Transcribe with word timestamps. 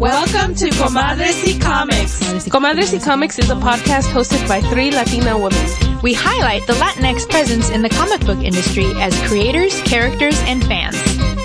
Welcome 0.00 0.54
to 0.54 0.70
Comadres 0.70 1.44
y 1.44 1.58
Comics. 1.60 2.48
Comadres 2.48 2.94
y 2.94 2.98
Comics 2.98 3.38
is 3.38 3.50
a 3.50 3.54
podcast 3.54 4.10
hosted 4.10 4.48
by 4.48 4.62
three 4.62 4.90
Latina 4.90 5.36
women. 5.38 6.00
We 6.02 6.14
highlight 6.14 6.66
the 6.66 6.72
Latinx 6.74 7.28
presence 7.28 7.68
in 7.68 7.82
the 7.82 7.90
comic 7.90 8.24
book 8.24 8.42
industry 8.42 8.86
as 8.96 9.14
creators, 9.28 9.82
characters, 9.82 10.40
and 10.46 10.64
fans. 10.64 10.96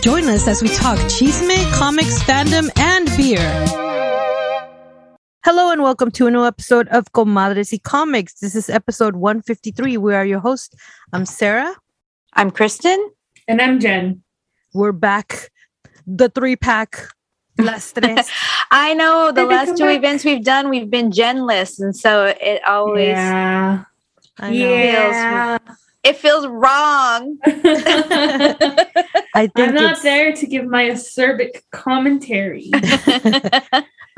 Join 0.01 0.29
us 0.29 0.47
as 0.47 0.61
we 0.61 0.69
talk 0.69 0.97
chisme, 1.09 1.57
comics, 1.73 2.23
fandom, 2.23 2.69
and 2.77 3.07
beer. 3.17 3.41
Hello 5.43 5.71
and 5.71 5.83
welcome 5.83 6.09
to 6.11 6.27
a 6.27 6.31
new 6.31 6.45
episode 6.45 6.87
of 6.87 7.11
Comadres 7.11 7.73
y 7.73 7.79
Comics. 7.83 8.39
This 8.39 8.55
is 8.55 8.69
episode 8.69 9.17
153. 9.17 9.97
We 9.97 10.15
are 10.15 10.25
your 10.25 10.39
hosts. 10.39 10.73
I'm 11.11 11.25
Sarah. 11.25 11.75
I'm 12.33 12.51
Kristen. 12.51 13.11
And 13.49 13.61
I'm 13.61 13.81
Jen. 13.81 14.23
We're 14.73 14.93
back. 14.93 15.51
The 16.07 16.29
three 16.29 16.55
pack. 16.55 17.09
Las 17.57 17.91
tres. 17.91 18.29
I 18.71 18.93
know 18.93 19.31
the 19.31 19.45
last 19.45 19.77
two 19.77 19.85
back. 19.85 19.97
events 19.97 20.25
we've 20.25 20.43
done, 20.43 20.69
we've 20.69 20.89
been 20.89 21.11
genless. 21.11 21.79
And 21.79 21.95
so 21.95 22.33
it 22.39 22.63
always 22.65 23.09
yeah. 23.09 23.83
yeah. 24.41 25.57
feels 25.57 25.77
it 26.05 26.17
feels 26.17 26.45
wrong. 26.45 27.37
I 27.45 29.47
think 29.47 29.57
I'm 29.57 29.73
not 29.73 30.03
there 30.03 30.33
to 30.33 30.45
give 30.45 30.65
my 30.65 30.83
acerbic 30.83 31.63
commentary. 31.71 32.69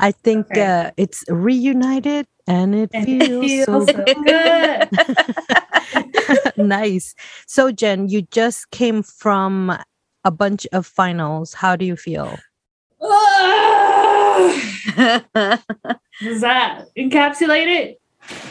I 0.00 0.12
think 0.12 0.48
okay. 0.50 0.86
uh, 0.86 0.90
it's 0.98 1.24
reunited 1.28 2.26
and 2.46 2.74
it, 2.74 2.90
and 2.92 3.06
feels, 3.06 3.22
it 3.22 3.64
feels, 3.64 3.66
so, 3.66 3.86
so 3.96 4.04
good. 6.44 6.58
nice. 6.58 7.14
So, 7.46 7.72
Jen, 7.72 8.08
you 8.08 8.20
just 8.22 8.70
came 8.70 9.02
from 9.02 9.76
a 10.24 10.30
bunch 10.30 10.66
of 10.72 10.86
finals. 10.86 11.54
How 11.54 11.74
do 11.74 11.86
you 11.86 11.96
feel? 11.96 12.38
Does 16.20 16.40
that 16.40 16.86
encapsulate 16.96 17.66
it? 17.66 18.00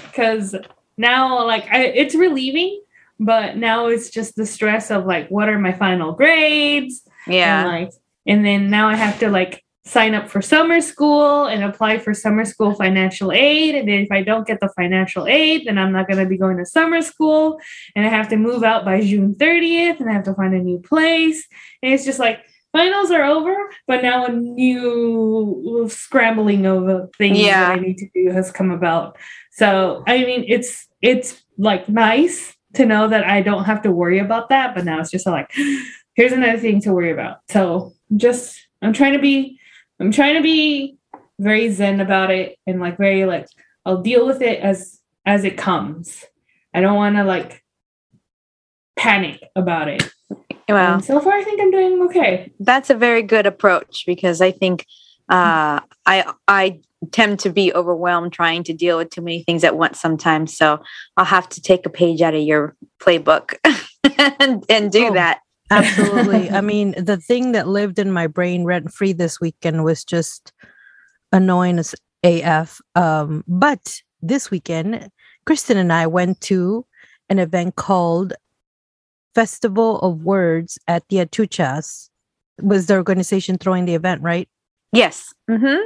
Because 0.06 0.56
now, 0.98 1.46
like, 1.46 1.68
I, 1.70 1.86
it's 1.86 2.16
relieving, 2.16 2.82
but 3.20 3.58
now 3.58 3.88
it's 3.88 4.10
just 4.10 4.36
the 4.36 4.46
stress 4.46 4.90
of 4.90 5.06
like, 5.06 5.30
what 5.30 5.50
are 5.50 5.60
my 5.60 5.74
final 5.74 6.14
grades? 6.14 7.02
Yeah. 7.28 7.62
And, 7.62 7.68
like, 7.68 7.94
and 8.26 8.46
then 8.46 8.70
now 8.70 8.88
I 8.88 8.96
have 8.96 9.20
to 9.20 9.30
like 9.30 9.64
sign 9.88 10.14
up 10.14 10.30
for 10.30 10.42
summer 10.42 10.82
school 10.82 11.46
and 11.46 11.64
apply 11.64 11.98
for 11.98 12.14
summer 12.14 12.44
school 12.44 12.74
financial 12.74 13.32
aid. 13.32 13.74
And 13.76 13.90
if 13.90 14.12
I 14.12 14.22
don't 14.22 14.46
get 14.46 14.60
the 14.60 14.70
financial 14.76 15.28
aid, 15.28 15.66
then 15.66 15.78
I'm 15.78 15.94
not 15.94 16.08
going 16.08 16.20
to 16.20 16.26
be 16.26 16.38
going 16.38 16.58
to 16.58 16.66
summer 16.66 17.02
school. 17.02 17.60
And 17.96 18.06
I 18.06 18.10
have 18.10 18.28
to 18.30 18.38
move 18.38 18.64
out 18.64 18.84
by 18.84 19.02
June 19.02 19.36
30th 19.36 20.00
and 20.00 20.10
I 20.10 20.14
have 20.14 20.26
to 20.26 20.34
find 20.34 20.54
a 20.54 20.60
new 20.60 20.80
place. 20.80 21.48
And 21.82 21.94
it's 21.94 22.06
just 22.06 22.20
like, 22.20 22.42
finals 22.78 23.10
are 23.10 23.24
over, 23.24 23.56
but 23.88 24.04
now 24.04 24.26
a 24.26 24.32
new 24.32 25.88
scrambling 25.90 26.66
of 26.68 27.10
things 27.18 27.40
yeah. 27.40 27.70
that 27.70 27.78
I 27.78 27.82
need 27.82 27.98
to 27.98 28.10
do 28.14 28.32
has 28.32 28.52
come 28.52 28.70
about. 28.70 29.18
So 29.52 30.04
I 30.06 30.20
mean, 30.20 30.46
it's 30.48 30.88
it's 31.02 31.44
like 31.58 31.90
nice 31.90 32.56
to 32.76 32.86
know 32.86 33.08
that 33.08 33.26
I 33.26 33.42
don't 33.42 33.64
have 33.64 33.82
to 33.82 33.92
worry 33.92 34.20
about 34.20 34.50
that, 34.50 34.76
but 34.76 34.86
now 34.86 35.00
it's 35.00 35.10
just 35.10 35.26
like 35.26 35.52
here's 36.16 36.34
another 36.34 36.60
thing 36.60 36.80
to 36.82 36.94
worry 36.94 37.12
about. 37.12 37.40
So 37.50 37.94
just 38.16 38.60
I'm 38.84 38.94
trying 38.94 39.14
to 39.14 39.20
be 39.20 39.60
I'm 40.00 40.12
trying 40.12 40.36
to 40.36 40.44
be 40.44 40.98
very 41.40 41.72
zen 41.72 42.00
about 42.00 42.30
it 42.30 42.58
and 42.68 42.80
like 42.80 42.98
very 42.98 43.26
like 43.26 43.48
I'll 43.86 44.02
deal 44.04 44.26
with 44.28 44.42
it 44.42 44.60
as 44.60 45.00
as 45.26 45.44
it 45.44 45.58
comes. 45.58 46.26
I 46.76 46.82
don't 46.82 46.96
want 46.96 47.16
to 47.16 47.24
like 47.24 47.64
panic 48.96 49.42
about 49.56 49.88
it. 49.88 50.12
Well, 50.70 50.96
and 50.96 51.06
so 51.06 51.20
far, 51.20 51.34
I 51.34 51.44
think 51.44 51.62
I'm 51.62 51.72
doing 51.72 52.02
okay. 52.04 52.52
That's 52.60 52.90
a 52.90 52.96
very 52.96 53.22
good 53.22 53.46
approach 53.46 54.04
because 54.06 54.42
I 54.42 54.52
think 54.52 54.86
uh, 55.30 55.80
I 56.06 56.34
I 56.48 56.82
tend 57.12 57.40
to 57.40 57.50
be 57.50 57.74
overwhelmed 57.74 58.34
trying 58.34 58.64
to 58.64 58.74
deal 58.74 58.98
with 58.98 59.10
too 59.10 59.22
many 59.22 59.44
things 59.44 59.64
at 59.64 59.78
once 59.78 60.00
sometimes. 60.00 60.58
So 60.58 60.82
I'll 61.16 61.26
have 61.26 61.48
to 61.50 61.62
take 61.62 61.86
a 61.86 61.90
page 61.90 62.22
out 62.22 62.34
of 62.34 62.42
your 62.42 62.76
playbook 63.00 63.56
and, 64.40 64.64
and 64.70 64.92
do 64.92 65.08
oh, 65.08 65.14
that. 65.14 65.42
Absolutely. 65.70 66.50
I 66.50 66.62
mean, 66.62 66.96
the 66.98 67.18
thing 67.18 67.52
that 67.52 67.68
lived 67.68 68.00
in 68.00 68.12
my 68.12 68.28
brain 68.28 68.64
rent 68.64 68.92
free 68.92 69.14
this 69.14 69.40
weekend 69.40 69.84
was 69.84 70.04
just 70.04 70.54
annoying 71.32 71.78
as 71.78 71.94
AF. 72.24 72.82
Um, 72.96 73.44
but 73.48 74.02
this 74.22 74.50
weekend, 74.50 75.10
Kristen 75.46 75.78
and 75.78 75.94
I 75.94 76.08
went 76.08 76.42
to 76.42 76.86
an 77.30 77.40
event 77.40 77.76
called 77.76 78.34
Festival 79.38 80.00
of 80.00 80.24
Words 80.24 80.80
at 80.88 81.08
Tia 81.10 81.28
Chuchas 81.28 82.10
was 82.60 82.88
the 82.88 82.96
organization 82.96 83.60
throwing 83.60 83.86
the 83.86 83.94
event, 83.94 84.24
right? 84.24 84.50
Yes. 84.92 85.32
Mm-hmm. 85.48 85.78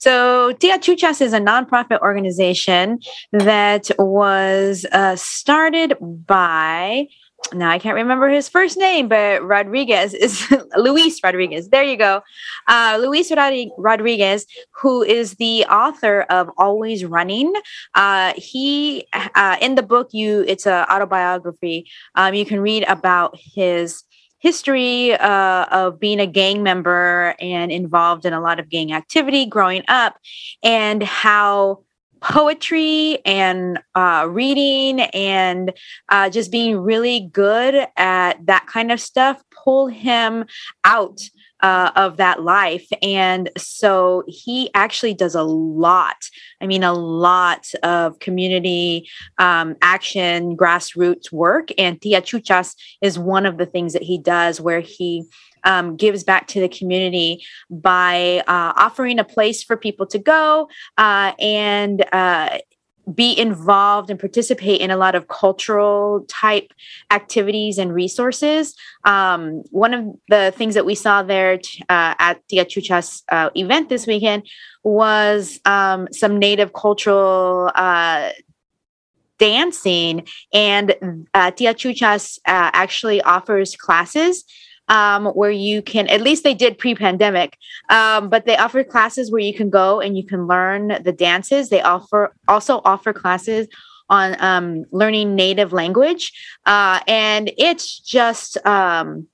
So 0.00 0.50
Tia 0.54 0.80
Chuchas 0.80 1.20
is 1.20 1.32
a 1.32 1.38
nonprofit 1.38 2.00
organization 2.00 2.98
that 3.30 3.92
was 3.96 4.86
uh, 4.90 5.14
started 5.14 5.94
by 6.00 7.06
now 7.52 7.70
I 7.70 7.78
can't 7.78 7.94
remember 7.94 8.28
his 8.28 8.48
first 8.48 8.76
name, 8.76 9.08
but 9.08 9.42
Rodriguez 9.42 10.14
is 10.14 10.52
Luis 10.76 11.20
Rodriguez. 11.22 11.68
There 11.68 11.82
you 11.82 11.96
go. 11.96 12.22
Uh, 12.66 12.98
Luis 13.00 13.30
Rodriguez, 13.78 14.46
who 14.72 15.02
is 15.02 15.34
the 15.34 15.64
author 15.66 16.22
of 16.22 16.50
Always 16.58 17.04
Running. 17.04 17.52
Uh, 17.94 18.32
he, 18.36 19.06
uh, 19.12 19.56
in 19.60 19.74
the 19.74 19.82
book, 19.82 20.08
you 20.12 20.44
it's 20.48 20.66
an 20.66 20.86
autobiography. 20.90 21.88
Um, 22.14 22.34
you 22.34 22.44
can 22.44 22.60
read 22.60 22.84
about 22.88 23.36
his 23.38 24.02
history 24.38 25.14
uh, 25.14 25.64
of 25.70 25.98
being 25.98 26.20
a 26.20 26.26
gang 26.26 26.62
member 26.62 27.34
and 27.40 27.72
involved 27.72 28.24
in 28.24 28.32
a 28.32 28.40
lot 28.40 28.60
of 28.60 28.68
gang 28.68 28.92
activity 28.92 29.46
growing 29.46 29.82
up, 29.88 30.18
and 30.62 31.02
how 31.02 31.82
poetry 32.20 33.18
and 33.24 33.78
uh, 33.94 34.26
reading 34.28 35.00
and 35.00 35.72
uh, 36.08 36.30
just 36.30 36.50
being 36.50 36.78
really 36.78 37.28
good 37.32 37.86
at 37.96 38.44
that 38.46 38.66
kind 38.66 38.90
of 38.90 39.00
stuff 39.00 39.42
pull 39.50 39.86
him 39.88 40.44
out 40.84 41.20
uh, 41.60 41.90
of 41.96 42.18
that 42.18 42.42
life. 42.42 42.86
And 43.02 43.50
so 43.56 44.24
he 44.28 44.70
actually 44.74 45.14
does 45.14 45.34
a 45.34 45.42
lot. 45.42 46.16
I 46.60 46.66
mean, 46.66 46.82
a 46.82 46.92
lot 46.92 47.70
of 47.82 48.18
community 48.18 49.08
um, 49.38 49.76
action, 49.82 50.56
grassroots 50.56 51.32
work. 51.32 51.70
And 51.78 52.00
Tia 52.00 52.20
Chuchas 52.20 52.74
is 53.00 53.18
one 53.18 53.46
of 53.46 53.58
the 53.58 53.66
things 53.66 53.94
that 53.94 54.02
he 54.02 54.18
does 54.18 54.60
where 54.60 54.80
he 54.80 55.24
um, 55.66 55.96
gives 55.96 56.24
back 56.24 56.46
to 56.48 56.60
the 56.60 56.68
community 56.68 57.44
by 57.68 58.42
uh, 58.46 58.72
offering 58.76 59.18
a 59.18 59.24
place 59.24 59.62
for 59.62 59.76
people 59.76 60.06
to 60.06 60.18
go 60.18 60.68
uh, 60.96 61.32
and 61.38 62.06
uh, 62.12 62.58
be 63.14 63.38
involved 63.38 64.10
and 64.10 64.18
participate 64.18 64.80
in 64.80 64.90
a 64.90 64.96
lot 64.96 65.14
of 65.14 65.28
cultural 65.28 66.24
type 66.28 66.72
activities 67.10 67.78
and 67.78 67.94
resources. 67.94 68.74
Um, 69.04 69.62
one 69.70 69.94
of 69.94 70.06
the 70.28 70.52
things 70.56 70.74
that 70.74 70.84
we 70.84 70.94
saw 70.94 71.22
there 71.22 71.58
t- 71.58 71.82
uh, 71.88 72.14
at 72.18 72.46
Tia 72.48 72.64
Chuchas 72.64 73.22
uh, 73.30 73.50
event 73.54 73.88
this 73.88 74.06
weekend 74.06 74.48
was 74.82 75.60
um, 75.64 76.08
some 76.10 76.38
native 76.38 76.72
cultural 76.72 77.70
uh, 77.74 78.30
dancing, 79.38 80.26
and 80.52 81.24
uh, 81.34 81.50
Tia 81.52 81.74
Chuchas 81.74 82.38
uh, 82.46 82.70
actually 82.72 83.20
offers 83.22 83.76
classes 83.76 84.44
um, 84.88 85.26
where 85.26 85.50
you 85.50 85.82
can, 85.82 86.06
at 86.08 86.20
least 86.20 86.44
they 86.44 86.54
did 86.54 86.78
pre 86.78 86.94
pandemic, 86.94 87.58
um, 87.88 88.28
but 88.28 88.46
they 88.46 88.56
offer 88.56 88.84
classes 88.84 89.30
where 89.30 89.40
you 89.40 89.54
can 89.54 89.70
go 89.70 90.00
and 90.00 90.16
you 90.16 90.24
can 90.24 90.46
learn 90.46 90.98
the 91.02 91.12
dances. 91.12 91.68
They 91.68 91.82
offer 91.82 92.34
also 92.48 92.80
offer 92.84 93.12
classes 93.12 93.68
on 94.08 94.40
um, 94.40 94.84
learning 94.92 95.34
native 95.34 95.72
language. 95.72 96.32
Uh, 96.64 97.00
and 97.08 97.50
it's 97.58 97.98
just 97.98 98.56
um, 98.66 99.26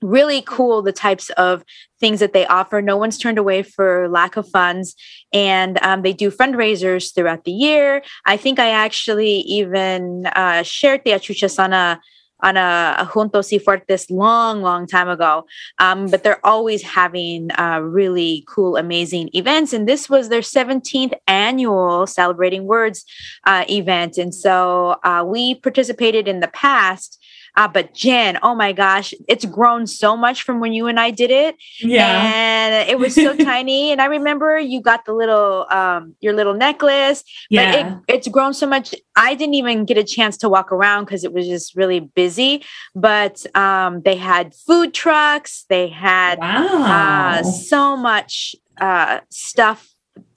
really 0.00 0.42
cool 0.42 0.82
the 0.82 0.92
types 0.92 1.30
of 1.30 1.64
things 1.98 2.20
that 2.20 2.32
they 2.32 2.46
offer. 2.46 2.80
No 2.80 2.96
one's 2.96 3.18
turned 3.18 3.38
away 3.38 3.62
for 3.62 4.08
lack 4.08 4.36
of 4.36 4.48
funds. 4.48 4.94
And 5.32 5.78
um, 5.82 6.02
they 6.02 6.12
do 6.12 6.30
fundraisers 6.30 7.14
throughout 7.14 7.44
the 7.44 7.52
year. 7.52 8.02
I 8.24 8.36
think 8.36 8.58
I 8.58 8.70
actually 8.70 9.40
even 9.40 10.26
uh, 10.26 10.62
shared 10.62 11.02
the 11.04 11.10
Achucha 11.10 11.50
Sana 11.50 12.00
on 12.42 12.56
a, 12.56 12.96
a 12.98 13.06
Juntos 13.06 13.52
y 13.52 13.58
Fuertes 13.58 14.10
long, 14.10 14.62
long 14.62 14.86
time 14.86 15.08
ago. 15.08 15.46
Um, 15.78 16.08
but 16.08 16.22
they're 16.22 16.44
always 16.44 16.82
having 16.82 17.50
uh, 17.52 17.80
really 17.82 18.44
cool, 18.48 18.76
amazing 18.76 19.30
events. 19.34 19.72
And 19.72 19.88
this 19.88 20.08
was 20.08 20.28
their 20.28 20.40
17th 20.40 21.14
annual 21.26 22.06
Celebrating 22.06 22.64
Words 22.64 23.04
uh, 23.44 23.64
event. 23.68 24.18
And 24.18 24.34
so 24.34 24.96
uh, 25.04 25.24
we 25.26 25.54
participated 25.54 26.28
in 26.28 26.40
the 26.40 26.48
past. 26.48 27.19
Uh, 27.60 27.68
but 27.68 27.92
Jen, 27.92 28.38
oh 28.42 28.54
my 28.54 28.72
gosh, 28.72 29.12
it's 29.28 29.44
grown 29.44 29.86
so 29.86 30.16
much 30.16 30.44
from 30.44 30.60
when 30.60 30.72
you 30.72 30.86
and 30.86 30.98
I 30.98 31.10
did 31.10 31.30
it. 31.30 31.56
Yeah. 31.78 32.32
And 32.34 32.88
it 32.88 32.98
was 32.98 33.14
so 33.14 33.36
tiny. 33.50 33.92
And 33.92 34.00
I 34.00 34.06
remember 34.06 34.58
you 34.58 34.80
got 34.80 35.04
the 35.04 35.12
little 35.12 35.66
um 35.70 36.16
your 36.22 36.32
little 36.32 36.54
necklace. 36.54 37.22
Yeah. 37.50 37.70
But 37.70 38.08
it, 38.08 38.14
it's 38.16 38.28
grown 38.28 38.54
so 38.54 38.66
much. 38.66 38.94
I 39.14 39.34
didn't 39.34 39.56
even 39.56 39.84
get 39.84 39.98
a 39.98 40.04
chance 40.04 40.38
to 40.38 40.48
walk 40.48 40.72
around 40.72 41.04
because 41.04 41.22
it 41.22 41.34
was 41.34 41.46
just 41.46 41.76
really 41.76 42.00
busy. 42.00 42.64
But 42.94 43.44
um 43.54 44.00
they 44.06 44.16
had 44.16 44.54
food 44.54 44.94
trucks, 44.94 45.66
they 45.68 45.88
had 45.88 46.38
wow. 46.38 47.40
uh, 47.40 47.42
so 47.42 47.94
much 47.94 48.56
uh, 48.80 49.20
stuff 49.28 49.86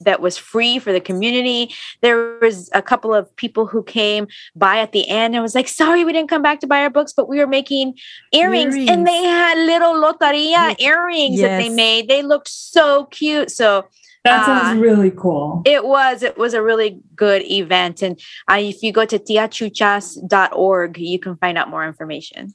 that 0.00 0.20
was 0.20 0.36
free 0.36 0.78
for 0.78 0.92
the 0.92 1.00
community. 1.00 1.74
There 2.00 2.38
was 2.40 2.70
a 2.72 2.82
couple 2.82 3.14
of 3.14 3.34
people 3.36 3.66
who 3.66 3.82
came 3.82 4.26
by 4.54 4.78
at 4.78 4.92
the 4.92 5.08
end 5.08 5.34
and 5.34 5.42
was 5.42 5.54
like, 5.54 5.68
"Sorry, 5.68 6.04
we 6.04 6.12
didn't 6.12 6.28
come 6.30 6.42
back 6.42 6.60
to 6.60 6.66
buy 6.66 6.80
our 6.82 6.90
books, 6.90 7.12
but 7.12 7.28
we 7.28 7.38
were 7.38 7.46
making 7.46 7.94
earrings, 8.32 8.74
Earrings. 8.74 8.90
and 8.90 9.06
they 9.06 9.22
had 9.24 9.58
little 9.58 9.94
loteria 9.94 10.50
Yes. 10.70 10.76
earrings 10.80 11.40
that 11.40 11.58
they 11.58 11.68
made. 11.68 12.08
They 12.08 12.22
looked 12.22 12.48
so 12.48 13.04
cute. 13.06 13.50
So 13.50 13.86
that 14.24 14.44
sounds 14.44 14.78
uh, 14.78 14.80
really 14.80 15.10
cool. 15.10 15.62
it 15.66 15.84
was 15.84 16.22
it 16.22 16.38
was 16.38 16.54
a 16.54 16.62
really 16.62 17.00
good 17.16 17.42
event. 17.42 18.02
And 18.02 18.18
uh, 18.50 18.56
if 18.60 18.82
you 18.82 18.92
go 18.92 19.04
to 19.04 19.18
tiachuchas.org, 19.18 20.98
you 20.98 21.18
can 21.18 21.36
find 21.36 21.58
out 21.58 21.68
more 21.68 21.86
information. 21.86 22.54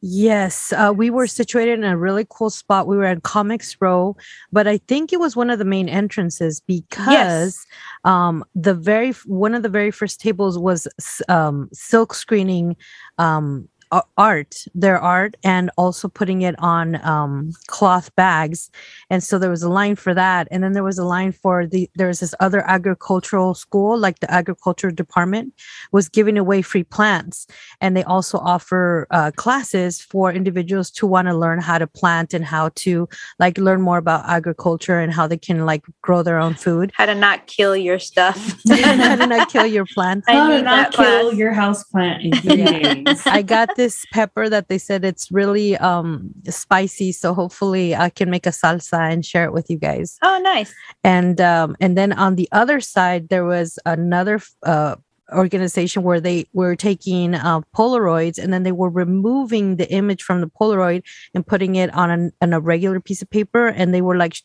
Yes, 0.00 0.72
uh, 0.72 0.92
we 0.96 1.10
were 1.10 1.26
situated 1.26 1.78
in 1.78 1.84
a 1.84 1.98
really 1.98 2.24
cool 2.28 2.50
spot. 2.50 2.86
We 2.86 2.96
were 2.96 3.04
at 3.04 3.24
Comics 3.24 3.76
Row, 3.80 4.16
but 4.52 4.68
I 4.68 4.78
think 4.78 5.12
it 5.12 5.18
was 5.18 5.34
one 5.34 5.50
of 5.50 5.58
the 5.58 5.64
main 5.64 5.88
entrances 5.88 6.60
because 6.60 7.66
um, 8.04 8.44
the 8.54 8.74
very 8.74 9.10
one 9.26 9.54
of 9.54 9.64
the 9.64 9.68
very 9.68 9.90
first 9.90 10.20
tables 10.20 10.56
was 10.56 10.86
um, 11.28 11.68
silk 11.72 12.14
screening 12.14 12.76
um, 13.18 13.68
art, 14.16 14.64
their 14.74 14.98
art, 14.98 15.36
and 15.44 15.70
also 15.76 16.08
putting 16.08 16.42
it 16.42 16.54
on 16.58 17.04
um, 17.04 17.52
cloth 17.66 18.14
bags. 18.16 18.70
And 19.10 19.22
so 19.22 19.38
there 19.38 19.50
was 19.50 19.62
a 19.62 19.68
line 19.68 19.96
for 19.96 20.14
that, 20.14 20.48
and 20.50 20.62
then 20.62 20.72
there 20.72 20.84
was 20.84 20.98
a 20.98 21.04
line 21.04 21.32
for 21.32 21.66
the 21.66 21.90
there 21.94 22.08
was 22.08 22.20
this 22.20 22.34
other 22.40 22.60
agricultural 22.68 23.54
school, 23.54 23.98
like 23.98 24.20
the 24.20 24.30
agriculture 24.30 24.90
department, 24.90 25.52
was 25.92 26.08
giving 26.08 26.38
away 26.38 26.62
free 26.62 26.84
plants 26.84 27.46
and 27.80 27.96
they 27.96 28.04
also 28.04 28.38
offer 28.38 29.06
uh, 29.10 29.30
classes 29.36 30.00
for 30.00 30.32
individuals 30.32 30.90
to 30.90 31.06
want 31.06 31.28
to 31.28 31.34
learn 31.34 31.60
how 31.60 31.78
to 31.78 31.86
plant 31.86 32.34
and 32.34 32.44
how 32.44 32.70
to 32.74 33.08
like 33.38 33.58
learn 33.58 33.80
more 33.80 33.98
about 33.98 34.24
agriculture 34.28 34.98
and 34.98 35.12
how 35.12 35.26
they 35.26 35.36
can 35.38 35.64
like 35.66 35.84
grow 36.02 36.22
their 36.22 36.38
own 36.38 36.54
food 36.54 36.90
How 36.94 37.06
to 37.06 37.14
not 37.14 37.46
kill 37.46 37.76
your 37.76 37.98
stuff. 37.98 38.36
how 38.68 39.16
to 39.16 39.26
not 39.26 39.48
kill 39.50 39.66
your 39.66 39.86
plants 39.94 40.26
I 40.28 40.32
How 40.32 40.48
to 40.48 40.62
not 40.62 40.92
kill 40.92 41.28
class. 41.30 41.38
your 41.38 41.52
house 41.52 41.84
plant 41.84 42.22
in 42.26 42.32
three 42.40 42.64
days. 42.64 43.22
i 43.26 43.42
got 43.42 43.74
this 43.78 44.04
pepper 44.12 44.48
that 44.48 44.68
they 44.68 44.76
said 44.76 45.04
it's 45.04 45.30
really 45.30 45.76
um 45.78 46.30
spicy 46.48 47.12
so 47.12 47.32
hopefully 47.32 47.94
i 47.94 48.10
can 48.10 48.28
make 48.28 48.44
a 48.44 48.50
salsa 48.50 49.10
and 49.10 49.24
share 49.24 49.44
it 49.44 49.52
with 49.52 49.70
you 49.70 49.78
guys 49.78 50.18
oh, 50.22 50.38
nice. 50.42 50.74
and 51.04 51.40
um 51.40 51.76
and 51.80 51.96
then 51.96 52.12
on 52.12 52.34
the 52.34 52.48
other 52.50 52.80
side 52.80 53.28
there 53.28 53.44
was 53.44 53.78
another 53.86 54.40
uh 54.64 54.96
organization 55.32 56.02
where 56.02 56.20
they 56.20 56.46
were 56.54 56.74
taking 56.74 57.34
uh, 57.34 57.60
polaroids 57.76 58.38
and 58.38 58.52
then 58.52 58.62
they 58.62 58.72
were 58.72 58.88
removing 58.88 59.76
the 59.76 59.90
image 59.92 60.22
from 60.22 60.40
the 60.40 60.46
polaroid 60.46 61.02
and 61.34 61.46
putting 61.46 61.76
it 61.76 61.92
on, 61.94 62.10
an, 62.10 62.32
on 62.40 62.54
a 62.54 62.60
regular 62.60 62.98
piece 62.98 63.20
of 63.20 63.28
paper 63.28 63.68
and 63.68 63.92
they 63.92 64.00
were 64.00 64.16
like 64.16 64.36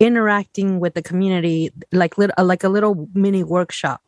interacting 0.00 0.80
with 0.80 0.94
the 0.94 1.02
community 1.02 1.70
like 1.92 2.14
like 2.18 2.64
a 2.64 2.68
little 2.68 3.08
mini 3.14 3.44
workshop 3.44 4.00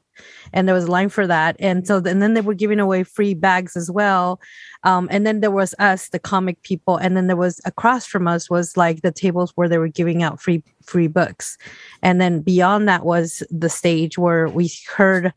and 0.53 0.67
there 0.67 0.75
was 0.75 0.85
a 0.85 0.91
line 0.91 1.09
for 1.09 1.27
that. 1.27 1.57
And 1.59 1.87
so 1.87 1.97
and 1.97 2.23
then 2.23 2.35
they 2.35 2.41
were 2.41 2.55
giving 2.55 2.81
away 2.81 3.05
free 3.05 3.35
bags 3.35 3.77
as 3.77 3.91
well. 3.91 4.41
Um, 4.83 5.09
and 5.11 5.27
then 5.27 5.41
there 5.41 5.51
was 5.51 5.75
us 5.79 6.09
the 6.09 6.19
comic 6.19 6.63
people 6.63 6.97
and 6.97 7.17
then 7.17 7.27
there 7.27 7.37
was 7.37 7.61
across 7.65 8.07
from 8.07 8.29
us 8.29 8.51
was 8.51 8.77
like 8.77 9.03
the 9.03 9.13
tables 9.13 9.53
where 9.55 9.69
they 9.69 9.79
were 9.79 9.89
giving 9.89 10.23
out 10.23 10.41
free 10.41 10.63
free 10.83 11.09
books. 11.09 11.57
And 12.03 12.21
then 12.21 12.41
beyond 12.41 12.89
that 12.89 13.05
was 13.05 13.43
the 13.51 13.71
stage 13.71 14.19
where 14.19 14.49
we 14.49 14.71
heard 14.95 15.33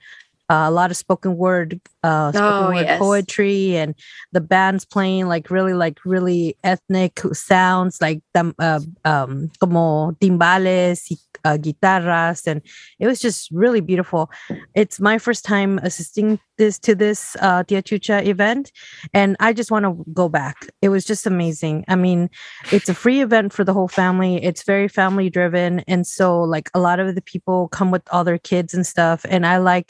uh, 0.49 0.65
a 0.67 0.71
lot 0.71 0.91
of 0.91 0.97
spoken 0.97 1.35
word 1.35 1.81
uh 2.07 2.31
spoken 2.31 2.63
Oh, 2.67 2.71
word 2.73 2.85
yes. 2.85 2.99
poetry 2.99 3.75
and 3.81 3.93
the 4.31 4.41
bands 4.41 4.83
playing 4.85 5.27
like 5.27 5.45
really 5.51 5.73
like 5.85 5.97
really 6.05 6.55
ethnic 6.63 7.19
sounds 7.33 7.93
like 8.05 8.21
them 8.33 8.53
uh, 8.59 8.79
um 9.03 9.49
como 9.59 10.11
timbales 10.21 10.99
y 11.11 11.17
uh, 11.45 11.57
guitarras. 11.57 12.47
And 12.47 12.61
it 12.99 13.07
was 13.07 13.19
just 13.19 13.39
really 13.51 13.79
beautiful. 13.91 14.29
It's 14.73 14.99
my 14.99 15.17
first 15.25 15.45
time 15.45 15.79
assisting 15.89 16.39
this 16.57 16.79
to 16.87 16.95
this 17.03 17.37
uh 17.45 17.61
Tia 17.67 17.81
Chucha 17.87 18.17
event 18.25 18.71
and 19.13 19.35
I 19.39 19.53
just 19.59 19.71
want 19.71 19.85
to 19.85 19.93
go 20.13 20.27
back. 20.29 20.57
It 20.81 20.89
was 20.89 21.03
just 21.11 21.25
amazing. 21.33 21.85
I 21.87 21.95
mean 22.05 22.29
it's 22.75 22.89
a 22.89 22.95
free 23.03 23.21
event 23.27 23.53
for 23.53 23.63
the 23.67 23.73
whole 23.77 23.91
family. 24.03 24.33
It's 24.49 24.63
very 24.73 24.87
family 25.01 25.29
driven 25.29 25.71
and 25.91 26.01
so 26.17 26.25
like 26.55 26.67
a 26.73 26.79
lot 26.87 26.99
of 26.99 27.07
the 27.15 27.25
people 27.33 27.67
come 27.77 27.91
with 27.91 28.05
all 28.11 28.23
their 28.23 28.41
kids 28.51 28.73
and 28.73 28.85
stuff 28.95 29.19
and 29.33 29.45
I 29.45 29.57
like 29.73 29.89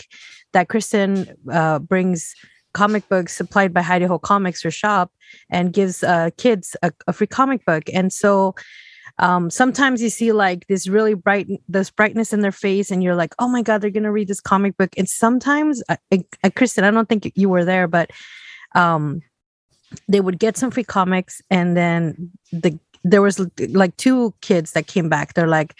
that 0.53 0.69
Kristen 0.69 1.09
uh, 1.51 1.77
brings 1.91 2.06
comic 2.73 3.07
books 3.09 3.35
supplied 3.35 3.73
by 3.73 3.81
Heidi 3.81 4.05
Ho 4.05 4.19
Comics 4.19 4.63
or 4.65 4.71
shop 4.71 5.11
and 5.49 5.73
gives 5.73 6.03
uh, 6.03 6.29
kids 6.37 6.75
a, 6.83 6.91
a 7.07 7.13
free 7.13 7.27
comic 7.27 7.65
book. 7.65 7.83
And 7.93 8.13
so 8.13 8.55
um, 9.19 9.49
sometimes 9.49 10.01
you 10.01 10.09
see 10.09 10.31
like 10.31 10.67
this 10.67 10.87
really 10.87 11.15
bright, 11.15 11.47
this 11.67 11.89
brightness 11.89 12.33
in 12.33 12.41
their 12.41 12.51
face, 12.51 12.91
and 12.91 13.03
you're 13.03 13.15
like, 13.15 13.33
oh 13.39 13.47
my 13.47 13.63
God, 13.63 13.81
they're 13.81 13.89
going 13.89 14.03
to 14.03 14.11
read 14.11 14.27
this 14.27 14.41
comic 14.41 14.77
book. 14.77 14.91
And 14.95 15.09
sometimes, 15.09 15.81
I, 15.89 15.97
I, 16.43 16.49
Kristen, 16.49 16.83
I 16.83 16.91
don't 16.91 17.09
think 17.09 17.31
you 17.35 17.49
were 17.49 17.65
there, 17.65 17.87
but 17.87 18.11
um, 18.75 19.21
they 20.07 20.21
would 20.21 20.37
get 20.37 20.55
some 20.55 20.69
free 20.69 20.83
comics 20.83 21.41
and 21.49 21.75
then 21.75 22.31
the 22.51 22.77
there 23.03 23.21
was 23.21 23.39
like 23.69 23.95
two 23.97 24.33
kids 24.41 24.73
that 24.73 24.87
came 24.87 25.09
back. 25.09 25.33
They're 25.33 25.47
like, 25.47 25.75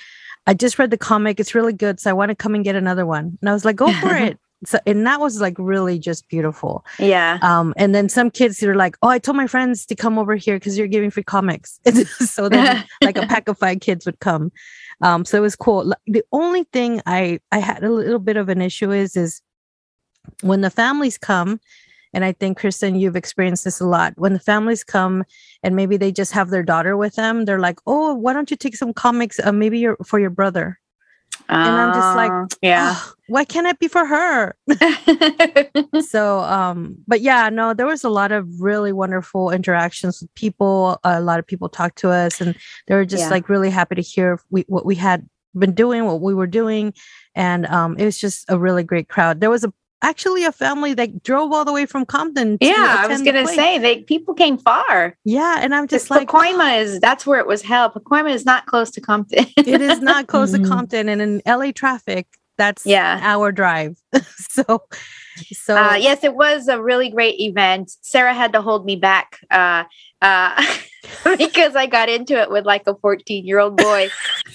I 0.45 0.53
just 0.53 0.79
read 0.79 0.91
the 0.91 0.97
comic. 0.97 1.39
It's 1.39 1.53
really 1.53 1.73
good. 1.73 1.99
So 1.99 2.09
I 2.09 2.13
want 2.13 2.29
to 2.29 2.35
come 2.35 2.55
and 2.55 2.63
get 2.63 2.75
another 2.75 3.05
one. 3.05 3.37
And 3.41 3.49
I 3.49 3.53
was 3.53 3.65
like, 3.65 3.75
go 3.75 3.91
for 3.91 4.15
it. 4.15 4.39
So, 4.65 4.79
and 4.87 5.05
that 5.05 5.19
was 5.19 5.39
like 5.39 5.55
really 5.59 5.99
just 5.99 6.27
beautiful. 6.29 6.83
Yeah. 6.97 7.37
Um, 7.41 7.73
and 7.77 7.93
then 7.93 8.09
some 8.09 8.31
kids 8.31 8.61
are 8.63 8.75
like, 8.75 8.97
oh, 9.01 9.09
I 9.09 9.19
told 9.19 9.37
my 9.37 9.45
friends 9.45 9.85
to 9.85 9.95
come 9.95 10.17
over 10.17 10.35
here 10.35 10.55
because 10.55 10.77
you're 10.77 10.87
giving 10.87 11.11
free 11.11 11.23
comics. 11.23 11.79
so 12.19 12.49
then 12.49 12.83
like 13.03 13.17
a 13.17 13.27
pack 13.27 13.47
of 13.47 13.57
five 13.57 13.81
kids 13.81 14.05
would 14.05 14.19
come. 14.19 14.51
Um, 15.01 15.25
so 15.25 15.37
it 15.37 15.41
was 15.41 15.55
cool. 15.55 15.93
The 16.07 16.23
only 16.31 16.63
thing 16.63 17.01
I, 17.05 17.39
I 17.51 17.59
had 17.59 17.83
a 17.83 17.91
little 17.91 18.19
bit 18.19 18.35
of 18.35 18.49
an 18.49 18.61
issue 18.61 18.91
is, 18.91 19.15
is 19.15 19.41
when 20.41 20.61
the 20.61 20.71
families 20.71 21.19
come, 21.19 21.59
and 22.13 22.25
I 22.25 22.31
think 22.31 22.57
Kristen, 22.57 22.95
you've 22.95 23.15
experienced 23.15 23.63
this 23.63 23.79
a 23.79 23.85
lot. 23.85 24.13
When 24.15 24.33
the 24.33 24.39
families 24.39 24.83
come 24.83 25.23
and 25.61 25.75
maybe 25.75 25.97
they 25.97 26.11
just 26.11 26.31
have 26.31 26.49
their 26.49 26.63
daughter 26.63 26.97
with 26.97 27.15
them, 27.15 27.45
they're 27.45 27.59
like, 27.59 27.79
"Oh, 27.85 28.15
why 28.15 28.33
don't 28.33 28.49
you 28.49 28.57
take 28.57 28.75
some 28.75 28.93
comics? 28.93 29.39
Uh, 29.39 29.51
maybe 29.51 29.77
your 29.77 29.97
for 30.05 30.19
your 30.19 30.29
brother." 30.29 30.79
And 31.49 31.75
I'm 31.79 31.93
just 31.93 32.15
like, 32.15 32.31
Oh, 32.31 32.47
yeah. 32.61 32.93
"Oh, 32.95 33.13
why 33.27 33.45
can't 33.45 33.67
it 33.67 33.79
be 33.79 33.87
for 33.87 34.05
her? 34.05 34.55
so 36.01 36.39
um 36.41 36.95
but 37.07 37.21
yeah 37.21 37.49
no 37.49 37.73
there 37.73 37.85
was 37.85 38.03
a 38.03 38.09
lot 38.09 38.31
of 38.31 38.47
really 38.61 38.91
wonderful 38.93 39.51
interactions 39.51 40.21
with 40.21 40.33
people 40.35 40.99
a 41.03 41.19
lot 41.21 41.39
of 41.39 41.45
people 41.47 41.69
talked 41.69 41.97
to 41.99 42.09
us 42.09 42.39
and 42.41 42.55
they 42.87 42.95
were 42.95 43.05
just 43.05 43.23
Yeah. 43.23 43.29
like 43.29 43.49
really 43.49 43.69
happy 43.69 43.95
to 43.95 44.01
hear 44.01 44.39
we, 44.49 44.63
what 44.67 44.85
we 44.85 44.95
had 44.95 45.27
been 45.55 45.73
doing 45.73 46.05
what 46.05 46.21
we 46.21 46.33
were 46.33 46.47
doing 46.47 46.93
and 47.35 47.65
um 47.67 47.97
it 47.97 48.05
was 48.05 48.17
just 48.17 48.45
a 48.49 48.57
really 48.59 48.83
great 48.83 49.09
crowd 49.09 49.39
there 49.41 49.49
was 49.49 49.63
a 49.63 49.73
actually 50.01 50.43
a 50.45 50.51
family 50.51 50.93
that 50.93 51.23
drove 51.23 51.51
all 51.51 51.65
the 51.65 51.73
way 51.73 51.85
from 51.85 52.05
compton 52.05 52.57
to 52.59 52.65
yeah, 52.67 52.97
I 52.99 53.07
was 53.07 53.21
gonna 53.21 53.43
play. 53.43 53.55
say 53.55 53.77
they 53.79 54.03
people 54.03 54.33
came 54.33 54.57
far. 54.57 55.17
yeah 55.25 55.57
and 55.61 55.73
i'm 55.73 55.87
Just 55.87 56.05
just 56.05 56.11
like 56.11 56.27
Pacoima 56.29 56.79
is 56.81 56.99
that's 56.99 57.25
where 57.25 57.39
it 57.39 57.47
was 57.47 57.61
held. 57.63 57.93
Pacoima 57.93 58.31
is 58.31 58.45
not 58.45 58.65
close 58.67 58.91
to 58.91 59.01
Compton. 59.01 59.45
it 59.57 59.81
is 59.81 59.99
not 60.01 60.27
close 60.33 60.51
Mhm. 60.51 60.63
to 60.63 60.69
compton 60.69 61.09
and 61.09 61.21
in 61.21 61.41
la 61.45 61.71
traffic 61.73 62.27
that's 62.57 62.85
Yeah. 62.85 63.17
an 63.17 63.23
hour 63.23 63.51
drive 63.51 63.97
so 64.37 64.83
so 65.51 65.75
Uh, 65.77 65.95
yes, 65.95 66.23
it 66.23 66.33
was 66.35 66.67
a 66.67 66.81
really 66.81 67.09
great 67.09 67.39
event. 67.39 67.91
Sarah 68.01 68.33
had 68.33 68.53
to 68.53 68.61
hold 68.61 68.85
me 68.85 68.95
back 68.95 69.37
uh, 69.51 69.83
uh, 70.21 70.65
because 71.37 71.75
I 71.75 71.85
got 71.85 72.09
into 72.09 72.39
it 72.41 72.49
with 72.49 72.65
like 72.65 72.83
a 72.87 72.95
14 72.95 73.45
year 73.45 73.59
old 73.59 73.75
boy 73.77 74.09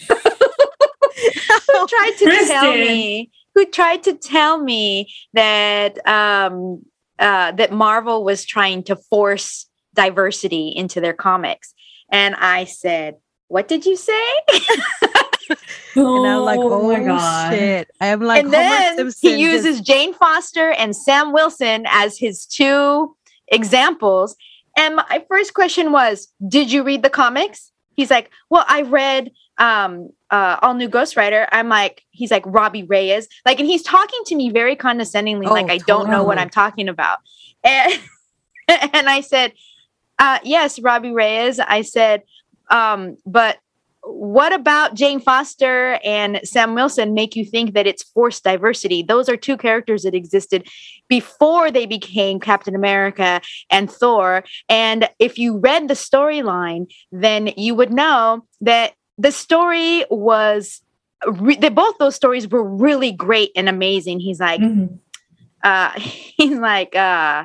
who 0.08 1.86
tried 1.86 2.14
to 2.18 2.44
tell 2.48 2.72
me 2.74 3.30
who 3.54 3.66
tried 3.66 4.02
to 4.04 4.14
tell 4.14 4.58
me 4.58 5.12
that 5.34 6.04
um, 6.06 6.82
uh, 7.18 7.52
that 7.52 7.72
Marvel 7.72 8.24
was 8.24 8.44
trying 8.44 8.82
to 8.84 8.96
force 8.96 9.66
diversity 9.94 10.68
into 10.74 11.00
their 11.00 11.12
comics, 11.12 11.74
and 12.10 12.34
I 12.36 12.64
said, 12.64 13.16
"What 13.48 13.68
did 13.68 13.84
you 13.86 13.96
say?" 13.96 14.22
and 15.96 16.26
I'm 16.26 16.42
like, 16.42 16.58
oh, 16.60 16.88
my 16.90 17.00
god. 17.04 17.52
shit. 17.52 17.90
I'm 18.00 18.20
like, 18.20 18.44
and 18.44 18.54
Homer 18.54 18.62
then 18.62 18.96
Simpson 18.96 19.30
he 19.30 19.44
just- 19.44 19.64
uses 19.66 19.80
Jane 19.80 20.14
Foster 20.14 20.70
and 20.72 20.96
Sam 20.96 21.32
Wilson 21.32 21.84
as 21.88 22.18
his 22.18 22.46
two 22.46 23.14
examples. 23.48 24.36
And 24.76 24.96
my 24.96 25.24
first 25.28 25.52
question 25.54 25.92
was, 25.92 26.28
"Did 26.48 26.72
you 26.72 26.82
read 26.82 27.02
the 27.02 27.10
comics?" 27.10 27.70
He's 27.94 28.10
like, 28.10 28.30
"Well, 28.48 28.64
I 28.66 28.82
read 28.82 29.30
um 29.58 30.08
uh 30.32 30.56
all 30.62 30.74
new 30.74 30.88
Ghost 30.88 31.16
Rider." 31.16 31.46
I'm 31.52 31.68
like, 31.68 32.02
he's 32.10 32.32
like 32.32 32.42
Robbie 32.44 32.82
Reyes, 32.82 33.28
like, 33.46 33.60
and 33.60 33.68
he's 33.68 33.82
talking 33.82 34.20
to 34.26 34.34
me 34.34 34.50
very 34.50 34.74
condescendingly, 34.74 35.46
Oh, 35.46 35.52
like 35.52 35.70
I 35.70 35.78
don't 35.78 36.10
know 36.10 36.24
what. 36.24 36.38
I'm 36.38 36.50
talking 36.50 36.88
about. 36.88 37.18
And 37.62 37.92
and 38.92 39.08
I 39.08 39.20
said, 39.20 39.52
uh, 40.18 40.38
yes, 40.42 40.78
Robbie 40.80 41.12
Reyes. 41.12 41.60
I 41.60 41.82
said, 41.82 42.22
um, 42.70 43.16
but 43.26 43.58
what 44.04 44.52
about 44.52 44.94
Jane 44.94 45.20
Foster 45.20 45.98
and 46.02 46.40
Sam 46.42 46.74
Wilson 46.74 47.14
make 47.14 47.36
you 47.36 47.44
think 47.44 47.74
that 47.74 47.86
it's 47.86 48.02
forced 48.02 48.42
diversity? 48.42 49.02
Those 49.02 49.28
are 49.28 49.36
two 49.36 49.56
characters 49.56 50.02
that 50.02 50.14
existed 50.14 50.68
before 51.08 51.70
they 51.70 51.86
became 51.86 52.40
Captain 52.40 52.74
America 52.74 53.40
and 53.70 53.90
Thor. 53.90 54.42
And 54.68 55.08
if 55.20 55.38
you 55.38 55.58
read 55.58 55.86
the 55.86 55.94
storyline, 55.94 56.92
then 57.12 57.52
you 57.56 57.76
would 57.76 57.92
know 57.92 58.44
that 58.60 58.94
the 59.18 59.32
story 59.32 60.04
was 60.10 60.80
re- 61.26 61.56
that 61.56 61.74
both 61.74 61.98
those 61.98 62.14
stories 62.14 62.48
were 62.48 62.62
really 62.64 63.12
great 63.12 63.50
and 63.56 63.68
amazing. 63.68 64.20
He's 64.20 64.40
like, 64.40 64.60
Mhm. 64.60 64.98
uh, 65.62 65.92
he's 65.96 66.56
like, 66.58 66.94
uh, 66.96 67.44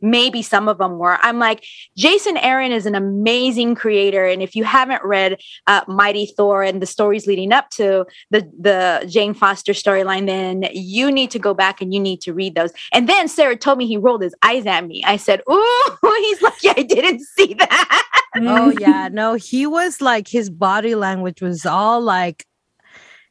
maybe 0.00 0.42
some 0.42 0.68
of 0.68 0.78
them 0.78 0.98
were. 0.98 1.18
I'm 1.22 1.38
like, 1.38 1.64
Jason 1.96 2.36
Aaron 2.36 2.72
is 2.72 2.86
an 2.86 2.94
amazing 2.94 3.74
creator, 3.74 4.26
and 4.26 4.42
if 4.42 4.54
you 4.54 4.64
haven't 4.64 5.02
read 5.04 5.40
uh, 5.66 5.82
Mighty 5.88 6.26
Thor 6.26 6.62
and 6.62 6.82
the 6.82 6.86
stories 6.86 7.26
leading 7.26 7.52
up 7.52 7.70
to 7.70 8.06
the 8.30 8.50
the 8.58 9.06
Jane 9.08 9.34
Foster 9.34 9.72
storyline, 9.72 10.26
then 10.26 10.68
you 10.72 11.10
need 11.10 11.30
to 11.32 11.38
go 11.38 11.54
back 11.54 11.80
and 11.80 11.92
you 11.92 12.00
need 12.00 12.20
to 12.22 12.32
read 12.32 12.54
those. 12.54 12.72
And 12.92 13.08
then 13.08 13.28
Sarah 13.28 13.56
told 13.56 13.78
me 13.78 13.86
he 13.86 13.96
rolled 13.96 14.22
his 14.22 14.34
eyes 14.42 14.66
at 14.66 14.86
me. 14.86 15.02
I 15.04 15.16
said, 15.16 15.42
"Ooh," 15.50 15.98
he's 16.02 16.42
like, 16.42 16.76
I 16.76 16.82
didn't 16.82 17.20
see 17.20 17.54
that." 17.54 18.02
Oh 18.36 18.70
yeah, 18.78 19.08
no, 19.10 19.34
he 19.34 19.66
was 19.66 20.00
like 20.00 20.28
his 20.28 20.50
body 20.50 20.94
language 20.94 21.40
was 21.40 21.66
all 21.66 22.00
like 22.00 22.46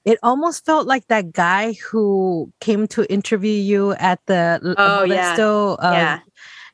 it 0.08 0.18
almost 0.24 0.66
felt 0.66 0.88
like 0.88 1.06
that 1.08 1.34
guy 1.34 1.74
who 1.74 2.50
came 2.62 2.88
to 2.88 3.04
interview 3.12 3.52
you 3.52 3.92
at 3.96 4.22
the 4.26 4.58
L- 4.64 4.76
Oh, 4.78 5.04
yeah. 5.04 5.36
Modesto, 5.36 5.84
um, 5.84 5.94
yeah, 5.94 6.20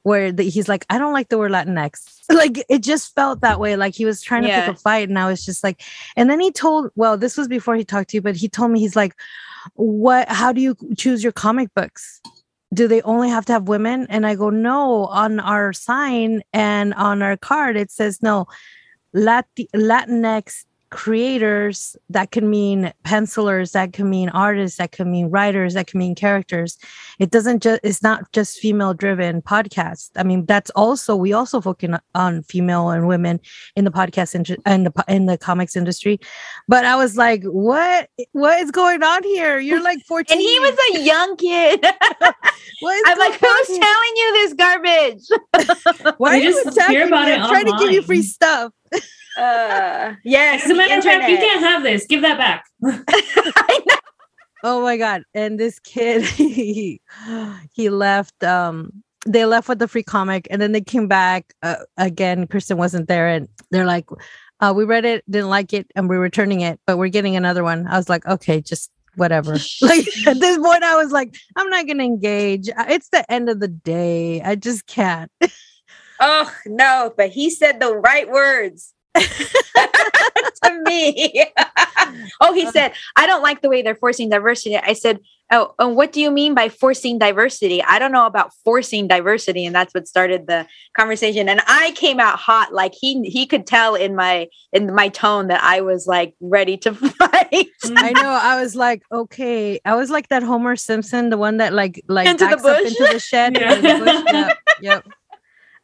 where 0.03 0.31
the, 0.31 0.43
he's 0.43 0.69
like, 0.69 0.85
I 0.89 0.97
don't 0.99 1.13
like 1.13 1.29
the 1.29 1.37
word 1.37 1.51
Latinx. 1.51 2.19
Like 2.31 2.63
it 2.69 2.79
just 2.79 3.13
felt 3.15 3.41
that 3.41 3.59
way. 3.59 3.75
Like 3.75 3.93
he 3.95 4.05
was 4.05 4.21
trying 4.21 4.43
to 4.43 4.47
Yeah. 4.47 4.65
pick 4.67 4.75
a 4.75 4.79
fight, 4.79 5.09
and 5.09 5.19
I 5.19 5.27
was 5.27 5.45
just 5.45 5.63
like, 5.63 5.81
and 6.15 6.29
then 6.29 6.39
he 6.39 6.51
told, 6.51 6.89
well, 6.95 7.17
this 7.17 7.37
was 7.37 7.47
before 7.47 7.75
he 7.75 7.83
talked 7.83 8.09
to 8.11 8.17
you, 8.17 8.21
but 8.21 8.35
he 8.37 8.47
told 8.47 8.71
me 8.71 8.79
he's 8.79 8.95
like, 8.95 9.13
what? 9.75 10.29
How 10.29 10.51
do 10.53 10.61
you 10.61 10.75
choose 10.97 11.21
your 11.21 11.33
comic 11.33 11.73
books? 11.75 12.21
Do 12.73 12.87
they 12.87 13.01
only 13.03 13.29
have 13.29 13.45
to 13.47 13.53
have 13.53 13.67
women? 13.67 14.07
And 14.09 14.25
I 14.25 14.35
go, 14.35 14.49
no. 14.49 15.05
On 15.07 15.39
our 15.39 15.73
sign 15.73 16.41
and 16.53 16.93
on 16.95 17.21
our 17.21 17.37
card, 17.37 17.75
it 17.77 17.91
says 17.91 18.21
no. 18.23 18.47
Lati- 19.15 19.69
Latinx 19.75 20.63
creators 20.93 21.97
that 22.07 22.29
can 22.29 22.51
mean 22.51 22.93
pencilers 23.03 23.71
that 23.71 23.93
can 23.93 24.07
mean 24.11 24.29
artists 24.29 24.77
that 24.77 24.91
can 24.91 25.09
mean 25.09 25.27
writers 25.27 25.73
that 25.73 25.87
can 25.87 25.97
mean 25.97 26.13
characters 26.13 26.77
it 27.17 27.31
doesn't 27.31 27.63
just 27.63 27.79
it's 27.83 28.03
not 28.03 28.31
just 28.31 28.59
female 28.59 28.93
driven 28.93 29.41
podcast 29.41 30.11
i 30.17 30.21
mean 30.21 30.45
that's 30.45 30.69
also 30.75 31.15
we 31.15 31.33
also 31.33 31.59
focus 31.59 31.97
on 32.13 32.43
female 32.43 32.89
and 32.89 33.07
women 33.07 33.39
in 33.75 33.85
the 33.85 33.91
podcast 33.91 34.35
industry 34.35 34.61
and 34.67 34.85
the 34.85 35.03
in 35.07 35.25
the 35.25 35.35
comics 35.35 35.75
industry 35.75 36.19
but 36.67 36.85
i 36.85 36.95
was 36.95 37.17
like 37.17 37.43
what 37.45 38.07
what 38.33 38.61
is 38.61 38.69
going 38.69 39.01
on 39.01 39.23
here 39.23 39.57
you're 39.57 39.81
like 39.81 39.97
14 40.07 40.27
and 40.37 40.39
he 40.39 40.59
was 40.59 40.77
a 40.93 40.99
young 41.03 41.35
kid. 41.37 41.81
what 42.81 42.95
is 42.95 43.03
I'm 43.07 43.17
like, 43.17 43.39
who's 43.39 43.67
here? 43.67 43.79
telling 43.79 44.13
you 44.15 44.33
this 44.33 44.53
garbage? 44.53 46.15
why 46.17 46.35
are 46.35 46.37
you 46.37 46.51
just 46.51 46.77
attacking 46.77 46.95
hear 46.97 47.07
about 47.07 47.25
me? 47.25 47.33
it 47.33 47.39
i'm 47.39 47.49
trying 47.49 47.65
to 47.65 47.77
give 47.79 47.91
you 47.91 48.03
free 48.03 48.21
stuff 48.21 48.71
Uh, 49.37 50.13
yes, 50.23 50.65
As 50.65 50.71
a 50.71 50.75
matter 50.75 50.97
of 50.97 51.03
fact, 51.03 51.29
you 51.29 51.37
can't 51.37 51.61
have 51.61 51.83
this. 51.83 52.05
Give 52.05 52.21
that 52.21 52.37
back. 52.37 52.65
I 52.85 53.81
know. 53.87 53.95
Oh 54.65 54.81
my 54.81 54.95
god! 54.95 55.23
And 55.33 55.59
this 55.59 55.77
kid, 55.79 56.23
he 56.23 57.01
he 57.73 57.89
left. 57.89 58.43
Um, 58.43 59.03
they 59.25 59.45
left 59.45 59.67
with 59.67 59.79
the 59.79 59.87
free 59.87 60.03
comic, 60.03 60.47
and 60.49 60.61
then 60.61 60.71
they 60.71 60.81
came 60.81 61.07
back 61.07 61.53
uh, 61.63 61.75
again. 61.97 62.47
Kristen 62.47 62.77
wasn't 62.77 63.07
there, 63.07 63.27
and 63.27 63.49
they're 63.71 63.85
like, 63.85 64.05
uh, 64.61 64.73
"We 64.75 64.85
read 64.85 65.05
it, 65.05 65.23
didn't 65.29 65.49
like 65.49 65.73
it, 65.73 65.87
and 65.95 66.07
we're 66.07 66.21
returning 66.21 66.61
it, 66.61 66.79
but 66.87 66.97
we're 66.97 67.09
getting 67.09 67.35
another 67.35 67.63
one." 67.63 67.87
I 67.87 67.97
was 67.97 68.07
like, 68.07 68.25
"Okay, 68.25 68.61
just 68.61 68.89
whatever." 69.15 69.57
like 69.81 70.07
at 70.27 70.39
this 70.39 70.57
point, 70.57 70.83
I 70.83 70.95
was 70.95 71.11
like, 71.11 71.35
"I'm 71.57 71.69
not 71.69 71.85
gonna 71.85 72.03
engage. 72.03 72.69
It's 72.87 73.09
the 73.09 73.29
end 73.29 73.49
of 73.49 73.59
the 73.59 73.67
day. 73.67 74.41
I 74.41 74.55
just 74.55 74.87
can't." 74.87 75.29
Oh 76.21 76.49
no, 76.65 77.13
but 77.17 77.31
he 77.31 77.49
said 77.49 77.81
the 77.81 77.93
right 77.93 78.29
words 78.29 78.93
to 80.63 80.83
me. 80.85 81.45
oh, 82.41 82.53
he 82.53 82.69
said, 82.71 82.93
I 83.15 83.27
don't 83.27 83.41
like 83.43 83.61
the 83.61 83.69
way 83.69 83.81
they're 83.81 83.95
forcing 83.95 84.29
diversity. 84.29 84.77
I 84.77 84.93
said, 84.93 85.19
Oh, 85.51 85.75
and 85.77 85.95
what 85.95 86.11
do 86.11 86.19
you 86.19 86.31
mean 86.31 86.55
by 86.55 86.67
forcing 86.67 87.19
diversity? 87.19 87.83
I 87.83 87.99
don't 87.99 88.11
know 88.11 88.25
about 88.25 88.51
forcing 88.63 89.07
diversity, 89.07 89.65
and 89.65 89.75
that's 89.75 89.93
what 89.93 90.07
started 90.07 90.47
the 90.47 90.65
conversation. 90.97 91.47
And 91.47 91.61
I 91.67 91.91
came 91.91 92.19
out 92.19 92.39
hot, 92.39 92.73
like 92.73 92.93
he 92.99 93.21
he 93.29 93.45
could 93.45 93.67
tell 93.67 93.93
in 93.93 94.15
my 94.15 94.47
in 94.71 94.95
my 94.95 95.09
tone 95.09 95.49
that 95.49 95.63
I 95.63 95.81
was 95.81 96.07
like 96.07 96.33
ready 96.39 96.77
to 96.77 96.93
fight. 96.95 97.67
I 97.83 98.13
know. 98.13 98.29
I 98.41 98.59
was 98.59 98.75
like, 98.75 99.03
okay. 99.11 99.79
I 99.85 99.95
was 99.95 100.09
like 100.09 100.29
that 100.29 100.41
Homer 100.41 100.75
Simpson, 100.75 101.29
the 101.29 101.37
one 101.37 101.57
that 101.57 101.71
like 101.71 102.01
like 102.07 102.27
Into 102.27 102.47
the 102.47 102.57
bush? 102.57 102.91
into 102.91 103.13
the 103.13 103.19
shed. 103.19 103.55
Yeah. 103.55 103.75
the 103.75 104.05
bush. 104.05 104.33
Yep, 104.33 104.57
yep. 104.81 105.07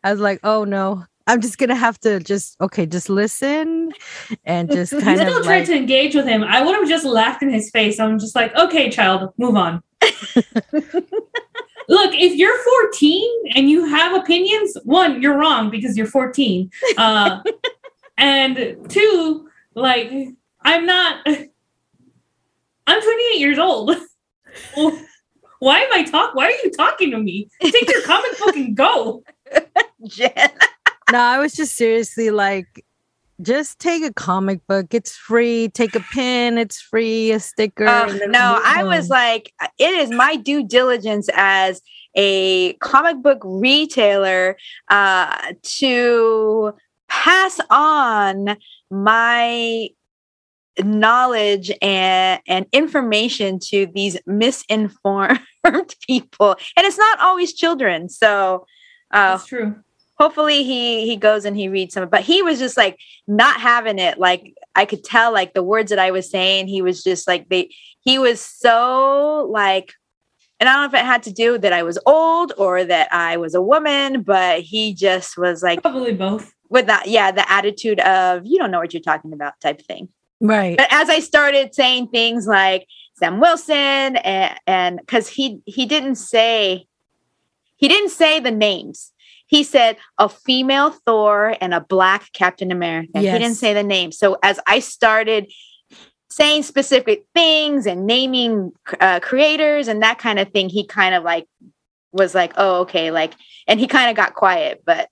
I 0.04 0.12
was 0.12 0.20
like, 0.20 0.40
oh 0.44 0.64
no. 0.64 1.06
I'm 1.30 1.42
just 1.42 1.60
gonna 1.60 1.76
have 1.76 2.00
to 2.00 2.20
just 2.20 2.60
okay, 2.60 2.88
just 2.88 3.08
listen 3.08 3.92
and 4.46 4.72
just 4.72 4.92
kind 4.94 5.20
still 5.20 5.38
of 5.38 5.44
tried 5.44 5.60
like 5.60 5.68
to 5.68 5.76
engage 5.76 6.16
with 6.16 6.26
him. 6.26 6.44
I 6.44 6.66
would 6.66 6.76
have 6.76 6.90
just 6.90 7.06
laughed 7.06 7.44
in 7.44 7.52
his 7.52 7.70
face. 7.70 8.00
I'm 8.00 8.18
just 8.18 8.36
like, 8.36 8.56
okay, 8.56 8.90
child, 8.90 9.32
move 9.38 9.56
on. 9.56 9.84
Look, 10.74 12.14
if 12.14 12.36
you're 12.36 12.58
14 12.64 13.44
and 13.56 13.70
you 13.70 13.86
have 13.86 14.20
opinions, 14.20 14.76
one, 14.86 15.22
you're 15.22 15.38
wrong 15.38 15.70
because 15.70 15.96
you're 15.96 16.08
14. 16.08 16.72
Uh, 16.98 17.42
and 18.18 18.90
two, 18.90 19.48
like, 19.76 20.12
I'm 20.62 20.86
not, 20.88 21.28
I'm 21.28 23.02
28 23.02 23.40
years 23.40 23.60
old. 23.60 23.96
Why 25.60 25.80
am 25.80 25.94
I 25.94 26.04
talk? 26.04 26.34
Why 26.34 26.46
are 26.46 26.64
you 26.64 26.72
talking 26.72 27.12
to 27.12 27.20
me? 27.20 27.50
Take 27.62 27.90
your 27.90 28.02
comic 28.04 28.38
book 28.40 28.56
and 28.56 28.76
go. 28.76 29.24
Jen. 30.08 30.32
No, 31.12 31.20
I 31.20 31.40
was 31.40 31.54
just 31.54 31.76
seriously 31.76 32.30
like 32.30 32.86
just 33.42 33.80
take 33.80 34.04
a 34.04 34.14
comic 34.14 34.66
book. 34.68 34.94
It's 34.94 35.16
free. 35.16 35.70
Take 35.70 35.96
a 35.96 36.02
pin. 36.12 36.58
It's 36.58 36.82
free. 36.82 37.32
A 37.32 37.40
sticker. 37.40 37.88
Uh, 37.88 38.14
no, 38.28 38.62
I 38.64 38.84
was 38.84 39.10
like, 39.10 39.54
it 39.78 39.92
is 39.92 40.10
my 40.10 40.36
due 40.36 40.68
diligence 40.68 41.30
as 41.34 41.82
a 42.16 42.74
comic 42.74 43.22
book 43.22 43.40
retailer 43.44 44.58
uh, 44.90 45.54
to 45.64 46.74
pass 47.08 47.60
on 47.70 48.58
my 48.92 49.90
knowledge 50.84 51.72
and, 51.82 52.42
and 52.48 52.66
information 52.72 53.60
to 53.60 53.88
these 53.94 54.18
misinformed 54.26 55.40
people. 56.08 56.56
And 56.76 56.86
it's 56.86 56.98
not 56.98 57.20
always 57.20 57.54
children. 57.54 58.10
So 58.10 58.66
uh, 59.12 59.38
That's 59.38 59.46
true. 59.46 59.76
Hopefully 60.20 60.64
he 60.64 61.06
he 61.06 61.16
goes 61.16 61.46
and 61.46 61.56
he 61.56 61.68
reads 61.70 61.94
some 61.94 62.08
but 62.10 62.22
he 62.22 62.42
was 62.44 62.60
just 62.60 62.78
like 62.78 62.98
not 63.28 63.60
having 63.60 63.98
it 64.00 64.20
like 64.20 64.54
i 64.76 64.86
could 64.86 65.04
tell 65.04 65.32
like 65.32 65.54
the 65.54 65.64
words 65.64 65.90
that 65.90 66.00
i 66.00 66.12
was 66.12 66.30
saying 66.30 66.68
he 66.68 66.82
was 66.82 67.04
just 67.04 67.28
like 67.28 67.48
they 67.50 67.70
he 68.02 68.20
was 68.20 68.42
so 68.42 69.48
like 69.52 69.94
and 70.60 70.68
i 70.68 70.74
don't 70.74 70.82
know 70.82 70.98
if 70.98 71.02
it 71.02 71.06
had 71.06 71.24
to 71.24 71.32
do 71.32 71.58
that 71.58 71.74
i 71.74 71.84
was 71.84 71.98
old 72.06 72.54
or 72.58 72.84
that 72.84 73.08
i 73.14 73.38
was 73.38 73.56
a 73.56 73.62
woman 73.62 74.22
but 74.22 74.62
he 74.62 74.94
just 74.94 75.38
was 75.38 75.64
like 75.64 75.82
Probably 75.82 76.14
both. 76.14 76.54
with 76.70 76.88
that 76.88 77.08
yeah 77.08 77.32
the 77.32 77.50
attitude 77.50 78.00
of 78.02 78.46
you 78.46 78.58
don't 78.58 78.72
know 78.72 78.80
what 78.80 78.94
you're 78.94 79.02
talking 79.02 79.34
about 79.34 79.54
type 79.62 79.82
thing 79.82 80.10
right. 80.42 80.78
but 80.78 80.88
as 80.92 81.10
I 81.10 81.20
started 81.20 81.74
saying 81.74 82.10
things 82.10 82.46
like 82.46 82.88
Sam 83.20 83.40
Wilson 83.40 83.76
and 84.16 84.60
and 84.66 85.00
because 85.00 85.28
he 85.28 85.62
he 85.66 85.86
didn't 85.86 86.16
say 86.16 86.88
he 87.76 87.88
didn't 87.88 88.10
say 88.10 88.40
the 88.40 88.52
names. 88.52 89.12
He 89.50 89.64
said 89.64 89.98
a 90.20 90.30
female 90.30 90.92
Thor 90.92 91.56
and 91.60 91.74
a 91.74 91.82
black 91.82 92.32
Captain 92.34 92.72
America. 92.72 93.20
He 93.20 93.26
didn't 93.26 93.56
say 93.56 93.74
the 93.74 93.84
name. 93.84 94.12
So 94.12 94.38
as 94.44 94.60
I 94.68 94.80
started 94.80 95.52
saying 96.30 96.62
specific 96.64 97.26
things 97.34 97.88
and 97.88 98.06
naming 98.06 98.72
uh, 99.02 99.20
creators 99.22 99.88
and 99.88 100.04
that 100.04 100.20
kind 100.20 100.38
of 100.38 100.52
thing, 100.52 100.70
he 100.70 100.86
kind 100.86 101.16
of 101.16 101.24
like 101.24 101.48
was 102.12 102.36
like, 102.36 102.54
"Oh, 102.58 102.82
okay," 102.82 103.10
like, 103.12 103.34
and 103.68 103.80
he 103.80 103.88
kind 103.88 104.10
of 104.12 104.16
got 104.16 104.36
quiet. 104.36 104.84
But 104.86 105.10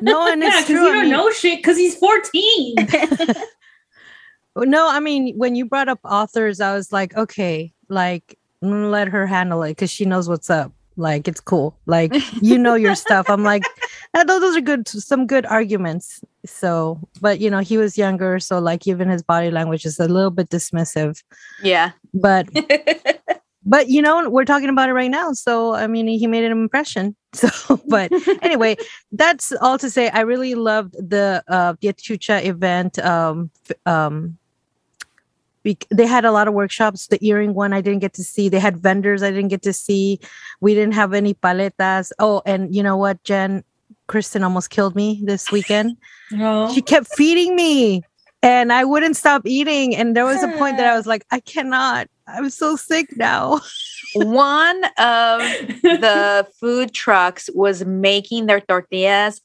No, 0.00 0.26
and 0.32 0.42
Yeah, 0.42 0.48
it's 0.60 0.66
because 0.66 0.66
true. 0.66 0.80
you 0.82 0.88
I 0.88 0.92
don't 0.92 1.02
mean- 1.04 1.12
know 1.12 1.30
shit 1.30 1.58
because 1.58 1.76
he's 1.76 1.96
14. 1.96 2.74
No, 4.58 4.88
I 4.90 5.00
mean, 5.00 5.36
when 5.36 5.54
you 5.54 5.66
brought 5.66 5.90
up 5.90 6.00
authors, 6.02 6.60
I 6.62 6.72
was 6.74 6.90
like, 6.90 7.14
okay, 7.14 7.74
like 7.90 8.38
let 8.62 9.08
her 9.08 9.26
handle 9.26 9.62
it 9.62 9.72
because 9.72 9.90
she 9.90 10.06
knows 10.06 10.30
what's 10.30 10.48
up. 10.48 10.72
Like 10.96 11.28
it's 11.28 11.40
cool. 11.40 11.78
Like 11.86 12.12
you 12.40 12.58
know 12.58 12.74
your 12.74 12.94
stuff. 12.94 13.28
I'm 13.28 13.42
like, 13.44 13.62
"Ah, 14.14 14.24
those 14.24 14.40
those 14.40 14.56
are 14.56 14.60
good, 14.60 14.88
some 14.88 15.26
good 15.26 15.46
arguments. 15.46 16.20
So, 16.44 16.98
but 17.20 17.40
you 17.40 17.50
know, 17.50 17.58
he 17.58 17.76
was 17.76 17.98
younger, 17.98 18.38
so 18.40 18.58
like 18.58 18.86
even 18.86 19.08
his 19.08 19.22
body 19.22 19.50
language 19.50 19.84
is 19.84 19.98
a 20.00 20.08
little 20.08 20.30
bit 20.30 20.48
dismissive. 20.48 21.22
yeah, 21.62 21.92
But 22.14 22.48
but 23.64 23.88
you 23.88 24.00
know, 24.00 24.30
we're 24.30 24.44
talking 24.44 24.68
about 24.68 24.88
it 24.88 24.92
right 24.94 25.10
now. 25.10 25.32
So 25.32 25.74
I 25.74 25.86
mean, 25.86 26.06
he 26.06 26.26
made 26.26 26.44
an 26.44 26.52
impression. 26.52 27.16
So, 27.36 27.78
but 27.88 28.10
anyway, 28.40 28.76
that's 29.12 29.52
all 29.60 29.76
to 29.78 29.90
say. 29.90 30.08
I 30.08 30.20
really 30.20 30.54
loved 30.54 30.94
the 30.94 31.44
uh 31.48 31.74
the 31.82 31.92
Chucha 31.92 32.42
event. 32.42 32.98
Um, 33.00 33.50
um, 33.84 34.38
bec- 35.66 35.86
they 35.90 36.06
had 36.06 36.24
a 36.24 36.30
lot 36.30 36.46
of 36.46 36.54
workshops. 36.54 37.08
The 37.08 37.18
earring 37.26 37.54
one 37.54 37.72
I 37.72 37.80
didn't 37.80 37.98
get 37.98 38.14
to 38.14 38.22
see. 38.22 38.48
They 38.48 38.60
had 38.60 38.76
vendors 38.78 39.22
I 39.22 39.30
didn't 39.30 39.48
get 39.48 39.62
to 39.62 39.72
see. 39.72 40.20
We 40.60 40.74
didn't 40.74 40.94
have 40.94 41.12
any 41.12 41.34
paletas. 41.34 42.12
Oh, 42.18 42.42
and 42.46 42.74
you 42.74 42.82
know 42.82 42.96
what, 42.96 43.22
Jen? 43.24 43.64
Kristen 44.06 44.44
almost 44.44 44.70
killed 44.70 44.94
me 44.94 45.20
this 45.24 45.50
weekend. 45.50 45.96
Oh. 46.32 46.72
She 46.72 46.80
kept 46.80 47.08
feeding 47.16 47.56
me 47.56 48.04
and 48.42 48.72
I 48.72 48.84
wouldn't 48.84 49.16
stop 49.16 49.42
eating. 49.44 49.96
And 49.96 50.14
there 50.16 50.24
was 50.24 50.42
a 50.44 50.48
point 50.56 50.76
that 50.76 50.86
I 50.86 50.96
was 50.96 51.06
like, 51.06 51.26
I 51.32 51.40
cannot. 51.40 52.08
I'm 52.28 52.50
so 52.50 52.76
sick 52.76 53.16
now. 53.16 53.60
One 54.14 54.84
of 54.98 55.40
the 55.82 56.46
food 56.60 56.92
trucks 56.92 57.50
was 57.52 57.84
making 57.84 58.46
their 58.46 58.60
tortillas 58.60 59.40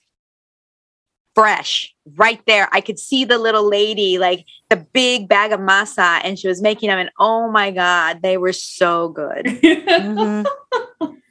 fresh 1.36 1.94
right 2.16 2.42
there. 2.46 2.68
I 2.72 2.82
could 2.82 3.00
see 3.00 3.26
the 3.26 3.38
little 3.38 3.68
lady, 3.68 4.18
like 4.18 4.46
the 4.70 4.78
big 4.78 5.28
bag 5.28 5.52
of 5.52 5.60
masa, 5.60 6.22
and 6.24 6.38
she 6.38 6.48
was 6.48 6.62
making 6.62 6.90
them. 6.90 7.00
And 7.00 7.10
oh 7.20 7.50
my 7.52 7.72
God, 7.72 8.22
they 8.22 8.38
were 8.38 8.54
so 8.54 9.10
good. 9.10 9.46
Mhm. 9.46 10.46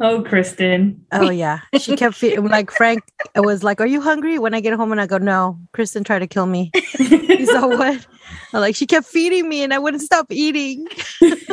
oh, 0.00 0.22
Kristen. 0.22 1.04
Oh 1.12 1.30
yeah. 1.30 1.60
She 1.78 1.96
kept 1.96 2.14
feeding 2.16 2.46
like 2.46 2.70
Frank 2.70 3.02
was 3.36 3.62
like, 3.62 3.80
Are 3.80 3.86
you 3.86 4.00
hungry? 4.00 4.38
When 4.38 4.54
I 4.54 4.60
get 4.60 4.74
home 4.74 4.92
and 4.92 5.00
I 5.00 5.06
go, 5.06 5.18
No, 5.18 5.58
Kristen 5.72 6.04
tried 6.04 6.20
to 6.20 6.26
kill 6.26 6.46
me. 6.46 6.70
He's 6.74 7.50
all 7.50 7.70
what? 7.70 8.06
I'm 8.52 8.60
like 8.66 8.74
she 8.76 8.86
kept 8.86 9.06
feeding 9.06 9.48
me 9.48 9.62
and 9.62 9.72
I 9.74 9.78
wouldn't 9.78 10.02
stop 10.02 10.26
eating. 10.30 10.86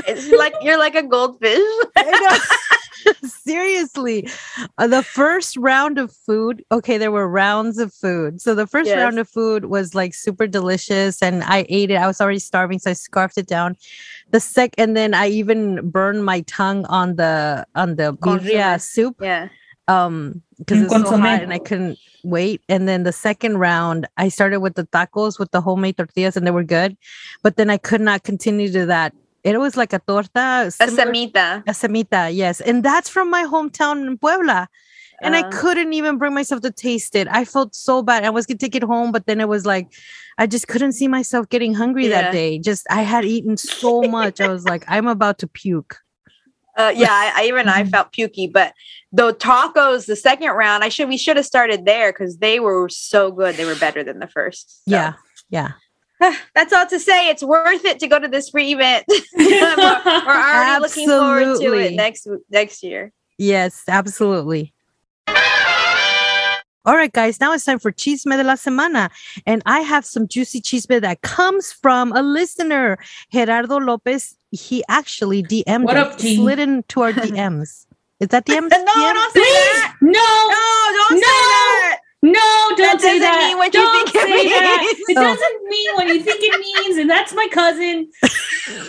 It's 0.09 0.31
like 0.31 0.53
you're 0.61 0.77
like 0.77 0.95
a 0.95 1.03
goldfish. 1.03 1.59
Seriously, 3.23 4.27
Uh, 4.77 4.87
the 4.87 5.03
first 5.03 5.55
round 5.57 5.97
of 5.97 6.11
food. 6.11 6.63
Okay, 6.71 6.97
there 6.97 7.11
were 7.11 7.27
rounds 7.27 7.77
of 7.77 7.93
food. 7.93 8.41
So 8.41 8.55
the 8.55 8.67
first 8.67 8.87
Yes. 8.87 8.97
round 8.97 9.19
of 9.19 9.29
food 9.29 9.65
was 9.65 9.93
like 9.95 10.13
super 10.13 10.47
delicious, 10.47 11.21
and 11.21 11.43
I 11.43 11.65
ate 11.69 11.91
it. 11.91 11.95
I 11.95 12.07
was 12.07 12.19
already 12.21 12.39
starving, 12.39 12.79
so 12.79 12.91
I 12.91 12.93
scarfed 12.93 13.37
it 13.37 13.47
down. 13.47 13.75
The 14.31 14.39
sec, 14.39 14.71
and 14.77 14.95
then 14.97 15.13
I 15.13 15.27
even 15.29 15.89
burned 15.89 16.25
my 16.25 16.41
tongue 16.41 16.85
on 16.85 17.15
the 17.15 17.65
on 17.75 17.95
the 17.95 18.13
birria 18.13 18.81
soup. 18.81 19.15
Yeah. 19.21 19.49
Um, 19.87 20.41
because 20.57 20.79
Mm, 20.79 20.83
it's 21.01 21.09
so 21.09 21.17
hot 21.17 21.43
and 21.43 21.53
I 21.53 21.59
couldn't 21.59 21.97
wait. 22.23 22.61
And 22.67 22.87
then 22.89 23.03
the 23.03 23.11
second 23.13 23.57
round, 23.59 24.07
I 24.17 24.27
started 24.29 24.59
with 24.59 24.75
the 24.75 24.85
tacos 24.85 25.39
with 25.39 25.51
the 25.51 25.61
homemade 25.61 25.97
tortillas, 25.97 26.35
and 26.35 26.45
they 26.47 26.51
were 26.51 26.63
good. 26.63 26.97
But 27.43 27.57
then 27.57 27.69
I 27.69 27.77
could 27.77 28.01
not 28.01 28.23
continue 28.23 28.71
to 28.71 28.85
that. 28.87 29.13
It 29.43 29.57
was 29.59 29.77
like 29.77 29.93
a 29.93 29.99
torta, 29.99 30.65
A 30.67 30.71
similar- 30.71 31.05
semita. 31.05 31.63
a 31.67 31.71
semita, 31.71 32.33
yes. 32.35 32.59
And 32.59 32.83
that's 32.83 33.07
from 33.07 33.29
my 33.29 33.43
hometown 33.45 34.05
in 34.07 34.17
Puebla. 34.17 34.67
And 35.21 35.35
I 35.35 35.41
Uh, 35.41 35.51
couldn't 35.51 35.93
even 35.93 36.17
bring 36.17 36.33
myself 36.33 36.61
to 36.61 36.71
taste 36.71 37.15
it. 37.15 37.27
I 37.31 37.45
felt 37.45 37.73
so 37.73 38.03
bad. 38.03 38.23
I 38.25 38.29
was 38.29 38.45
gonna 38.45 38.57
take 38.57 38.75
it 38.75 38.83
home, 38.83 39.11
but 39.11 39.25
then 39.25 39.39
it 39.39 39.47
was 39.47 39.65
like 39.65 39.87
I 40.39 40.45
just 40.45 40.67
couldn't 40.67 40.91
see 40.93 41.07
myself 41.07 41.49
getting 41.49 41.73
hungry 41.73 42.07
Yeah. 42.07 42.21
that 42.23 42.31
day. 42.31 42.59
Just 42.59 42.85
I 42.91 43.01
had 43.01 43.25
eaten 43.25 43.57
so 43.57 44.01
much. 44.03 44.39
I 44.41 44.49
was 44.49 44.65
like, 44.65 44.83
I'm 44.87 45.07
about 45.07 45.39
to 45.39 45.47
puke. 45.47 45.97
Uh, 46.77 46.93
yeah, 46.95 47.07
I, 47.11 47.31
I 47.35 47.45
even 47.47 47.67
I 47.67 47.83
Mhm. 47.83 47.89
felt 47.89 48.11
pukey, 48.13 48.51
but 48.51 48.73
the 49.11 49.33
tacos, 49.33 50.05
the 50.05 50.15
second 50.15 50.51
round, 50.51 50.83
I 50.83 50.89
should 50.89 51.09
we 51.09 51.17
should 51.17 51.35
have 51.35 51.45
started 51.45 51.85
there 51.85 52.13
because 52.13 52.37
they 52.37 52.59
were 52.59 52.87
so 52.87 53.31
good. 53.31 53.55
They 53.55 53.65
were 53.65 53.75
better 53.75 54.03
than 54.03 54.19
the 54.19 54.27
first. 54.27 54.85
So. 54.87 54.95
Yeah, 54.95 55.13
yeah. 55.49 55.71
That's 56.55 56.73
all 56.73 56.85
to 56.87 56.99
say. 56.99 57.29
It's 57.29 57.43
worth 57.43 57.83
it 57.85 57.99
to 57.99 58.07
go 58.07 58.19
to 58.19 58.27
this 58.27 58.49
free 58.49 58.73
event. 58.73 59.05
we're, 59.09 59.45
we're 59.45 59.73
already 60.25 60.81
looking 60.81 61.07
forward 61.07 61.59
to 61.61 61.73
it 61.73 61.93
next 61.93 62.27
next 62.49 62.83
year. 62.83 63.11
Yes, 63.37 63.83
absolutely. 63.87 64.73
All 66.87 66.95
right, 66.95 67.11
guys, 67.11 67.41
now 67.41 67.51
it's 67.51 67.65
time 67.65 67.79
for 67.79 67.91
Chisme 67.91 68.37
de 68.37 68.43
la 68.45 68.53
Semana. 68.55 69.09
And 69.45 69.61
I 69.65 69.81
have 69.81 70.05
some 70.05 70.25
juicy 70.25 70.61
chisme 70.61 71.01
that 71.01 71.21
comes 71.21 71.73
from 71.73 72.13
a 72.13 72.21
listener, 72.21 72.97
Gerardo 73.29 73.77
Lopez. 73.77 74.36
He 74.51 74.83
actually 74.87 75.43
DM'd 75.43 75.83
What 75.85 75.97
us, 75.97 76.13
up, 76.13 76.19
G? 76.19 76.35
slid 76.37 76.59
into 76.59 77.01
our 77.01 77.11
DMs. 77.13 77.85
Is 78.19 78.29
that 78.29 78.45
DMs? 78.47 78.69
No, 78.69 78.77
DMs? 78.77 79.13
don't 79.13 79.33
say 79.33 79.39
Please, 79.41 79.81
that. 79.81 79.95
no, 80.01 80.09
No, 80.11 80.97
don't 80.97 81.11
No. 81.11 81.17
say 81.17 81.21
that. 81.27 81.99
no, 82.23 82.75
don't 82.75 82.77
That 82.77 83.01
say 83.01 83.19
that. 83.19 83.37
mean 83.47 83.57
what 83.57 83.73
you 83.73 83.79
don't 83.81 84.09
think 84.11 84.15
it 84.15 84.27
say 84.27 84.49
that. 84.49 84.83
It 85.09 85.17
Oh. 85.17 85.21
doesn't 85.23 85.63
mean 85.69 85.93
what 85.95 86.07
you 86.07 86.21
think 86.23 86.39
it 86.41 86.59
means, 86.59 86.97
and 86.97 87.09
that's 87.09 87.33
my 87.33 87.47
cousin. 87.51 88.09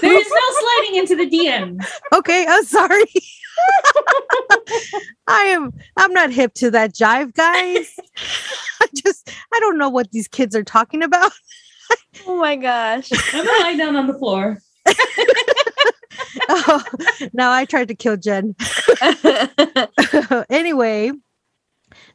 There 0.00 0.16
is 0.16 0.28
no 0.28 0.60
sliding 0.60 0.94
into 0.96 1.16
the 1.16 1.26
DM. 1.28 1.78
Okay, 2.14 2.46
I'm 2.48 2.64
sorry. 2.64 3.04
I 5.26 5.42
am 5.44 5.72
I'm 5.96 6.12
not 6.12 6.30
hip 6.32 6.54
to 6.54 6.70
that 6.70 6.94
jive, 6.94 7.34
guys. 7.34 7.94
I 8.80 8.86
just 8.94 9.30
I 9.52 9.60
don't 9.60 9.76
know 9.78 9.88
what 9.88 10.10
these 10.12 10.28
kids 10.28 10.54
are 10.56 10.62
talking 10.64 11.02
about. 11.02 11.32
Oh 12.26 12.36
my 12.38 12.56
gosh. 12.56 13.10
I'm 13.34 13.44
gonna 13.44 13.58
lie 13.60 13.74
down 13.76 13.96
on 13.96 14.06
the 14.06 14.14
floor. 14.14 14.58
Oh, 16.50 16.82
now 17.32 17.52
I 17.52 17.64
tried 17.64 17.88
to 17.88 17.94
kill 17.94 18.16
Jen. 18.16 18.54
anyway, 20.50 21.12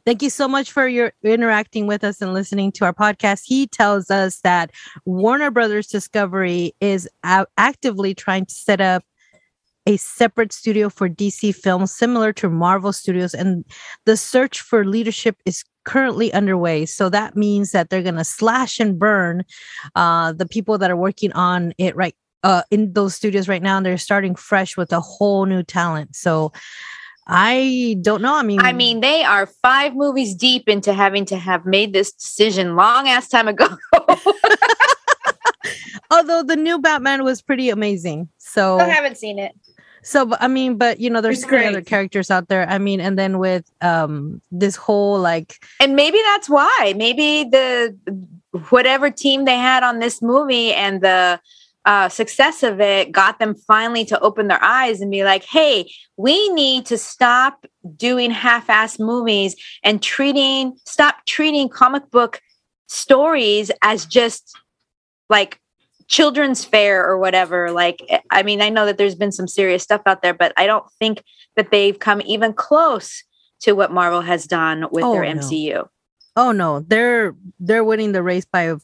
thank 0.04 0.22
you 0.22 0.30
so 0.30 0.48
much 0.48 0.72
for 0.72 0.88
your 0.88 1.12
interacting 1.22 1.86
with 1.86 2.02
us 2.04 2.20
and 2.20 2.34
listening 2.34 2.72
to 2.72 2.84
our 2.84 2.92
podcast. 2.92 3.42
He 3.44 3.66
tells 3.66 4.10
us 4.10 4.40
that 4.40 4.72
Warner 5.04 5.50
Brothers 5.50 5.86
Discovery 5.86 6.74
is 6.80 7.08
a- 7.22 7.46
actively 7.58 8.14
trying 8.14 8.46
to 8.46 8.54
set 8.54 8.80
up 8.80 9.04
a 9.86 9.96
separate 9.98 10.52
studio 10.52 10.88
for 10.88 11.08
DC 11.08 11.54
films 11.54 11.92
similar 11.92 12.32
to 12.32 12.48
Marvel 12.48 12.92
Studios 12.92 13.34
and 13.34 13.64
the 14.06 14.16
search 14.16 14.60
for 14.60 14.84
leadership 14.84 15.36
is 15.44 15.62
currently 15.84 16.32
underway. 16.32 16.86
So 16.86 17.10
that 17.10 17.36
means 17.36 17.72
that 17.72 17.90
they're 17.90 18.02
going 18.02 18.14
to 18.14 18.24
slash 18.24 18.80
and 18.80 18.98
burn 18.98 19.44
uh 19.94 20.32
the 20.32 20.46
people 20.46 20.78
that 20.78 20.90
are 20.90 20.96
working 20.96 21.32
on 21.32 21.74
it 21.78 21.94
right 21.94 22.14
uh 22.44 22.62
in 22.70 22.92
those 22.92 23.16
studios 23.16 23.48
right 23.48 23.62
now 23.62 23.76
and 23.76 23.84
they're 23.84 23.98
starting 23.98 24.36
fresh 24.36 24.76
with 24.76 24.92
a 24.92 25.00
whole 25.00 25.46
new 25.46 25.64
talent. 25.64 26.14
So 26.14 26.52
I 27.26 27.96
don't 28.02 28.22
know. 28.22 28.36
I 28.36 28.42
mean 28.42 28.60
I 28.60 28.72
mean, 28.72 29.00
they 29.00 29.24
are 29.24 29.46
five 29.46 29.96
movies 29.96 30.34
deep 30.36 30.68
into 30.68 30.92
having 30.92 31.24
to 31.26 31.36
have 31.36 31.66
made 31.66 31.92
this 31.92 32.12
decision 32.12 32.76
long 32.76 33.08
ass 33.08 33.28
time 33.28 33.48
ago. 33.48 33.66
although 36.10 36.42
the 36.42 36.56
new 36.56 36.78
Batman 36.78 37.24
was 37.24 37.42
pretty 37.42 37.70
amazing. 37.70 38.28
So 38.38 38.78
I 38.78 38.84
haven't 38.84 39.18
seen 39.18 39.38
it. 39.38 39.52
So, 40.02 40.26
but 40.26 40.42
I 40.42 40.48
mean, 40.48 40.76
but 40.76 41.00
you 41.00 41.08
know, 41.08 41.22
there's 41.22 41.42
so 41.42 41.56
other 41.56 41.80
characters 41.80 42.30
out 42.30 42.48
there. 42.48 42.68
I 42.68 42.76
mean, 42.76 43.00
and 43.00 43.18
then 43.18 43.38
with 43.38 43.64
um 43.80 44.40
this 44.50 44.76
whole 44.76 45.18
like, 45.18 45.64
And 45.80 45.96
maybe 45.96 46.18
that's 46.24 46.48
why. 46.48 46.94
Maybe 46.96 47.44
the 47.44 47.96
whatever 48.68 49.10
team 49.10 49.46
they 49.46 49.56
had 49.56 49.82
on 49.82 49.98
this 49.98 50.20
movie 50.22 50.72
and 50.72 51.00
the 51.00 51.40
uh, 51.84 52.08
success 52.08 52.62
of 52.62 52.80
it 52.80 53.12
got 53.12 53.38
them 53.38 53.54
finally 53.54 54.04
to 54.06 54.18
open 54.20 54.48
their 54.48 54.62
eyes 54.62 55.00
and 55.00 55.10
be 55.10 55.24
like, 55.24 55.44
"Hey, 55.44 55.90
we 56.16 56.48
need 56.50 56.86
to 56.86 56.96
stop 56.96 57.66
doing 57.96 58.30
half-ass 58.30 58.98
movies 58.98 59.56
and 59.82 60.02
treating 60.02 60.76
stop 60.84 61.16
treating 61.26 61.68
comic 61.68 62.10
book 62.10 62.40
stories 62.86 63.70
as 63.82 64.06
just 64.06 64.56
like 65.28 65.60
children's 66.06 66.64
fair 66.64 67.04
or 67.04 67.18
whatever 67.18 67.70
like 67.70 68.02
eh, 68.08 68.20
i 68.30 68.42
mean 68.42 68.60
i 68.60 68.68
know 68.68 68.84
that 68.84 68.98
there's 68.98 69.14
been 69.14 69.32
some 69.32 69.48
serious 69.48 69.82
stuff 69.82 70.02
out 70.06 70.20
there 70.22 70.34
but 70.34 70.52
i 70.56 70.66
don't 70.66 70.84
think 70.98 71.22
that 71.56 71.70
they've 71.70 71.98
come 71.98 72.20
even 72.26 72.52
close 72.52 73.24
to 73.60 73.72
what 73.72 73.90
marvel 73.90 74.20
has 74.20 74.46
done 74.46 74.86
with 74.90 75.02
their 75.02 75.24
Oh, 75.24 75.32
no. 75.32 75.88
Oh 76.36 76.52
no, 76.52 76.80
they're 76.80 77.34
they're 77.60 77.84
winning 77.84 78.12
the 78.12 78.22
race 78.22 78.44
by 78.44 78.74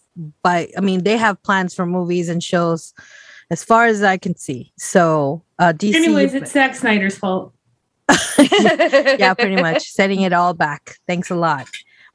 by. 0.43 0.71
I 0.77 0.81
mean, 0.81 1.05
they 1.05 1.17
have 1.17 1.43
plans 1.43 1.75
for 1.75 1.87
movies 1.87 2.29
and 2.29 2.43
shows, 2.43 2.95
as 3.51 3.65
far 3.65 3.87
as 3.87 4.03
I 4.03 4.17
can 4.17 4.37
see. 4.37 4.73
So, 4.79 5.43
uh, 5.59 5.73
DC, 5.73 5.95
Anyways, 5.95 6.35
it's 6.35 6.53
Zack 6.53 6.75
Snyder's 6.75 7.17
fault. 7.17 7.53
yeah, 8.39 9.35
pretty 9.35 9.61
much 9.61 9.91
setting 9.91 10.23
it 10.23 10.33
all 10.33 10.55
back. 10.55 10.97
Thanks 11.07 11.31
a 11.31 11.37
lot. 11.37 11.69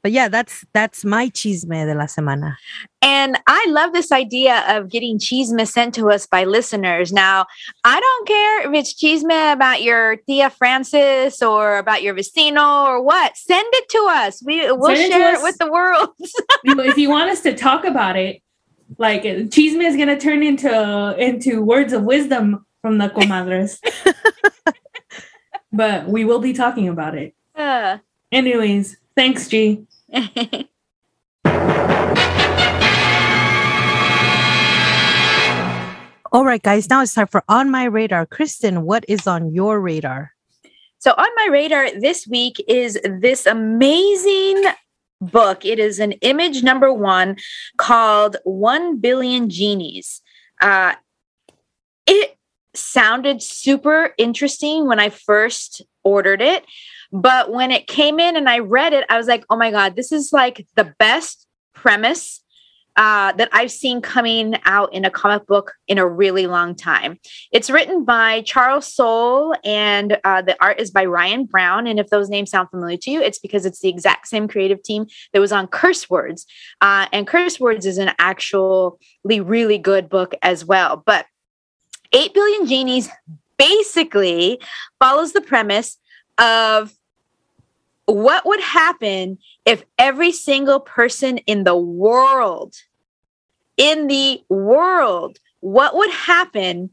But 0.06 0.12
yeah, 0.12 0.28
that's 0.28 0.64
that's 0.72 1.04
my 1.04 1.30
chisme 1.30 1.84
de 1.84 1.92
la 1.92 2.04
semana. 2.04 2.54
And 3.02 3.40
I 3.48 3.66
love 3.70 3.92
this 3.92 4.12
idea 4.12 4.62
of 4.68 4.88
getting 4.88 5.18
chisme 5.18 5.66
sent 5.66 5.96
to 5.96 6.12
us 6.12 6.28
by 6.28 6.44
listeners. 6.44 7.12
Now, 7.12 7.46
I 7.82 7.98
don't 7.98 8.28
care 8.28 8.68
if 8.68 8.72
it's 8.72 8.94
chisme 8.94 9.52
about 9.52 9.82
your 9.82 10.14
tia 10.28 10.50
Francis 10.50 11.42
or 11.42 11.78
about 11.78 12.04
your 12.04 12.14
vecino 12.14 12.86
or 12.86 13.02
what. 13.02 13.36
Send 13.36 13.66
it 13.72 13.88
to 13.88 14.06
us. 14.08 14.40
We 14.46 14.70
we'll 14.70 14.94
Send 14.94 15.12
share 15.12 15.30
it 15.32 15.38
us. 15.38 15.42
with 15.42 15.58
the 15.58 15.72
world. 15.72 16.10
If 16.62 16.96
you 16.98 17.10
want 17.10 17.30
us 17.30 17.40
to 17.40 17.52
talk 17.52 17.84
about 17.84 18.14
it, 18.14 18.40
like 18.98 19.24
Chisme 19.24 19.82
is 19.82 19.96
gonna 19.96 20.20
turn 20.20 20.44
into 20.44 21.16
into 21.18 21.64
words 21.64 21.92
of 21.92 22.04
wisdom 22.04 22.64
from 22.80 22.98
the 22.98 23.08
comadres. 23.08 23.80
but 25.72 26.06
we 26.06 26.24
will 26.24 26.38
be 26.38 26.52
talking 26.52 26.86
about 26.88 27.16
it. 27.18 27.34
Uh, 27.56 27.98
Anyways, 28.30 28.98
thanks, 29.16 29.48
G. 29.48 29.84
All 36.32 36.44
right, 36.44 36.62
guys, 36.62 36.88
now 36.88 37.02
it's 37.02 37.14
time 37.14 37.26
for 37.26 37.42
On 37.48 37.70
My 37.70 37.84
Radar. 37.84 38.26
Kristen, 38.26 38.82
what 38.82 39.04
is 39.08 39.26
on 39.26 39.52
your 39.52 39.80
radar? 39.80 40.32
So, 40.98 41.10
on 41.12 41.28
my 41.36 41.48
radar 41.50 41.90
this 41.98 42.26
week 42.26 42.62
is 42.68 43.00
this 43.04 43.46
amazing 43.46 44.62
book. 45.20 45.64
It 45.64 45.80
is 45.80 45.98
an 45.98 46.12
image 46.12 46.62
number 46.62 46.92
one 46.92 47.36
called 47.76 48.36
One 48.44 48.98
Billion 48.98 49.50
Genies. 49.50 50.22
Uh, 50.60 50.94
it 52.06 52.36
sounded 52.74 53.42
super 53.42 54.14
interesting 54.18 54.86
when 54.86 55.00
I 55.00 55.08
first 55.08 55.82
ordered 56.04 56.42
it. 56.42 56.64
But 57.16 57.50
when 57.50 57.70
it 57.70 57.86
came 57.86 58.20
in 58.20 58.36
and 58.36 58.46
I 58.46 58.58
read 58.58 58.92
it, 58.92 59.06
I 59.08 59.16
was 59.16 59.26
like, 59.26 59.42
oh 59.48 59.56
my 59.56 59.70
God, 59.70 59.96
this 59.96 60.12
is 60.12 60.34
like 60.34 60.66
the 60.74 60.94
best 60.98 61.46
premise 61.72 62.42
uh, 62.96 63.32
that 63.32 63.48
I've 63.52 63.70
seen 63.70 64.02
coming 64.02 64.56
out 64.66 64.92
in 64.92 65.06
a 65.06 65.10
comic 65.10 65.46
book 65.46 65.72
in 65.88 65.96
a 65.96 66.06
really 66.06 66.46
long 66.46 66.74
time. 66.74 67.18
It's 67.52 67.70
written 67.70 68.04
by 68.04 68.42
Charles 68.42 68.92
Soule, 68.92 69.54
and 69.64 70.18
uh, 70.24 70.42
the 70.42 70.62
art 70.62 70.78
is 70.78 70.90
by 70.90 71.06
Ryan 71.06 71.46
Browne. 71.46 71.86
And 71.86 71.98
if 71.98 72.08
those 72.10 72.28
names 72.28 72.50
sound 72.50 72.68
familiar 72.68 72.98
to 72.98 73.10
you, 73.10 73.22
it's 73.22 73.38
because 73.38 73.64
it's 73.64 73.80
the 73.80 73.88
exact 73.88 74.28
same 74.28 74.46
creative 74.46 74.82
team 74.82 75.06
that 75.32 75.40
was 75.40 75.52
on 75.52 75.68
Curse 75.68 76.10
Words. 76.10 76.44
Uh, 76.82 77.06
and 77.14 77.26
Curse 77.26 77.58
Words 77.58 77.86
is 77.86 77.96
an 77.96 78.10
actually 78.18 79.40
really 79.40 79.78
good 79.78 80.10
book 80.10 80.34
as 80.42 80.66
well. 80.66 81.02
But 81.06 81.24
8 82.12 82.34
Billion 82.34 82.66
Genies 82.66 83.08
basically 83.56 84.60
follows 85.00 85.32
the 85.32 85.40
premise 85.40 85.96
of 86.36 86.92
what 88.06 88.46
would 88.46 88.60
happen 88.60 89.38
if 89.64 89.84
every 89.98 90.32
single 90.32 90.80
person 90.80 91.38
in 91.38 91.64
the 91.64 91.76
world, 91.76 92.74
in 93.76 94.06
the 94.06 94.42
world, 94.48 95.38
what 95.60 95.94
would 95.96 96.10
happen 96.10 96.90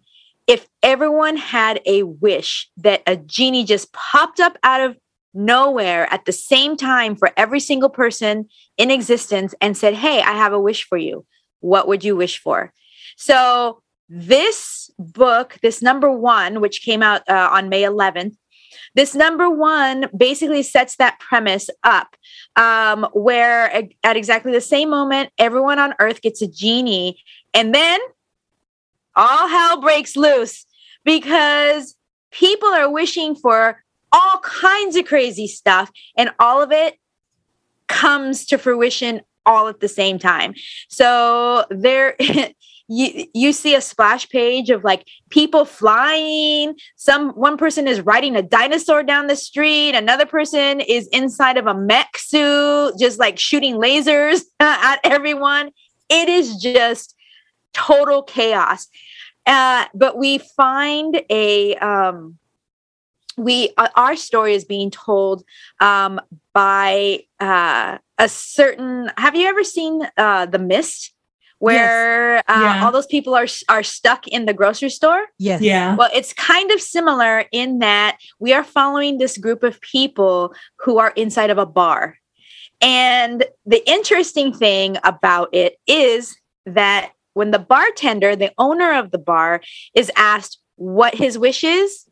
if 0.48 0.68
everyone 0.82 1.38
had 1.38 1.80
a 1.86 2.04
wish 2.04 2.70
that 2.78 3.02
a 3.08 3.16
genie 3.16 3.64
just 3.64 3.94
popped 3.94 4.40
up 4.40 4.58
out 4.64 4.82
of 4.82 4.98
nowhere 5.34 6.12
at 6.12 6.26
the 6.26 6.32
same 6.32 6.76
time 6.76 7.16
for 7.16 7.32
every 7.38 7.60
single 7.60 7.90
person 7.90 8.48
in 8.78 8.92
existence 8.92 9.56
and 9.62 9.78
said, 9.78 9.94
Hey, 9.94 10.20
I 10.20 10.34
have 10.34 10.54
a 10.54 10.60
wish 10.60 10.84
for 10.84 10.98
you. 10.98 11.26
What 11.60 11.88
would 11.88 12.04
you 12.04 12.16
wish 12.16 12.40
for? 12.40 12.74
So, 13.16 13.82
this 14.10 14.92
book, 15.00 15.58
this 15.64 15.82
number 15.82 16.12
one, 16.12 16.60
which 16.60 16.84
came 16.84 17.02
out 17.02 17.28
uh, 17.28 17.50
on 17.52 17.70
May 17.70 17.84
11th, 17.84 18.36
this 18.96 19.16
number 19.16 19.50
one 19.50 20.08
basically 20.16 20.64
sets 20.64 20.98
that 20.98 21.20
premise 21.20 21.70
up 21.84 22.16
um, 22.56 23.08
where 23.14 23.88
at 24.04 24.18
exactly 24.18 24.52
the 24.52 24.62
same 24.62 24.90
moment, 24.90 25.32
everyone 25.38 25.80
on 25.80 25.96
earth 26.00 26.22
gets 26.22 26.42
a 26.42 26.48
genie. 26.48 27.20
And 27.54 27.74
then 27.74 28.00
all 29.16 29.48
hell 29.48 29.82
breaks 29.82 30.16
loose 30.16 30.66
because 31.04 31.96
people 32.32 32.70
are 32.70 32.90
wishing 32.90 33.36
for 33.36 33.84
all 34.12 34.40
kinds 34.40 34.96
of 34.96 35.06
crazy 35.06 35.48
stuff. 35.48 35.92
And 36.16 36.32
all 36.40 36.62
of 36.62 36.72
it 36.72 36.96
comes 37.88 38.46
to 38.48 38.58
fruition 38.58 39.22
all 39.46 39.68
at 39.68 39.80
the 39.80 39.88
same 39.88 40.20
time. 40.20 40.54
So 40.88 41.66
there 41.70 42.16
you 42.88 43.26
you 43.34 43.54
see 43.54 43.76
a 43.76 43.82
splash 43.82 44.30
page 44.30 44.70
of 44.70 44.84
like 44.84 45.08
people 45.30 45.66
flying. 45.66 46.76
Some 46.96 47.30
one 47.32 47.58
person 47.58 47.88
is 47.88 48.02
riding 48.02 48.36
a 48.36 48.42
dinosaur 48.42 49.04
down 49.04 49.28
the 49.28 49.36
street. 49.36 49.96
Another 49.96 50.26
person 50.26 50.80
is 50.80 51.08
inside 51.08 51.58
of 51.58 51.68
a 51.68 51.74
mech 51.74 52.18
suit 52.18 52.94
just 53.00 53.20
like 53.20 53.40
shooting 53.40 53.76
lasers 53.76 54.42
at 54.60 55.00
everyone. 55.04 55.72
It 56.10 56.30
is 56.30 56.58
just 56.58 57.16
total 57.74 58.22
chaos. 58.24 58.88
Uh, 59.46 59.86
but 59.94 60.18
we 60.18 60.38
find 60.38 61.22
a 61.30 61.76
um, 61.76 62.38
we 63.38 63.74
uh, 63.78 63.90
our 63.96 64.16
story 64.16 64.54
is 64.54 64.66
being 64.66 64.92
told 64.92 65.44
um, 65.80 66.20
by 66.54 67.24
uh, 67.40 67.98
a 68.18 68.30
certain 68.30 69.10
have 69.18 69.36
you 69.36 69.48
ever 69.48 69.64
seen 69.64 70.08
uh, 70.18 70.46
the 70.46 70.60
mist 70.60 71.14
where 71.64 72.36
yes. 72.36 72.44
uh, 72.50 72.60
yeah. 72.60 72.86
all 72.86 72.92
those 72.92 73.08
people 73.08 73.34
are 73.34 73.48
are 73.70 73.84
stuck 73.84 74.28
in 74.28 74.46
the 74.46 74.54
grocery 74.54 74.90
store. 74.90 75.28
Yes. 75.40 75.62
Yeah. 75.62 75.96
Well, 75.96 76.10
it's 76.14 76.34
kind 76.34 76.70
of 76.72 76.82
similar 76.82 77.46
in 77.54 77.80
that 77.80 78.18
we 78.38 78.52
are 78.52 78.66
following 78.66 79.18
this 79.18 79.38
group 79.38 79.64
of 79.64 79.80
people 79.80 80.54
who 80.80 80.98
are 80.98 81.12
inside 81.16 81.50
of 81.50 81.58
a 81.58 81.66
bar. 81.66 82.18
And 82.82 83.46
the 83.66 83.82
interesting 83.90 84.54
thing 84.54 84.98
about 85.06 85.48
it 85.54 85.78
is 85.88 86.36
that 86.66 87.14
when 87.32 87.52
the 87.52 87.60
bartender, 87.60 88.36
the 88.36 88.52
owner 88.58 88.94
of 88.94 89.12
the 89.12 89.18
bar, 89.18 89.62
is 89.96 90.12
asked 90.18 90.60
what 90.76 91.16
his 91.16 91.38
wish 91.38 91.64
is, 91.64 92.06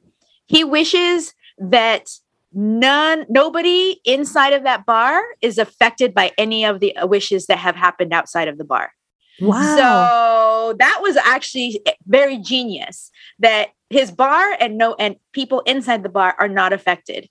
he 0.45 0.63
wishes 0.63 1.33
that 1.57 2.09
none 2.53 3.25
nobody 3.27 3.99
inside 4.05 4.53
of 4.53 4.63
that 4.63 4.85
bar 4.85 5.21
is 5.41 5.57
affected 5.57 6.13
by 6.13 6.31
any 6.37 6.63
of 6.63 6.79
the 6.79 6.95
wishes 7.03 7.47
that 7.47 7.57
have 7.57 7.75
happened 7.75 8.13
outside 8.13 8.47
of 8.47 8.57
the 8.57 8.63
bar. 8.63 8.93
Wow. 9.41 9.75
So 9.75 10.75
that 10.77 10.99
was 11.01 11.17
actually 11.17 11.82
very 12.06 12.38
genius 12.38 13.12
that 13.39 13.69
his 13.89 14.12
bar 14.12 14.56
and 14.60 14.77
no 14.77 14.95
and 14.99 15.15
people 15.34 15.62
inside 15.62 16.04
the 16.04 16.10
bar 16.10 16.36
are 16.39 16.47
not 16.47 16.73
affected. 16.73 17.27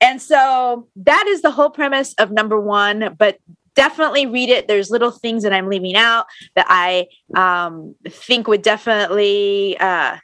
And 0.00 0.20
so 0.20 0.88
that 0.96 1.26
is 1.28 1.42
the 1.42 1.52
whole 1.52 1.70
premise 1.70 2.12
of 2.14 2.32
number 2.32 2.60
1, 2.60 3.14
but 3.16 3.38
definitely 3.74 4.26
read 4.26 4.48
it. 4.48 4.66
There's 4.66 4.90
little 4.90 5.12
things 5.12 5.44
that 5.44 5.52
I'm 5.52 5.68
leaving 5.68 5.94
out 5.94 6.26
that 6.56 6.66
I 6.68 7.06
um, 7.36 7.94
think 8.08 8.48
would 8.48 8.62
definitely 8.62 9.78
uh, 9.78 10.16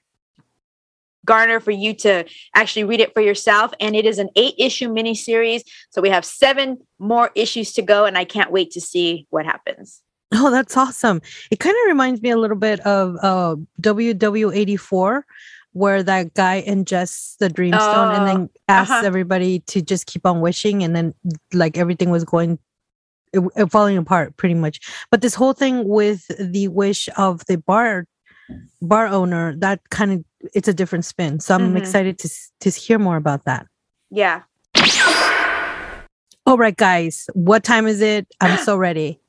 garner 1.25 1.61
for 1.61 1.71
you 1.71 1.95
to 1.95 2.25
actually 2.55 2.85
read 2.85 3.01
it 3.01 3.15
for 3.15 3.21
yourself. 3.21 3.73
And 3.81 3.95
it 3.95 4.05
is 4.05 4.19
an 4.19 4.31
eight 4.35 4.55
issue 4.59 4.89
miniseries. 4.89 5.63
So 5.91 6.03
we 6.03 6.11
have 6.11 6.25
seven 6.25 6.79
more 6.99 7.31
issues 7.37 7.73
to 7.75 7.83
go, 7.83 8.05
and 8.05 8.19
I 8.19 8.25
can't 8.25 8.51
wait 8.51 8.73
to 8.73 8.81
see 8.81 9.27
what 9.31 9.47
happens. 9.47 10.03
Oh, 10.33 10.51
that's 10.51 10.77
awesome. 10.77 11.23
It 11.51 11.59
kind 11.59 11.75
of 11.75 11.89
reminds 11.89 12.21
me 12.21 12.31
a 12.31 12.37
little 12.37 12.57
bit 12.57 12.81
of 12.81 13.17
uh, 13.23 13.57
WW84, 13.81 15.23
where 15.73 16.03
that 16.03 16.35
guy 16.35 16.63
ingests 16.67 17.37
the 17.39 17.49
dreamstone 17.49 18.17
and 18.19 18.27
then 18.27 18.51
oh, 18.53 18.61
asks 18.69 18.91
uh-huh. 18.91 19.07
everybody 19.07 19.61
to 19.61 19.81
just 19.81 20.07
keep 20.07 20.27
on 20.27 20.41
wishing. 20.41 20.83
And 20.83 20.95
then, 20.95 21.15
like, 21.55 21.79
everything 21.79 22.11
was 22.11 22.25
going, 22.25 22.59
it, 23.33 23.41
it 23.57 23.71
falling 23.71 23.97
apart 23.97 24.37
pretty 24.37 24.55
much. 24.55 24.81
But 25.11 25.23
this 25.23 25.35
whole 25.35 25.55
thing 25.55 25.89
with 25.89 26.27
the 26.39 26.69
wish 26.69 27.09
of 27.17 27.45
the 27.47 27.57
bar 27.57 28.05
bar 28.81 29.07
owner 29.07 29.55
that 29.57 29.81
kind 29.91 30.13
of 30.13 30.25
it's 30.55 30.69
a 30.69 30.75
different 30.75 31.05
spin 31.05 31.41
so 31.41 31.55
i'm 31.55 31.69
mm-hmm. 31.69 31.77
excited 31.77 32.19
to 32.19 32.31
to 32.61 32.71
hear 32.71 32.99
more 32.99 33.17
about 33.17 33.45
that 33.45 33.67
yeah 34.11 34.43
all 36.47 36.57
right 36.57 36.77
guys 36.77 37.29
what 37.35 37.63
time 37.63 37.87
is 37.87 38.01
it 38.01 38.27
i'm 38.41 38.57
so 38.65 38.77
ready 38.77 39.21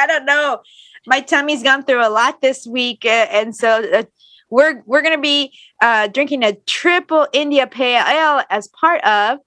I 0.00 0.06
don't 0.06 0.24
know. 0.24 0.60
My 1.06 1.20
tummy's 1.20 1.62
gone 1.62 1.84
through 1.84 2.06
a 2.06 2.08
lot 2.08 2.40
this 2.40 2.66
week, 2.66 3.04
uh, 3.04 3.26
and 3.30 3.54
so 3.54 3.84
uh, 3.92 4.04
we're 4.50 4.82
we're 4.86 5.02
gonna 5.02 5.18
be 5.18 5.52
uh, 5.82 6.08
drinking 6.08 6.42
a 6.42 6.54
triple 6.66 7.26
India 7.32 7.66
Pale 7.66 8.04
Ale 8.06 8.42
as 8.50 8.68
part 8.68 9.02
of 9.04 9.38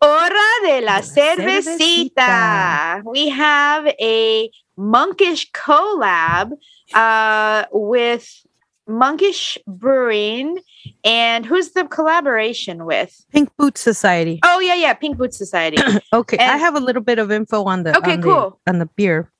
Hora 0.00 0.50
de 0.64 0.80
la 0.80 1.00
cervecita. 1.00 2.12
cervecita. 2.14 3.02
We 3.04 3.30
have 3.30 3.86
a 4.00 4.50
monkish 4.76 5.50
collab 5.52 6.52
uh, 6.94 7.64
with 7.72 8.46
Monkish 8.86 9.58
Brewing. 9.66 10.58
And 11.04 11.44
who's 11.44 11.72
the 11.72 11.84
collaboration 11.84 12.84
with? 12.84 13.24
Pink 13.32 13.50
Boot 13.56 13.76
Society. 13.76 14.40
Oh 14.44 14.60
yeah, 14.60 14.74
yeah, 14.74 14.94
Pink 14.94 15.18
Boot 15.18 15.34
Society. 15.34 15.78
okay, 16.12 16.36
and, 16.38 16.50
I 16.50 16.56
have 16.56 16.74
a 16.74 16.80
little 16.80 17.02
bit 17.02 17.18
of 17.18 17.30
info 17.30 17.64
on 17.64 17.82
the 17.82 17.96
okay, 17.98 18.14
on 18.14 18.22
cool 18.22 18.60
the, 18.64 18.72
on 18.72 18.78
the 18.78 18.86
beer. 18.86 19.30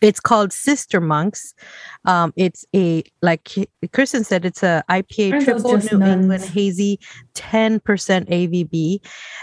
It's 0.00 0.20
called 0.20 0.52
Sister 0.52 1.00
Monks. 1.00 1.54
Um, 2.04 2.32
it's 2.36 2.64
a 2.74 3.04
like 3.22 3.68
Kristen 3.92 4.24
said, 4.24 4.44
it's 4.44 4.62
a 4.62 4.84
IPA 4.90 5.44
triple 5.44 5.76
New 5.76 5.98
nuns. 5.98 6.22
England 6.22 6.44
hazy, 6.44 7.00
ten 7.34 7.80
percent 7.80 8.28
ABV. 8.28 8.98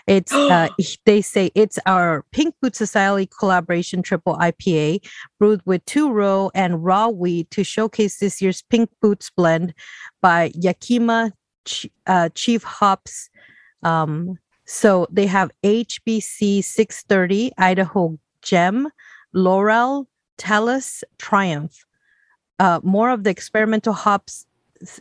It's 0.07 0.33
uh, 0.33 0.69
they 1.05 1.21
say 1.21 1.51
it's 1.55 1.79
our 1.85 2.25
Pink 2.31 2.55
Boot 2.61 2.75
Society 2.75 3.29
collaboration 3.37 4.01
triple 4.01 4.35
IPA 4.37 5.05
brewed 5.39 5.61
with 5.65 5.83
two 5.85 6.11
row 6.11 6.51
and 6.53 6.83
raw 6.83 7.07
wheat 7.07 7.49
to 7.51 7.63
showcase 7.63 8.19
this 8.19 8.41
year's 8.41 8.61
Pink 8.63 8.89
Boots 9.01 9.29
blend 9.29 9.73
by 10.21 10.51
Yakima 10.55 11.31
Ch- 11.65 11.87
uh, 12.07 12.29
Chief 12.33 12.63
Hops. 12.63 13.29
Um, 13.83 14.39
so 14.65 15.07
they 15.11 15.27
have 15.27 15.51
HBC 15.63 16.63
630, 16.63 17.51
Idaho 17.57 18.17
Gem, 18.41 18.89
Laurel, 19.33 20.07
Talus 20.37 21.03
Triumph. 21.17 21.85
Uh, 22.59 22.79
more 22.83 23.09
of 23.09 23.23
the 23.23 23.29
experimental 23.29 23.93
hops 23.93 24.45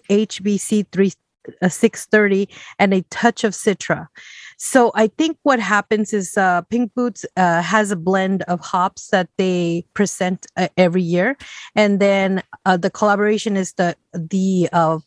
HBC 0.09 0.87
3, 0.93 1.13
a 1.61 1.71
630 1.71 2.49
and 2.79 2.95
a 2.95 3.03
touch 3.11 3.45
of 3.45 3.53
citra 3.53 4.07
so 4.57 4.93
i 4.95 5.07
think 5.07 5.37
what 5.43 5.59
happens 5.59 6.13
is 6.13 6.37
uh, 6.39 6.63
pink 6.63 6.93
boots 6.95 7.27
uh, 7.37 7.63
has 7.63 7.91
a 7.91 7.97
blend 7.97 8.43
of 8.43 8.61
hops 8.61 9.09
that 9.09 9.29
they 9.39 9.85
present 9.95 10.47
uh, 10.57 10.69
every 10.77 11.03
year 11.03 11.37
and 11.75 12.01
then 12.01 12.43
uh, 12.65 12.77
the 12.77 12.91
collaboration 12.91 13.57
is 13.57 13.73
the 13.75 13.97
the 14.13 14.69
uh, 14.73 14.99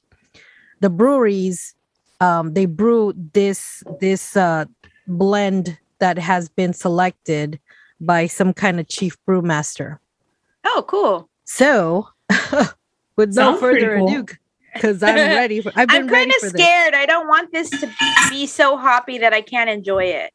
the 0.82 0.90
breweries 0.90 1.74
um, 2.22 2.54
they 2.54 2.66
brew 2.66 3.14
this 3.34 3.84
this 4.00 4.36
uh, 4.36 4.66
blend 5.08 5.78
that 6.00 6.18
has 6.18 6.50
been 6.50 6.74
selected 6.74 7.60
by 8.00 8.28
some 8.28 8.54
kind 8.54 8.80
of 8.80 8.88
chief 8.88 9.18
brewmaster 9.26 10.00
Oh, 10.78 10.84
cool. 10.84 11.30
so 11.46 12.10
with 13.16 13.30
no 13.30 13.34
Sounds 13.34 13.60
pretty 13.60 13.82
further 13.82 13.98
cool. 13.98 14.08
ado 14.10 14.26
because 14.74 15.02
i'm 15.02 15.16
ready 15.16 15.62
for 15.62 15.72
i've 15.78 15.88
been 15.88 16.04
I'm 16.04 16.10
kind 16.10 16.30
of 16.30 16.36
for 16.36 16.50
this 16.50 16.62
scared. 16.62 16.94
I 16.94 17.06
don't 17.06 17.28
want 17.28 17.52
this 17.54 17.70
to 17.70 17.90
be 18.30 18.46
so 18.46 18.76
hoppy 18.76 19.18
that 19.20 19.34
I 19.34 19.42
can't 19.42 19.70
enjoy 19.70 20.04
it. 20.06 20.34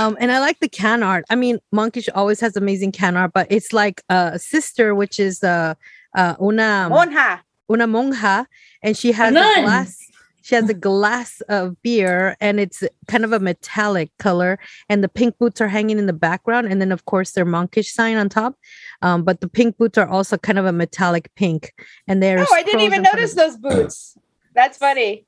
Um, 0.00 0.16
and 0.18 0.32
I 0.32 0.40
like 0.40 0.58
the 0.60 0.68
can 0.68 1.02
art. 1.02 1.24
I 1.28 1.34
mean, 1.34 1.58
Monkish 1.70 2.08
always 2.14 2.40
has 2.40 2.56
amazing 2.56 2.92
can 2.92 3.16
art, 3.16 3.32
but 3.34 3.46
it's 3.50 3.72
like 3.72 4.02
a 4.08 4.38
sister, 4.38 4.94
which 4.94 5.20
is 5.20 5.44
uh, 5.44 5.74
uh 6.14 6.34
una 6.40 6.88
Monja. 6.90 7.40
una 7.70 7.86
monja, 7.86 8.46
and 8.82 8.96
she 8.96 9.12
has 9.12 9.30
a 9.30 9.62
glass. 9.62 9.98
She 10.42 10.54
has 10.54 10.68
a 10.68 10.74
glass 10.74 11.40
of 11.48 11.80
beer, 11.82 12.36
and 12.40 12.60
it's 12.60 12.82
kind 13.08 13.24
of 13.24 13.32
a 13.32 13.40
metallic 13.40 14.10
color. 14.18 14.58
And 14.88 15.02
the 15.02 15.08
pink 15.08 15.38
boots 15.38 15.60
are 15.60 15.68
hanging 15.68 15.98
in 15.98 16.06
the 16.06 16.12
background, 16.12 16.66
and 16.68 16.80
then 16.80 16.92
of 16.92 17.04
course 17.06 17.32
their 17.32 17.44
monkish 17.44 17.92
sign 17.92 18.16
on 18.16 18.28
top. 18.28 18.56
Um, 19.02 19.22
but 19.22 19.40
the 19.40 19.48
pink 19.48 19.78
boots 19.78 19.98
are 19.98 20.08
also 20.08 20.36
kind 20.36 20.58
of 20.58 20.66
a 20.66 20.72
metallic 20.72 21.34
pink, 21.36 21.72
and 22.06 22.22
they're 22.22 22.40
Oh, 22.40 22.54
I 22.54 22.62
didn't 22.62 22.80
even 22.80 23.02
notice 23.02 23.34
those 23.34 23.56
boots. 23.56 24.16
That's 24.54 24.76
funny. 24.78 25.26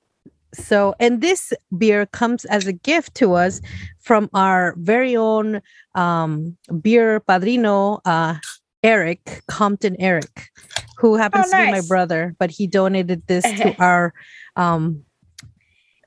so 0.52 0.94
and 1.00 1.20
this 1.20 1.52
beer 1.76 2.06
comes 2.06 2.44
as 2.44 2.66
a 2.68 2.72
gift 2.72 3.14
to 3.16 3.34
us 3.34 3.60
from 3.98 4.30
our 4.34 4.74
very 4.78 5.16
own 5.16 5.60
um 5.96 6.56
beer 6.80 7.18
padrino 7.18 7.98
uh 8.04 8.36
eric 8.84 9.42
compton 9.48 9.96
eric 9.98 10.48
who 10.98 11.16
happens 11.16 11.50
to 11.50 11.56
be 11.56 11.70
my 11.72 11.80
brother 11.88 12.36
but 12.38 12.50
he 12.52 12.68
donated 12.68 13.20
this 13.26 13.42
to 13.42 13.74
our 13.88 14.14
um 14.56 15.04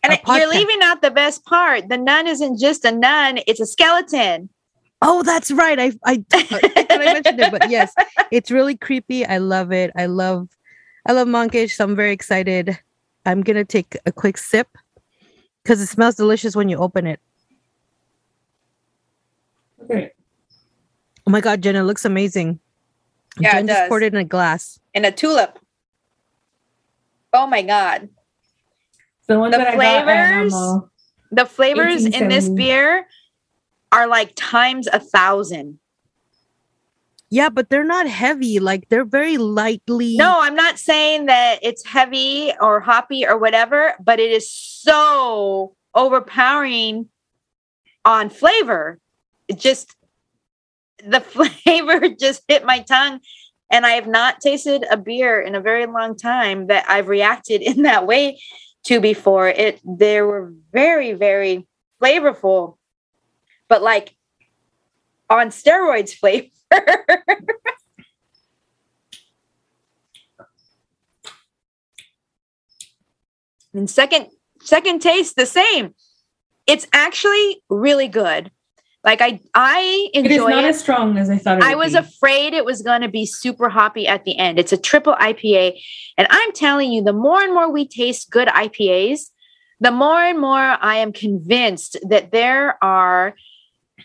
And 0.03 0.13
A 0.13 0.37
you're 0.37 0.49
leaving 0.49 0.81
out 0.83 1.01
the 1.01 1.11
best 1.11 1.43
part. 1.45 1.89
The 1.89 1.97
nun 1.97 2.27
isn't 2.27 2.59
just 2.59 2.85
a 2.85 2.91
nun; 2.91 3.39
it's 3.47 3.59
a 3.59 3.65
skeleton. 3.65 4.49
oh 5.01 5.21
that's 5.21 5.51
right 5.51 5.77
i 5.79 5.91
i, 6.05 6.23
I 6.33 6.87
I 6.89 6.97
mentioned 6.97 7.39
it 7.39 7.51
but 7.51 7.69
yes 7.75 7.93
it's 8.31 8.49
really 8.49 8.75
creepy 8.75 9.25
i 9.27 9.37
love 9.37 9.71
it 9.71 9.91
i 9.95 10.07
love 10.07 10.49
i 11.05 11.11
love 11.13 11.27
monkish 11.27 11.75
so 11.77 11.83
i'm 11.85 11.95
very 11.95 12.11
excited 12.11 12.73
i'm 13.27 13.43
gonna 13.43 13.63
take 13.63 13.95
a 14.07 14.11
quick 14.11 14.39
sip 14.39 14.67
because 15.61 15.79
it 15.81 15.85
smells 15.85 16.15
delicious 16.15 16.55
when 16.55 16.67
you 16.69 16.77
open 16.77 17.05
it 17.05 17.19
Okay. 19.83 20.11
Oh 21.27 21.31
my 21.31 21.41
god, 21.41 21.61
jenna 21.61 21.81
it 21.81 21.83
looks 21.83 22.03
amazing. 22.05 22.59
Yeah, 23.39 23.59
it 23.59 23.67
just 23.67 23.79
does. 23.81 23.89
poured 23.89 24.01
it 24.03 24.13
in 24.13 24.19
a 24.19 24.23
glass. 24.25 24.79
in 24.95 25.05
a 25.05 25.11
tulip. 25.11 25.59
Oh 27.33 27.45
my 27.45 27.61
god. 27.61 28.09
The 29.27 29.39
one 29.39 29.51
The 29.51 29.57
that 29.57 29.67
I 29.67 29.75
got 29.75 30.07
at, 30.07 30.35
flavors? 30.37 30.53
um, 30.53 30.77
uh, 30.83 30.87
The 31.31 31.45
flavors 31.45 32.05
in 32.05 32.29
this 32.29 32.49
beer 32.49 33.07
are 33.91 34.07
like 34.07 34.33
times 34.35 34.87
a 34.87 34.99
thousand. 34.99 35.79
Yeah, 37.29 37.49
but 37.49 37.69
they're 37.69 37.83
not 37.83 38.07
heavy. 38.07 38.59
Like 38.59 38.87
they're 38.87 39.03
very 39.03 39.37
lightly. 39.37 40.15
No, 40.15 40.39
I'm 40.39 40.55
not 40.55 40.79
saying 40.79 41.25
that 41.25 41.59
it's 41.61 41.85
heavy 41.85 42.53
or 42.61 42.79
hoppy 42.79 43.25
or 43.27 43.37
whatever, 43.37 43.95
but 44.01 44.19
it 44.19 44.31
is 44.31 44.49
so 44.49 45.75
overpowering 45.93 47.09
on 48.05 48.29
flavor. 48.29 48.99
It 49.49 49.59
just 49.59 49.93
the 51.05 51.19
flavor 51.65 52.07
just 52.09 52.43
hit 52.47 52.65
my 52.65 52.79
tongue 52.79 53.19
and 53.69 53.85
I 53.85 53.91
have 53.91 54.07
not 54.07 54.39
tasted 54.39 54.85
a 54.89 54.95
beer 54.95 55.41
in 55.41 55.53
a 55.53 55.59
very 55.61 55.85
long 55.85 56.15
time 56.15 56.67
that 56.67 56.85
I've 56.89 57.09
reacted 57.09 57.61
in 57.61 57.81
that 57.83 58.07
way 58.07 58.39
to 58.87 58.99
before. 58.99 59.47
It 59.49 59.79
they 59.85 60.21
were 60.21 60.53
very 60.71 61.13
very 61.13 61.67
flavorful, 62.01 62.77
but 63.67 63.81
like 63.81 64.15
on 65.29 65.49
steroids 65.49 66.13
flavor. 66.13 66.47
and 73.73 73.89
second 73.89 74.27
second 74.61 75.01
taste 75.01 75.35
the 75.35 75.45
same. 75.45 75.93
It's 76.65 76.87
actually 76.93 77.61
really 77.69 78.07
good. 78.07 78.51
Like 79.07 79.21
I 79.21 79.39
I 79.53 80.09
enjoy. 80.13 80.29
It 80.29 80.31
is 80.33 80.39
not 80.41 80.63
it. 80.65 80.67
as 80.67 80.79
strong 80.81 81.17
as 81.17 81.29
I 81.29 81.37
thought 81.37 81.59
it 81.59 81.63
I 81.63 81.75
was 81.75 81.93
be. 81.93 81.99
afraid 81.99 82.53
it 82.53 82.65
was 82.65 82.81
going 82.81 82.99
to 83.03 83.07
be 83.07 83.25
super 83.25 83.69
hoppy 83.69 84.05
at 84.05 84.25
the 84.25 84.37
end. 84.37 84.59
It's 84.59 84.73
a 84.73 84.77
triple 84.77 85.15
IPA. 85.15 85.79
And 86.17 86.27
I'm 86.29 86.51
telling 86.51 86.91
you, 86.91 87.01
the 87.01 87.13
more 87.13 87.41
and 87.41 87.53
more 87.53 87.71
we 87.71 87.87
taste 87.87 88.29
good 88.29 88.49
IPAs, 88.49 89.31
the 89.79 89.91
more 89.91 90.19
and 90.19 90.37
more 90.41 90.77
I 90.81 90.95
am 90.95 91.13
convinced 91.13 91.95
that 92.09 92.33
there 92.33 92.77
are 92.83 93.33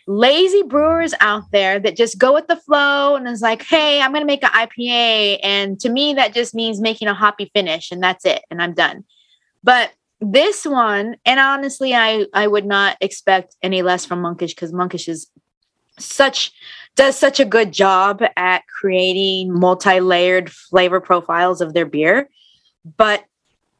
lazy 0.07 0.63
brewers 0.63 1.15
out 1.19 1.51
there 1.51 1.81
that 1.81 1.97
just 1.97 2.17
go 2.17 2.33
with 2.33 2.47
the 2.47 2.57
flow 2.57 3.17
and 3.17 3.27
is 3.27 3.43
like, 3.43 3.63
hey, 3.63 4.01
I'm 4.01 4.13
going 4.13 4.23
to 4.23 4.27
make 4.27 4.45
an 4.45 4.51
IPA. 4.51 5.41
And 5.43 5.81
to 5.81 5.89
me, 5.89 6.15
that 6.15 6.33
just 6.33 6.55
means 6.55 6.81
making 6.81 7.09
a 7.09 7.15
hoppy 7.15 7.51
finish 7.53 7.91
and 7.91 8.01
that's 8.01 8.25
it. 8.25 8.43
And 8.53 8.63
I'm 8.63 8.73
done. 8.73 9.05
But 9.65 9.91
this 10.23 10.65
one, 10.65 11.17
and 11.27 11.41
honestly, 11.41 11.95
I, 11.95 12.27
I 12.33 12.47
would 12.47 12.65
not 12.65 12.97
expect 13.01 13.57
any 13.63 13.83
less 13.83 14.07
from 14.07 14.23
Monkish 14.23 14.55
because 14.55 14.73
Monkish 14.73 15.09
is 15.09 15.29
such 15.99 16.53
does 16.95 17.17
such 17.17 17.41
a 17.41 17.45
good 17.45 17.73
job 17.73 18.23
at 18.37 18.67
creating 18.67 19.53
multi-layered 19.53 20.51
flavor 20.51 21.01
profiles 21.01 21.61
of 21.61 21.75
their 21.75 21.87
beer. 21.87 22.29
But 22.97 23.25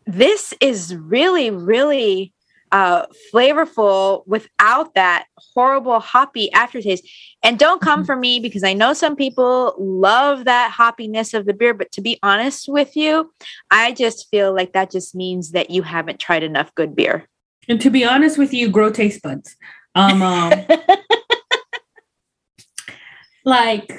this 0.07 0.53
is 0.61 0.95
really 0.97 1.51
really 1.51 2.33
uh 2.73 3.07
flavorful 3.33 4.27
without 4.27 4.95
that 4.95 5.27
horrible 5.55 6.01
hoppy 6.01 6.53
aftertaste. 6.53 7.09
And 7.45 7.59
don't 7.59 7.81
come 7.81 8.05
for 8.05 8.17
me 8.17 8.41
because 8.41 8.65
i 8.65 8.73
know 8.73 8.93
some 8.93 9.17
people 9.17 9.75
love 9.79 10.45
that 10.45 10.75
hoppiness 10.77 11.35
of 11.35 11.47
the 11.47 11.53
beer 11.53 11.75
but 11.75 11.93
to 11.93 12.01
be 12.01 12.19
honest 12.23 12.69
with 12.69 12.97
you 12.97 13.33
i 13.71 13.93
just 13.93 14.29
feel 14.31 14.55
like 14.55 14.73
that 14.73 14.91
just 14.91 15.15
means 15.15 15.53
that 15.53 15.71
you 15.71 15.83
haven't 15.83 16.19
tried 16.19 16.43
enough 16.43 16.75
good 16.75 16.97
beer. 16.97 17.29
And 17.69 17.81
to 17.81 17.91
be 17.91 18.05
honest 18.05 18.39
with 18.39 18.53
you, 18.53 18.69
grow 18.69 18.91
taste 18.91 19.23
buds. 19.23 19.57
Um, 19.95 20.23
um 20.23 20.53
like 23.45 23.93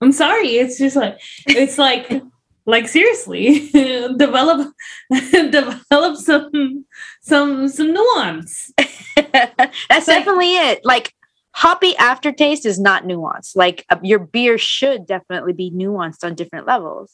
I'm 0.00 0.12
sorry, 0.12 0.56
it's 0.56 0.78
just 0.78 0.96
like 0.96 1.18
it's 1.46 1.78
like 1.78 2.22
like 2.66 2.88
seriously 2.88 3.68
develop 3.72 4.72
develop 5.10 6.16
some 6.16 6.84
some 7.22 7.68
some 7.68 7.92
nuance. 7.94 8.72
That's 9.16 9.74
like- 9.88 10.06
definitely 10.06 10.56
it. 10.56 10.80
Like 10.84 11.12
hoppy 11.52 11.96
aftertaste 11.96 12.64
is 12.66 12.78
not 12.78 13.04
nuanced. 13.04 13.56
Like 13.56 13.84
uh, 13.90 13.96
your 14.02 14.18
beer 14.18 14.56
should 14.58 15.06
definitely 15.06 15.52
be 15.52 15.70
nuanced 15.70 16.22
on 16.24 16.34
different 16.34 16.66
levels. 16.66 17.12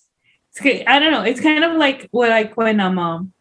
It's, 0.51 0.61
ki- 0.61 0.87
I 0.87 0.99
don't 0.99 1.13
know. 1.13 1.23
It's 1.23 1.41
kind 1.41 1.65
of 1.65 1.73
like 1.77 2.09
what 2.11 2.31
like 2.31 2.57
when 2.57 2.81
um, 2.81 2.99
um 2.99 3.33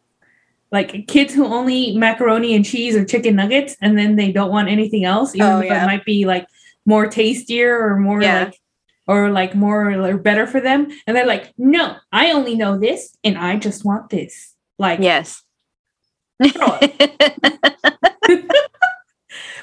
like 0.72 1.06
kids 1.06 1.32
who 1.32 1.46
only 1.46 1.74
eat 1.76 1.96
macaroni 1.96 2.54
and 2.54 2.64
cheese 2.64 2.96
or 2.96 3.04
chicken 3.04 3.36
nuggets 3.36 3.76
and 3.80 3.96
then 3.96 4.16
they 4.16 4.32
don't 4.32 4.50
want 4.50 4.68
anything 4.68 5.04
else, 5.04 5.34
even 5.34 5.46
Oh, 5.46 5.58
if 5.60 5.66
yeah. 5.66 5.84
it 5.84 5.86
might 5.86 6.04
be 6.04 6.24
like 6.24 6.46
more 6.84 7.06
tastier 7.06 7.78
or 7.78 7.98
more 7.98 8.20
Yeah. 8.22 8.44
like 8.44 8.58
or 9.06 9.30
like 9.30 9.54
more 9.54 9.90
or 9.90 10.18
better 10.18 10.46
for 10.46 10.60
them. 10.60 10.88
And 11.06 11.16
they're 11.16 11.26
like, 11.26 11.52
no, 11.56 11.96
I 12.12 12.32
only 12.32 12.54
know 12.56 12.78
this 12.78 13.16
and 13.22 13.38
I 13.38 13.56
just 13.56 13.84
want 13.84 14.10
this. 14.10 14.54
Like 14.78 15.00
Yes. 15.00 15.42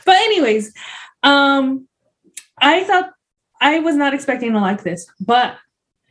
But 0.05 0.15
anyways, 0.15 0.73
um 1.23 1.87
I 2.59 2.83
thought 2.83 3.11
I 3.61 3.79
was 3.79 3.95
not 3.95 4.13
expecting 4.13 4.51
to 4.53 4.59
like 4.59 4.83
this, 4.83 5.07
but 5.19 5.55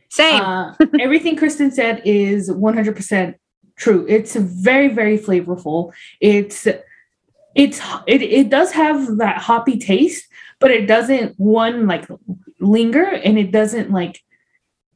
Same. 0.09 0.41
uh, 0.41 0.73
everything 0.99 1.35
Kristen 1.35 1.71
said 1.71 2.01
is 2.03 2.49
100% 2.49 3.35
true. 3.75 4.05
It's 4.09 4.35
very, 4.35 4.87
very 4.87 5.17
flavorful. 5.17 5.93
It's 6.19 6.67
it's 7.55 7.79
it, 8.07 8.21
it 8.23 8.49
does 8.49 8.71
have 8.71 9.17
that 9.17 9.37
hoppy 9.37 9.77
taste, 9.77 10.25
but 10.63 10.71
it 10.71 10.85
doesn't 10.87 11.29
one 11.37 11.85
like 11.93 12.05
linger 12.59 13.03
and 13.27 13.37
it 13.37 13.51
doesn't 13.51 13.91
like 13.91 14.15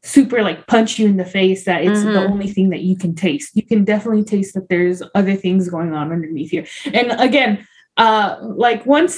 super 0.03 0.41
like 0.41 0.65
punch 0.67 0.97
you 0.99 1.05
in 1.07 1.17
the 1.17 1.25
face 1.25 1.65
that 1.65 1.83
it's 1.83 2.01
the 2.03 2.09
Mhm. 2.09 2.29
only 2.31 2.47
thing 2.55 2.69
that 2.69 2.81
you 2.89 2.95
can 3.03 3.13
taste. 3.13 3.49
You 3.55 3.63
can 3.71 3.83
definitely 3.83 4.23
taste 4.23 4.53
that 4.55 4.69
there's 4.69 5.03
other 5.19 5.35
things 5.35 5.69
going 5.69 5.91
on 5.93 6.11
underneath 6.15 6.51
here. 6.51 6.65
And 6.93 7.07
again, 7.19 7.67
uh 7.97 8.37
like 8.65 8.85
once 8.85 9.15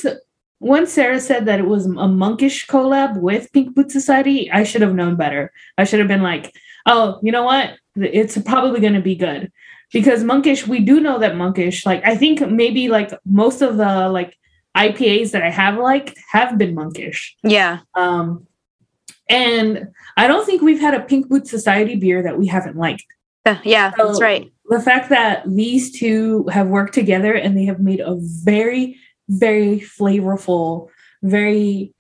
once 0.62 0.92
Sarah 0.92 1.20
said 1.30 1.46
that 1.46 1.60
it 1.60 1.68
was 1.68 1.86
a 1.86 2.08
monkish 2.24 2.68
collab 2.68 3.12
with 3.22 3.52
Pink 3.54 3.76
Boot 3.76 3.92
Society, 3.92 4.40
I 4.52 4.64
should 4.64 4.82
have 4.82 4.96
known 4.96 5.16
better. 5.16 5.44
I 5.78 5.84
should 5.86 6.00
have 6.00 6.10
been 6.16 6.24
like, 6.34 6.46
oh, 6.86 7.20
you 7.24 7.32
know 7.32 7.44
what? 7.52 7.76
It's 7.96 8.38
probably 8.52 8.80
going 8.82 8.94
to 9.02 9.08
be 9.14 9.16
good. 9.16 9.44
because 10.00 10.24
monkish 10.24 10.62
we 10.74 10.80
do 10.90 10.96
know 11.06 11.18
that 11.20 11.36
monkish 11.44 11.78
like 11.90 12.02
i 12.12 12.14
think 12.22 12.36
maybe 12.62 12.84
like 12.98 13.10
most 13.42 13.60
of 13.68 13.72
the 13.82 13.94
like 14.18 14.32
ipas 14.78 15.32
that 15.32 15.42
i 15.44 15.50
have 15.50 15.78
liked 15.78 16.18
have 16.32 16.58
been 16.58 16.74
monkish 16.76 17.36
Yeah. 17.44 17.80
um 17.96 18.46
and 19.30 19.88
i 20.18 20.28
don't 20.28 20.46
think 20.46 20.62
we've 20.62 20.80
had 20.80 20.94
a 20.94 21.02
pink 21.02 21.28
boot 21.30 21.48
society 21.48 21.96
beer 21.96 22.22
that 22.24 22.38
we 22.38 22.48
haven't 22.48 22.76
liked 22.78 23.06
Uh, 23.46 23.58
yeah, 23.64 23.92
that's 23.98 24.22
right. 24.22 24.52
the 24.70 24.82
fact 24.82 25.10
that 25.10 25.44
these 25.48 25.92
two 26.00 26.46
have 26.52 26.68
worked 26.68 26.94
together 26.94 27.34
and 27.34 27.58
they 27.58 27.66
have 27.66 27.80
made 27.80 28.00
a 28.02 28.16
very 28.20 28.98
very 29.28 29.80
flavorful 29.80 30.88
very 31.24 31.94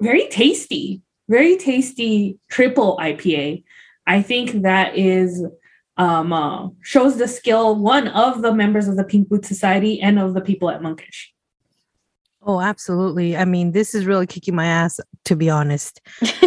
very 0.00 0.26
tasty 0.28 1.02
very 1.28 1.56
tasty 1.56 2.38
triple 2.48 2.96
ipa 2.98 3.62
i 4.06 4.22
think 4.22 4.62
that 4.62 4.96
is 4.96 5.44
um 5.96 6.32
uh, 6.32 6.68
shows 6.82 7.16
the 7.18 7.28
skill 7.28 7.76
one 7.76 8.08
of 8.08 8.42
the 8.42 8.52
members 8.54 8.86
of 8.88 8.96
the 8.96 9.04
pink 9.04 9.28
boot 9.28 9.44
society 9.44 10.00
and 10.00 10.18
of 10.18 10.34
the 10.34 10.40
people 10.40 10.70
at 10.70 10.82
monkish 10.82 11.32
Oh, 12.42 12.60
absolutely. 12.60 13.36
I 13.36 13.44
mean, 13.44 13.72
this 13.72 13.94
is 13.94 14.06
really 14.06 14.26
kicking 14.26 14.54
my 14.54 14.66
ass, 14.66 14.98
to 15.26 15.36
be 15.36 15.50
honest. 15.50 16.00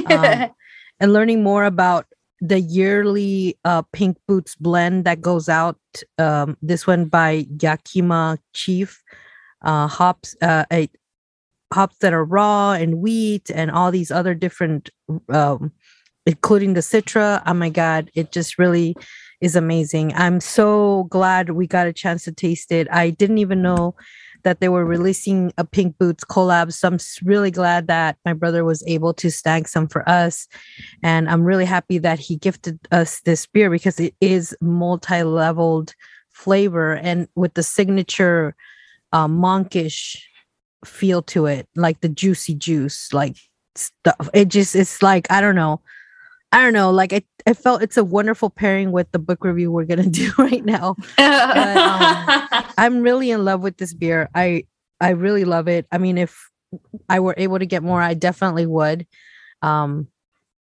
Um, 0.07 0.49
and 0.99 1.13
learning 1.13 1.43
more 1.43 1.65
about 1.65 2.07
the 2.41 2.59
yearly 2.59 3.57
uh, 3.63 3.83
Pink 3.93 4.17
Boots 4.27 4.55
blend 4.55 5.05
that 5.05 5.21
goes 5.21 5.47
out. 5.47 5.77
Um, 6.17 6.57
this 6.61 6.87
one 6.87 7.05
by 7.05 7.45
Yakima 7.61 8.39
Chief. 8.53 9.01
Uh, 9.61 9.87
hops, 9.87 10.35
uh, 10.41 10.65
a, 10.73 10.89
hops 11.71 11.97
that 11.99 12.11
are 12.11 12.25
raw 12.25 12.73
and 12.73 12.99
wheat 12.99 13.49
and 13.49 13.71
all 13.71 13.91
these 13.91 14.11
other 14.11 14.33
different, 14.33 14.89
um, 15.29 15.71
including 16.25 16.73
the 16.73 16.81
Citra. 16.81 17.41
Oh 17.45 17.53
my 17.53 17.69
God, 17.69 18.11
it 18.13 18.33
just 18.33 18.59
really 18.59 18.93
is 19.39 19.55
amazing. 19.55 20.13
I'm 20.15 20.41
so 20.41 21.05
glad 21.05 21.51
we 21.51 21.65
got 21.65 21.87
a 21.87 21.93
chance 21.93 22.25
to 22.25 22.33
taste 22.33 22.73
it. 22.73 22.87
I 22.91 23.09
didn't 23.09 23.37
even 23.37 23.61
know 23.61 23.95
that 24.43 24.59
they 24.59 24.69
were 24.69 24.85
releasing 24.85 25.51
a 25.57 25.63
Pink 25.63 25.97
Boots 25.97 26.23
collab. 26.23 26.73
So 26.73 26.87
I'm 26.87 26.97
really 27.23 27.51
glad 27.51 27.87
that 27.87 28.17
my 28.25 28.33
brother 28.33 28.63
was 28.63 28.83
able 28.87 29.13
to 29.15 29.31
snag 29.31 29.67
some 29.67 29.87
for 29.87 30.07
us. 30.07 30.47
And 31.01 31.29
I'm 31.29 31.43
really 31.43 31.65
happy 31.65 31.97
that 31.99 32.19
he 32.19 32.35
gifted 32.35 32.79
us 32.91 33.21
this 33.21 33.45
beer 33.45 33.69
because 33.69 33.99
it 33.99 34.15
is 34.21 34.55
multi 34.61 35.23
leveled 35.23 35.95
flavor 36.31 36.93
and 36.95 37.27
with 37.35 37.53
the 37.53 37.63
signature 37.63 38.55
uh, 39.11 39.27
monkish 39.27 40.27
feel 40.85 41.21
to 41.21 41.45
it, 41.45 41.67
like 41.75 42.01
the 42.01 42.09
juicy 42.09 42.55
juice, 42.55 43.13
like 43.13 43.37
stuff. 43.75 44.29
It 44.33 44.49
just, 44.49 44.75
it's 44.75 45.01
like, 45.01 45.31
I 45.31 45.41
don't 45.41 45.55
know. 45.55 45.81
I 46.51 46.61
don't 46.61 46.73
know. 46.73 46.91
Like, 46.91 47.13
I, 47.13 47.23
I 47.45 47.53
felt 47.53 47.83
it's 47.83 47.97
a 47.97 48.03
wonderful 48.03 48.49
pairing 48.49 48.91
with 48.91 49.11
the 49.11 49.19
book 49.19 49.43
review 49.43 49.71
we're 49.71 49.85
going 49.85 50.03
to 50.03 50.09
do 50.09 50.31
right 50.37 50.63
now. 50.63 50.95
um, 51.17 52.63
I'm 52.77 53.01
really 53.01 53.31
in 53.31 53.45
love 53.45 53.61
with 53.61 53.77
this 53.77 53.93
beer. 53.93 54.29
I 54.35 54.65
I 54.99 55.09
really 55.09 55.43
love 55.43 55.67
it. 55.67 55.85
I 55.91 55.97
mean, 55.97 56.17
if 56.17 56.49
I 57.09 57.19
were 57.19 57.35
able 57.37 57.59
to 57.59 57.65
get 57.65 57.83
more, 57.83 58.01
I 58.01 58.13
definitely 58.13 58.65
would. 58.65 59.05
Um, 59.61 60.07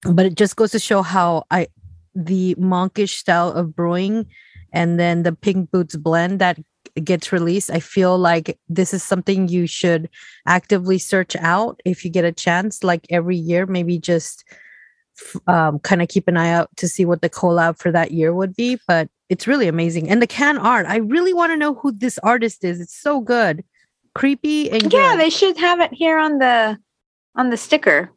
but 0.02 0.26
it 0.26 0.34
just 0.34 0.56
goes 0.56 0.72
to 0.72 0.78
show 0.78 1.02
how 1.02 1.44
I 1.50 1.68
the 2.14 2.54
monkish 2.58 3.16
style 3.16 3.50
of 3.52 3.74
brewing 3.74 4.26
and 4.72 4.98
then 5.00 5.22
the 5.22 5.32
pink 5.32 5.70
boots 5.70 5.96
blend 5.96 6.40
that 6.40 6.58
gets 7.02 7.32
released. 7.32 7.70
I 7.70 7.80
feel 7.80 8.18
like 8.18 8.58
this 8.68 8.94
is 8.94 9.02
something 9.02 9.48
you 9.48 9.66
should 9.66 10.08
actively 10.46 10.98
search 10.98 11.34
out 11.36 11.80
if 11.84 12.04
you 12.04 12.10
get 12.10 12.24
a 12.24 12.32
chance, 12.32 12.84
like 12.84 13.06
every 13.10 13.36
year, 13.36 13.66
maybe 13.66 13.98
just 13.98 14.44
um, 15.46 15.78
kind 15.80 16.02
of 16.02 16.08
keep 16.08 16.28
an 16.28 16.36
eye 16.36 16.50
out 16.50 16.68
to 16.76 16.88
see 16.88 17.04
what 17.04 17.22
the 17.22 17.30
collab 17.30 17.78
for 17.78 17.90
that 17.92 18.12
year 18.12 18.32
would 18.34 18.54
be. 18.56 18.78
But 18.86 19.08
it's 19.28 19.46
really 19.46 19.68
amazing. 19.68 20.10
And 20.10 20.20
the 20.20 20.26
can 20.26 20.58
art, 20.58 20.86
I 20.86 20.96
really 20.96 21.32
want 21.32 21.52
to 21.52 21.56
know 21.56 21.74
who 21.74 21.92
this 21.92 22.18
artist 22.18 22.64
is. 22.64 22.80
It's 22.80 22.98
so 22.98 23.20
good. 23.20 23.64
Creepy 24.14 24.70
and 24.70 24.92
yeah, 24.92 25.12
good. 25.12 25.20
they 25.20 25.30
should 25.30 25.56
have 25.58 25.80
it 25.80 25.92
here 25.92 26.18
on 26.18 26.38
the 26.38 26.78
on 27.34 27.50
the 27.50 27.56
sticker. 27.56 28.12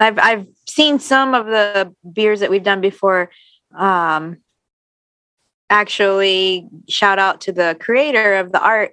I've 0.00 0.18
I've 0.18 0.46
seen 0.66 0.98
some 0.98 1.34
of 1.34 1.46
the 1.46 1.94
beers 2.12 2.40
that 2.40 2.50
we've 2.50 2.62
done 2.62 2.80
before. 2.80 3.30
Um, 3.74 4.38
actually, 5.70 6.68
shout 6.88 7.18
out 7.18 7.40
to 7.42 7.52
the 7.52 7.76
creator 7.80 8.34
of 8.34 8.52
the 8.52 8.60
art 8.60 8.92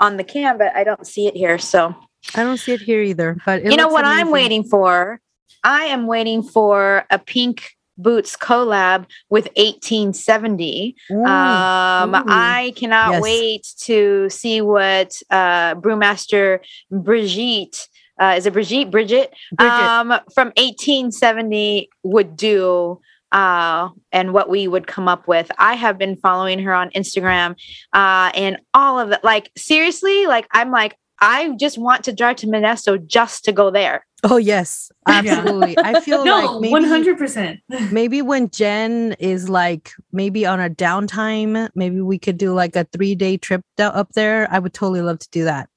on 0.00 0.16
the 0.16 0.24
can, 0.24 0.58
but 0.58 0.74
I 0.76 0.84
don't 0.84 1.06
see 1.06 1.26
it 1.26 1.36
here. 1.36 1.58
So 1.58 1.94
I 2.34 2.42
don't 2.42 2.58
see 2.58 2.72
it 2.72 2.80
here 2.80 3.02
either. 3.02 3.36
But 3.44 3.62
it 3.62 3.70
you 3.70 3.76
know 3.76 3.88
what 3.88 4.04
I'm 4.04 4.30
waiting 4.30 4.64
for? 4.64 5.20
I 5.62 5.84
am 5.84 6.06
waiting 6.06 6.42
for 6.42 7.04
a 7.10 7.18
pink 7.18 7.70
boots 7.96 8.36
collab 8.36 9.06
with 9.30 9.44
1870 9.56 10.96
Ooh, 11.12 11.24
um 11.24 12.14
Ooh. 12.14 12.22
i 12.26 12.72
cannot 12.74 13.12
Yes. 13.12 13.22
wait 13.22 13.66
to 13.82 14.28
see 14.30 14.60
what 14.60 15.12
uh 15.30 15.76
brewmaster 15.76 16.58
brigitte 16.90 17.88
uh 18.20 18.34
is 18.36 18.46
it 18.46 18.52
brigitte 18.52 18.90
bridget, 18.90 19.32
Bridget. 19.52 19.78
um 19.88 20.08
from 20.34 20.48
1870 20.56 21.88
would 22.02 22.36
do 22.36 23.00
uh 23.30 23.88
and 24.10 24.32
what 24.32 24.48
we 24.48 24.66
would 24.66 24.88
come 24.88 25.06
up 25.06 25.28
with 25.28 25.50
i 25.58 25.74
have 25.74 25.96
been 25.96 26.16
following 26.16 26.58
her 26.58 26.74
on 26.74 26.90
instagram 26.90 27.54
uh 27.92 28.30
and 28.34 28.58
all 28.74 28.98
of 28.98 29.12
it 29.12 29.22
like 29.22 29.50
seriously 29.56 30.26
like 30.26 30.48
i'm 30.52 30.70
like 30.72 30.96
i 31.20 31.50
just 31.58 31.78
want 31.78 32.04
to 32.04 32.12
drive 32.12 32.36
to 32.36 32.46
modesto 32.46 33.04
just 33.06 33.44
to 33.44 33.52
go 33.52 33.70
there 33.70 34.04
oh 34.24 34.38
yes, 34.38 34.90
absolutely. 35.06 35.76
I 35.78 36.00
feel 36.00 36.24
no 36.30 36.58
like 36.58 36.60
maybe 36.62 36.86
100% 36.86 37.58
maybe 37.92 38.22
when 38.22 38.48
Jen 38.48 39.12
is 39.18 39.50
like 39.50 39.92
maybe 40.12 40.46
on 40.46 40.60
a 40.60 40.70
downtime, 40.70 41.68
maybe 41.74 42.00
we 42.00 42.18
could 42.18 42.38
do 42.38 42.54
like 42.54 42.74
a 42.74 42.84
three 42.84 43.14
day 43.14 43.36
trip 43.36 43.60
up 43.78 44.08
there. 44.14 44.48
I 44.50 44.58
would 44.60 44.72
totally 44.72 45.02
love 45.02 45.18
to 45.18 45.28
do 45.30 45.44
that. 45.44 45.68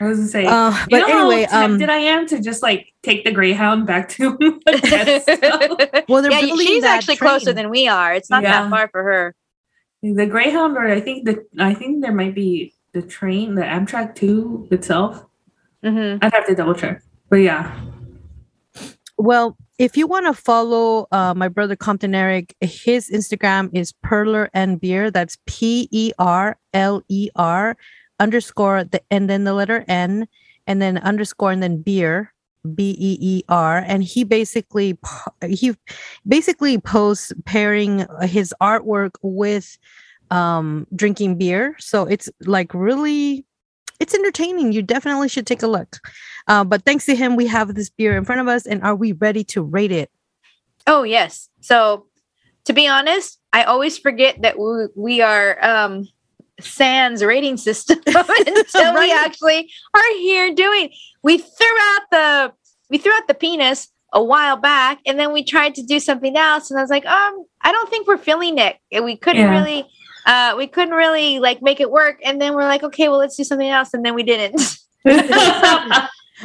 i 0.00 0.04
was 0.06 0.16
gonna 0.18 0.30
say 0.30 0.46
Uh, 0.46 0.70
you 0.70 0.86
but 0.88 0.98
know 1.08 1.18
anyway, 1.30 1.46
how 1.50 1.64
um, 1.64 1.70
tempted 1.72 1.90
I 1.90 1.98
am 1.98 2.26
to 2.28 2.40
just 2.40 2.62
like 2.62 2.90
take 3.02 3.24
the 3.24 3.32
Greyhound 3.32 3.86
back 3.86 4.08
to 4.16 4.32
Modesto. 4.38 6.04
well, 6.08 6.22
they're 6.22 6.32
yeah, 6.32 6.40
she's 6.56 6.82
that 6.82 6.96
actually 6.96 7.16
closer 7.16 7.52
than 7.52 7.68
we 7.68 7.86
are. 7.86 8.14
It's 8.14 8.30
not 8.30 8.42
Yeah. 8.44 8.62
that 8.62 8.70
far 8.70 8.88
for 8.88 9.02
her. 9.02 9.34
the 10.02 10.24
Greyhound, 10.24 10.78
or 10.78 10.86
I 10.88 11.00
think 11.02 11.26
the 11.26 11.44
I 11.58 11.74
think 11.74 12.00
there 12.02 12.14
might 12.14 12.34
be 12.34 12.72
the 12.92 13.02
train, 13.02 13.54
the 13.54 13.62
Amtrak 13.62 14.14
too 14.14 14.66
itself. 14.70 15.24
hmm 15.82 16.16
I'd 16.22 16.32
have 16.32 16.46
to 16.46 16.54
double 16.54 16.74
check, 16.74 17.02
but 17.28 17.36
yeah, 17.36 17.74
Well, 19.18 19.56
if 19.78 19.96
you 19.96 20.06
want 20.06 20.26
to 20.26 20.34
follow 20.34 21.06
uh, 21.12 21.34
my 21.34 21.48
brother 21.48 21.76
Compton 21.76 22.14
Eric, 22.14 22.54
his 22.60 23.10
Instagram 23.10 23.70
is 23.72 23.92
Perler 24.04 24.48
and 24.54 24.80
Beer. 24.80 25.10
That's 25.10 25.36
P 25.46 25.88
E 25.90 26.12
R 26.18 26.56
L 26.72 27.02
E 27.08 27.28
R 27.36 27.76
underscore 28.20 28.84
the 28.84 29.00
and 29.10 29.28
then 29.28 29.44
the 29.44 29.54
letter 29.54 29.84
N 29.88 30.26
and 30.66 30.82
then 30.82 30.98
underscore 30.98 31.52
and 31.52 31.62
then 31.62 31.82
beer 31.82 32.32
B 32.74 32.96
E 32.98 33.18
E 33.20 33.42
R. 33.48 33.78
And 33.78 34.04
he 34.04 34.24
basically 34.24 34.98
he 35.48 35.74
basically 36.26 36.78
posts 36.78 37.32
pairing 37.44 38.06
his 38.22 38.54
artwork 38.60 39.12
with 39.22 39.78
um 40.30 40.86
drinking 40.94 41.38
beer. 41.38 41.76
So 41.78 42.04
it's 42.04 42.28
like 42.40 42.72
really 42.74 43.44
it's 44.00 44.14
entertaining. 44.14 44.72
You 44.72 44.82
definitely 44.82 45.28
should 45.28 45.46
take 45.46 45.62
a 45.62 45.66
look. 45.66 45.98
Uh, 46.46 46.64
but 46.64 46.84
thanks 46.84 47.04
to 47.06 47.16
him, 47.16 47.36
we 47.36 47.46
have 47.48 47.74
this 47.74 47.90
beer 47.90 48.16
in 48.16 48.24
front 48.24 48.40
of 48.40 48.48
us, 48.48 48.66
and 48.66 48.82
are 48.82 48.94
we 48.94 49.12
ready 49.12 49.44
to 49.44 49.62
rate 49.62 49.92
it? 49.92 50.10
Oh 50.86 51.02
yes. 51.02 51.48
So 51.60 52.06
to 52.64 52.72
be 52.72 52.86
honest, 52.86 53.40
I 53.52 53.64
always 53.64 53.98
forget 53.98 54.42
that 54.42 54.58
we, 54.58 54.86
we 54.94 55.20
are 55.20 55.62
um 55.64 56.08
sans 56.60 57.24
rating 57.24 57.56
system 57.56 57.98
until 58.06 58.94
we 58.94 59.12
actually 59.12 59.70
are 59.94 60.12
here 60.16 60.54
doing. 60.54 60.90
We 61.22 61.38
threw 61.38 61.78
out 61.80 62.02
the 62.10 62.52
we 62.90 62.98
threw 62.98 63.12
out 63.12 63.26
the 63.28 63.34
penis 63.34 63.88
a 64.12 64.22
while 64.22 64.56
back, 64.56 65.00
and 65.06 65.18
then 65.18 65.32
we 65.32 65.44
tried 65.44 65.74
to 65.74 65.82
do 65.82 66.00
something 66.00 66.36
else, 66.36 66.70
and 66.70 66.78
I 66.78 66.82
was 66.82 66.90
like, 66.90 67.04
um, 67.04 67.44
I 67.60 67.72
don't 67.72 67.90
think 67.90 68.06
we're 68.06 68.16
feeling 68.16 68.58
it. 68.58 68.76
And 68.90 69.04
we 69.04 69.16
couldn't 69.16 69.42
Yeah. 69.42 69.50
really. 69.50 69.86
Uh, 70.26 70.54
we 70.56 70.66
couldn't 70.66 70.94
really 70.94 71.38
like 71.38 71.62
make 71.62 71.80
it 71.80 71.90
work, 71.90 72.20
and 72.24 72.40
then 72.40 72.54
we're 72.54 72.64
like, 72.64 72.82
okay, 72.82 73.08
well, 73.08 73.18
let's 73.18 73.36
do 73.36 73.44
something 73.44 73.68
else, 73.68 73.94
and 73.94 74.04
then 74.04 74.14
we 74.14 74.22
didn't. 74.22 74.78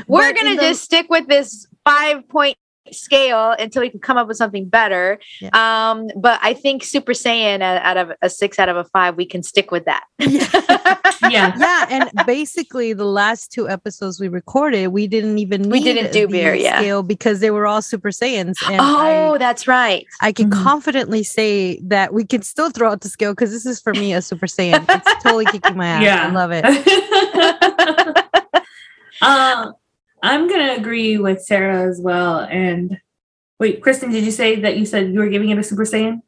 We're 0.08 0.34
But 0.34 0.36
gonna 0.36 0.56
the- 0.56 0.62
just 0.62 0.82
stick 0.84 1.08
with 1.10 1.28
this 1.28 1.68
five 1.86 2.28
point 2.28 2.58
scale 2.92 3.56
until 3.58 3.82
we 3.82 3.90
can 3.90 4.00
come 4.00 4.18
up 4.18 4.28
with 4.28 4.38
something 4.38 4.68
better. 4.68 5.20
Um, 5.54 6.08
but 6.16 6.40
I 6.44 6.54
think 6.54 6.84
Super 6.84 7.14
Saiyan 7.14 7.62
out 7.62 7.82
out 7.84 7.98
of 7.98 8.12
a 8.22 8.30
six 8.30 8.60
out 8.60 8.70
of 8.70 8.78
a 8.78 8.84
five, 8.86 9.16
we 9.16 9.26
can 9.26 9.44
stick 9.44 9.72
with 9.72 9.86
that. 9.86 10.04
yeah, 10.20 11.56
yeah, 11.58 11.86
and 11.90 12.12
basically 12.26 12.94
the 12.94 13.06
last 13.06 13.52
two 13.52 13.70
episodes 13.70 14.20
we 14.20 14.28
recorded, 14.28 14.88
we 14.88 15.08
didn't 15.08 15.38
even 15.40 15.70
We 15.70 15.82
didn't 15.82 16.12
do 16.12 16.28
beer, 16.28 16.54
yeah. 16.54 16.80
scale 16.80 17.04
because 17.04 17.40
they 17.40 17.52
were 17.52 17.66
all 17.68 17.82
Super 17.82 18.10
Saiyans. 18.10 18.56
And 18.70 18.80
oh, 18.82 19.36
I, 19.36 19.38
that's 19.38 19.68
right. 19.68 20.06
I 20.22 20.32
can 20.32 20.50
Mhm. 20.50 20.64
confidently 20.64 21.24
say 21.24 21.80
that 21.84 22.14
we 22.14 22.26
can 22.26 22.42
still 22.42 22.70
throw 22.70 22.92
out 22.92 23.02
the 23.02 23.10
scale 23.10 23.32
because 23.32 23.52
this 23.52 23.66
is 23.66 23.80
for 23.82 23.94
me 23.94 24.14
a 24.14 24.22
Super 24.22 24.48
Saiyan. 24.48 24.86
It's 24.90 25.24
totally 25.24 25.46
kicking 25.46 25.78
my 25.78 25.88
ass. 25.88 26.04
Yeah. 26.04 26.28
I 26.28 26.32
love 26.32 26.52
it. 26.54 26.66
uh, 29.22 29.72
I'm 30.24 30.48
gonna 30.48 30.74
agree 30.76 31.18
with 31.18 31.44
Sarah 31.44 31.84
as 31.88 32.00
well. 32.02 32.40
And 32.40 32.98
wait, 33.60 33.82
Kristen, 33.82 34.10
did 34.10 34.24
you 34.24 34.32
say 34.32 34.60
that 34.62 34.78
you 34.78 34.86
said 34.86 35.12
you 35.14 35.20
were 35.20 35.28
giving 35.28 35.50
it 35.50 35.58
a 35.58 35.64
Super 35.64 35.84
Saiyan? 35.84 36.22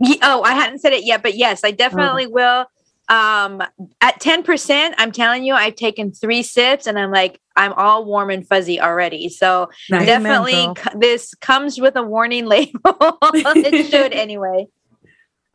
Ye- 0.00 0.18
oh, 0.22 0.42
I 0.42 0.52
hadn't 0.54 0.80
said 0.80 0.92
it 0.92 1.04
yet, 1.04 1.22
but 1.22 1.36
yes, 1.36 1.62
I 1.62 1.70
definitely 1.70 2.26
will. 2.26 2.66
Um, 3.08 3.60
at 4.00 4.20
10%, 4.20 4.94
I'm 4.98 5.10
telling 5.10 5.44
you, 5.44 5.54
I've 5.54 5.74
taken 5.74 6.12
three 6.12 6.42
sips 6.42 6.86
and 6.86 6.96
I'm 6.96 7.10
like, 7.10 7.40
I'm 7.56 7.72
all 7.72 8.04
warm 8.04 8.30
and 8.30 8.46
fuzzy 8.46 8.80
already. 8.80 9.28
So 9.28 9.68
Nice. 9.90 10.06
Definitely 10.06 10.52
girl. 10.66 10.76
c- 10.76 10.98
this 10.98 11.34
comes 11.34 11.80
with 11.80 11.96
a 11.96 12.02
warning 12.02 12.46
label. 12.46 12.72
it 13.34 13.90
should 13.90 14.12
anyway. 14.12 14.66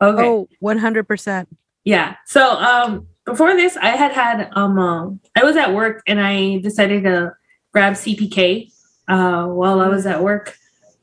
Okay. 0.02 0.22
Oh, 0.22 0.48
100%. 0.62 1.46
Yeah. 1.84 2.16
So 2.26 2.50
um 2.50 3.06
before 3.24 3.54
this 3.54 3.76
I 3.76 3.90
had 3.90 4.12
had 4.12 4.50
um 4.52 4.78
uh, 4.78 5.10
I 5.34 5.44
was 5.44 5.56
at 5.56 5.72
work 5.72 6.02
and 6.06 6.20
I 6.20 6.58
decided 6.58 7.04
to 7.04 7.32
grab 7.76 7.92
CPK 7.92 8.72
uh 9.06 9.44
while 9.58 9.80
I 9.80 9.88
was 9.88 10.06
at 10.06 10.22
work 10.22 10.56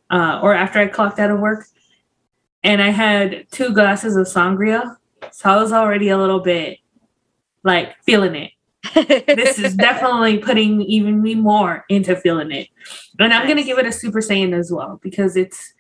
uh 0.10 0.40
or 0.42 0.56
after 0.56 0.80
I 0.80 0.88
clocked 0.88 1.20
out 1.20 1.30
of 1.30 1.40
work 1.40 1.68
and 2.64 2.82
I 2.82 2.90
had 2.90 3.46
two 3.52 3.74
glasses 3.74 4.16
of 4.16 4.26
sangria. 4.26 4.98
So 5.32 5.52
I 5.52 5.58
was 5.58 5.72
already 5.72 6.10
a 6.10 6.18
little 6.18 6.40
bit 6.40 6.80
like 7.64 7.96
feeling 8.04 8.36
it. 8.36 8.52
This 9.28 9.60
is 9.60 9.76
definitely 9.76 10.40
putting 10.40 10.82
even 10.82 11.22
me 11.22 11.36
more 11.36 11.86
into 11.90 12.16
feeling 12.16 12.52
it. 12.52 12.70
And 13.20 13.32
I'm 13.32 13.46
going 13.46 13.58
to 13.58 13.64
give 13.64 13.78
it 13.78 13.86
a 13.86 13.92
super 13.92 14.20
saiyan 14.20 14.58
as 14.58 14.72
well 14.72 15.00
because 15.04 15.36
it's 15.36 15.74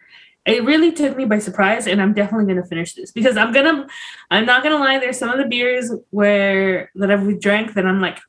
it 0.45 0.63
really 0.63 0.91
took 0.91 1.17
me 1.17 1.25
by 1.25 1.39
surprise 1.39 1.87
and 1.87 1.99
I'm 1.99 2.13
definitely 2.13 2.45
going 2.45 2.61
to 2.61 2.69
finish 2.69 2.93
this 2.93 3.11
because 3.11 3.35
I'm 3.35 3.51
going 3.51 3.65
to 3.65 3.87
I'm 4.29 4.45
not 4.45 4.61
going 4.61 4.75
to 4.77 4.83
lie 4.83 4.99
there's 4.99 5.17
some 5.17 5.29
of 5.29 5.39
the 5.39 5.47
beers 5.47 5.91
where 6.11 6.91
that 6.95 7.09
I've 7.09 7.39
drank 7.39 7.73
that 7.73 7.87
I'm 7.87 7.99
like 7.99 8.19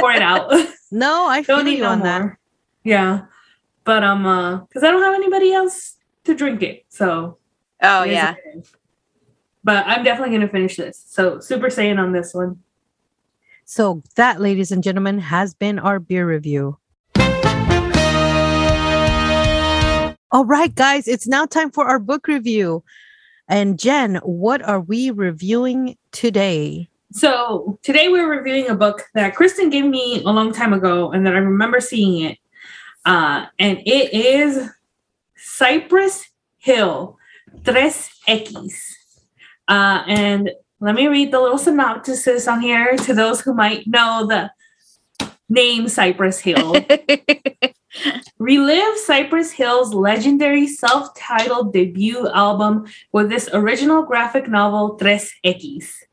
pour 0.00 0.12
it 0.12 0.22
out. 0.22 0.52
No, 0.92 1.28
I 1.28 1.44
feel 1.44 1.58
don't 1.58 1.66
need 1.66 1.76
you 1.78 1.84
no 1.84 1.90
on 1.90 2.00
that. 2.00 2.20
more. 2.20 2.38
Yeah. 2.82 3.26
But 3.84 4.02
um 4.02 4.26
uh 4.26 4.64
cuz 4.72 4.82
I 4.82 4.90
don't 4.90 5.02
have 5.02 5.14
anybody 5.14 5.52
else 5.52 5.98
to 6.24 6.34
drink 6.34 6.62
it. 6.62 6.84
So 6.88 7.38
oh, 7.80 8.02
yeah. 8.02 8.32
what 8.32 8.38
it 8.38 8.58
is. 8.58 8.72
But 9.62 9.86
I'm 9.86 10.02
definitely 10.02 10.30
going 10.36 10.48
to 10.48 10.52
finish 10.52 10.76
this. 10.76 11.04
So 11.06 11.38
super 11.38 11.66
saiyan 11.68 11.98
on 11.98 12.12
this 12.12 12.34
one. 12.34 12.58
So 13.64 14.02
that, 14.16 14.40
ladies 14.40 14.72
and 14.72 14.82
gentlemen, 14.82 15.20
has 15.20 15.54
been 15.54 15.78
our 15.78 16.00
beer 16.00 16.26
review. 16.26 16.76
All 20.32 20.44
right, 20.44 20.74
guys, 20.74 21.06
it's 21.06 21.28
now 21.28 21.46
time 21.46 21.70
for 21.70 21.86
our 21.86 22.00
book 22.00 22.26
review. 22.26 22.82
And 23.48 23.78
Jen, 23.78 24.16
what 24.24 24.62
are 24.62 24.80
we 24.80 25.10
reviewing 25.10 25.96
today? 26.10 26.89
So 27.12 27.78
today 27.82 28.08
we're 28.08 28.30
reviewing 28.30 28.68
a 28.68 28.74
book 28.74 29.02
that 29.14 29.34
Kristen 29.34 29.68
gave 29.68 29.84
me 29.84 30.22
a 30.22 30.30
long 30.30 30.52
time 30.52 30.72
ago 30.72 31.10
and 31.10 31.26
that 31.26 31.34
I 31.34 31.38
remember 31.38 31.80
seeing 31.80 32.24
it. 32.24 32.38
Uh, 33.04 33.46
and 33.58 33.78
it 33.84 34.14
is 34.14 34.70
Cypress 35.36 36.30
Hill, 36.58 37.18
Tres 37.64 38.10
X. 38.28 38.54
Uh, 39.66 40.04
and 40.06 40.52
let 40.78 40.94
me 40.94 41.08
read 41.08 41.32
the 41.32 41.40
little 41.40 41.58
synopsis 41.58 42.46
on 42.46 42.60
here 42.60 42.96
to 42.98 43.12
those 43.12 43.40
who 43.40 43.54
might 43.54 43.88
know 43.88 44.26
the 44.28 44.52
name 45.48 45.88
Cypress 45.88 46.38
Hill. 46.38 46.76
Relive 48.38 48.98
Cypress 48.98 49.50
Hill's 49.50 49.92
legendary 49.92 50.68
self 50.68 51.12
titled 51.16 51.72
debut 51.72 52.28
album 52.28 52.86
with 53.12 53.28
this 53.28 53.48
original 53.52 54.04
graphic 54.04 54.48
novel, 54.48 54.94
Tres 54.94 55.32
X. 55.42 56.04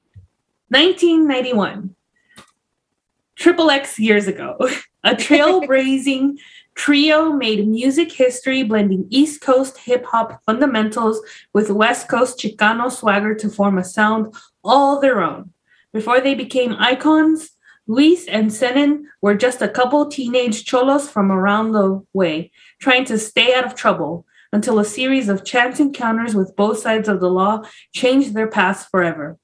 1991. 0.70 1.96
Triple 3.36 3.72
X 3.72 3.98
years 3.98 4.28
ago. 4.28 4.58
A 5.06 5.12
trailblazing 5.12 6.38
trio 6.76 7.32
made 7.32 7.66
music 7.66 8.12
history 8.12 8.64
blending 8.64 9.08
East 9.10 9.40
Coast 9.40 9.78
hip 9.78 10.06
hop 10.06 10.44
fundamentals 10.46 11.22
with 11.54 11.72
West 11.72 12.10
Coast 12.10 12.38
Chicano 12.40 12.92
swagger 12.92 13.34
to 13.36 13.48
form 13.48 13.78
a 13.78 13.84
sound 13.86 14.34
all 14.62 15.00
their 15.00 15.22
own. 15.22 15.52
Before 15.94 16.20
they 16.20 16.36
became 16.36 16.76
icons, 16.78 17.52
Luis 17.88 18.28
and 18.28 18.52
Senen 18.52 19.04
were 19.22 19.36
just 19.36 19.62
a 19.62 19.70
couple 19.70 20.08
teenage 20.08 20.66
cholos 20.66 21.10
from 21.10 21.32
around 21.32 21.72
the 21.72 22.04
way, 22.12 22.52
trying 22.82 23.06
to 23.06 23.18
stay 23.18 23.54
out 23.54 23.66
of 23.66 23.76
trouble 23.76 24.26
until 24.52 24.80
a 24.80 24.86
series 24.86 25.30
of 25.30 25.46
chance 25.46 25.80
encounters 25.80 26.36
with 26.36 26.56
both 26.58 26.80
sides 26.80 27.08
of 27.08 27.22
the 27.22 27.30
law 27.30 27.64
changed 27.94 28.34
their 28.34 28.48
paths 28.48 28.84
forever. 28.84 29.38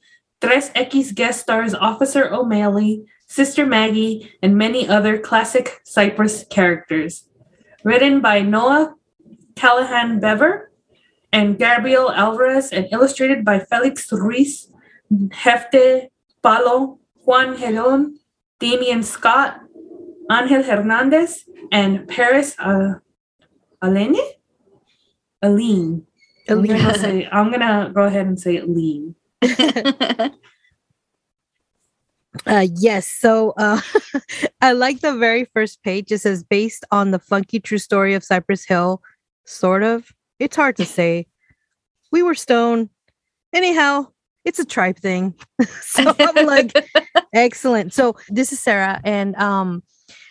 Tres 0.44 0.72
X 0.76 1.14
guest 1.14 1.40
stars 1.40 1.74
Officer 1.74 2.28
O'Malley, 2.34 3.06
Sister 3.28 3.66
Maggie, 3.66 4.30
and 4.44 4.58
many 4.58 4.90
other 4.90 5.18
classic 5.18 5.80
Cypress 5.86 6.44
characters. 6.50 7.30
Written 7.86 8.20
by 8.20 8.42
Noah 8.42 8.96
Callahan 9.56 10.20
Bever 10.20 10.70
and 11.32 11.58
Gabriel 11.58 12.12
Alvarez, 12.12 12.74
and 12.74 12.88
illustrated 12.92 13.46
by 13.46 13.60
Felix 13.60 14.12
Ruiz, 14.12 14.70
Jefte 15.10 16.10
Palo, 16.44 17.00
Juan 17.24 17.58
Gelon, 17.58 18.20
Damian 18.60 19.02
Scott, 19.02 19.62
Angel 20.30 20.62
Hernandez, 20.62 21.46
and 21.72 22.06
Paris 22.06 22.56
uh, 22.60 22.96
Alene? 23.82 24.20
Aline. 25.42 26.06
I'm 26.50 26.66
gonna, 26.66 26.84
go 26.84 26.94
say, 26.98 27.30
I'm 27.32 27.50
gonna 27.50 27.92
go 27.96 28.04
ahead 28.04 28.28
and 28.28 28.38
say 28.38 28.58
Aline. 28.58 29.16
Uh, 32.48 32.68
yes. 32.76 33.08
So 33.08 33.54
uh, 33.58 33.80
I 34.62 34.72
like 34.72 35.02
the 35.02 35.16
very 35.16 35.46
first 35.46 35.84
page. 35.84 36.12
It 36.12 36.20
says, 36.20 36.44
based 36.44 36.84
on 36.92 37.12
the 37.12 37.20
funky 37.20 37.60
true 37.60 37.78
story 37.78 38.16
of 38.16 38.24
Cypress 38.24 38.66
Hill, 38.66 39.02
sort 39.46 39.84
of. 39.84 40.12
It's 40.40 40.56
hard 40.56 40.76
to 40.78 40.86
say. 40.86 41.28
We 42.12 42.24
were 42.24 42.36
stoned. 42.36 42.90
Anyhow, 43.54 44.08
it's 44.46 44.60
a 44.60 44.66
tribe 44.66 44.98
thing. 44.98 45.36
so 45.82 46.14
I'm 46.20 46.46
like, 46.46 46.74
excellent. 47.34 47.94
So 47.94 48.16
this 48.30 48.52
is 48.52 48.60
Sarah. 48.60 49.00
And 49.04 49.36
um, 49.36 49.84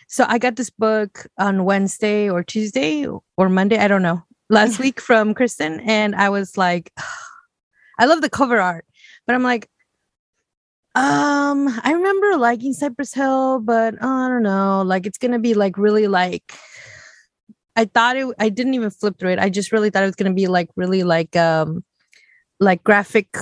so 0.07 0.25
I 0.27 0.37
got 0.37 0.55
this 0.55 0.69
book 0.69 1.25
on 1.37 1.65
Wednesday 1.65 2.29
or 2.29 2.43
Tuesday 2.43 3.07
or 3.37 3.49
Monday. 3.49 3.77
I 3.77 3.87
don't 3.87 4.03
know. 4.03 4.23
Last 4.49 4.77
week 4.77 4.99
from 4.99 5.33
Kristen. 5.33 5.79
And 5.79 6.15
I 6.15 6.29
was 6.29 6.57
like, 6.57 6.91
I 7.99 8.05
love 8.05 8.21
the 8.21 8.29
cover 8.29 8.59
art, 8.59 8.85
but 9.25 9.35
I'm 9.35 9.43
like, 9.43 9.69
um, 10.95 11.67
I 11.83 11.91
remember 11.93 12.37
liking 12.37 12.73
Cypress 12.73 13.13
Hill, 13.13 13.59
but 13.59 13.95
I 13.95 14.27
don't 14.29 14.43
know. 14.43 14.83
Like 14.83 15.07
it's 15.07 15.17
gonna 15.17 15.39
be 15.39 15.55
like 15.55 15.77
really 15.77 16.07
like 16.07 16.53
I 17.75 17.85
thought 17.85 18.15
it 18.15 18.27
I 18.39 18.49
didn't 18.49 18.75
even 18.75 18.91
flip 18.91 19.17
through 19.17 19.31
it. 19.31 19.39
I 19.39 19.49
just 19.49 19.71
really 19.71 19.89
thought 19.89 20.03
it 20.03 20.07
was 20.07 20.15
gonna 20.15 20.33
be 20.33 20.47
like 20.47 20.69
really 20.75 21.03
like 21.03 21.35
um 21.35 21.83
like 22.59 22.83
graphic 22.83 23.35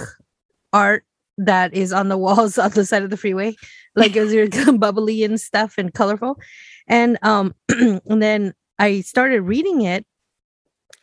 art 0.74 1.06
that 1.38 1.74
is 1.74 1.92
on 1.92 2.10
the 2.10 2.18
walls 2.26 2.58
on 2.58 2.72
the 2.72 2.86
side 2.86 3.04
of 3.04 3.10
the 3.10 3.18
freeway. 3.18 3.56
Like 3.96 4.16
it 4.16 4.22
was 4.22 4.78
bubbly 4.78 5.24
and 5.24 5.40
stuff 5.40 5.76
and 5.78 5.94
colorful. 5.94 6.40
And 6.88 7.18
um 7.22 7.54
and 7.70 8.22
then 8.22 8.54
I 8.80 9.02
started 9.02 9.42
reading 9.42 9.82
it. 9.82 10.06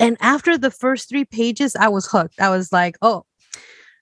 And 0.01 0.17
after 0.21 0.57
the 0.57 0.71
first 0.71 1.09
three 1.09 1.25
pages, 1.25 1.77
I 1.77 1.89
was 1.89 2.07
hooked. 2.07 2.41
I 2.41 2.51
was 2.51 2.73
like, 2.73 2.97
oh, 3.03 3.25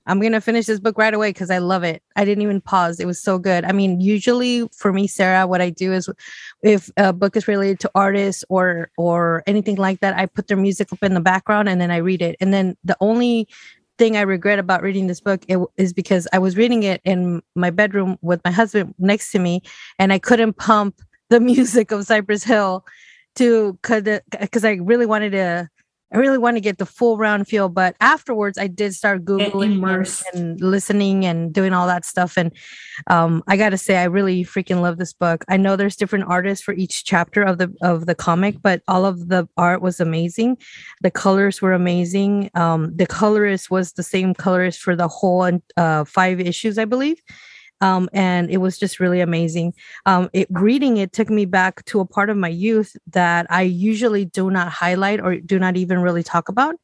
I'm 0.07 0.21
gonna 0.21 0.41
finish 0.41 0.67
this 0.67 0.81
book 0.81 0.97
right 0.99 1.13
away 1.13 1.31
because 1.31 1.51
I 1.51 1.59
love 1.59 1.83
it. 1.83 2.03
I 2.15 2.25
didn't 2.25 2.43
even 2.43 2.61
pause. 2.61 3.01
It 3.01 3.07
was 3.07 3.21
so 3.21 3.39
good. 3.39 3.65
I 3.65 3.73
mean, 3.73 4.01
usually 4.01 4.69
for 4.69 4.93
me, 4.93 5.07
Sarah, 5.07 5.47
what 5.47 5.61
I 5.61 5.71
do 5.71 5.93
is 5.93 6.09
if 6.63 6.91
a 6.97 7.13
book 7.13 7.37
is 7.37 7.49
related 7.49 7.81
to 7.81 7.91
artists 7.95 8.45
or 8.49 8.91
or 8.97 9.43
anything 9.47 9.77
like 9.77 10.01
that, 10.01 10.17
I 10.17 10.27
put 10.27 10.49
their 10.49 10.57
music 10.57 10.93
up 10.93 11.03
in 11.03 11.15
the 11.15 11.21
background 11.21 11.69
and 11.69 11.81
then 11.81 11.91
I 11.91 11.99
read 11.99 12.23
it. 12.23 12.37
And 12.41 12.53
then 12.53 12.77
the 12.85 12.97
only 13.01 13.49
thing 13.99 14.17
I 14.17 14.23
regret 14.23 14.59
about 14.59 14.83
reading 14.83 15.07
this 15.07 15.21
book 15.21 15.45
it, 15.49 15.59
is 15.77 15.93
because 15.93 16.29
I 16.33 16.39
was 16.39 16.57
reading 16.57 16.83
it 16.83 17.01
in 17.05 17.43
my 17.55 17.71
bedroom 17.71 18.19
with 18.23 18.41
my 18.45 18.51
husband 18.51 18.95
next 18.99 19.33
to 19.33 19.39
me, 19.39 19.63
and 19.99 20.13
I 20.13 20.19
couldn't 20.19 20.55
pump 20.55 21.01
the 21.31 21.41
music 21.53 21.91
of 21.91 22.07
Cypress 22.07 22.45
Hill 22.45 22.85
to 23.37 23.79
because 23.83 24.65
I 24.65 24.73
really 24.73 25.07
wanted 25.07 25.31
to 25.31 25.69
I 26.13 26.19
really 26.19 26.39
want 26.39 26.57
to 26.57 26.61
get 26.61 26.79
the 26.79 26.87
full 26.87 27.19
round 27.19 27.49
feel, 27.49 27.69
but 27.69 27.97
afterwards 28.01 28.59
I 28.59 28.69
did 28.69 28.95
start 28.95 29.25
googling 29.25 29.81
and, 30.33 30.61
listening 30.61 31.25
and 31.25 31.53
doing 31.53 31.73
all 31.73 31.87
that 31.89 32.05
stuff. 32.05 32.37
And 32.37 32.53
um, 33.09 33.43
I 33.49 33.57
got 33.57 33.71
to 33.71 33.79
say, 33.79 33.97
I 33.97 34.05
really 34.05 34.45
freaking 34.45 34.83
love 34.83 34.99
this 34.99 35.13
book. 35.13 35.45
I 35.49 35.57
know 35.57 35.75
there's 35.75 35.97
different 35.97 36.27
artists 36.29 36.65
for 36.65 36.75
each 36.75 37.05
chapter 37.05 37.43
of 37.43 37.59
the 37.59 37.75
of 37.83 38.07
the 38.07 38.15
comic, 38.15 38.63
but 38.63 38.83
all 38.87 39.05
of 39.05 39.29
the 39.29 39.49
art 39.57 39.83
was 39.83 39.99
amazing. 39.99 40.59
The 41.03 41.11
colors 41.11 41.61
were 41.61 41.73
amazing. 41.73 42.51
Um, 42.55 42.97
the 42.97 43.07
colorist 43.07 43.71
was 43.71 43.93
the 43.93 44.05
same 44.05 44.33
colorist 44.33 44.81
for 44.81 44.95
the 44.95 45.09
whole 45.09 45.51
uh, 45.77 46.05
five 46.05 46.41
issues, 46.41 46.79
I 46.79 46.85
believe. 46.85 47.21
Um, 47.81 48.09
and 48.13 48.51
it 48.51 48.59
was 48.59 48.79
just 48.79 49.01
really 49.01 49.21
amazing. 49.21 49.75
Um, 50.07 50.31
it 50.33 50.49
reading 50.51 50.97
it 50.97 51.13
took 51.13 51.29
me 51.29 51.45
back 51.45 51.85
to 51.87 52.01
a 52.01 52.07
part 52.07 52.31
of 52.31 52.37
my 52.37 52.49
youth 52.49 52.97
that 53.13 53.47
I 53.51 53.63
usually 53.63 54.25
do 54.25 54.51
not 54.51 54.69
highlight 54.73 55.21
or 55.21 55.37
do 55.37 55.59
not 55.59 55.77
even 55.77 56.01
really 56.01 56.23
talk 56.23 56.49
about, 56.49 56.77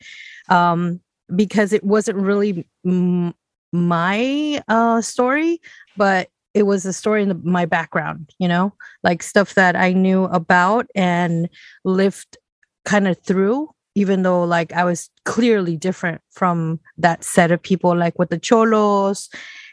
um, 0.48 1.00
because 1.34 1.72
it 1.72 1.82
wasn't 1.84 2.18
really 2.18 2.66
m- 2.86 3.34
my 3.72 4.62
uh, 4.68 5.00
story, 5.00 5.60
but 5.96 6.28
it 6.52 6.64
was 6.64 6.84
a 6.84 6.92
story 6.92 7.22
in 7.22 7.30
the, 7.30 7.40
my 7.42 7.64
background. 7.64 8.30
You 8.38 8.48
know, 8.48 8.74
like 9.02 9.22
stuff 9.22 9.54
that 9.54 9.76
I 9.76 9.92
knew 9.94 10.24
about 10.24 10.86
and 10.94 11.48
lived 11.84 12.36
kind 12.84 13.08
of 13.08 13.18
through 13.18 13.70
even 13.94 14.22
though 14.22 14.44
like 14.44 14.72
I 14.72 14.84
was 14.84 15.10
clearly 15.24 15.76
different 15.76 16.20
from 16.30 16.80
that 16.98 17.24
set 17.24 17.50
of 17.50 17.62
people, 17.62 17.96
like 17.96 18.18
with 18.18 18.30
the 18.30 18.38
cholos 18.38 19.28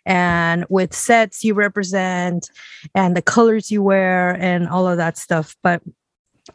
and 0.05 0.65
with 0.69 0.93
sets 0.93 1.43
you 1.43 1.53
represent 1.53 2.49
and 2.95 3.15
the 3.15 3.21
colors 3.21 3.71
you 3.71 3.83
wear 3.83 4.31
and 4.39 4.67
all 4.67 4.87
of 4.87 4.97
that 4.97 5.17
stuff. 5.17 5.55
But 5.63 5.81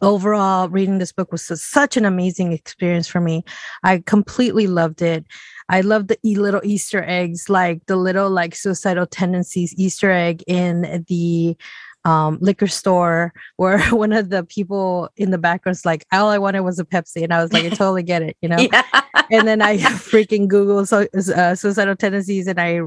overall, 0.01 0.69
reading 0.69 0.97
this 0.97 1.11
book 1.11 1.31
was 1.31 1.45
such 1.61 1.97
an 1.97 2.05
amazing 2.05 2.51
experience 2.51 3.07
for 3.07 3.21
me. 3.21 3.43
I 3.83 4.03
completely 4.05 4.67
loved 4.67 5.01
it. 5.01 5.25
I 5.69 5.81
love 5.81 6.07
the 6.07 6.17
little 6.23 6.61
Easter 6.63 7.03
eggs, 7.07 7.49
like 7.49 7.85
the 7.87 7.95
little 7.95 8.29
like 8.29 8.55
suicidal 8.55 9.07
tendencies 9.07 9.73
Easter 9.77 10.11
egg 10.11 10.43
in 10.47 11.03
the 11.07 11.57
um, 12.05 12.37
liquor 12.39 12.67
store 12.67 13.33
where 13.57 13.79
one 13.89 14.13
of 14.13 14.29
the 14.29 14.43
people 14.45 15.09
in 15.17 15.31
the 15.31 15.37
background's 15.37 15.85
like, 15.85 16.05
all 16.13 16.29
I 16.29 16.37
wanted 16.37 16.61
was 16.61 16.79
a 16.79 16.85
Pepsi. 16.85 17.23
And 17.23 17.33
I 17.33 17.41
was 17.41 17.51
like, 17.51 17.65
I 17.65 17.69
totally 17.69 18.03
get 18.03 18.21
it, 18.21 18.37
you 18.41 18.49
know? 18.49 18.57
Yeah. 18.57 18.83
and 19.31 19.47
then 19.47 19.61
I 19.61 19.77
freaking 19.77 20.47
Google 20.47 20.85
so, 20.85 21.07
uh, 21.35 21.55
suicidal 21.55 21.95
tendencies 21.95 22.47
and 22.47 22.61
I, 22.61 22.81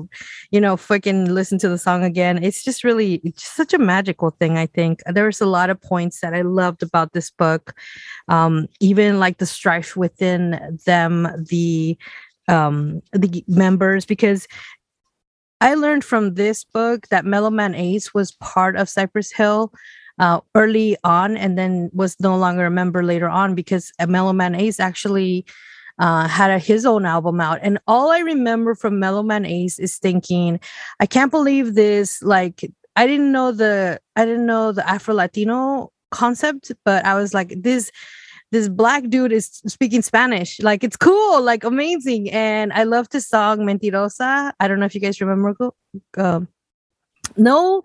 you 0.50 0.60
know, 0.60 0.76
freaking 0.76 1.28
listen 1.28 1.58
to 1.58 1.68
the 1.68 1.78
song 1.78 2.04
again. 2.04 2.42
It's 2.42 2.62
just 2.62 2.84
really 2.84 3.20
it's 3.24 3.42
just 3.42 3.56
such 3.56 3.74
a 3.74 3.78
magical 3.78 4.30
thing, 4.30 4.56
I 4.56 4.66
think. 4.66 5.00
There's 5.06 5.40
a 5.40 5.46
lot 5.46 5.68
of 5.68 5.80
points 5.82 6.20
that 6.20 6.32
I 6.32 6.42
loved 6.42 6.82
about 6.82 7.12
this 7.12 7.30
book. 7.30 7.74
Um, 8.28 8.68
even 8.80 9.18
like 9.18 9.38
the 9.38 9.46
strife 9.46 9.96
within 9.96 10.78
them, 10.86 11.28
the 11.50 11.98
um 12.46 13.02
the 13.12 13.44
members 13.46 14.06
because 14.06 14.48
I 15.60 15.74
learned 15.74 16.04
from 16.04 16.34
this 16.34 16.64
book 16.64 17.08
that 17.08 17.24
Mellow 17.24 17.50
Man 17.50 17.74
Ace 17.74 18.14
was 18.14 18.32
part 18.32 18.76
of 18.76 18.88
Cypress 18.88 19.32
Hill 19.32 19.72
uh, 20.18 20.40
early 20.54 20.96
on 21.04 21.36
and 21.36 21.58
then 21.58 21.90
was 21.92 22.18
no 22.20 22.36
longer 22.36 22.66
a 22.66 22.70
member 22.70 23.02
later 23.02 23.28
on 23.28 23.54
because 23.54 23.92
Mellow 24.06 24.32
Man 24.32 24.54
Ace 24.54 24.80
actually 24.80 25.44
uh, 25.98 26.28
had 26.28 26.50
a, 26.50 26.58
his 26.58 26.86
own 26.86 27.04
album 27.04 27.40
out. 27.40 27.58
And 27.62 27.78
all 27.86 28.10
I 28.10 28.20
remember 28.20 28.74
from 28.74 29.00
Mellow 29.00 29.22
Man 29.22 29.44
Ace 29.44 29.78
is 29.78 29.96
thinking, 29.96 30.60
I 31.00 31.06
can't 31.06 31.30
believe 31.30 31.74
this. 31.74 32.22
Like, 32.22 32.70
I 32.94 33.06
didn't 33.06 33.32
know 33.32 33.52
the, 33.52 34.00
I 34.16 34.24
didn't 34.24 34.46
know 34.46 34.72
the 34.72 34.88
Afro 34.88 35.14
Latino 35.14 35.92
concept, 36.10 36.72
but 36.84 37.04
I 37.04 37.14
was 37.14 37.34
like, 37.34 37.52
this 37.56 37.90
this 38.50 38.68
black 38.68 39.08
dude 39.08 39.32
is 39.32 39.60
speaking 39.66 40.02
Spanish. 40.02 40.60
Like 40.60 40.82
it's 40.84 40.96
cool, 40.96 41.42
like 41.42 41.64
amazing. 41.64 42.30
And 42.30 42.72
I 42.72 42.84
love 42.84 43.08
the 43.10 43.20
song 43.20 43.58
Mentirosa. 43.60 44.52
I 44.58 44.68
don't 44.68 44.80
know 44.80 44.86
if 44.86 44.94
you 44.94 45.00
guys 45.00 45.20
remember. 45.20 45.54
Um, 46.16 46.48
no. 47.36 47.82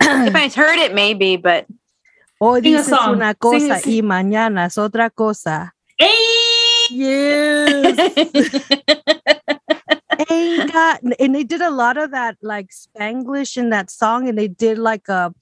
if 0.00 0.34
I 0.34 0.48
heard 0.48 0.78
it, 0.78 0.94
maybe, 0.94 1.36
but 1.36 1.66
Hoy 2.40 2.60
Sing 2.60 2.76
dices 2.76 2.98
una 3.08 3.34
cosa 3.34 3.80
y 3.84 4.00
mañana 4.02 4.66
es 4.66 4.78
otra 4.78 5.10
cosa. 5.10 5.74
Hey! 5.98 6.14
Yes. 6.90 7.98
And 11.18 11.34
they 11.34 11.44
did 11.44 11.60
a 11.60 11.70
lot 11.70 11.96
of 11.96 12.10
that 12.10 12.36
like 12.42 12.70
Spanglish 12.70 13.56
in 13.56 13.70
that 13.70 13.90
song, 13.90 14.28
and 14.28 14.36
they 14.36 14.48
did 14.48 14.78
like 14.78 15.08
a, 15.08 15.34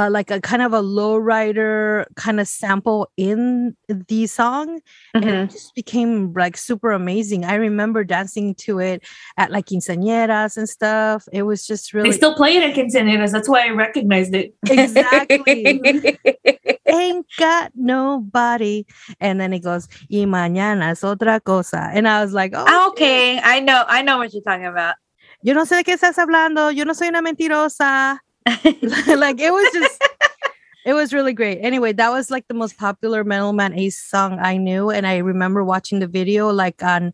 a 0.00 0.08
like 0.08 0.30
a 0.30 0.40
kind 0.40 0.62
of 0.62 0.72
a 0.72 0.80
lowrider 0.80 2.06
kind 2.16 2.40
of 2.40 2.48
sample 2.48 3.10
in 3.18 3.76
the 3.88 4.26
song, 4.26 4.80
and 5.14 5.24
Mhm. 5.24 5.44
it 5.44 5.50
just 5.50 5.74
became 5.74 6.32
like 6.32 6.56
super 6.56 6.90
amazing. 6.92 7.44
I 7.44 7.56
remember 7.56 8.02
dancing 8.02 8.54
to 8.66 8.78
it 8.80 9.04
at 9.36 9.50
like 9.50 9.66
quinceañeras 9.66 10.56
and 10.56 10.66
stuff. 10.68 11.28
It 11.32 11.42
was 11.42 11.66
just 11.66 11.92
really 11.92 12.10
They 12.10 12.16
still 12.16 12.34
play 12.34 12.56
it 12.56 12.62
at 12.62 12.74
quinceañeras. 12.74 13.30
That's 13.30 13.48
why 13.48 13.66
I 13.66 13.70
recognized 13.70 14.34
it. 14.34 14.54
exactly 14.70 15.82
ain't 16.86 17.26
got 17.38 17.70
nobody, 17.74 18.86
and 19.20 19.38
then 19.40 19.52
it 19.52 19.60
goes 19.62 19.86
y 20.08 20.24
mañana 20.24 20.90
es 20.92 21.02
otra 21.04 21.40
cosa, 21.44 21.90
and 21.92 22.08
I 22.08 22.22
was 22.24 22.32
like, 22.32 22.52
oh, 22.56 22.64
Ah, 22.66 22.84
shit. 22.88 22.92
okay, 22.92 23.40
I 23.44 23.60
know, 23.60 23.84
I 23.86 24.00
know 24.02 24.16
what 24.18 24.32
you're 24.32 24.42
talking 24.42 24.66
about. 24.66 24.94
yo 25.42 25.52
no 25.54 25.64
sé 25.64 25.76
de 25.76 25.84
qué 25.84 25.92
estás 25.94 26.16
hablando, 26.18 26.70
yo 26.74 26.84
no 26.84 26.94
soy 26.94 27.08
una 27.08 27.20
mentirosa. 27.22 28.18
like 28.46 29.40
it 29.40 29.52
was 29.52 29.72
just 29.72 30.02
it 30.86 30.94
was 30.94 31.12
really 31.12 31.32
great. 31.32 31.58
Anyway, 31.62 31.92
that 31.92 32.10
was 32.10 32.30
like 32.30 32.48
the 32.48 32.54
most 32.54 32.78
popular 32.78 33.24
Mellow 33.24 33.52
Man 33.52 33.74
Ace 33.78 34.00
song 34.00 34.38
I 34.40 34.56
knew. 34.56 34.90
And 34.90 35.06
I 35.06 35.18
remember 35.18 35.62
watching 35.64 35.98
the 36.00 36.06
video 36.06 36.50
like 36.50 36.82
on 36.82 37.12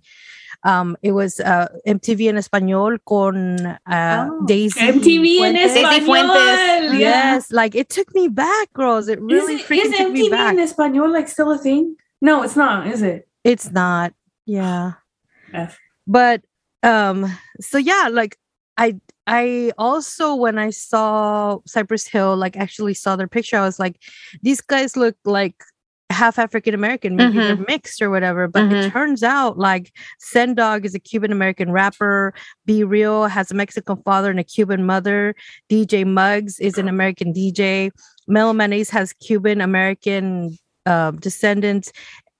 um 0.65 0.97
it 1.03 1.13
was 1.13 1.39
uh 1.41 1.69
MTV 1.87 2.29
en 2.29 2.37
español 2.37 2.99
con 3.07 3.67
uh 3.67 4.29
Oh. 4.31 4.45
Daisy. 4.47 4.81
MTV 4.81 5.41
en 5.43 5.55
Fuentes. 5.57 5.75
Daisy 5.75 6.01
Fuentes. 6.05 6.37
español. 6.37 6.99
Yes, 6.99 7.53
like 7.53 7.75
it 7.75 7.89
took 7.89 8.15
me 8.15 8.29
back, 8.29 8.73
girls. 8.73 9.09
It 9.09 9.21
really 9.21 9.55
is, 9.57 9.61
it- 9.61 9.67
freaking 9.67 9.93
is 9.93 9.97
took 9.99 10.13
me 10.13 10.29
MTV 10.29 10.31
back. 10.31 10.55
in 10.55 10.61
español 10.61 11.13
like 11.13 11.29
still 11.29 11.51
a 11.51 11.59
thing? 11.59 11.97
No, 12.23 12.43
it's 12.43 12.57
not, 12.57 12.87
is 12.87 13.03
it? 13.03 13.29
It's 13.45 13.71
not. 13.71 14.13
Yeah. 14.47 14.93
F. 15.53 15.79
but 16.07 16.43
um 16.83 17.27
so 17.61 17.79
yeah 17.79 18.09
like 18.11 18.37
i 18.77 18.95
i 19.27 19.73
also 19.79 20.35
when 20.35 20.59
i 20.59 20.71
saw 20.71 21.59
cypress 21.67 22.07
hill 22.07 22.37
like 22.37 22.57
actually 22.57 22.95
saw 22.95 23.17
their 23.17 23.29
picture 23.29 23.57
i 23.59 23.63
was 23.63 23.79
like 23.79 24.01
these 24.43 24.61
guys 24.61 24.97
look 24.97 25.17
like 25.25 25.55
half 26.11 26.39
african 26.39 26.73
american 26.75 27.17
maybe 27.17 27.39
they're 27.41 27.57
mixed 27.69 28.01
or 28.01 28.11
whatever 28.11 28.47
but 28.47 28.63
it 28.65 28.71
Mhm. 28.71 28.93
turns 28.93 29.23
out 29.23 29.59
like 29.59 29.93
Sen 30.21 30.55
Dog 30.55 30.87
is 30.87 30.95
a 30.95 31.01
cuban 31.01 31.33
american 31.33 31.73
rapper 31.73 32.33
B-Real 32.65 33.27
has 33.27 33.51
a 33.51 33.55
mexican 33.55 33.97
father 34.05 34.31
and 34.31 34.39
a 34.39 34.45
cuban 34.45 34.87
mother 34.87 35.35
dj 35.69 36.07
muggs 36.07 36.61
is 36.61 36.79
an 36.79 36.89
american 36.89 37.35
dj 37.35 37.91
Mellow 38.29 38.53
Man 38.53 38.73
Ace 38.73 38.91
has 38.91 39.13
cuban 39.15 39.61
american 39.61 40.57
uh, 40.87 41.11
descendants 41.11 41.93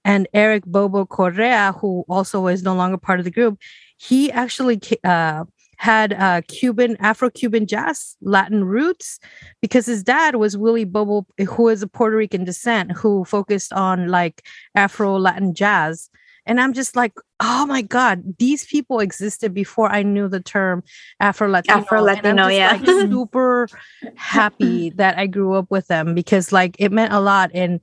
and 0.05 0.25
Eric 0.33 0.63
Bobo 0.65 1.05
Correa, 1.05 1.73
who 1.81 2.05
also 2.07 2.47
is 2.47 2.63
no 2.63 2.73
longer 2.73 2.97
part 2.97 3.19
of 3.19 3.25
the 3.25 3.31
group, 3.31 3.59
he 3.97 4.31
actually 4.31 4.79
uh, 5.03 5.43
had 5.77 6.13
uh, 6.13 6.41
Cuban, 6.47 6.97
Afro 6.99 7.29
Cuban 7.29 7.65
jazz, 7.67 8.17
Latin 8.21 8.65
roots, 8.65 9.19
because 9.61 9.85
his 9.85 10.03
dad 10.03 10.35
was 10.35 10.57
Willie 10.57 10.85
Bobo, 10.85 11.25
who 11.47 11.69
is 11.69 11.81
a 11.81 11.87
Puerto 11.87 12.17
Rican 12.17 12.43
descent, 12.43 12.91
who 12.91 13.23
focused 13.25 13.71
on 13.73 14.09
like 14.09 14.43
Afro 14.75 15.17
Latin 15.17 15.53
jazz. 15.53 16.09
And 16.45 16.61
I'm 16.61 16.73
just 16.73 16.95
like, 16.95 17.13
oh 17.41 17.65
my 17.65 17.81
God, 17.81 18.37
these 18.39 18.65
people 18.65 18.99
existed 18.99 19.53
before 19.53 19.91
I 19.91 20.01
knew 20.01 20.27
the 20.29 20.39
term 20.39 20.81
Afro 21.19 21.49
Latino. 21.49 21.79
Afro-Latino, 21.79 22.47
yeah. 22.47 22.81
super 22.83 23.67
happy 24.15 24.91
that 24.91 25.17
I 25.17 25.27
grew 25.27 25.53
up 25.53 25.69
with 25.69 25.87
them 25.87 26.15
because 26.15 26.51
like 26.51 26.77
it 26.79 26.91
meant 26.91 27.13
a 27.13 27.19
lot. 27.19 27.51
And 27.53 27.81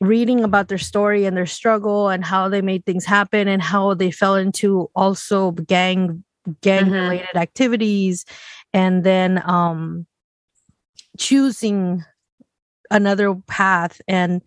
reading 0.00 0.42
about 0.42 0.68
their 0.68 0.78
story 0.78 1.26
and 1.26 1.36
their 1.36 1.46
struggle 1.46 2.08
and 2.08 2.24
how 2.24 2.48
they 2.48 2.62
made 2.62 2.84
things 2.84 3.04
happen 3.04 3.46
and 3.46 3.62
how 3.62 3.94
they 3.94 4.10
fell 4.10 4.34
into 4.34 4.90
also 4.96 5.52
gang 5.52 6.24
gang 6.60 6.86
Mhm. 6.86 6.92
related 6.92 7.36
activities 7.36 8.24
and 8.72 9.04
then 9.04 9.42
um 9.48 10.06
choosing 11.18 12.04
another 12.90 13.34
path 13.46 14.00
and 14.08 14.42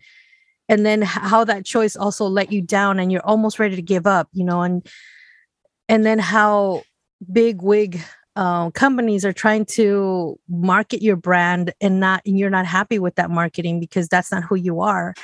and 0.68 0.84
then 0.84 1.00
how 1.02 1.44
that 1.44 1.64
choice 1.64 1.96
also 1.96 2.26
let 2.26 2.52
you 2.52 2.60
down 2.60 2.98
and 2.98 3.12
you're 3.12 3.24
almost 3.24 3.58
ready 3.58 3.76
to 3.76 3.82
give 3.82 4.06
up 4.06 4.28
you 4.32 4.44
know 4.44 4.62
and 4.62 4.86
and 5.88 6.04
then 6.04 6.18
how 6.18 6.82
big 7.32 7.62
wig 7.62 8.00
uh, 8.36 8.68
companies 8.72 9.24
are 9.24 9.32
trying 9.32 9.64
to 9.64 10.38
market 10.48 11.00
your 11.00 11.16
brand 11.16 11.72
and 11.80 11.98
not 12.00 12.20
and 12.26 12.38
you're 12.38 12.50
not 12.50 12.66
happy 12.66 12.98
with 12.98 13.14
that 13.14 13.30
marketing 13.30 13.80
because 13.80 14.08
that's 14.08 14.30
not 14.30 14.42
who 14.44 14.56
you 14.56 14.80
are 14.80 15.14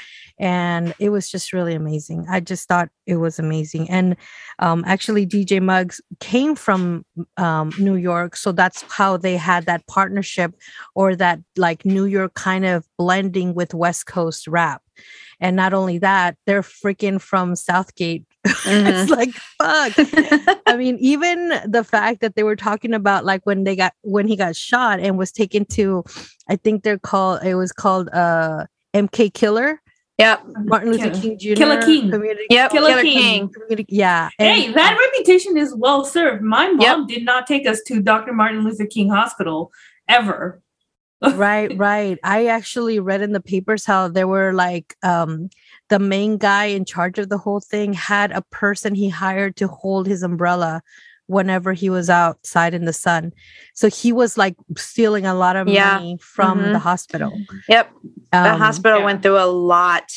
and 0.43 0.93
it 0.99 1.11
was 1.11 1.31
just 1.31 1.53
really 1.53 1.75
amazing. 1.75 2.27
I 2.29 2.41
just 2.41 2.69
thought 2.69 2.89
it 3.07 3.17
was 3.17 3.39
amazing. 3.39 3.89
And 3.89 4.17
um, 4.59 4.83
actually 4.87 5.27
dj 5.27 5.63
muggs 5.63 6.01
came 6.21 6.55
from 6.55 7.05
um, 7.37 7.73
new 7.79 7.97
york 7.97 8.37
so 8.37 8.53
that's 8.53 8.83
how 8.83 9.17
they 9.17 9.37
had 9.37 9.67
that 9.67 9.87
partnership 9.87 10.55
or 10.95 11.17
that 11.17 11.41
like 11.57 11.85
new 11.85 12.05
york 12.05 12.35
kind 12.35 12.65
of 12.67 12.87
blending 12.99 13.55
with 13.55 13.73
west 13.73 14.07
coast 14.07 14.47
rap. 14.49 14.83
And 15.41 15.57
not 15.57 15.73
only 15.73 15.99
that 15.99 16.37
they're 16.47 16.63
freaking 16.63 17.21
from 17.21 17.57
southgate. 17.57 18.25
It's 18.65 19.11
like 19.11 19.31
fuck. 19.59 19.93
I 20.67 20.77
mean, 20.77 20.97
even 20.99 21.61
the 21.67 21.85
fact 21.85 22.21
that 22.21 22.37
they 22.37 22.43
were 22.43 22.57
talking 22.57 22.95
about 22.95 23.25
like 23.25 23.45
when 23.45 23.65
they 23.65 23.75
got 23.75 23.95
when 24.03 24.27
he 24.29 24.37
got 24.37 24.55
shot 24.55 25.01
and 25.01 25.19
was 25.19 25.33
taken 25.33 25.65
to, 25.77 26.05
I 26.49 26.57
think 26.57 26.83
they're 26.83 26.99
called 26.99 27.43
it 27.43 27.55
was 27.55 27.73
called 27.73 28.09
uh 28.11 28.67
MK 28.95 29.33
Killer, 29.35 29.81
Yep. 30.23 30.47
Martin 30.65 30.93
Luther 30.93 31.11
Kill- 31.11 31.21
King 31.21 31.39
Jr. 31.39 31.55
Killer 31.55 31.83
King. 31.83 32.11
Community, 32.11 32.47
Yep. 32.51 32.71
Killer 32.71 32.89
Killer, 32.91 33.03
King. 33.03 33.13
King. 33.19 33.49
community 33.49 33.87
yeah. 33.89 34.29
Hey, 34.39 34.73
that 34.73 34.97
reputation 34.99 35.57
is 35.57 35.75
well 35.75 36.05
served. 36.05 36.43
My 36.43 36.69
mom 36.69 37.07
did 37.09 37.25
not 37.25 37.47
take 37.47 37.67
us 37.67 37.81
to 37.89 38.01
Dr. 38.01 38.33
Martin 38.33 38.63
Luther 38.65 38.87
King 38.87 39.09
Hospital 39.11 39.73
ever. 40.09 40.61
right, 41.35 41.77
right. 41.79 42.19
I 42.25 42.47
actually 42.47 42.99
read 42.99 43.23
in 43.23 43.33
the 43.33 43.41
papers 43.41 43.85
how 43.85 44.09
there 44.09 44.27
were 44.27 44.53
like 44.53 44.97
um 45.03 45.51
the 45.89 45.99
main 45.99 46.37
guy 46.37 46.65
in 46.67 46.85
charge 46.85 47.19
of 47.19 47.29
the 47.29 47.39
whole 47.39 47.61
thing 47.61 47.93
had 47.93 48.33
a 48.33 48.43
person 48.43 48.95
he 48.95 49.09
hired 49.09 49.55
to 49.57 49.69
hold 49.69 50.07
his 50.09 50.23
umbrella 50.25 50.83
whenever 51.27 51.73
he 51.73 51.89
was 51.89 52.11
outside 52.11 52.75
in 52.75 52.85
the 52.85 52.93
sun. 52.93 53.33
So 53.75 53.89
he 53.89 54.13
was 54.13 54.37
like 54.37 54.57
stealing 54.77 55.25
a 55.27 55.35
lot 55.35 55.57
of 55.57 55.69
Yeah. 55.69 55.95
money 55.95 56.19
from 56.21 56.61
Mhm. 56.61 56.73
the 56.73 56.79
hospital. 56.79 57.33
Yep. 57.69 57.91
The 58.33 58.39
Um, 58.53 58.59
hospital 58.59 58.99
yeah. 58.99 59.05
went 59.05 59.23
through 59.23 59.39
a 59.39 59.47
lot 59.47 60.11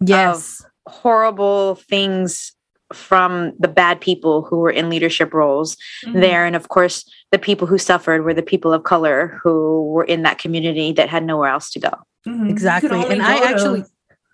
Yes. 0.00 0.64
horrible 0.86 1.76
things 1.88 2.52
from 2.92 3.52
the 3.58 3.68
bad 3.68 4.00
people 4.00 4.42
who 4.42 4.58
were 4.58 4.70
in 4.70 4.90
leadership 4.90 5.32
roles 5.32 5.76
Mhm. 6.04 6.20
there 6.20 6.44
and 6.44 6.56
of 6.56 6.68
course 6.68 7.04
the 7.30 7.38
people 7.38 7.66
who 7.68 7.78
suffered 7.78 8.24
were 8.24 8.34
the 8.34 8.42
people 8.42 8.72
of 8.72 8.82
color 8.82 9.38
who 9.42 9.84
were 9.92 10.02
in 10.04 10.22
that 10.22 10.38
community 10.38 10.92
that 10.92 11.08
had 11.08 11.24
nowhere 11.24 11.48
else 11.50 11.70
to 11.70 11.78
go 11.78 11.90
Mhm. 12.26 12.50
Exactly. 12.50 13.00
And 13.06 13.22
I 13.22 13.38
to- 13.38 13.46
actually 13.46 13.84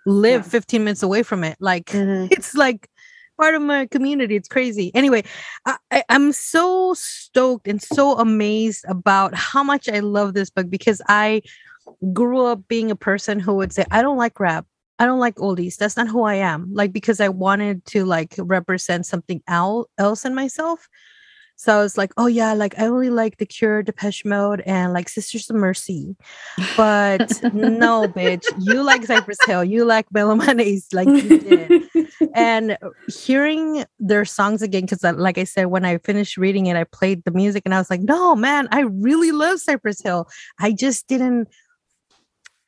live 0.06 0.42
Yeah. 0.44 0.50
15 0.50 0.84
minutes 0.84 1.02
away 1.02 1.22
from 1.22 1.44
it. 1.44 1.56
Like 1.60 1.90
it's 2.30 2.54
like 2.54 2.88
part 3.36 3.54
of 3.54 3.62
my 3.62 3.86
community. 3.86 4.36
It's 4.36 4.48
crazy. 4.48 4.90
Anyway, 4.94 5.24
I, 5.66 5.76
I, 5.90 6.04
I'm 6.08 6.32
so 6.32 6.94
stoked 6.94 7.68
and 7.68 7.82
so 7.82 8.18
amazed 8.18 8.84
about 8.88 9.34
how 9.34 9.62
much 9.62 9.88
I 9.88 10.00
love 10.00 10.34
this 10.34 10.50
book 10.50 10.70
because 10.70 11.00
I 11.08 11.42
grew 12.12 12.44
up 12.44 12.66
being 12.68 12.90
a 12.90 12.96
person 12.96 13.38
who 13.38 13.54
would 13.54 13.72
say, 13.72 13.84
I 13.90 14.02
don't 14.02 14.18
like 14.18 14.40
rap. 14.40 14.66
I 14.98 15.04
don't 15.04 15.20
like 15.20 15.36
oldies. 15.36 15.76
That's 15.76 15.96
not 15.96 16.08
who 16.08 16.22
I 16.22 16.34
am. 16.34 16.68
Like 16.72 16.92
because 16.92 17.20
I 17.20 17.28
wanted 17.28 17.84
to 17.86 18.04
like 18.04 18.34
represent 18.38 19.04
something 19.06 19.42
el- 19.46 19.88
else 19.98 20.24
in 20.24 20.34
myself. 20.34 20.88
So 21.58 21.74
I 21.74 21.82
was 21.82 21.96
like, 21.96 22.12
oh 22.18 22.26
yeah, 22.26 22.52
like 22.52 22.78
I 22.78 22.86
only 22.86 23.08
like 23.08 23.38
The 23.38 23.46
Cure, 23.46 23.82
Depeche 23.82 24.26
Mode, 24.26 24.62
and 24.66 24.92
like 24.92 25.08
Sisters 25.08 25.48
of 25.48 25.56
Mercy. 25.56 26.14
But 26.76 27.42
no, 27.54 28.06
bitch, 28.06 28.44
you 28.58 28.82
like 28.82 29.04
Cypress 29.04 29.38
Hill, 29.46 29.64
you 29.64 29.86
like 29.86 30.06
Mellow 30.12 30.34
Man 30.34 30.60
Ace, 30.60 30.92
like 30.92 31.08
you 31.08 31.38
did. 31.38 32.08
and 32.34 32.76
hearing 33.08 33.84
their 33.98 34.26
songs 34.26 34.60
again, 34.60 34.82
because 34.82 35.02
uh, 35.02 35.14
like 35.16 35.38
I 35.38 35.44
said, 35.44 35.66
when 35.66 35.86
I 35.86 35.96
finished 35.98 36.36
reading 36.36 36.66
it, 36.66 36.76
I 36.76 36.84
played 36.84 37.24
the 37.24 37.30
music 37.30 37.62
and 37.64 37.74
I 37.74 37.78
was 37.78 37.88
like, 37.88 38.02
no, 38.02 38.36
man, 38.36 38.68
I 38.70 38.80
really 38.80 39.32
love 39.32 39.58
Cypress 39.58 40.02
Hill. 40.02 40.28
I 40.60 40.72
just 40.72 41.08
didn't, 41.08 41.48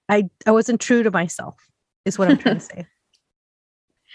I 0.09 0.31
I 0.47 0.51
wasn't 0.51 0.81
true 0.81 1.03
to 1.03 1.11
myself, 1.11 1.57
is 2.07 2.19
what 2.19 2.31
I'm 2.31 2.39
trying 2.39 2.59
to 2.59 2.65
say. 2.75 2.87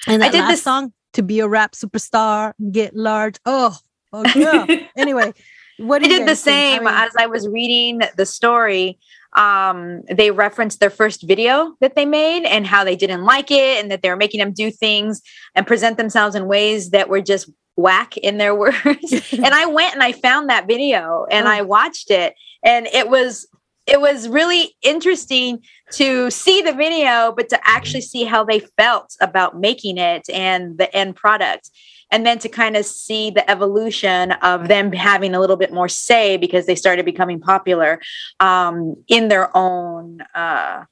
And 0.08 0.24
I 0.24 0.30
did 0.30 0.48
this- 0.48 0.64
song, 0.64 0.94
to 1.14 1.22
be 1.22 1.42
a 1.42 1.48
rap 1.48 1.74
superstar, 1.74 2.54
get 2.72 2.96
large. 2.96 3.36
Oh, 3.46 3.78
oh 4.14 4.24
yeah. 4.36 4.66
anyway, 4.96 5.34
what 5.78 6.04
I 6.04 6.08
did 6.08 6.28
the? 6.28 6.32
I 6.32 6.36
same 6.36 6.84
mean, 6.86 6.94
as 6.94 7.14
I 7.18 7.26
was 7.28 7.48
reading 7.48 8.02
the 8.16 8.26
story. 8.26 9.00
Um, 9.36 10.04
they 10.12 10.30
referenced 10.30 10.80
their 10.80 10.92
first 10.92 11.24
video 11.24 11.74
that 11.82 11.96
they 11.96 12.06
made 12.06 12.46
and 12.46 12.68
how 12.68 12.84
they 12.84 12.96
didn't 12.96 13.24
like 13.24 13.50
it, 13.50 13.82
and 13.82 13.90
that 13.90 14.04
they 14.04 14.10
were 14.10 14.16
making 14.16 14.40
them 14.40 14.54
do 14.54 14.70
things 14.70 15.24
and 15.56 15.66
present 15.66 15.98
themselves 15.98 16.36
in 16.36 16.46
ways 16.46 16.92
that 16.92 17.10
were 17.10 17.22
just 17.22 17.50
whack 17.76 18.16
in 18.18 18.38
their 18.38 18.54
words. 18.64 18.76
and 19.34 19.48
I 19.48 19.66
went 19.66 19.96
and 19.96 20.04
I 20.04 20.12
found 20.12 20.50
that 20.50 20.68
video 20.68 21.26
and 21.32 21.48
Oh. 21.48 21.52
I 21.52 21.62
watched 21.64 22.12
it, 22.12 22.36
and 22.64 22.86
it 22.88 23.10
was 23.10 23.48
it 23.86 24.00
was 24.00 24.30
really 24.30 24.76
interesting 24.82 25.60
to 25.94 26.30
see 26.32 26.62
the 26.62 26.74
video, 26.74 27.34
but 27.36 27.50
to 27.50 27.60
actually 27.66 28.02
see 28.02 28.24
how 28.24 28.44
they 28.44 28.60
felt 28.60 29.16
about 29.20 29.60
making 29.60 29.98
it 29.98 30.24
and 30.32 30.78
the 30.78 30.96
end 30.96 31.16
product 31.16 31.70
and 32.14 32.28
then 32.28 32.38
to 32.38 32.48
kind 32.48 32.78
of 32.78 32.86
see 32.86 33.32
the 33.32 33.50
evolution 33.50 34.34
of 34.44 34.68
them 34.68 34.92
having 34.94 35.34
a 35.34 35.40
little 35.40 35.56
bit 35.58 35.74
more 35.74 35.90
say 35.90 36.38
because 36.38 36.68
they 36.68 36.76
started 36.76 37.06
becoming 37.06 37.40
popular 37.40 38.00
um, 38.40 38.96
in 39.08 39.30
their 39.30 39.56
own 39.58 40.22
uh, 40.36 40.84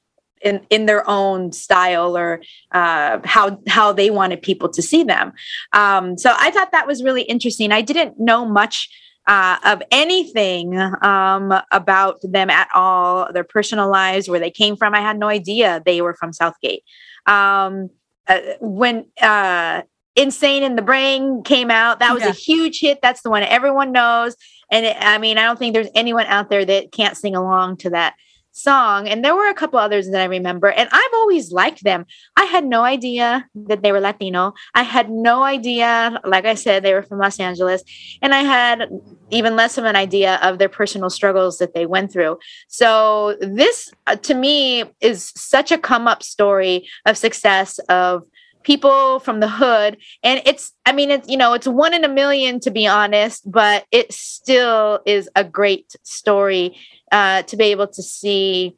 in 0.42 0.66
in 0.68 0.86
their 0.86 1.08
own 1.08 1.52
style 1.52 2.16
or 2.16 2.42
uh, 2.72 3.20
how 3.24 3.56
how 3.68 3.92
they 3.92 4.10
wanted 4.10 4.42
people 4.42 4.68
to 4.68 4.82
see 4.82 5.04
them. 5.04 5.32
Um, 5.72 6.18
so 6.18 6.34
I 6.36 6.50
thought 6.50 6.72
that 6.72 6.88
was 6.88 7.04
really 7.04 7.22
interesting. 7.22 7.70
I 7.70 7.80
didn't 7.80 8.18
know 8.18 8.44
much. 8.44 8.90
Uh, 9.28 9.56
of 9.64 9.80
anything 9.92 10.76
um, 11.00 11.54
about 11.70 12.18
them 12.24 12.50
at 12.50 12.66
all, 12.74 13.32
their 13.32 13.44
personal 13.44 13.88
lives, 13.88 14.28
where 14.28 14.40
they 14.40 14.50
came 14.50 14.74
from. 14.74 14.96
I 14.96 15.00
had 15.00 15.16
no 15.16 15.28
idea 15.28 15.80
they 15.86 16.02
were 16.02 16.14
from 16.14 16.32
Southgate. 16.32 16.82
Um, 17.26 17.90
uh, 18.26 18.40
when 18.60 19.06
uh, 19.20 19.82
Insane 20.14 20.62
in 20.62 20.76
the 20.76 20.82
Brain 20.82 21.42
came 21.42 21.70
out. 21.70 21.98
That 22.00 22.12
was 22.14 22.22
Yeah. 22.22 22.30
a 22.30 22.32
huge 22.32 22.80
hit. 22.80 23.00
That's 23.02 23.22
the 23.22 23.30
one 23.30 23.42
everyone 23.42 23.92
knows. 23.92 24.36
And 24.70 24.86
it, 24.86 24.96
I 25.00 25.18
mean, 25.18 25.38
I 25.38 25.44
don't 25.44 25.58
think 25.58 25.74
there's 25.74 25.88
anyone 25.94 26.26
out 26.26 26.50
there 26.50 26.64
that 26.64 26.92
can't 26.92 27.16
sing 27.16 27.34
along 27.34 27.78
to 27.78 27.90
that 27.90 28.14
song. 28.54 29.08
And 29.08 29.24
there 29.24 29.34
were 29.34 29.48
a 29.48 29.54
couple 29.54 29.78
others 29.78 30.10
that 30.10 30.20
I 30.20 30.26
remember. 30.26 30.70
And 30.70 30.88
I've 30.92 31.14
always 31.14 31.52
liked 31.52 31.84
them. 31.84 32.04
I 32.36 32.44
had 32.44 32.66
no 32.66 32.84
idea 32.84 33.46
that 33.54 33.82
they 33.82 33.92
were 33.92 34.00
Latino. 34.00 34.52
I 34.74 34.82
had 34.82 35.10
no 35.10 35.42
idea, 35.42 36.20
like 36.24 36.44
I 36.44 36.54
said, 36.54 36.82
they 36.82 36.92
were 36.92 37.02
from 37.02 37.18
Los 37.18 37.40
Angeles. 37.40 37.82
And 38.20 38.34
I 38.34 38.42
had 38.42 38.90
even 39.30 39.56
less 39.56 39.78
of 39.78 39.84
an 39.84 39.96
idea 39.96 40.38
of 40.42 40.58
their 40.58 40.68
personal 40.68 41.08
struggles 41.08 41.56
that 41.58 41.72
they 41.72 41.86
went 41.86 42.12
through. 42.12 42.38
So 42.68 43.36
this, 43.40 43.90
uh, 44.06 44.16
to 44.16 44.34
me, 44.34 44.84
is 45.00 45.32
such 45.34 45.72
a 45.72 45.78
come 45.78 46.06
up 46.06 46.22
story 46.22 46.86
of 47.06 47.16
success 47.16 47.78
of 47.88 48.22
people 48.62 49.20
from 49.20 49.40
the 49.40 49.48
hood. 49.48 49.96
And 50.22 50.42
it's 50.44 50.72
i 50.86 50.92
mean 50.92 51.10
it's 51.10 51.28
you 51.28 51.36
know 51.36 51.54
it's 51.54 51.66
one 51.66 51.94
in 51.94 52.04
a 52.04 52.08
million 52.08 52.60
to 52.60 52.70
be 52.70 52.86
honest 52.86 53.50
but 53.50 53.86
it 53.90 54.12
still 54.12 55.00
is 55.06 55.28
a 55.36 55.44
great 55.44 55.94
story 56.02 56.76
uh, 57.10 57.42
to 57.42 57.56
be 57.56 57.64
able 57.64 57.86
to 57.86 58.02
see 58.02 58.76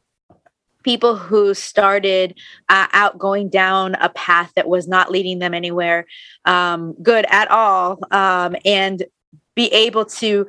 people 0.83 1.15
who 1.15 1.53
started 1.53 2.37
uh, 2.69 2.87
out 2.93 3.17
going 3.17 3.49
down 3.49 3.95
a 3.95 4.09
path 4.09 4.51
that 4.55 4.67
was 4.67 4.87
not 4.87 5.09
leading 5.09 5.39
them 5.39 5.53
anywhere 5.53 6.05
um, 6.45 6.93
good 7.01 7.25
at 7.29 7.49
all 7.49 7.99
um, 8.11 8.55
and 8.65 9.03
be 9.55 9.67
able 9.73 10.05
to 10.05 10.45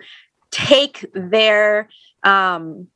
take 0.51 1.07
their 1.14 1.89
um, 2.22 2.89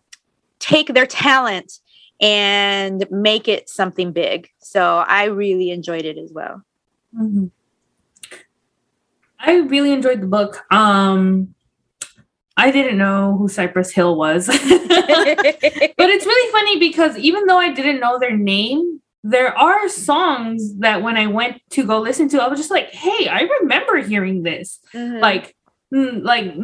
take 0.58 0.88
their 0.88 1.06
talent 1.06 1.80
and 2.20 3.06
make 3.10 3.48
it 3.48 3.68
something 3.68 4.12
big 4.12 4.48
so 4.58 5.04
i 5.08 5.24
really 5.24 5.70
enjoyed 5.70 6.04
it 6.04 6.18
as 6.18 6.32
well 6.32 6.62
Mhm. 7.18 7.50
I 9.38 9.56
really 9.56 9.92
enjoyed 9.92 10.20
the 10.20 10.26
book. 10.26 10.62
Um, 10.70 11.54
I 12.56 12.70
didn't 12.70 12.98
know 12.98 13.36
who 13.38 13.48
Cypress 13.48 13.90
Hill 13.90 14.16
was, 14.16 14.46
but 14.48 14.56
it's 14.58 16.26
really 16.26 16.52
funny 16.52 16.78
because 16.78 17.16
even 17.16 17.46
though 17.46 17.56
I 17.58 17.72
didn't 17.72 18.00
know 18.00 18.18
their 18.18 18.36
name, 18.36 19.00
there 19.24 19.56
are 19.56 19.88
songs 19.88 20.76
that 20.78 21.02
when 21.02 21.16
I 21.16 21.26
went 21.26 21.62
to 21.70 21.84
go 21.86 22.00
listen 22.00 22.28
to, 22.30 22.42
I 22.42 22.48
was 22.48 22.58
just 22.58 22.70
like, 22.70 22.90
"Hey, 22.92 23.28
I 23.28 23.48
remember 23.60 23.96
hearing 23.98 24.42
this." 24.42 24.78
Mhm. 24.94 25.20
Like, 25.20 25.56
mm, 25.92 26.22
like, 26.22 26.54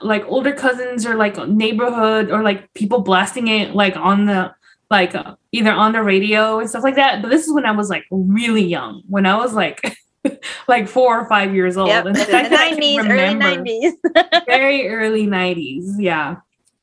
like 0.00 0.24
older 0.26 0.52
cousins 0.52 1.06
or 1.06 1.14
like 1.14 1.36
neighborhood 1.48 2.30
or 2.30 2.42
like 2.42 2.72
people 2.74 3.00
blasting 3.02 3.48
it 3.48 3.74
like 3.74 3.96
on 3.96 4.26
the 4.26 4.52
like 4.90 5.14
uh, 5.14 5.36
either 5.52 5.70
on 5.72 5.92
the 5.92 6.02
radio 6.02 6.58
and 6.58 6.68
stuff 6.68 6.82
like 6.82 6.96
that. 6.96 7.22
But 7.22 7.30
this 7.30 7.46
is 7.46 7.52
when 7.52 7.64
I 7.64 7.70
was 7.72 7.88
like 7.88 8.04
really 8.10 8.64
young, 8.64 9.02
when 9.08 9.24
I 9.26 9.36
was 9.36 9.54
like 9.54 9.96
like 10.68 10.88
four 10.88 11.18
or 11.18 11.28
five 11.28 11.54
years 11.54 11.76
old. 11.76 11.88
Yep, 11.88 12.06
And 12.06 12.16
the 12.16 12.20
in 12.20 12.26
the 12.26 12.32
fact 12.32 12.50
that 12.50 12.60
I 12.60 12.68
can 12.70 12.80
90s, 12.80 13.10
early 13.10 13.92
90s. 14.14 14.44
very 14.46 14.88
early 14.88 15.26
90s 15.26 15.94
yeah 15.98 16.36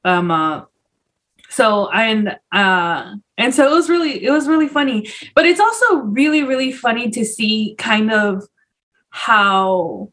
um 0.06 0.32
uh 0.32 0.64
so 1.50 1.90
and 1.92 2.38
uh 2.52 3.16
and 3.38 3.54
so 3.54 3.66
it 3.66 3.76
was 3.76 3.90
really 3.90 4.24
it 4.24 4.32
was 4.32 4.48
really 4.48 4.68
funny 4.68 5.08
but 5.36 5.46
it's 5.46 5.60
also 5.60 5.98
really 5.98 6.44
really 6.44 6.72
funny 6.72 7.10
to 7.12 7.24
see 7.26 7.76
kind 7.78 8.12
of 8.12 8.44
how 9.10 10.12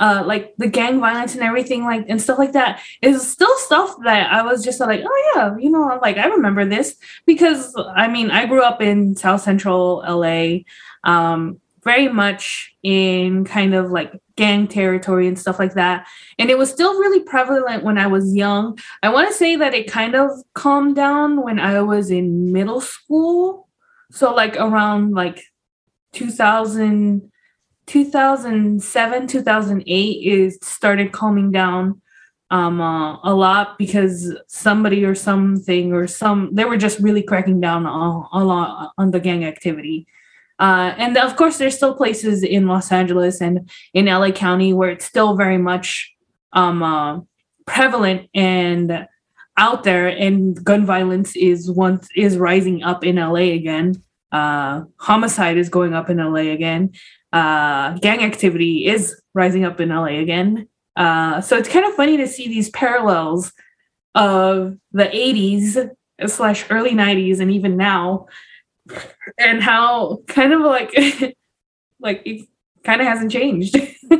uh 0.00 0.24
like 0.26 0.54
the 0.56 0.66
gang 0.66 0.98
violence 0.98 1.34
and 1.34 1.42
everything 1.42 1.84
like 1.84 2.04
and 2.08 2.20
stuff 2.20 2.38
like 2.38 2.52
that 2.52 2.82
is 3.02 3.30
still 3.30 3.54
stuff 3.58 3.94
that 4.04 4.32
I 4.32 4.42
was 4.42 4.64
just 4.64 4.80
like 4.80 5.02
oh 5.04 5.32
yeah 5.34 5.56
you 5.58 5.70
know 5.70 5.98
like 6.02 6.16
I 6.16 6.26
remember 6.26 6.64
this 6.64 6.96
because 7.26 7.72
I 7.94 8.08
mean 8.08 8.30
I 8.30 8.46
grew 8.46 8.62
up 8.62 8.80
in 8.82 9.14
South 9.14 9.42
Central 9.42 10.02
LA 10.08 10.60
um 11.04 11.60
very 11.84 12.08
much 12.08 12.74
in 12.82 13.44
kind 13.44 13.74
of 13.74 13.90
like 13.90 14.12
gang 14.36 14.66
territory 14.66 15.26
and 15.28 15.38
stuff 15.38 15.58
like 15.58 15.74
that 15.74 16.06
and 16.38 16.50
it 16.50 16.58
was 16.58 16.70
still 16.70 16.98
really 16.98 17.20
prevalent 17.20 17.84
when 17.84 17.98
I 17.98 18.06
was 18.06 18.34
young. 18.34 18.78
I 19.02 19.10
want 19.10 19.28
to 19.28 19.34
say 19.34 19.56
that 19.56 19.74
it 19.74 19.90
kind 19.90 20.14
of 20.14 20.30
calmed 20.54 20.96
down 20.96 21.42
when 21.42 21.58
I 21.58 21.82
was 21.82 22.10
in 22.10 22.52
middle 22.52 22.80
school. 22.80 23.68
So 24.10 24.34
like 24.34 24.56
around 24.56 25.12
like 25.12 25.42
2000 26.12 27.30
2007 27.90 29.26
2008 29.26 30.24
is 30.24 30.58
started 30.62 31.10
calming 31.10 31.50
down 31.50 32.00
um 32.52 32.80
uh, 32.80 33.16
a 33.24 33.34
lot 33.34 33.76
because 33.78 34.32
somebody 34.46 35.04
or 35.04 35.16
something 35.16 35.92
or 35.92 36.06
some 36.06 36.50
they 36.52 36.64
were 36.64 36.76
just 36.76 37.00
really 37.00 37.20
cracking 37.20 37.60
down 37.60 37.86
on 37.86 38.28
a 38.32 38.44
lot 38.44 38.92
on 38.96 39.10
the 39.10 39.18
gang 39.18 39.44
activity. 39.44 40.06
Uh, 40.60 40.94
and 40.98 41.16
of 41.16 41.34
course, 41.34 41.58
there's 41.58 41.74
still 41.74 41.96
places 41.96 42.44
in 42.44 42.68
Los 42.68 42.92
Angeles 42.92 43.40
and 43.40 43.68
in 43.92 44.06
LA 44.06 44.30
County 44.30 44.72
where 44.72 44.90
it's 44.90 45.06
still 45.06 45.34
very 45.34 45.58
much 45.58 46.14
um, 46.52 46.82
uh, 46.82 47.18
prevalent 47.66 48.28
and 48.34 49.08
out 49.56 49.82
there, 49.82 50.06
and 50.06 50.62
gun 50.62 50.86
violence 50.86 51.34
is 51.34 51.68
once 51.68 52.08
is 52.14 52.38
rising 52.38 52.84
up 52.84 53.02
in 53.04 53.16
LA 53.16 53.50
again. 53.58 53.94
Uh, 54.32 54.82
homicide 54.96 55.56
is 55.56 55.68
going 55.68 55.94
up 55.94 56.10
in 56.10 56.18
LA 56.18 56.52
again. 56.52 56.92
Uh, 57.32 57.92
gang 57.98 58.22
activity 58.22 58.86
is 58.86 59.20
rising 59.34 59.64
up 59.64 59.80
in 59.80 59.88
LA 59.88 60.18
again. 60.20 60.68
Uh, 60.96 61.40
so 61.40 61.56
it's 61.56 61.68
kind 61.68 61.86
of 61.86 61.94
funny 61.94 62.16
to 62.16 62.26
see 62.26 62.48
these 62.48 62.70
parallels 62.70 63.52
of 64.14 64.76
the 64.92 65.04
80s 65.04 65.90
slash 66.26 66.64
early 66.70 66.90
90s 66.90 67.40
and 67.40 67.50
even 67.50 67.76
now 67.76 68.26
and 69.38 69.62
how 69.62 70.20
kind 70.26 70.52
of 70.52 70.60
like 70.60 70.92
like 72.00 72.22
it 72.24 72.46
kind 72.82 73.00
of 73.00 73.06
hasn't 73.06 73.30
changed. 73.32 73.76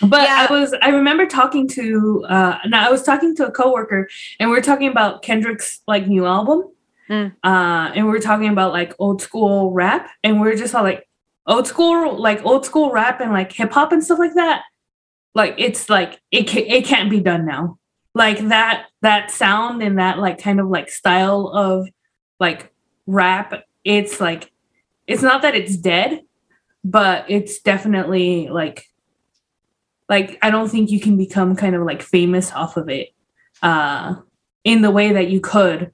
But 0.00 0.24
Yeah. 0.24 0.46
I 0.48 0.52
was 0.52 0.74
I 0.82 0.88
remember 0.90 1.24
talking 1.24 1.68
to 1.68 2.24
uh 2.28 2.58
no, 2.66 2.78
I 2.78 2.90
was 2.90 3.02
talking 3.02 3.34
to 3.36 3.46
a 3.46 3.50
coworker 3.50 4.08
and 4.38 4.50
we 4.50 4.56
were 4.56 4.62
talking 4.62 4.88
about 4.88 5.22
Kendrick's 5.22 5.80
like 5.86 6.06
new 6.06 6.26
album. 6.26 6.64
Mm. 7.08 7.34
Uh 7.44 7.92
and 7.94 8.06
we 8.06 8.12
were 8.12 8.20
talking 8.20 8.48
about 8.48 8.72
like 8.72 8.94
old 8.98 9.20
school 9.20 9.72
rap 9.72 10.10
and 10.22 10.40
we 10.40 10.48
are 10.48 10.56
just 10.56 10.74
all 10.74 10.82
like 10.82 11.06
old 11.46 11.66
school 11.66 12.20
like 12.20 12.44
old 12.44 12.64
school 12.64 12.90
rap 12.90 13.20
and 13.20 13.32
like 13.32 13.52
hip 13.52 13.72
hop 13.72 13.92
and 13.92 14.02
stuff 14.02 14.18
like 14.18 14.34
that. 14.34 14.62
Like 15.34 15.54
it's 15.58 15.90
like 15.90 16.20
it 16.30 16.48
ca- 16.48 16.66
it 16.66 16.86
can't 16.86 17.10
be 17.10 17.20
done 17.20 17.44
now. 17.44 17.78
Like 18.14 18.38
that 18.48 18.86
that 19.02 19.30
sound 19.30 19.82
and 19.82 19.98
that 19.98 20.18
like 20.18 20.38
kind 20.38 20.60
of 20.60 20.68
like 20.68 20.88
style 20.88 21.48
of 21.48 21.88
like 22.40 22.72
rap 23.06 23.64
it's 23.84 24.20
like 24.20 24.50
it's 25.06 25.22
not 25.22 25.42
that 25.42 25.54
it's 25.54 25.76
dead 25.76 26.22
but 26.84 27.26
it's 27.28 27.60
definitely 27.60 28.48
like 28.48 28.86
like 30.08 30.38
I 30.42 30.50
don't 30.50 30.68
think 30.68 30.90
you 30.90 31.00
can 31.00 31.16
become 31.16 31.56
kind 31.56 31.74
of 31.74 31.82
like 31.82 32.02
famous 32.02 32.52
off 32.52 32.76
of 32.76 32.88
it 32.88 33.10
uh 33.62 34.14
in 34.64 34.82
the 34.82 34.90
way 34.90 35.12
that 35.12 35.28
you 35.28 35.40
could 35.40 35.92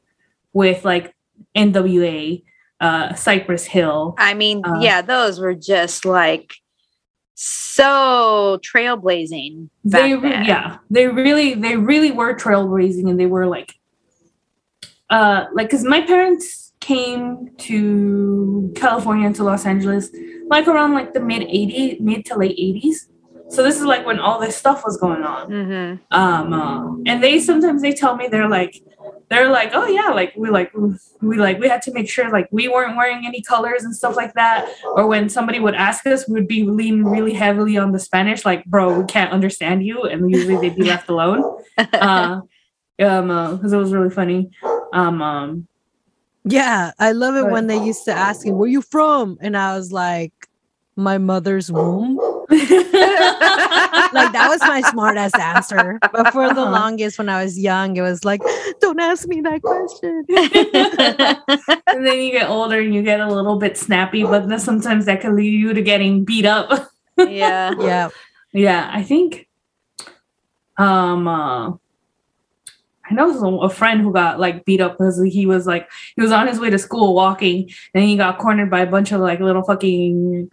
with 0.53 0.85
like 0.85 1.15
NWA 1.57 2.43
uh 2.81 3.15
Cypress 3.15 3.65
Hill 3.67 4.15
I 4.19 4.35
mean, 4.35 4.63
Uh, 4.65 4.79
yeah, 4.81 5.03
those 5.03 5.39
were 5.41 5.55
just 5.55 6.05
like 6.05 6.55
so 7.35 8.59
trailblazing. 8.63 9.69
They 9.85 10.15
then. 10.15 10.45
yeah 10.45 10.79
they 10.91 11.07
really 11.09 11.55
they 11.55 11.77
really 11.77 12.11
were 12.11 12.35
trailblazing 12.35 13.09
and 13.09 13.19
they 13.19 13.27
were 13.27 13.47
like 13.47 13.75
uh 15.09 15.47
like 15.55 15.69
because 15.69 15.85
my 15.85 16.01
parents 16.03 16.73
came 16.81 17.51
to 17.59 18.73
california 18.77 19.33
to 19.33 19.43
los 19.45 19.67
angeles 19.67 20.11
like 20.49 20.67
around 20.69 20.93
like 20.95 21.13
the 21.13 21.21
mid 21.21 21.43
80s 21.43 22.01
mid 22.01 22.25
to 22.27 22.37
late 22.37 22.57
80s 22.57 22.97
so 23.49 23.63
this 23.63 23.77
is 23.77 23.85
like 23.85 24.07
when 24.07 24.19
all 24.19 24.39
this 24.41 24.57
stuff 24.57 24.83
was 24.85 24.97
going 24.99 25.23
on 25.23 25.51
Mhm. 25.51 26.01
um 26.11 26.53
uh, 26.53 26.95
and 27.07 27.23
they 27.23 27.39
sometimes 27.41 27.83
they 27.83 27.93
tell 27.93 28.17
me 28.17 28.29
they're 28.29 28.49
like 28.49 28.75
they're 29.31 29.49
like 29.49 29.70
oh 29.74 29.87
yeah 29.87 30.09
like 30.12 30.33
we 30.37 30.51
like 30.51 30.70
we 31.22 31.37
like 31.39 31.59
we 31.61 31.68
had 31.68 31.81
to 31.83 31.93
make 31.93 32.09
sure 32.11 32.31
like 32.31 32.49
we 32.51 32.68
weren't 32.68 32.97
wearing 32.97 33.24
any 33.26 33.41
colors 33.43 33.85
and 33.85 33.95
stuff 33.95 34.16
like 34.16 34.35
that 34.35 34.68
or 34.97 35.07
when 35.07 35.28
somebody 35.28 35.61
would 35.61 35.74
ask 35.74 36.05
us 36.07 36.26
we 36.28 36.35
would 36.35 36.49
be 36.49 36.64
leaning 36.64 37.05
really 37.05 37.33
heavily 37.33 37.76
on 37.78 37.93
the 37.93 37.99
spanish 37.99 38.45
like 38.45 38.64
bro 38.66 39.01
we 39.01 39.07
can't 39.07 39.33
understand 39.33 39.85
you 39.87 40.03
and 40.03 40.31
usually 40.31 40.57
they'd 40.61 40.76
be 40.76 40.85
left 40.85 41.09
alone 41.09 41.43
uh 41.78 42.41
um 43.01 43.57
because 43.57 43.72
it 43.72 43.76
was 43.78 43.93
really 43.93 44.11
funny 44.11 44.51
um 44.93 45.22
um 45.22 45.66
Yeah, 46.45 46.93
I 46.99 47.12
love 47.12 47.35
it 47.37 47.43
Right. 47.43 47.53
when 47.53 47.66
they 47.66 47.76
used 47.85 48.05
to 48.07 48.12
ask 48.12 48.45
me, 48.47 48.53
"Where 48.53 48.66
you 48.76 48.81
from?" 48.83 49.37
And 49.45 49.55
I 49.57 49.76
was 49.76 49.93
like, 49.93 50.33
"My 50.97 51.18
mother's 51.18 51.70
womb." 51.70 52.18
Like 54.13 54.33
that 54.33 54.49
was 54.49 54.61
my 54.63 54.81
smart 54.83 55.17
ass 55.17 55.39
answer. 55.39 55.99
But 56.13 56.33
for 56.33 56.53
the 56.53 56.61
Uh-huh. 56.63 56.71
longest, 56.71 57.19
when 57.19 57.29
I 57.29 57.43
was 57.45 57.59
young, 57.59 57.97
it 57.97 58.03
was 58.03 58.25
like, 58.25 58.41
"Don't 58.81 58.99
ask 59.01 59.29
me 59.29 59.41
that 59.43 59.63
question." 59.63 60.25
and 61.87 62.07
then 62.07 62.19
you 62.21 62.33
get 62.33 62.49
older 62.51 62.81
and 62.81 62.95
you 62.95 63.03
get 63.03 63.21
a 63.21 63.29
little 63.33 63.59
bit 63.59 63.77
snappy 63.77 64.23
but 64.25 64.49
then 64.49 64.59
sometimes 64.59 65.07
that 65.07 65.21
can 65.21 65.37
lead 65.37 65.53
you 65.53 65.73
to 65.75 65.83
getting 65.83 66.25
beat 66.25 66.45
up 66.47 66.91
yeah. 67.19 67.73
Yeah, 67.81 68.09
Yeah, 68.53 68.91
I 68.93 69.03
think 69.03 69.49
um 70.79 71.29
uh 71.29 71.71
I 71.71 73.15
know 73.15 73.33
some- 73.37 73.59
a 73.61 73.69
friend 73.69 74.01
who 74.03 74.13
got 74.13 74.39
like 74.41 74.65
beat 74.65 74.81
up 74.81 74.93
because 74.99 75.21
he 75.23 75.45
was 75.47 75.67
like 75.67 75.89
he 76.17 76.23
was 76.23 76.33
on 76.33 76.47
his 76.47 76.59
way 76.61 76.71
to 76.71 76.79
school 76.79 77.15
walking 77.15 77.71
and 77.95 78.05
he 78.05 78.17
got 78.17 78.39
cornered 78.39 78.71
by 78.71 78.81
a 78.81 78.87
bunch 78.91 79.13
of 79.13 79.21
like 79.21 79.41
little 79.41 79.63
fucking 79.65 80.51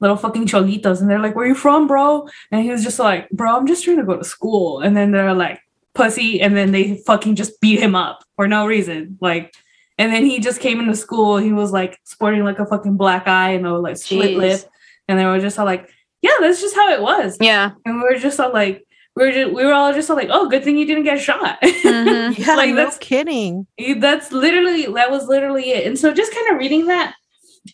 little 0.00 0.16
fucking 0.16 0.46
cholitos 0.46 1.00
and 1.00 1.08
they're 1.10 1.18
like, 1.18 1.34
Where 1.36 1.46
you 1.46 1.54
from, 1.54 1.86
bro? 1.86 2.28
And 2.50 2.62
he 2.62 2.70
was 2.70 2.82
just 2.82 2.98
like, 2.98 3.28
Bro, 3.30 3.56
I'm 3.56 3.66
just 3.66 3.84
trying 3.84 3.96
to 3.98 4.04
go 4.04 4.16
to 4.16 4.24
school. 4.24 4.80
And 4.80 4.96
then 4.96 5.10
they're 5.12 5.34
like, 5.34 5.60
pussy, 5.94 6.40
and 6.42 6.54
then 6.56 6.72
they 6.72 6.98
fucking 7.06 7.34
just 7.36 7.58
beat 7.60 7.80
him 7.80 7.94
up 7.94 8.22
for 8.36 8.46
no 8.46 8.66
reason. 8.66 9.16
Like 9.20 9.54
and 9.98 10.12
then 10.12 10.26
he 10.26 10.40
just 10.40 10.60
came 10.60 10.78
into 10.78 10.94
school, 10.94 11.38
he 11.38 11.52
was 11.52 11.72
like 11.72 11.98
sporting 12.04 12.44
like 12.44 12.58
a 12.58 12.66
fucking 12.66 12.98
black 12.98 13.26
eye 13.26 13.52
and 13.52 13.66
a 13.66 13.78
like 13.78 13.96
split 13.96 14.32
Jeez. 14.32 14.36
lip. 14.38 14.60
And 15.08 15.18
they 15.18 15.24
were 15.24 15.40
just 15.40 15.58
all 15.58 15.64
like, 15.64 15.88
Yeah, 16.20 16.32
that's 16.40 16.60
just 16.60 16.74
how 16.74 16.90
it 16.92 17.00
was. 17.00 17.38
Yeah. 17.40 17.70
And 17.86 17.96
we 17.96 18.02
were 18.02 18.18
just 18.18 18.38
all 18.38 18.52
like, 18.52 18.86
we 19.14 19.24
were 19.24 19.32
just, 19.32 19.52
we 19.54 19.64
were 19.64 19.72
all 19.72 19.94
just 19.94 20.10
all 20.10 20.16
like, 20.16 20.28
oh, 20.30 20.50
good 20.50 20.62
thing 20.62 20.76
you 20.76 20.84
didn't 20.86 21.04
get 21.04 21.18
shot. 21.18 21.58
Mhm. 21.62 22.36
yeah, 22.36 22.56
Like, 22.56 22.70
no 22.70 22.76
that's- 22.76 22.98
kidding. 22.98 23.66
that's 23.98 24.30
literally 24.32 24.84
that 24.86 25.10
was 25.10 25.26
literally 25.28 25.70
it. 25.70 25.86
And 25.86 25.98
so 25.98 26.12
just 26.12 26.34
kind 26.34 26.50
of 26.50 26.58
reading 26.58 26.86
that, 26.88 27.14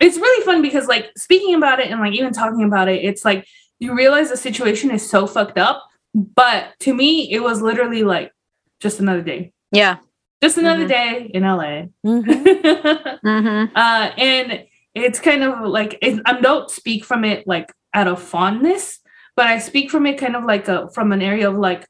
it's 0.01 0.17
really 0.17 0.45
fun 0.45 0.63
because 0.63 0.87
like 0.87 1.11
speaking 1.17 1.55
about 1.55 1.81
it 1.81 1.91
and 1.91 2.01
like 2.01 2.13
even 2.15 2.33
talking 2.33 2.65
about 2.65 2.89
it, 2.89 3.05
it's 3.05 3.25
like 3.25 3.47
you 3.79 3.95
realize 3.95 4.31
the 4.31 4.37
situation 4.37 4.91
is 4.91 5.09
so 5.09 5.27
fucked 5.27 5.59
up. 5.59 5.83
But 6.15 6.75
to 6.81 6.95
me, 6.95 7.33
it 7.33 7.41
was 7.43 7.63
literally 7.63 8.03
like 8.05 8.33
just 8.81 9.01
another 9.01 9.23
day, 9.23 9.53
Yeah. 9.71 9.97
just 10.43 10.59
another 10.59 10.85
Mhm. 10.85 10.89
day 10.89 11.31
in 11.33 11.43
LA. 11.45 11.89
Mhm. 12.05 13.19
hmm 13.23 13.77
uh, 13.77 14.11
and 14.19 14.65
it's 14.95 15.19
kind 15.21 15.43
of 15.43 15.61
like 15.67 15.99
it, 16.03 16.21
I 16.27 16.41
don't 16.41 16.71
speak 16.71 17.05
from 17.05 17.25
it 17.25 17.47
like 17.47 17.73
out 17.95 18.09
of 18.09 18.21
fondness, 18.23 19.01
but 19.37 19.47
I 19.47 19.59
speak 19.59 19.91
from 19.91 20.07
it 20.07 20.19
kind 20.19 20.37
of 20.37 20.45
like 20.45 20.69
a 20.69 20.91
from 20.91 21.13
an 21.13 21.23
area 21.23 21.49
of 21.49 21.57
like, 21.57 21.87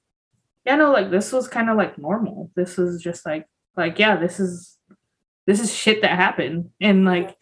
yeah, 0.64 0.76
no, 0.76 0.92
like 0.92 1.11
this 1.11 1.32
was 1.32 1.48
kind 1.48 1.68
of 1.68 1.76
like 1.76 1.98
normal. 1.98 2.50
This 2.55 2.76
was 2.76 3.03
just 3.03 3.26
like 3.26 3.46
like 3.76 3.98
yeah, 3.98 4.16
this 4.16 4.38
is 4.38 4.78
this 5.46 5.59
is 5.61 5.74
shit 5.74 6.03
that 6.03 6.12
happened, 6.16 6.70
and 6.80 7.05
like 7.05 7.36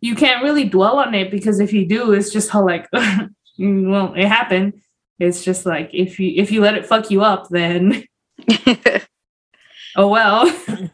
you 0.00 0.14
can't 0.14 0.42
really 0.42 0.64
dwell 0.64 0.98
on 0.98 1.14
it 1.14 1.30
because 1.30 1.60
if 1.60 1.72
you 1.72 1.86
do, 1.86 2.12
it's 2.12 2.30
just 2.30 2.50
how 2.50 2.64
like 2.64 2.88
well 3.58 4.12
it 4.14 4.26
happened. 4.26 4.74
It's 5.18 5.42
just 5.44 5.64
like 5.66 5.90
if 5.92 6.20
you 6.20 6.32
if 6.36 6.50
you 6.52 6.60
let 6.60 6.74
it 6.74 6.86
fuck 6.86 7.10
you 7.10 7.22
up, 7.22 7.48
then 7.50 8.04
oh 9.96 10.08
well. 10.08 10.52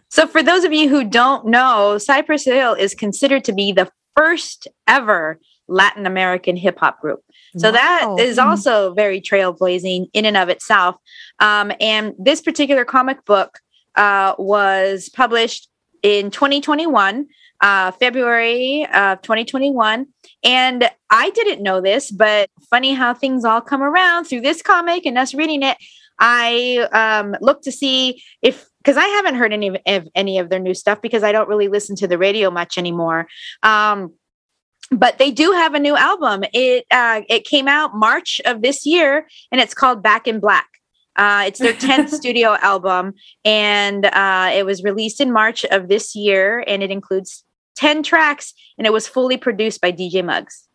so, 0.09 0.27
for 0.27 0.43
those 0.43 0.65
of 0.65 0.73
you 0.73 0.89
who 0.89 1.05
don't 1.05 1.47
know, 1.47 1.99
Cypress 1.99 2.45
Hill 2.45 2.75
is 2.75 2.95
considered 2.95 3.45
to 3.45 3.53
be 3.53 3.73
the 3.73 3.91
first 4.17 4.69
ever 4.87 5.41
Latin 5.69 6.07
American 6.07 6.57
hip 6.57 6.79
hop 6.79 7.01
group. 7.01 7.21
So 7.57 7.71
that 7.73 8.05
Wow. 8.07 8.17
is 8.17 8.39
also 8.39 8.95
very 8.95 9.21
trailblazing 9.21 10.07
in 10.13 10.25
and 10.25 10.37
of 10.37 10.49
itself. 10.49 10.97
Um, 11.39 11.73
and 11.81 12.15
this 12.19 12.41
particular 12.41 12.85
comic 12.85 13.25
book 13.25 13.59
uh, 13.97 14.35
was 14.39 15.09
published 15.11 15.69
in 16.03 16.31
2021, 16.31 17.27
uh, 17.63 17.93
February 17.93 18.87
of 18.93 19.23
2021. 19.23 20.07
And 20.45 20.91
I 21.11 21.31
didn't 21.31 21.63
know 21.63 21.81
this, 21.81 22.11
but 22.11 22.51
funny 22.69 22.93
how 22.93 23.15
things 23.15 23.45
all 23.45 23.61
come 23.61 23.83
around 23.83 24.25
through 24.25 24.41
this 24.43 24.61
comic 24.61 25.07
and 25.07 25.17
us 25.17 25.33
reading 25.33 25.63
it. 25.63 25.79
I 26.19 26.89
um, 26.93 27.37
looked 27.41 27.65
to 27.65 27.73
see 27.73 28.23
if 28.43 28.67
because 28.79 28.97
I 28.97 29.07
haven't 29.07 29.37
heard 29.37 29.53
any 29.53 29.81
of, 29.87 30.09
any 30.15 30.39
of 30.39 30.51
their 30.51 30.59
new 30.59 30.75
stuff 30.75 31.01
because 31.01 31.23
I 31.23 31.31
don't 31.31 31.49
really 31.49 31.69
listen 31.69 31.95
to 31.97 32.09
the 32.09 32.19
radio 32.19 32.51
much 32.51 32.77
anymore. 32.77 33.29
Um, 33.63 34.13
but 34.91 35.19
they 35.19 35.31
do 35.31 35.53
have 35.53 35.75
a 35.75 35.79
new 35.79 35.97
album. 35.97 36.45
It 36.53 36.85
uh, 36.91 37.23
it 37.29 37.45
came 37.45 37.69
out 37.69 37.95
March 37.95 38.41
of 38.45 38.63
this 38.63 38.85
year, 38.85 39.27
and 39.51 39.61
it's 39.61 39.75
called 39.75 40.03
Back 40.03 40.27
in 40.27 40.41
Black. 40.41 40.69
Uh, 41.17 41.45
it's 41.47 41.61
their 41.61 41.73
tenth 41.73 42.11
studio 42.15 42.57
album, 42.61 43.15
and 43.45 44.07
uh, 44.07 44.51
it 44.53 44.67
was 44.67 44.83
released 44.83 45.21
in 45.21 45.33
March 45.33 45.65
of 45.67 45.89
this 45.89 46.15
year, 46.15 46.65
and 46.67 46.83
it 46.83 46.91
includes 46.91 47.45
ten 47.77 48.03
tracks, 48.03 48.55
and 48.79 48.87
it 48.87 48.93
was 48.93 49.09
fully 49.09 49.37
produced 49.37 49.81
by 49.81 49.91
DJ 49.93 50.23
Muggs. 50.23 50.69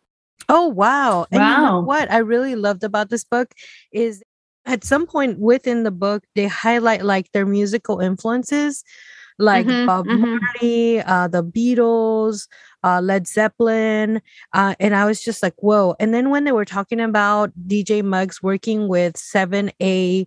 Oh 0.48 0.68
wow. 0.68 1.26
And 1.32 1.48
you 1.48 1.56
know 1.56 1.70
Wow. 1.70 1.80
what 1.82 2.10
I 2.10 2.18
really 2.18 2.54
loved 2.54 2.84
about 2.84 3.10
this 3.10 3.24
book 3.24 3.52
is 3.92 4.22
at 4.66 4.84
some 4.84 5.06
point 5.06 5.38
within 5.38 5.82
the 5.82 5.90
book 5.90 6.24
they 6.34 6.46
highlight 6.46 7.04
like 7.04 7.30
their 7.32 7.46
musical 7.46 8.00
influences 8.00 8.84
like 9.38 9.66
Mhm, 9.66 9.86
Bob 9.86 10.06
mhm. 10.06 10.40
Marley, 10.62 11.00
uh 11.02 11.28
the 11.28 11.44
Beatles, 11.44 12.48
uh 12.84 13.00
Led 13.00 13.26
Zeppelin, 13.26 14.20
uh 14.52 14.74
and 14.80 14.94
I 14.94 15.04
was 15.06 15.22
just 15.22 15.42
like 15.42 15.54
whoa. 15.58 15.94
And 16.00 16.12
then 16.14 16.30
when 16.30 16.44
they 16.44 16.52
were 16.52 16.64
talking 16.64 17.00
about 17.00 17.52
DJ 17.68 18.02
Muggs 18.02 18.42
working 18.42 18.88
with 18.88 19.16
7A3, 19.16 20.26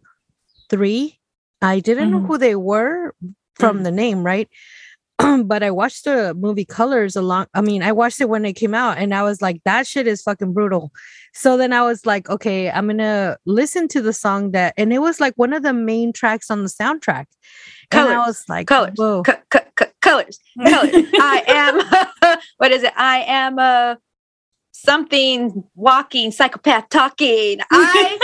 I 1.61 1.79
didn't 1.79 2.11
know 2.11 2.21
Mhm. 2.21 2.27
who 2.27 2.37
they 2.37 2.55
were 2.55 3.13
from 3.55 3.79
Mm. 3.79 3.83
the 3.83 3.91
name, 3.91 4.23
right? 4.23 4.49
but 5.45 5.63
I 5.63 5.71
watched 5.71 6.05
the 6.05 6.33
movie 6.33 6.65
Colors 6.65 7.15
along. 7.15 7.47
I 7.53 7.61
mean, 7.61 7.83
I 7.83 7.91
watched 7.91 8.21
it 8.21 8.29
when 8.29 8.45
it 8.45 8.53
came 8.53 8.73
out, 8.73 8.97
and 8.97 9.13
I 9.13 9.23
was 9.23 9.41
like, 9.41 9.61
that 9.65 9.87
shit 9.87 10.07
is 10.07 10.21
fucking 10.21 10.53
brutal. 10.53 10.91
So 11.33 11.57
then 11.57 11.73
I 11.73 11.83
was 11.83 12.05
like, 12.05 12.29
okay, 12.29 12.69
I'm 12.69 12.87
gonna 12.87 13.37
listen 13.45 13.87
to 13.89 14.01
the 14.01 14.13
song 14.13 14.51
that, 14.51 14.73
and 14.77 14.91
it 14.93 14.99
was 14.99 15.19
like 15.19 15.33
one 15.35 15.53
of 15.53 15.63
the 15.63 15.73
main 15.73 16.13
tracks 16.13 16.49
on 16.51 16.63
the 16.63 16.69
soundtrack. 16.69 17.25
And 17.91 17.99
I 18.07 18.13
Colors, 18.13 18.27
was 18.27 18.45
like, 18.49 18.67
colors, 18.67 18.93
whoa, 18.95 19.23
Co- 19.23 19.33
co- 19.49 19.59
co- 19.75 19.85
colors, 20.01 20.39
colors. 20.57 20.91
I 20.93 21.43
am. 21.47 22.37
what 22.57 22.71
is 22.71 22.83
it? 22.83 22.93
I 22.95 23.19
am 23.27 23.59
a 23.59 23.97
something 24.83 25.63
walking 25.75 26.31
psychopath 26.31 26.89
talking. 26.89 27.59
I 27.71 28.17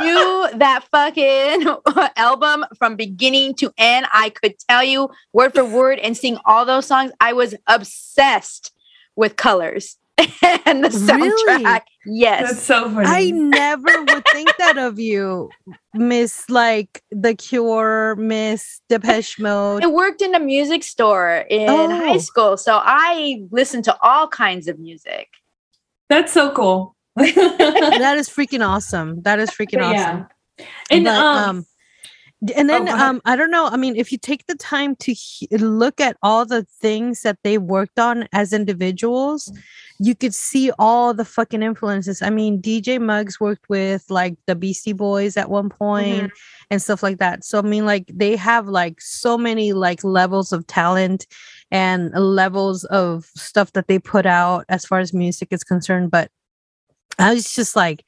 knew 0.02 0.58
that 0.58 0.84
fucking 0.90 1.66
album 2.16 2.64
from 2.78 2.96
beginning 2.96 3.54
to 3.56 3.72
end. 3.78 4.06
I 4.12 4.30
could 4.30 4.54
tell 4.68 4.82
you 4.84 5.10
word 5.32 5.54
for 5.54 5.64
word 5.64 5.98
and 5.98 6.16
sing 6.16 6.38
all 6.44 6.64
those 6.64 6.86
songs. 6.86 7.12
I 7.20 7.32
was 7.32 7.54
obsessed 7.66 8.72
with 9.16 9.36
colors. 9.36 9.96
and 10.66 10.84
the 10.84 10.90
Really? 10.90 11.64
soundtrack. 11.64 11.80
Yes. 12.04 12.50
That's 12.50 12.62
so 12.62 12.90
funny. 12.90 13.06
I 13.06 13.30
never 13.30 14.02
would 14.04 14.24
think 14.32 14.54
that 14.58 14.76
of 14.76 14.98
you, 14.98 15.48
Miss 15.94 16.44
like 16.50 17.02
The 17.10 17.34
Cure, 17.34 18.16
Miss 18.16 18.82
Depeche 18.90 19.38
Mode. 19.38 19.82
I 19.82 19.86
worked 19.86 20.20
in 20.20 20.34
a 20.34 20.40
music 20.40 20.82
store 20.82 21.46
in 21.48 21.68
high 21.90 22.14
Oh. 22.16 22.18
school, 22.18 22.56
so 22.58 22.80
I 22.82 23.42
listened 23.50 23.84
to 23.84 23.96
all 24.02 24.28
kinds 24.28 24.68
of 24.68 24.78
music. 24.78 25.28
That's 26.10 26.32
so 26.32 26.52
cool. 26.52 26.94
that 27.16 28.14
is 28.18 28.28
freaking 28.28 28.66
awesome. 28.66 29.22
That 29.22 29.38
is 29.38 29.50
freaking 29.50 29.80
awesome. 29.82 30.26
yeah. 30.58 30.66
And 30.90 31.04
But, 31.04 31.16
um, 31.16 31.66
d- 32.44 32.52
and 32.54 32.68
then 32.68 32.84
go 32.84 32.92
ahead. 32.94 33.00
um 33.08 33.20
I 33.24 33.36
don't 33.36 33.50
know. 33.50 33.66
I 33.66 33.76
mean, 33.76 33.96
if 33.96 34.12
you 34.12 34.18
take 34.18 34.46
the 34.46 34.54
time 34.56 34.96
to 34.96 35.12
he- 35.12 35.48
look 35.56 36.00
at 36.00 36.16
all 36.22 36.44
the 36.44 36.64
things 36.80 37.22
that 37.22 37.38
they 37.44 37.56
worked 37.58 37.98
on 37.98 38.28
as 38.32 38.52
individuals, 38.52 39.50
you 39.98 40.14
could 40.14 40.34
see 40.34 40.70
all 40.78 41.12
the 41.14 41.24
fucking 41.24 41.62
influences. 41.62 42.22
I 42.22 42.30
mean, 42.30 42.60
DJ 42.60 43.00
Muggs 43.00 43.38
worked 43.38 43.68
with 43.68 44.04
like 44.10 44.34
the 44.46 44.54
Beastie 44.56 44.94
Boys 44.94 45.36
at 45.36 45.50
one 45.50 45.68
point 45.68 46.32
and 46.70 46.80
stuff 46.82 47.02
like 47.02 47.18
that. 47.18 47.44
So 47.44 47.58
I 47.58 47.62
mean, 47.62 47.84
like 47.86 48.10
they 48.12 48.36
have 48.36 48.66
like 48.68 49.00
so 49.00 49.36
many 49.38 49.72
like 49.72 50.02
levels 50.02 50.52
of 50.52 50.66
talent 50.66 51.26
and 51.70 52.12
levels 52.12 52.84
of 52.84 53.24
stuff 53.36 53.72
that 53.72 53.86
they 53.86 53.98
put 53.98 54.26
out 54.26 54.64
as 54.68 54.84
far 54.84 54.98
as 54.98 55.12
music 55.12 55.48
is 55.50 55.64
concerned. 55.64 56.10
But 56.10 56.30
I 57.18 57.34
was 57.34 57.52
just 57.52 57.76
like, 57.76 58.04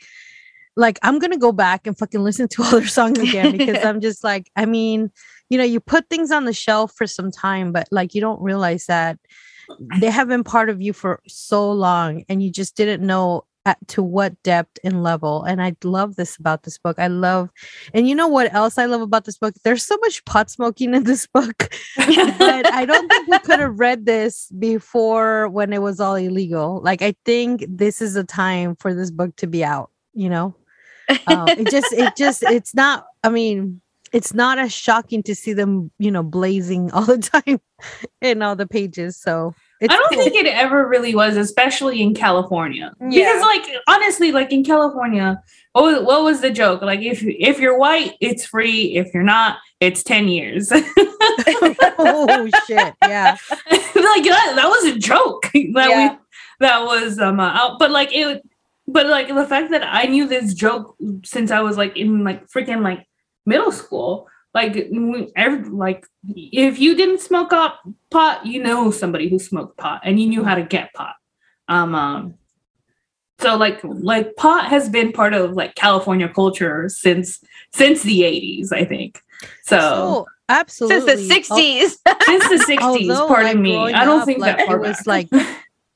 like 0.76 0.98
I'm 1.02 1.18
gonna 1.18 1.38
go 1.38 1.52
back 1.52 1.86
and 1.86 1.96
fucking 1.96 2.22
listen 2.22 2.48
to 2.48 2.62
all 2.64 2.70
their 2.70 2.86
songs 2.86 3.18
again 3.18 3.56
because 3.56 3.78
I'm 3.84 4.00
just 4.00 4.24
like, 4.24 4.50
I 4.56 4.66
mean, 4.66 5.10
you 5.48 5.58
know, 5.58 5.64
you 5.64 5.80
put 5.80 6.08
things 6.08 6.30
on 6.30 6.44
the 6.44 6.52
shelf 6.52 6.92
for 6.96 7.06
some 7.06 7.30
time, 7.30 7.72
but 7.72 7.88
like 7.90 8.14
you 8.14 8.20
don't 8.20 8.40
realize 8.40 8.86
that 8.86 9.18
they 9.96 10.10
have 10.10 10.28
been 10.28 10.44
part 10.44 10.70
of 10.70 10.82
you 10.82 10.92
for 10.92 11.20
so 11.28 11.70
long 11.70 12.24
and 12.28 12.42
you 12.42 12.50
just 12.50 12.76
didn't 12.76 13.06
know 13.06 13.44
at, 13.64 13.78
to 13.88 14.02
what 14.02 14.40
depth 14.42 14.78
and 14.84 15.02
level. 15.02 15.44
And 15.44 15.62
I 15.62 15.76
love 15.84 16.16
this 16.16 16.36
about 16.36 16.64
this 16.64 16.78
book. 16.78 16.98
I 16.98 17.06
love, 17.06 17.50
and 17.94 18.08
you 18.08 18.14
know 18.14 18.28
what 18.28 18.52
else 18.52 18.78
I 18.78 18.86
love 18.86 19.00
about 19.00 19.24
this 19.24 19.38
book? 19.38 19.54
There's 19.64 19.84
so 19.84 19.96
much 19.98 20.24
pot 20.24 20.50
smoking 20.50 20.94
in 20.94 21.04
this 21.04 21.26
book, 21.34 21.70
but 21.96 22.72
I 22.72 22.84
don't 22.86 23.08
think 23.08 23.28
we 23.28 23.38
could 23.40 23.60
have 23.60 23.78
read 23.78 24.06
this 24.06 24.50
before 24.58 25.48
when 25.48 25.72
it 25.72 25.82
was 25.82 26.00
all 26.00 26.16
illegal. 26.16 26.80
Like, 26.82 27.02
I 27.02 27.14
think 27.24 27.64
this 27.68 28.02
is 28.02 28.16
a 28.16 28.24
time 28.24 28.76
for 28.76 28.94
this 28.94 29.10
book 29.10 29.36
to 29.36 29.46
be 29.46 29.64
out, 29.64 29.90
you 30.14 30.28
know? 30.28 30.54
Um, 31.26 31.48
it 31.48 31.70
just, 31.70 31.92
it 31.92 32.16
just, 32.16 32.42
it's 32.48 32.74
not, 32.74 33.06
I 33.22 33.28
mean, 33.28 33.80
it's 34.12 34.34
not 34.34 34.58
as 34.58 34.72
shocking 34.72 35.22
to 35.22 35.34
see 35.34 35.52
them, 35.52 35.90
you 35.98 36.10
know, 36.10 36.22
blazing 36.22 36.90
all 36.92 37.04
the 37.04 37.18
time 37.18 37.60
in 38.20 38.42
all 38.42 38.56
the 38.56 38.66
pages. 38.66 39.16
So 39.16 39.54
it's 39.82 39.92
I 39.92 39.96
don't 39.96 40.12
cool. 40.14 40.22
think 40.22 40.36
it 40.36 40.46
ever 40.46 40.86
really 40.86 41.14
was, 41.14 41.36
especially 41.36 42.00
in 42.00 42.14
California. 42.14 42.94
Yeah. 43.00 43.08
Because, 43.32 43.42
like, 43.42 43.66
honestly, 43.88 44.30
like 44.30 44.52
in 44.52 44.62
California, 44.64 45.42
what 45.72 45.82
was, 45.82 46.02
what 46.04 46.22
was 46.22 46.40
the 46.40 46.50
joke? 46.52 46.82
Like, 46.82 47.00
if 47.00 47.22
if 47.24 47.58
you're 47.58 47.76
white, 47.76 48.14
it's 48.20 48.46
free. 48.46 48.94
If 48.96 49.12
you're 49.12 49.24
not, 49.24 49.58
it's 49.80 50.04
ten 50.04 50.28
years. 50.28 50.70
oh 50.72 52.48
shit. 52.66 52.94
Yeah. 53.02 53.36
that, 53.70 54.52
that 54.56 54.68
was 54.68 54.84
a 54.94 54.98
joke. 54.98 55.42
that 55.52 55.90
Yeah. 55.90 56.12
we 56.12 56.18
that 56.60 56.82
was 56.84 57.18
um 57.18 57.40
uh, 57.40 57.50
out. 57.50 57.78
But 57.80 57.90
like 57.90 58.10
it, 58.12 58.42
but 58.86 59.06
like 59.06 59.28
the 59.28 59.46
fact 59.46 59.70
that 59.72 59.82
I 59.82 60.04
knew 60.04 60.28
this 60.28 60.54
joke 60.54 60.96
since 61.24 61.50
I 61.50 61.60
was 61.60 61.76
like 61.76 61.96
in 61.96 62.22
like 62.22 62.48
freaking 62.48 62.82
like 62.82 63.06
middle 63.46 63.72
school. 63.72 64.28
Like, 64.54 64.90
every, 65.34 65.64
like 65.70 66.06
if 66.28 66.78
you 66.78 66.94
didn't 66.94 67.20
smoke 67.20 67.52
up 67.52 67.80
pot, 68.10 68.44
you 68.44 68.62
know 68.62 68.90
somebody 68.90 69.28
who 69.30 69.38
smoked 69.38 69.78
pot, 69.78 70.02
and 70.04 70.20
you 70.20 70.28
knew 70.28 70.44
how 70.44 70.54
to 70.54 70.62
get 70.62 70.92
pot. 70.92 71.14
Um, 71.68 71.94
um, 71.94 72.34
so 73.40 73.56
like 73.56 73.80
like 73.82 74.36
pot 74.36 74.66
has 74.66 74.88
been 74.88 75.10
part 75.12 75.32
of 75.34 75.52
like 75.52 75.74
California 75.74 76.28
culture 76.28 76.88
since 76.88 77.42
since 77.72 78.02
the 78.02 78.24
eighties, 78.24 78.72
I 78.72 78.84
think. 78.84 79.22
So 79.64 79.78
So 79.78 80.26
absolutely. 80.48 81.28
Since 81.28 81.48
the 81.48 81.54
Al- 81.54 81.58
60s. 81.58 81.96
since 82.24 82.48
the 82.48 82.58
sixties, 82.66 83.10
although, 83.10 83.26
pardon 83.28 83.54
like, 83.54 83.58
me. 83.58 83.76
I 83.76 84.04
don't 84.04 84.20
up, 84.20 84.26
think 84.26 84.38
like, 84.38 84.58
that 84.58 84.66
far 84.66 84.76
it 84.76 84.86
was 84.86 85.06
like 85.06 85.28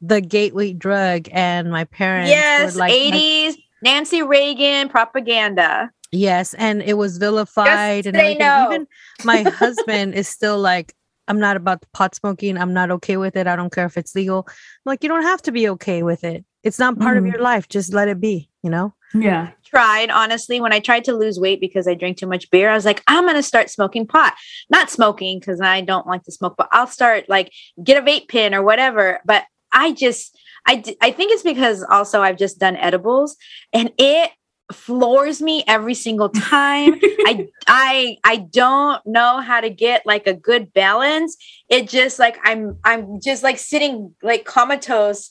the 0.01 0.21
gateway 0.21 0.73
drug, 0.73 1.29
and 1.31 1.71
my 1.71 1.85
parents 1.85 2.31
yes, 2.31 2.75
were 2.75 2.81
like, 2.81 2.93
like- 2.93 3.15
80s. 3.15 3.57
Nancy 3.83 4.23
Reagan 4.23 4.89
propaganda. 4.89 5.93
Yes, 6.17 6.55
and 6.55 6.83
it 6.83 6.95
was 6.95 7.19
vilified 7.19 8.07
and 8.07 8.17
say 8.17 8.21
everything. 8.21 8.39
no. 8.39 8.69
Even 8.73 8.87
my 9.25 9.43
husband 9.63 10.15
is 10.15 10.29
still 10.29 10.59
like, 10.59 10.95
I'm 11.29 11.41
not 11.41 11.57
about 11.57 11.81
the 11.81 11.89
pot 11.93 12.15
smoking. 12.15 12.57
I'm 12.57 12.73
not 12.73 12.91
okay 12.93 13.17
with 13.17 13.37
it. 13.37 13.47
I 13.47 13.57
don't 13.57 13.73
care 13.73 13.87
if 13.87 13.97
it's 13.97 14.15
legal. 14.15 14.47
I'm 14.49 14.55
like, 14.85 15.03
you 15.03 15.09
don't 15.09 15.23
have 15.25 15.43
to 15.43 15.53
be 15.53 15.69
okay 15.71 16.03
with 16.03 16.23
it. 16.25 16.45
It's 16.63 16.79
not 16.79 16.99
part 16.99 17.17
Mhm. 17.17 17.21
of 17.21 17.27
your 17.27 17.41
life. 17.43 17.69
Just 17.69 17.93
let 17.93 18.09
it 18.09 18.21
be. 18.21 18.49
You 18.63 18.71
know. 18.71 18.95
yeah. 19.15 19.51
Tried 19.65 20.11
honestly 20.11 20.61
when 20.61 20.73
I 20.73 20.81
tried 20.81 21.05
to 21.05 21.13
lose 21.15 21.39
weight 21.39 21.61
because 21.61 21.87
I 21.89 21.95
drink 21.95 22.17
too 22.19 22.27
much 22.27 22.51
beer. 22.51 22.69
I 22.71 22.75
was 22.75 22.85
like, 22.85 23.03
I'm 23.07 23.25
gonna 23.27 23.43
start 23.43 23.71
smoking 23.71 24.07
pot. 24.07 24.35
Not 24.71 24.91
smoking 24.91 25.39
because 25.39 25.61
I 25.61 25.81
don't 25.83 26.07
like 26.07 26.23
to 26.25 26.33
smoke, 26.33 26.55
but 26.59 26.69
I'll 26.73 26.87
start 26.89 27.29
like 27.29 27.53
get 27.83 27.97
a 27.99 28.03
vape 28.03 28.29
pen 28.29 28.55
or 28.55 28.63
whatever. 28.63 29.21
But 29.25 29.45
I 29.73 29.93
just, 29.93 30.37
I, 30.67 30.77
d- 30.77 30.97
I 31.01 31.11
think 31.13 31.31
it's 31.33 31.43
because 31.45 31.85
also 31.89 32.23
I've 32.23 32.39
just 32.39 32.59
done 32.59 32.77
edibles 32.77 33.37
and 33.73 33.93
it 33.99 34.31
floors 34.73 35.41
me 35.41 35.65
every 35.67 35.95
single 35.95 36.29
time. 36.29 36.95
I 37.03 37.49
I 37.67 38.17
I 38.25 38.37
don't 38.37 39.05
know 39.07 39.41
how 39.41 39.61
to 39.61 39.71
get 39.71 40.05
like 40.07 40.27
a 40.27 40.35
good 40.35 40.73
balance. 40.73 41.37
It 41.69 41.89
just 41.89 42.19
like 42.19 42.39
I'm 42.45 42.79
I'm 42.85 43.21
just 43.21 43.43
like 43.43 43.59
sitting 43.59 44.15
like 44.23 44.45
comatose 44.45 45.31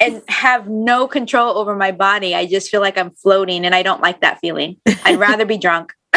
and 0.00 0.22
have 0.28 0.68
no 0.68 1.06
control 1.06 1.56
over 1.56 1.76
my 1.76 1.92
body. 1.92 2.34
I 2.34 2.46
just 2.46 2.70
feel 2.70 2.80
like 2.80 2.98
I'm 2.98 3.10
floating 3.12 3.64
and 3.64 3.74
I 3.74 3.82
don't 3.82 4.00
like 4.00 4.20
that 4.20 4.38
feeling. 4.40 4.76
I'd 5.04 5.18
rather 5.18 5.46
be 5.46 5.58
drunk. 5.58 5.92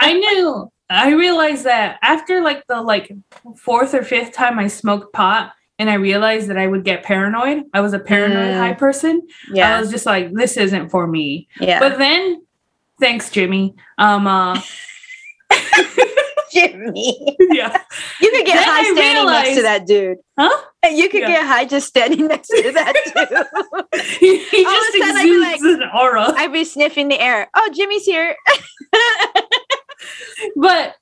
I 0.00 0.14
knew. 0.14 0.70
I 0.88 1.12
realized 1.12 1.64
that 1.64 1.98
after 2.02 2.40
like 2.40 2.66
the 2.66 2.82
like 2.82 3.12
fourth 3.56 3.94
or 3.94 4.02
fifth 4.02 4.32
time 4.32 4.58
I 4.58 4.66
smoked 4.66 5.12
pot, 5.12 5.52
and 5.80 5.88
I 5.90 5.94
realized 5.94 6.48
that 6.48 6.58
I 6.58 6.66
would 6.66 6.84
get 6.84 7.02
paranoid. 7.02 7.64
I 7.74 7.80
was 7.80 7.92
a 7.94 7.98
paranoid 7.98 8.54
Mm. 8.54 8.58
high 8.58 8.74
person. 8.74 9.26
Yeah. 9.50 9.76
I 9.76 9.80
was 9.80 9.90
just 9.90 10.04
like, 10.06 10.30
this 10.32 10.56
isn't 10.58 10.90
for 10.90 11.06
me. 11.06 11.48
Yeah. 11.58 11.80
But 11.80 11.96
then, 11.98 12.42
thanks, 13.00 13.30
Jimmy. 13.30 13.74
Um, 13.98 14.26
uh, 14.26 14.60
Jimmy. 16.52 17.36
yeah, 17.52 17.80
You 18.20 18.30
could 18.30 18.44
get 18.44 18.56
Then 18.56 18.64
high 18.64 18.80
I 18.80 18.92
standing 18.94 19.26
next 19.26 19.54
to 19.56 19.62
that 19.62 19.86
dude. 19.86 20.18
huh? 20.38 20.64
You 20.90 21.08
could 21.08 21.20
Yeah. 21.22 21.28
get 21.28 21.46
high 21.46 21.64
just 21.64 21.86
standing 21.88 22.26
next 22.26 22.48
to 22.48 22.72
that 22.72 22.94
dude. 23.92 24.02
he 24.20 24.44
he 24.44 24.64
All 24.66 24.72
just 24.72 24.98
sudden 24.98 25.16
I'd 25.16 25.22
be 25.24 25.54
exudes 25.54 25.82
an 25.82 25.88
aura. 25.98 26.32
I'd 26.36 26.52
be 26.52 26.64
sniffing 26.64 27.08
the 27.08 27.20
air. 27.20 27.48
Oh, 27.54 27.70
Jimmy's 27.72 28.04
here. 28.04 28.36
but 30.56 30.96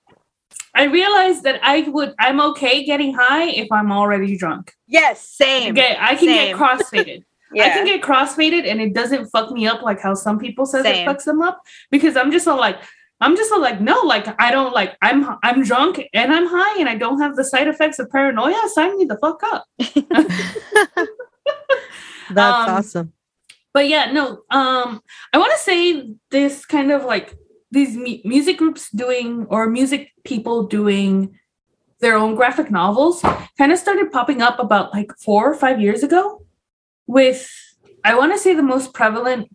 I 0.78 0.84
realized 0.84 1.42
that 1.42 1.58
I 1.62 1.80
would. 1.88 2.14
I'm 2.18 2.40
okay 2.50 2.84
getting 2.84 3.12
high 3.12 3.50
if 3.50 3.68
I'm 3.72 3.90
already 3.92 4.36
drunk. 4.36 4.72
yes, 4.86 5.28
same. 5.28 5.72
Okay, 5.72 5.96
I 5.98 6.14
can 6.14 6.28
Same. 6.28 6.56
get 6.56 6.56
crossfaded. 6.56 7.22
yeah. 7.52 7.64
I 7.66 7.68
can 7.70 7.84
get 7.84 8.00
crossfaded 8.02 8.64
and 8.70 8.80
it 8.80 8.94
doesn't 8.94 9.26
fuck 9.34 9.50
me 9.50 9.66
up 9.66 9.82
like 9.82 10.00
how 10.00 10.14
some 10.14 10.38
people 10.38 10.64
says 10.66 10.84
Same. 10.84 10.96
it 11.08 11.10
fucks 11.10 11.24
them 11.24 11.42
up 11.42 11.60
because 11.90 12.16
I'm 12.16 12.30
just 12.30 12.46
like 12.46 12.78
I'm 13.20 13.34
just 13.36 13.50
like 13.50 13.80
no 13.80 14.00
like 14.02 14.26
I 14.40 14.50
don't 14.52 14.72
like 14.72 14.96
I'm 15.02 15.26
I'm 15.42 15.64
drunk 15.64 16.00
and 16.14 16.32
I'm 16.32 16.46
high 16.46 16.78
and 16.78 16.88
I 16.88 16.94
don't 16.94 17.20
have 17.20 17.34
the 17.36 17.44
side 17.44 17.66
effects 17.66 17.98
of 17.98 18.08
paranoia 18.10 18.62
sign 18.68 18.96
me 18.98 19.04
the 19.06 19.18
fuck 19.18 19.40
up. 19.52 19.64
That's 22.30 22.68
Um, 22.68 22.74
awesome. 22.76 23.12
But 23.72 23.88
yeah, 23.88 24.12
no. 24.12 24.42
Um, 24.50 25.00
I 25.32 25.38
want 25.38 25.52
to 25.52 25.58
say 25.58 26.10
this 26.30 26.64
kind 26.66 26.90
of 26.92 27.04
like 27.04 27.34
these 27.70 27.96
mu- 27.96 28.22
music 28.24 28.58
groups 28.58 28.90
doing 28.90 29.46
or 29.50 29.68
music 29.68 30.10
people 30.24 30.66
doing 30.66 31.38
their 32.00 32.16
own 32.16 32.34
graphic 32.34 32.70
novels 32.70 33.22
kind 33.58 33.72
of 33.72 33.78
started 33.78 34.12
popping 34.12 34.40
up 34.40 34.58
about 34.58 34.92
like 34.94 35.12
four 35.18 35.50
or 35.50 35.54
five 35.54 35.80
years 35.80 36.02
ago. 36.02 36.42
With 37.06 37.50
I 38.04 38.14
want 38.16 38.32
to 38.32 38.38
say 38.38 38.54
the 38.54 38.62
most 38.62 38.94
prevalent 38.94 39.48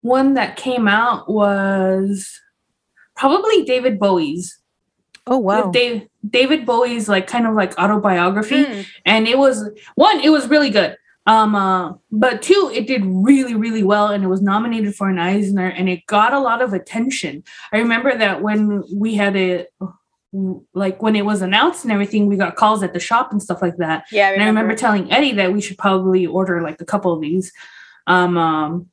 one 0.00 0.34
that 0.34 0.56
came 0.56 0.88
out 0.88 1.28
was 1.30 2.40
probably 3.16 3.64
David 3.64 3.98
Bowie's. 3.98 4.58
Oh 5.26 5.38
wow. 5.38 5.64
With 5.66 5.72
Dave, 5.72 6.08
David 6.28 6.64
Bowie's 6.66 7.08
like 7.08 7.26
kind 7.26 7.46
of 7.46 7.54
like 7.54 7.78
autobiography 7.78 8.64
Mm. 8.64 8.86
and 9.04 9.28
it 9.28 9.38
was 9.38 9.68
one 9.96 10.20
it 10.20 10.30
was 10.30 10.48
really 10.48 10.70
good 10.70 10.96
um 11.26 11.54
uh, 11.54 11.92
but 12.12 12.42
two 12.42 12.70
it 12.72 12.86
did 12.86 13.02
really 13.04 13.54
really 13.54 13.82
well 13.82 14.08
and 14.08 14.22
it 14.22 14.28
was 14.28 14.42
nominated 14.42 14.94
for 14.94 15.08
an 15.08 15.18
eisner 15.18 15.68
and 15.68 15.88
it 15.88 16.06
got 16.06 16.32
a 16.32 16.40
lot 16.40 16.62
of 16.62 16.72
attention. 16.72 17.42
I 17.72 17.78
remember 17.78 18.16
that 18.16 18.42
when 18.42 18.82
we 18.94 19.14
had 19.14 19.36
it 19.36 19.72
like 20.74 21.02
when 21.02 21.16
it 21.16 21.24
was 21.24 21.42
announced 21.42 21.84
and 21.84 21.92
everything 21.92 22.26
we 22.26 22.36
got 22.36 22.56
calls 22.56 22.82
at 22.82 22.92
the 22.92 23.00
shop 23.00 23.32
and 23.32 23.42
stuff 23.42 23.62
like 23.62 23.76
that. 23.78 24.04
Yeah, 24.12 24.28
I 24.28 24.32
and 24.32 24.42
i 24.42 24.46
remember 24.46 24.74
telling 24.74 25.10
eddie 25.10 25.32
that 25.32 25.52
we 25.52 25.60
should 25.60 25.78
probably 25.78 26.26
order 26.26 26.62
like 26.62 26.80
a 26.80 26.84
couple 26.84 27.12
of 27.12 27.20
these. 27.20 27.52
Um 28.06 28.36
um 28.36 28.86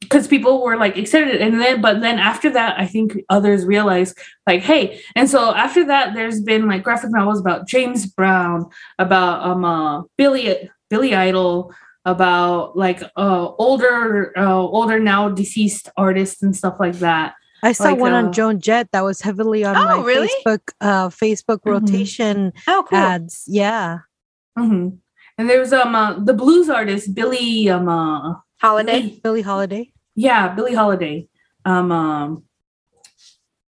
because 0.00 0.26
people 0.26 0.62
were 0.62 0.76
like 0.76 0.96
excited 0.96 1.40
and 1.40 1.60
then 1.60 1.80
but 1.80 2.00
then 2.00 2.18
after 2.18 2.50
that 2.50 2.78
i 2.80 2.86
think 2.86 3.18
others 3.28 3.66
realized 3.66 4.18
like 4.46 4.62
hey 4.62 5.00
and 5.14 5.28
so 5.28 5.54
after 5.54 5.84
that 5.84 6.14
there's 6.14 6.40
been 6.40 6.66
like 6.66 6.82
graphic 6.82 7.10
novels 7.10 7.38
about 7.38 7.68
james 7.68 8.06
brown 8.06 8.68
about 8.98 9.42
um 9.42 9.64
uh 9.64 10.02
billy 10.16 10.68
Billy 10.90 11.14
Idol, 11.14 11.72
about 12.04 12.76
like 12.76 13.02
uh 13.16 13.48
older 13.58 14.32
uh 14.36 14.58
older 14.58 14.98
now 14.98 15.28
deceased 15.28 15.88
artists 15.96 16.42
and 16.42 16.54
stuff 16.56 16.76
like 16.80 16.94
that. 16.98 17.34
I 17.62 17.72
saw 17.72 17.90
Like, 17.90 18.00
one 18.00 18.12
uh, 18.12 18.16
on 18.24 18.32
Joan 18.32 18.58
Jett 18.60 18.88
that 18.92 19.04
was 19.04 19.20
heavily 19.20 19.64
on 19.64 19.76
Oh, 19.76 19.84
my 19.84 20.02
really? 20.04 20.28
Facebook 20.44 20.72
uh 20.80 21.08
Facebook 21.10 21.60
Mhm. 21.60 21.70
rotation 21.70 22.52
Oh, 22.66 22.84
cool. 22.88 22.98
ads. 22.98 23.44
Yeah. 23.46 23.98
hmm 24.56 24.88
And 25.38 25.48
there's 25.48 25.72
um 25.72 25.94
uh, 25.94 26.18
the 26.24 26.34
blues 26.34 26.68
artist 26.70 27.14
Billie 27.14 27.68
um 27.70 27.88
uh, 27.88 28.34
Holiday. 28.60 29.00
Billy- 29.02 29.20
Billie 29.22 29.42
Holiday. 29.42 29.92
yeah 30.16 30.48
Billie 30.54 30.74
Holiday. 30.74 31.28
Um, 31.66 31.92
um 31.92 32.42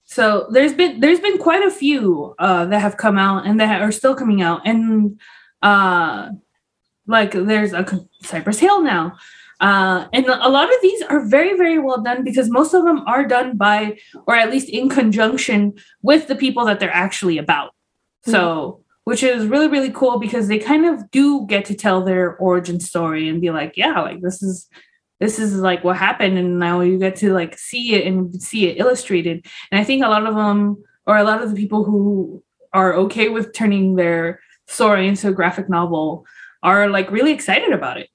so 0.05 0.49
there's 0.51 0.73
been 0.75 0.99
there's 1.01 1.21
been 1.21 1.39
quite 1.39 1.63
a 1.63 1.71
few 1.71 2.35
uh 2.41 2.65
that 2.67 2.81
have 2.81 2.97
come 2.97 3.19
out 3.19 3.47
and 3.47 3.61
that 3.61 3.81
are 3.83 3.93
still 3.93 4.15
coming 4.17 4.43
out 4.43 4.61
and 4.67 5.21
uh 5.63 6.31
like 7.07 7.33
there's 7.33 7.73
a 7.73 7.85
Cypress 8.23 8.59
Hill 8.59 8.83
now. 8.83 9.17
Uh, 9.59 10.07
and 10.13 10.27
a 10.27 10.51
lot 10.51 10.69
of 10.69 10.81
these 10.83 11.01
are 11.03 11.25
very, 11.27 11.57
very 11.57 11.79
well 11.79 12.03
done 12.03 12.23
because 12.23 12.51
most 12.51 12.75
of 12.75 12.85
them 12.85 13.03
are 13.07 13.25
done 13.27 13.57
by, 13.57 13.97
or 14.27 14.35
at 14.35 14.51
least 14.51 14.69
in 14.69 14.89
conjunction 14.89 15.73
with 16.03 16.29
the 16.29 16.37
people 16.37 16.67
that 16.67 16.79
they're 16.79 16.93
actually 16.93 17.39
about. 17.39 17.75
So, 18.27 18.83
which 19.05 19.23
is 19.23 19.47
really, 19.47 19.69
really 19.69 19.91
cool 19.93 20.19
because 20.19 20.49
they 20.49 20.59
kind 20.59 20.85
of 20.85 21.11
do 21.11 21.47
get 21.47 21.65
to 21.67 21.75
tell 21.75 22.05
their 22.05 22.37
origin 22.37 22.81
story 22.81 23.29
and 23.29 23.41
be 23.41 23.51
like, 23.51 23.77
yeah, 23.77 24.01
like 24.01 24.21
this 24.21 24.43
is, 24.43 24.69
this 25.21 25.39
is 25.39 25.55
like 25.55 25.85
what 25.85 25.97
happened. 25.97 26.37
And 26.37 26.59
now 26.59 26.81
you 26.81 26.99
get 26.99 27.17
to 27.17 27.33
like 27.33 27.57
see 27.57 27.95
it 27.95 28.07
and 28.07 28.43
see 28.43 28.67
it 28.67 28.79
illustrated. 28.79 29.47
And 29.71 29.81
I 29.81 29.85
think 29.85 30.05
a 30.05 30.09
lot 30.09 30.27
of 30.27 30.35
them, 30.35 30.83
or 31.07 31.17
a 31.17 31.25
lot 31.25 31.41
of 31.41 31.51
the 31.51 31.57
people 31.57 31.85
who 31.85 32.43
are 32.73 32.95
okay 32.95 33.29
with 33.29 33.55
turning 33.55 33.95
their 33.95 34.41
story 34.67 35.07
into 35.07 35.29
a 35.29 35.33
graphic 35.33 35.69
novel 35.69 36.27
are 36.63 36.89
like 36.89 37.11
really 37.11 37.33
excited 37.33 37.73
about 37.73 37.99
it. 37.99 38.09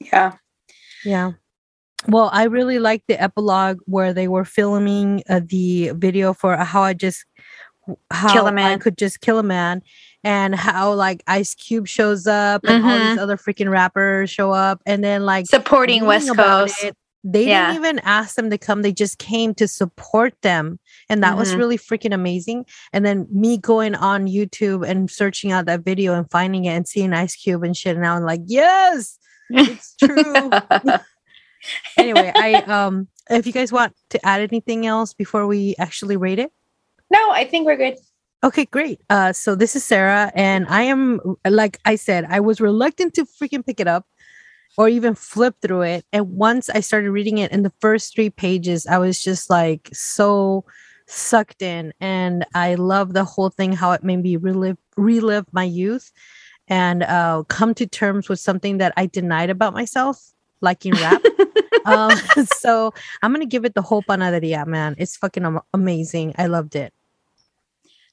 Yeah. 0.00 0.32
Yeah. 1.04 1.32
Well, 2.08 2.30
I 2.32 2.44
really 2.44 2.78
like 2.78 3.02
the 3.08 3.20
epilogue 3.20 3.78
where 3.86 4.12
they 4.12 4.28
were 4.28 4.44
filming 4.44 5.22
uh, 5.28 5.40
the 5.44 5.90
video 5.94 6.32
for 6.32 6.56
how 6.56 6.82
I 6.82 6.92
just 6.94 7.24
how 8.12 8.32
Kill 8.32 8.46
a 8.46 8.50
I 8.50 8.52
man. 8.52 8.78
could 8.80 8.98
just 8.98 9.20
kill 9.20 9.38
a 9.38 9.44
man 9.44 9.80
and 10.24 10.54
how 10.56 10.92
like 10.94 11.22
Ice 11.28 11.54
Cube 11.54 11.86
shows 11.86 12.26
up 12.26 12.64
and 12.64 12.84
all 12.84 12.90
Mm-hmm. 12.90 13.08
these 13.10 13.18
other 13.18 13.36
freaking 13.36 13.70
rappers 13.70 14.28
show 14.28 14.50
up 14.50 14.82
and 14.86 15.02
then 15.04 15.24
like 15.24 15.46
Supporting 15.46 16.04
West 16.04 16.34
Coast. 16.34 16.82
it, 16.82 16.96
They 17.28 17.46
Yeah. 17.48 17.72
didn't 17.72 17.84
even 17.84 17.98
ask 18.04 18.36
them 18.36 18.50
to 18.50 18.58
come. 18.58 18.82
They 18.82 18.92
just 18.92 19.18
came 19.18 19.52
to 19.56 19.66
support 19.66 20.34
them. 20.42 20.78
And 21.08 21.22
that 21.24 21.36
was 21.36 21.52
Mhm. 21.52 21.58
really 21.58 21.76
freaking 21.78 22.14
amazing. 22.14 22.66
And 22.92 23.04
then 23.04 23.26
me 23.32 23.58
going 23.58 23.96
on 23.96 24.26
YouTube 24.26 24.86
and 24.88 25.10
searching 25.10 25.50
out 25.50 25.66
that 25.66 25.84
video 25.84 26.14
and 26.14 26.30
finding 26.30 26.66
it 26.66 26.74
and 26.74 26.86
seeing 26.86 27.12
Ice 27.12 27.34
Cube 27.34 27.64
and 27.64 27.76
shit. 27.76 27.96
And 27.96 28.02
now 28.02 28.14
I'm 28.14 28.22
like, 28.22 28.42
yes, 28.46 29.18
it's 29.50 29.94
true. 30.00 30.50
anyway, 31.96 32.32
I 32.36 32.54
um 32.62 33.08
if 33.28 33.46
you 33.46 33.52
guys 33.52 33.72
want 33.72 33.94
to 34.10 34.24
add 34.24 34.40
anything 34.40 34.86
else 34.86 35.12
before 35.12 35.46
we 35.46 35.74
actually 35.78 36.16
rate 36.16 36.38
it. 36.38 36.52
no, 37.10 37.30
I 37.32 37.44
think 37.44 37.66
we're 37.66 37.76
good. 37.76 37.96
Okay, 38.44 38.66
great. 38.66 39.00
Uh, 39.10 39.32
so 39.32 39.54
this 39.56 39.74
is 39.74 39.82
Sarah, 39.82 40.30
and 40.34 40.66
I 40.68 40.82
am 40.82 41.20
like 41.48 41.78
I 41.84 41.96
said, 41.96 42.26
I 42.28 42.38
was 42.38 42.60
reluctant 42.60 43.14
to 43.14 43.24
freaking 43.24 43.64
pick 43.66 43.80
it 43.80 43.88
up 43.88 44.06
or 44.76 44.88
even 44.88 45.14
flip 45.14 45.56
through 45.62 45.82
it. 45.82 46.04
And 46.12 46.30
once 46.30 46.68
I 46.68 46.80
started 46.80 47.10
reading 47.10 47.38
it 47.38 47.52
in 47.52 47.62
the 47.62 47.72
first 47.80 48.14
three 48.14 48.30
pages, 48.30 48.86
I 48.86 48.98
was 48.98 49.22
just 49.22 49.48
like 49.48 49.88
so 49.92 50.64
sucked 51.06 51.62
in, 51.62 51.92
and 52.00 52.44
I 52.54 52.74
love 52.74 53.12
the 53.12 53.24
whole 53.24 53.50
thing. 53.50 53.72
How 53.72 53.92
it 53.92 54.04
made 54.04 54.22
me 54.22 54.36
relive 54.36 54.78
relive 54.96 55.46
my 55.52 55.64
youth 55.64 56.12
and 56.68 57.02
uh, 57.04 57.44
come 57.48 57.74
to 57.74 57.86
terms 57.86 58.28
with 58.28 58.40
something 58.40 58.78
that 58.78 58.92
I 58.96 59.06
denied 59.06 59.50
about 59.50 59.72
myself, 59.72 60.32
liking 60.60 60.92
rap. 60.92 61.22
um, 61.84 62.10
so 62.56 62.92
I'm 63.22 63.32
gonna 63.32 63.46
give 63.46 63.64
it 63.64 63.74
the 63.74 63.82
whole 63.82 64.02
panaderia, 64.02 64.66
man. 64.66 64.94
It's 64.98 65.16
fucking 65.16 65.58
amazing. 65.72 66.34
I 66.38 66.46
loved 66.46 66.76
it. 66.76 66.92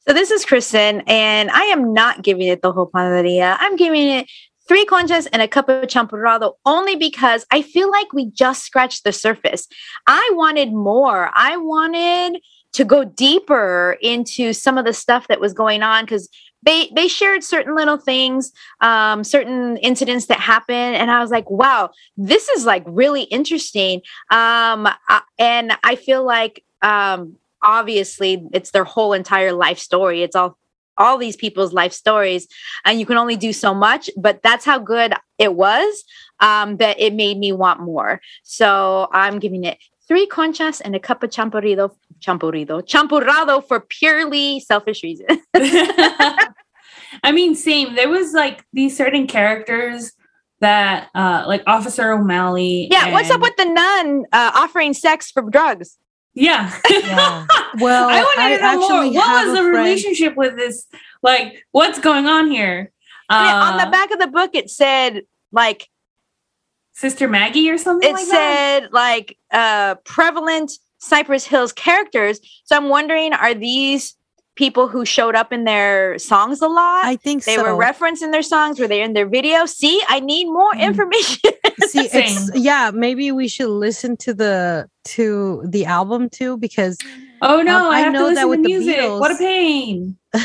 So 0.08 0.14
this 0.14 0.32
is 0.32 0.46
Kristen, 0.46 1.02
and 1.08 1.50
I 1.50 1.64
am 1.66 1.94
not 1.94 2.24
giving 2.24 2.48
it 2.48 2.62
the 2.62 2.72
whole 2.72 2.90
panaderia. 2.90 3.58
I'm 3.60 3.76
giving 3.78 4.10
it 4.10 4.28
three 4.68 4.86
conchas 4.86 5.28
and 5.32 5.42
a 5.42 5.48
cup 5.48 5.70
of 5.70 5.88
champurrado 5.88 6.54
only 6.66 6.96
because 6.96 7.46
I 7.52 7.62
feel 7.62 7.90
like 7.92 8.14
we 8.14 8.32
just 8.32 8.64
scratched 8.64 9.04
the 9.04 9.12
surface. 9.12 9.68
I 10.08 10.30
wanted 10.34 10.74
more. 10.74 11.32
I 11.34 11.58
wanted 11.58 12.42
to 12.74 12.86
go 12.86 13.04
deeper 13.04 13.98
into 14.02 14.54
some 14.54 14.78
of 14.78 14.86
the 14.86 14.94
stuff 14.94 15.28
that 15.28 15.40
was 15.40 15.54
going 15.54 15.84
on 15.84 16.06
because 16.06 16.30
they 16.64 16.90
they 16.96 17.08
shared 17.08 17.44
certain 17.44 17.76
little 17.76 17.98
things, 17.98 18.52
um, 18.82 19.24
certain 19.24 19.78
incidents 19.78 20.28
that 20.28 20.40
happened, 20.40 20.96
and 20.96 21.12
I 21.12 21.20
was 21.20 21.30
like, 21.30 21.50
wow, 21.50 21.90
this 22.16 22.48
is 22.50 22.66
like 22.66 22.84
really 22.88 23.24
interesting. 23.24 24.02
Um, 24.32 24.88
uh, 24.88 25.20
and 25.38 25.74
I 25.84 25.96
feel 25.96 26.26
like 26.26 26.64
um, 26.82 27.36
obviously 27.64 28.48
it's 28.54 28.72
their 28.72 28.84
whole 28.84 29.14
entire 29.14 29.54
life 29.54 29.80
story 29.80 30.22
it's 30.22 30.36
all 30.36 30.58
all 30.98 31.18
these 31.18 31.36
people's 31.36 31.74
life 31.74 31.94
stories 31.94 32.48
and 32.86 33.00
you 33.00 33.06
can 33.06 33.18
only 33.18 33.36
do 33.36 33.54
so 33.54 33.74
much 33.74 34.10
but 34.18 34.42
that's 34.44 34.66
how 34.66 34.78
good 34.78 35.14
it 35.38 35.56
was 35.56 36.04
um 36.40 36.78
that 36.78 37.00
it 37.00 37.14
made 37.14 37.38
me 37.38 37.52
want 37.52 37.80
more 37.80 38.22
so 38.44 39.08
i'm 39.12 39.40
giving 39.40 39.64
it 39.64 39.78
three 40.08 40.28
conchas 40.28 40.82
and 40.84 40.96
a 40.96 41.00
cup 41.00 41.24
of 41.24 41.30
champurrido 41.30 41.90
champurrido 42.20 42.82
champurrado 42.86 43.66
for 43.66 43.80
purely 43.80 44.60
selfish 44.60 45.04
reasons 45.04 45.40
I 47.24 47.32
mean, 47.32 47.56
same. 47.56 47.96
There 47.96 48.10
was 48.10 48.34
like 48.34 48.66
these 48.74 48.98
certain 48.98 49.28
characters 49.28 50.14
that, 50.62 51.10
uh, 51.14 51.44
like 51.46 51.62
Officer 51.68 52.12
O'Malley. 52.12 52.88
yeah 52.90 53.12
what's 53.12 53.30
up 53.30 53.42
with 53.42 53.56
the 53.58 53.66
nun 53.66 54.24
uh, 54.32 54.52
offering 54.56 54.94
sex 54.94 55.30
for 55.30 55.44
drugs 55.50 55.98
Yeah. 56.34 56.74
Yeah. 56.90 57.46
Well, 57.80 58.08
I 58.08 58.22
wanted 58.22 58.58
to 58.58 58.62
know 58.64 58.88
more. 59.04 59.14
What 59.14 59.46
was 59.48 59.56
the 59.56 59.62
friend- 59.64 59.76
relationship 59.76 60.36
with 60.36 60.56
this? 60.56 60.86
Like, 61.24 61.66
what's 61.72 61.98
going 61.98 62.28
on 62.28 62.52
here? 62.52 62.92
And 63.32 63.48
it- 63.48 63.54
on 63.54 63.74
Uh, 63.80 63.86
the 63.86 63.92
back 63.92 64.12
of 64.12 64.20
the 64.20 64.28
book 64.28 64.52
it 64.54 64.70
said 64.70 65.24
like 65.52 65.90
Sister 66.94 67.28
Maggie 67.28 67.70
or 67.72 67.78
something 67.80 68.08
it 68.08 68.14
like 68.14 68.28
that? 68.28 68.82
said 68.84 68.94
like 68.94 69.38
uh 69.52 69.96
prevalent 70.06 70.72
Cypress 71.00 71.46
Hill's 71.46 71.74
characters 71.74 72.40
so 72.64 72.78
i'm 72.78 72.88
wondering 72.90 73.34
are 73.34 73.54
these 73.56 74.16
people 74.56 74.88
who 74.88 75.04
showed 75.04 75.36
up 75.36 75.52
in 75.52 75.64
their 75.64 76.18
songs 76.20 76.62
a 76.62 76.68
lot 76.68 77.04
I 77.06 77.16
think 77.16 77.44
they 77.46 77.56
so. 77.56 77.64
were 77.64 77.76
referenced 77.76 78.22
in 78.22 78.30
their 78.32 78.44
songs 78.44 78.80
were 78.80 78.88
they 78.88 79.02
in 79.02 79.14
their 79.14 79.26
video 79.28 79.66
see 79.66 80.02
i 80.08 80.20
need 80.20 80.46
more 80.46 80.72
Mm. 80.74 80.82
information 80.82 81.52
See, 81.88 82.10
it's 82.12 82.52
yeah. 82.56 82.92
Maybe 82.94 83.32
we 83.32 83.48
should 83.48 83.70
listen 83.70 84.18
to 84.18 84.34
the 84.34 84.90
to 85.06 85.64
the 85.66 85.86
album 85.86 86.30
too 86.30 86.58
because 86.58 86.98
Oh 87.42 87.62
no, 87.62 87.76
Um, 87.78 87.92
I, 87.92 87.96
I 87.96 88.00
have 88.00 88.14
know 88.14 88.30
to 88.30 88.36
that 88.36 88.48
with 88.50 88.64
to 88.64 88.70
the 88.70 88.80
music. 88.80 89.20
What 89.20 89.32
a 89.32 89.36
pain. 89.36 90.18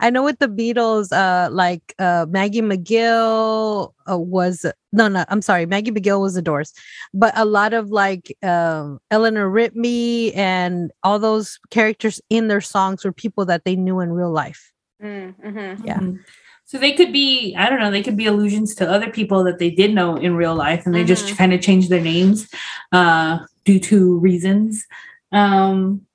I 0.00 0.10
know 0.10 0.24
with 0.24 0.38
the 0.38 0.48
Beatles, 0.48 1.12
uh, 1.12 1.50
like 1.50 1.94
uh, 1.98 2.26
Maggie 2.28 2.62
McGill 2.62 3.92
uh, 4.10 4.18
was 4.18 4.64
no, 4.92 5.08
no. 5.08 5.24
I'm 5.28 5.42
sorry, 5.42 5.66
Maggie 5.66 5.90
McGill 5.92 6.22
was 6.22 6.34
the 6.34 6.42
Doors, 6.42 6.72
but 7.12 7.36
a 7.36 7.44
lot 7.44 7.74
of 7.74 7.90
like 7.90 8.34
um, 8.42 9.00
Eleanor 9.10 9.48
Rigby 9.50 10.32
and 10.34 10.90
all 11.02 11.18
those 11.18 11.58
characters 11.70 12.22
in 12.30 12.48
their 12.48 12.62
songs 12.62 13.04
were 13.04 13.12
people 13.12 13.44
that 13.44 13.64
they 13.64 13.76
knew 13.76 14.00
in 14.00 14.10
real 14.10 14.32
life. 14.32 14.72
mm-hmm. 15.02 15.84
Yeah. 15.84 15.98
Mhm. 15.98 16.20
So 16.66 16.78
they 16.78 16.92
could 16.92 17.12
be, 17.12 17.54
I 17.56 17.68
don't 17.68 17.78
know, 17.78 17.90
they 17.90 18.02
could 18.02 18.16
be 18.16 18.26
allusions 18.26 18.74
to 18.76 18.90
other 18.90 19.10
people 19.10 19.44
that 19.44 19.58
they 19.58 19.70
did 19.70 19.94
know 19.94 20.16
in 20.16 20.34
real 20.34 20.54
life 20.54 20.86
and 20.86 20.94
they 20.94 21.04
just 21.04 21.26
Mhm. 21.26 21.36
kind 21.36 21.52
of 21.52 21.60
changed 21.60 21.90
their 21.90 22.00
names 22.00 22.48
uh, 22.92 23.38
due 23.64 23.78
to 23.80 24.18
reasons. 24.18 24.86
Um, 25.30 26.06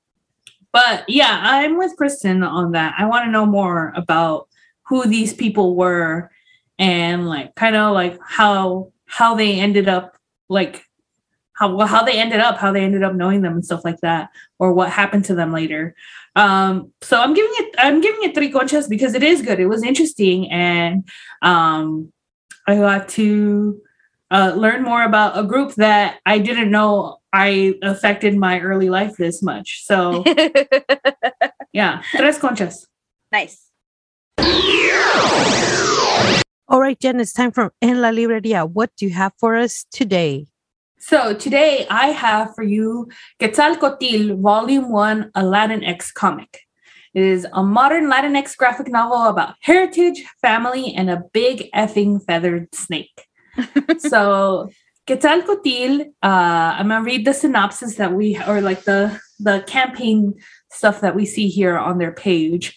but 0.72 1.04
yeah, 1.08 1.40
I'm 1.42 1.78
with 1.78 1.96
Kristen 1.96 2.42
on 2.42 2.72
that. 2.72 2.94
I 2.98 3.06
want 3.06 3.24
to 3.26 3.30
know 3.30 3.46
more 3.46 3.92
about 3.96 4.48
who 4.88 5.06
these 5.06 5.32
people 5.32 5.76
were 5.76 6.30
and 6.78 7.28
like 7.28 7.54
kind 7.54 7.76
of 7.76 7.92
like 7.92 8.18
how 8.26 8.90
how 9.06 9.34
they 9.34 9.58
ended 9.58 9.88
up 9.88 10.16
like 10.48 10.84
how 11.52 11.74
well, 11.74 11.86
how 11.86 12.02
they 12.02 12.18
ended 12.18 12.40
up, 12.40 12.56
how 12.56 12.72
they 12.72 12.82
ended 12.82 13.02
up 13.02 13.14
knowing 13.14 13.42
them 13.42 13.52
and 13.52 13.64
stuff 13.64 13.84
like 13.84 14.00
that, 14.00 14.30
or 14.58 14.72
what 14.72 14.90
happened 14.90 15.24
to 15.26 15.34
them 15.34 15.52
later. 15.52 15.94
Um, 16.36 16.92
so 17.02 17.20
I'm 17.20 17.34
giving 17.34 17.52
it 17.54 17.74
I'm 17.78 18.00
giving 18.00 18.22
it 18.22 18.34
three 18.34 18.52
conchas 18.52 18.88
because 18.88 19.14
it 19.14 19.22
is 19.22 19.42
good. 19.42 19.60
It 19.60 19.66
was 19.66 19.82
interesting 19.82 20.50
and 20.50 21.08
um 21.42 22.12
I 22.66 22.76
got 22.76 23.08
to 23.10 23.80
uh, 24.30 24.52
learn 24.54 24.84
more 24.84 25.02
about 25.02 25.36
a 25.36 25.42
group 25.42 25.74
that 25.74 26.20
I 26.24 26.38
didn't 26.38 26.70
know 26.70 27.18
I 27.32 27.74
affected 27.82 28.36
my 28.36 28.60
early 28.60 28.88
life 28.88 29.16
this 29.16 29.42
much. 29.42 29.82
So 29.84 30.24
yeah, 31.72 32.02
tres 32.12 32.38
conchas. 32.38 32.86
nice 33.32 33.70
All 36.68 36.80
right, 36.80 36.98
Jen, 37.00 37.18
it's 37.18 37.32
time 37.32 37.50
for 37.50 37.72
En 37.82 38.00
La 38.00 38.10
Libreria. 38.10 38.64
What 38.64 38.94
do 38.96 39.04
you 39.04 39.12
have 39.12 39.32
for 39.38 39.56
us 39.56 39.84
today? 39.90 40.46
So 41.02 41.32
today 41.32 41.86
I 41.88 42.08
have 42.08 42.54
for 42.54 42.62
you 42.62 43.08
Quetzalcoatl 43.40 44.38
Volume 44.42 44.90
1 44.90 45.30
a 45.34 45.42
Latinx 45.42 46.12
comic. 46.12 46.60
It 47.14 47.22
is 47.22 47.46
a 47.54 47.62
modern 47.62 48.10
Latinx 48.10 48.54
graphic 48.54 48.88
novel 48.88 49.22
about 49.24 49.54
heritage, 49.62 50.22
family, 50.42 50.94
and 50.94 51.08
a 51.08 51.22
big 51.32 51.70
effing 51.74 52.22
feathered 52.26 52.74
snake. 52.74 53.26
so 53.98 54.68
Quetzalcoatl, 55.06 56.02
uh, 56.22 56.76
I'm 56.76 56.88
gonna 56.88 57.02
read 57.02 57.24
the 57.24 57.32
synopsis 57.32 57.94
that 57.94 58.12
we 58.12 58.38
or 58.46 58.60
like 58.60 58.84
the 58.84 59.18
the 59.38 59.64
campaign 59.66 60.34
stuff 60.70 61.00
that 61.00 61.16
we 61.16 61.24
see 61.24 61.48
here 61.48 61.78
on 61.78 61.96
their 61.96 62.12
page. 62.12 62.76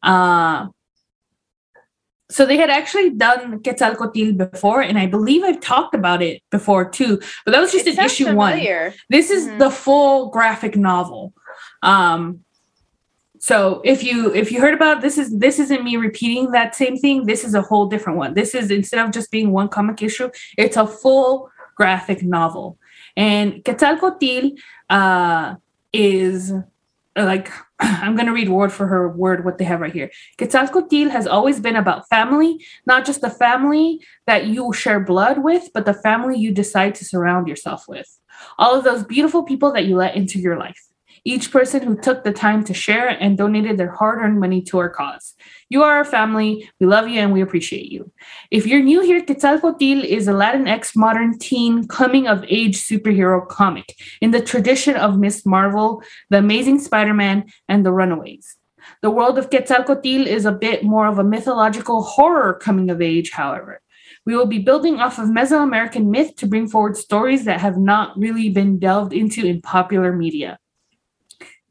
Uh, 0.00 0.68
so 2.34 2.44
they 2.44 2.56
had 2.56 2.68
actually 2.68 3.10
done 3.10 3.62
Quetzalcoatl 3.62 4.32
before, 4.32 4.80
and 4.80 4.98
I 4.98 5.06
believe 5.06 5.44
I've 5.44 5.60
talked 5.60 5.94
about 5.94 6.20
it 6.20 6.42
before 6.50 6.84
too. 6.98 7.20
But 7.44 7.52
that 7.52 7.60
was 7.60 7.70
just 7.70 7.86
an 7.86 8.04
issue 8.04 8.24
familiar. 8.24 8.86
one. 8.88 8.94
This 9.08 9.30
is 9.30 9.46
Mhm. 9.46 9.58
the 9.60 9.70
full 9.70 10.30
graphic 10.30 10.74
novel. 10.76 11.32
Um, 11.84 12.40
so 13.38 13.80
if 13.84 14.02
you 14.02 14.34
if 14.34 14.50
you 14.50 14.60
heard 14.60 14.74
about 14.74 15.00
this 15.00 15.16
is 15.16 15.28
this 15.38 15.60
isn't 15.60 15.84
me 15.84 15.96
repeating 15.96 16.50
that 16.50 16.74
same 16.74 16.96
thing. 16.96 17.26
This 17.26 17.44
is 17.44 17.54
a 17.54 17.62
whole 17.62 17.86
different 17.86 18.18
one. 18.18 18.34
This 18.34 18.52
is 18.60 18.70
instead 18.72 19.00
of 19.04 19.12
just 19.12 19.30
being 19.30 19.52
one 19.52 19.68
comic 19.68 20.02
issue, 20.02 20.28
it's 20.58 20.76
a 20.76 20.86
full 20.88 21.50
graphic 21.76 22.20
novel. 22.24 22.78
And 23.16 23.64
Quetzalcoatl 23.64 24.56
uh, 24.90 25.54
is 25.92 26.52
like 27.16 27.50
I'm 27.80 28.16
gonna 28.16 28.32
read 28.32 28.48
word 28.48 28.72
for 28.72 28.86
her 28.86 29.08
word 29.08 29.44
what 29.44 29.58
they 29.58 29.64
have 29.64 29.80
right 29.80 29.92
here. 29.92 30.10
Quetzalcoatl 30.38 31.10
has 31.10 31.26
always 31.26 31.60
been 31.60 31.76
about 31.76 32.08
family, 32.08 32.64
not 32.86 33.04
just 33.04 33.20
the 33.20 33.30
family 33.30 34.00
that 34.26 34.46
you 34.46 34.72
share 34.72 35.00
blood 35.00 35.38
with, 35.38 35.70
but 35.74 35.86
the 35.86 35.94
family 35.94 36.38
you 36.38 36.52
decide 36.52 36.94
to 36.96 37.04
surround 37.04 37.48
yourself 37.48 37.86
with. 37.88 38.18
All 38.58 38.74
of 38.74 38.84
those 38.84 39.04
beautiful 39.04 39.42
people 39.42 39.72
that 39.72 39.86
you 39.86 39.96
let 39.96 40.16
into 40.16 40.38
your 40.38 40.56
life. 40.58 40.80
Each 41.26 41.50
person 41.50 41.82
who 41.82 41.96
took 41.96 42.22
the 42.22 42.32
time 42.32 42.64
to 42.64 42.74
share 42.74 43.08
and 43.08 43.38
donated 43.38 43.78
their 43.78 43.90
hard 43.90 44.18
earned 44.18 44.40
money 44.40 44.60
to 44.64 44.78
our 44.78 44.90
cause. 44.90 45.34
You 45.70 45.82
are 45.82 45.96
our 45.96 46.04
family. 46.04 46.68
We 46.78 46.86
love 46.86 47.08
you 47.08 47.18
and 47.18 47.32
we 47.32 47.40
appreciate 47.40 47.90
you. 47.90 48.12
If 48.50 48.66
you're 48.66 48.82
new 48.82 49.00
here, 49.00 49.22
Quetzalcoatl 49.22 50.04
is 50.04 50.28
a 50.28 50.32
Latinx 50.32 50.94
modern 50.94 51.38
teen 51.38 51.88
coming 51.88 52.26
of 52.26 52.44
age 52.46 52.76
superhero 52.76 53.48
comic 53.48 53.96
in 54.20 54.32
the 54.32 54.42
tradition 54.42 54.96
of 54.96 55.18
Ms. 55.18 55.46
Marvel, 55.46 56.02
The 56.28 56.38
Amazing 56.38 56.80
Spider 56.80 57.14
Man, 57.14 57.46
and 57.68 57.86
The 57.86 57.92
Runaways. 57.92 58.56
The 59.00 59.10
world 59.10 59.38
of 59.38 59.48
Quetzalcoatl 59.48 60.26
is 60.26 60.44
a 60.44 60.52
bit 60.52 60.84
more 60.84 61.06
of 61.06 61.18
a 61.18 61.24
mythological 61.24 62.02
horror 62.02 62.52
coming 62.52 62.90
of 62.90 63.00
age, 63.00 63.30
however. 63.30 63.80
We 64.26 64.36
will 64.36 64.46
be 64.46 64.58
building 64.58 65.00
off 65.00 65.18
of 65.18 65.30
Mesoamerican 65.30 66.06
myth 66.06 66.36
to 66.36 66.46
bring 66.46 66.68
forward 66.68 66.98
stories 66.98 67.46
that 67.46 67.60
have 67.60 67.78
not 67.78 68.18
really 68.18 68.50
been 68.50 68.78
delved 68.78 69.14
into 69.14 69.46
in 69.46 69.62
popular 69.62 70.12
media. 70.12 70.58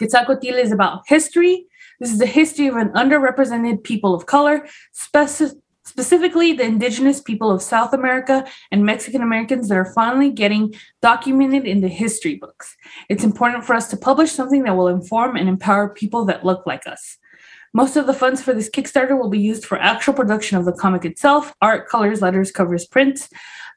Quetzalcoatl 0.04 0.56
is 0.56 0.74
about 0.74 1.04
history. 1.08 1.66
This 2.01 2.12
is 2.12 2.20
the 2.20 2.26
history 2.26 2.68
of 2.68 2.76
an 2.76 2.89
underrepresented 2.89 3.86
people 3.86 4.14
of 4.14 4.26
color, 4.26 4.68
speci- 4.93 5.56
specifically 5.86 6.51
the 6.51 6.66
indigenous 6.66 7.22
people 7.22 7.49
of 7.49 7.62
South 7.62 7.93
America 7.93 8.45
and 8.70 8.86
Mexican 8.86 9.22
Americans 9.22 9.70
that 9.70 9.78
are 9.78 9.93
finally 9.93 10.30
getting 10.30 10.74
documented 11.01 11.66
in 11.66 11.80
the 11.80 11.88
history 11.88 12.36
books. 12.36 12.76
It's 13.08 13.24
important 13.24 13.64
for 13.64 13.76
us 13.76 13.89
to 13.91 13.97
publish 13.97 14.34
something 14.34 14.64
that 14.64 14.76
will 14.76 14.89
inform 14.89 15.38
and 15.38 15.47
empower 15.47 15.88
people 15.88 16.26
that 16.26 16.45
look 16.45 16.68
like 16.68 16.86
us. 16.86 17.18
Most 17.74 17.95
of 17.95 18.06
the 18.06 18.14
funds 18.14 18.41
for 18.41 18.54
this 18.54 18.70
Kickstarter 18.70 19.18
will 19.18 19.30
be 19.30 19.39
used 19.39 19.66
for 19.66 19.78
actual 19.80 20.14
production 20.14 20.58
of 20.58 20.66
the 20.66 20.74
comic 20.74 21.06
itself, 21.06 21.54
art, 21.62 21.88
colors, 21.88 22.22
letters, 22.22 22.51
covers, 22.51 22.86
prints, 22.86 23.30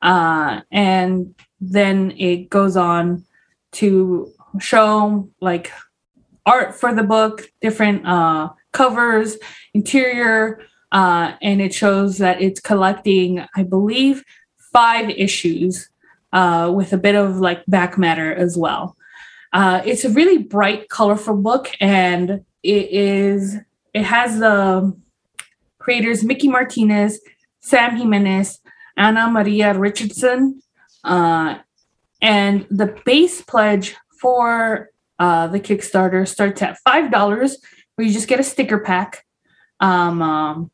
uh, 0.03 0.62
and 0.72 1.37
then 1.61 2.11
it 2.18 2.51
goes 2.51 2.77
on 2.77 3.24
to 3.72 4.33
show 4.59 5.31
like 5.41 5.70
art 6.47 6.75
for 6.75 6.95
the 6.95 7.03
book, 7.03 7.51
different 7.61 8.07
uh, 8.07 8.51
covers, 8.73 9.37
interior, 9.75 10.61
uh, 10.93 11.33
and 11.43 11.61
it 11.61 11.75
shows 11.75 12.19
that 12.19 12.41
it's 12.41 12.61
collecting, 12.61 13.45
I 13.55 13.65
believe, 13.65 14.25
five 14.73 15.11
issues 15.11 15.89
uh, 16.33 16.73
with 16.75 16.93
a 16.93 16.99
bit 16.99 17.15
of 17.15 17.39
like 17.39 17.67
back 17.67 17.99
matter 17.99 18.33
as 18.35 18.57
well. 18.57 18.97
Uh, 19.53 19.83
it's 19.85 20.05
a 20.05 20.11
really 20.11 20.39
bright, 20.39 20.89
colorful 20.89 21.37
book, 21.37 21.71
and 21.81 22.45
it 22.63 22.91
is. 22.91 23.57
It 23.95 24.05
has 24.05 24.39
the 24.39 24.95
creators 25.79 26.25
Mickey 26.25 26.49
Martinez, 26.49 27.21
Sam 27.61 27.97
Jimenez, 27.97 28.61
Anna 28.97 29.31
Maria 29.31 29.77
Richardson, 29.79 30.61
uh, 31.05 31.59
and 32.21 32.67
the 32.71 33.01
base 33.05 33.41
pledge 33.41 33.97
for 34.21 34.91
uh, 35.19 35.47
the 35.49 35.61
Kickstarter 35.61 36.27
starts 36.27 36.62
at 36.62 36.79
five 36.85 37.11
dollars, 37.11 37.59
where 37.95 38.07
you 38.07 38.12
just 38.12 38.29
get 38.29 38.41
a 38.41 38.45
sticker 38.45 38.79
pack. 38.79 39.25
Um, 39.81 40.23
um, 40.23 40.71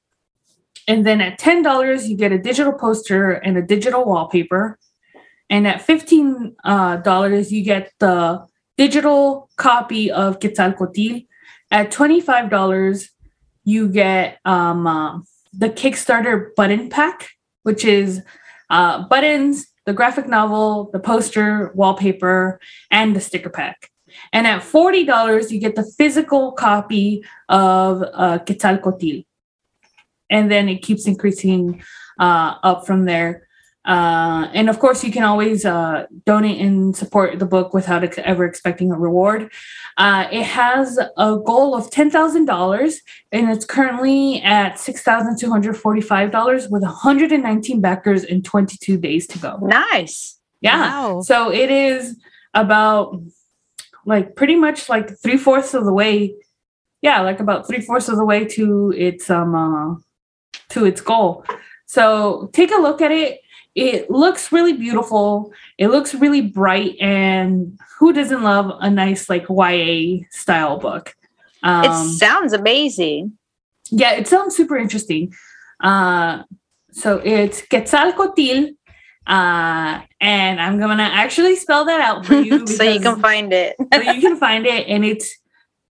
and 0.88 1.06
then 1.06 1.20
at 1.20 1.38
ten 1.38 1.62
dollars, 1.62 2.08
you 2.08 2.16
get 2.16 2.32
a 2.32 2.38
digital 2.38 2.72
poster 2.72 3.32
and 3.32 3.56
a 3.56 3.62
digital 3.62 4.04
wallpaper. 4.04 4.78
And 5.48 5.66
at 5.66 5.82
fifteen 5.82 6.56
uh, 6.64 6.96
dollars, 6.96 7.52
you 7.52 7.62
get 7.62 7.92
the 7.98 8.46
digital 8.76 9.50
copy 9.56 10.10
of 10.10 10.40
Quetzalcoatl. 10.40 11.26
At 11.70 11.90
twenty-five 11.90 12.50
dollars, 12.50 13.10
you 13.64 13.88
get 13.88 14.38
um, 14.44 14.86
uh, 14.86 15.20
the 15.52 15.68
Kickstarter 15.68 16.54
button 16.56 16.88
pack, 16.88 17.28
which 17.62 17.84
is 17.84 18.22
uh, 18.70 19.06
buttons, 19.06 19.66
the 19.84 19.92
graphic 19.92 20.26
novel, 20.26 20.90
the 20.92 20.98
poster, 20.98 21.70
wallpaper, 21.74 22.58
and 22.90 23.14
the 23.14 23.20
sticker 23.20 23.50
pack. 23.50 23.90
And 24.32 24.46
at 24.46 24.62
$40, 24.62 25.50
you 25.50 25.60
get 25.60 25.76
the 25.76 25.84
physical 25.98 26.52
copy 26.52 27.24
of 27.48 28.02
uh, 28.14 28.38
Quetzalcoatl. 28.38 29.24
And 30.30 30.50
then 30.50 30.68
it 30.68 30.82
keeps 30.82 31.06
increasing 31.06 31.82
uh, 32.18 32.54
up 32.62 32.86
from 32.86 33.04
there. 33.04 33.46
Uh, 33.84 34.48
and 34.54 34.70
of 34.70 34.78
course, 34.78 35.02
you 35.02 35.10
can 35.10 35.24
always 35.24 35.64
uh, 35.64 36.06
donate 36.24 36.60
and 36.60 36.96
support 36.96 37.36
the 37.40 37.44
book 37.44 37.74
without 37.74 38.04
ex- 38.04 38.18
ever 38.18 38.44
expecting 38.44 38.92
a 38.92 38.98
reward. 38.98 39.50
Uh, 39.98 40.28
it 40.30 40.44
has 40.44 40.98
a 40.98 41.36
goal 41.44 41.74
of 41.74 41.90
$10,000 41.90 42.94
and 43.32 43.50
it's 43.50 43.64
currently 43.64 44.40
at 44.42 44.74
$6,245 44.74 46.70
with 46.70 46.82
119 46.82 47.80
backers 47.80 48.22
and 48.24 48.44
22 48.44 48.96
days 48.98 49.26
to 49.26 49.38
go. 49.38 49.56
Nice. 49.60 50.38
Yeah. 50.60 50.80
Wow. 50.80 51.22
So 51.22 51.50
it 51.52 51.70
is 51.70 52.16
about 52.54 53.20
like 54.06 54.36
pretty 54.36 54.56
much 54.56 54.88
like 54.88 55.16
three 55.18 55.36
fourths 55.36 55.74
of 55.74 55.84
the 55.84 55.92
way. 55.92 56.34
Yeah, 57.00 57.20
like 57.20 57.40
about 57.40 57.66
three 57.66 57.80
fourths 57.80 58.08
of 58.08 58.16
the 58.16 58.24
way 58.24 58.44
to 58.44 58.92
its 58.96 59.30
um 59.30 59.54
uh, 59.54 59.96
to 60.70 60.84
its 60.84 61.00
goal. 61.00 61.44
So 61.86 62.50
take 62.52 62.70
a 62.70 62.80
look 62.80 63.02
at 63.02 63.12
it. 63.12 63.40
It 63.74 64.10
looks 64.10 64.52
really 64.52 64.74
beautiful. 64.74 65.52
It 65.78 65.88
looks 65.88 66.14
really 66.14 66.42
bright, 66.42 66.96
and 67.00 67.78
who 67.98 68.12
doesn't 68.12 68.42
love 68.42 68.76
a 68.80 68.90
nice 68.90 69.28
like 69.30 69.46
YA 69.48 70.24
style 70.30 70.78
book? 70.78 71.14
Um, 71.62 71.84
it 71.84 72.18
sounds 72.18 72.52
amazing. 72.52 73.38
yeah, 73.90 74.12
it 74.12 74.26
sounds 74.26 74.56
super 74.56 74.76
interesting. 74.76 75.32
Uh, 75.82 76.42
so 76.92 77.18
it's 77.24 77.62
Quetzalcoatl, 77.62 78.74
uh, 79.26 80.00
and 80.20 80.60
I'm 80.60 80.78
gonna 80.78 81.02
actually 81.04 81.56
spell 81.56 81.84
that 81.86 82.00
out 82.00 82.26
for 82.26 82.34
you 82.34 82.66
so 82.66 82.82
you 82.82 83.00
can 83.00 83.20
find 83.20 83.52
it. 83.52 83.76
so 83.94 84.00
you 84.00 84.20
can 84.20 84.36
find 84.36 84.66
it, 84.66 84.86
and 84.88 85.04
it's 85.04 85.36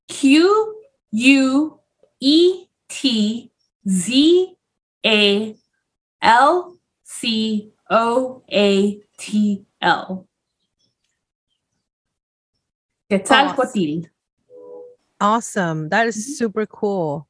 Q 0.09 0.77
U 1.13 1.81
E 2.21 2.67
T 2.89 3.51
Z 3.89 4.55
A 5.07 5.57
L 6.23 6.77
C 7.05 7.73
O 7.91 8.43
A 8.53 9.01
T 9.19 9.65
L. 9.81 10.27
Quetzalcoatl. 13.11 14.07
Awesome. 15.21 15.89
That 15.91 16.09
Mm-hmm. 16.09 16.21
super 16.21 16.67
cool. 16.67 17.29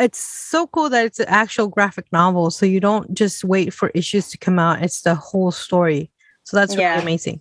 It's 0.00 0.18
so 0.18 0.66
cool 0.66 0.88
that 0.90 1.04
it's 1.04 1.20
an 1.20 1.28
actual 1.28 1.68
graphic 1.68 2.06
novel. 2.10 2.50
So 2.50 2.64
you 2.64 2.80
don't 2.80 3.12
just 3.12 3.44
wait 3.44 3.72
for 3.74 3.90
issues 3.90 4.30
to 4.30 4.38
come 4.38 4.58
out, 4.58 4.82
it's 4.82 5.02
the 5.02 5.14
whole 5.14 5.50
story. 5.50 6.10
So 6.44 6.56
that's 6.56 6.72
really 6.74 6.82
Yeah. 6.82 7.02
amazing. 7.02 7.40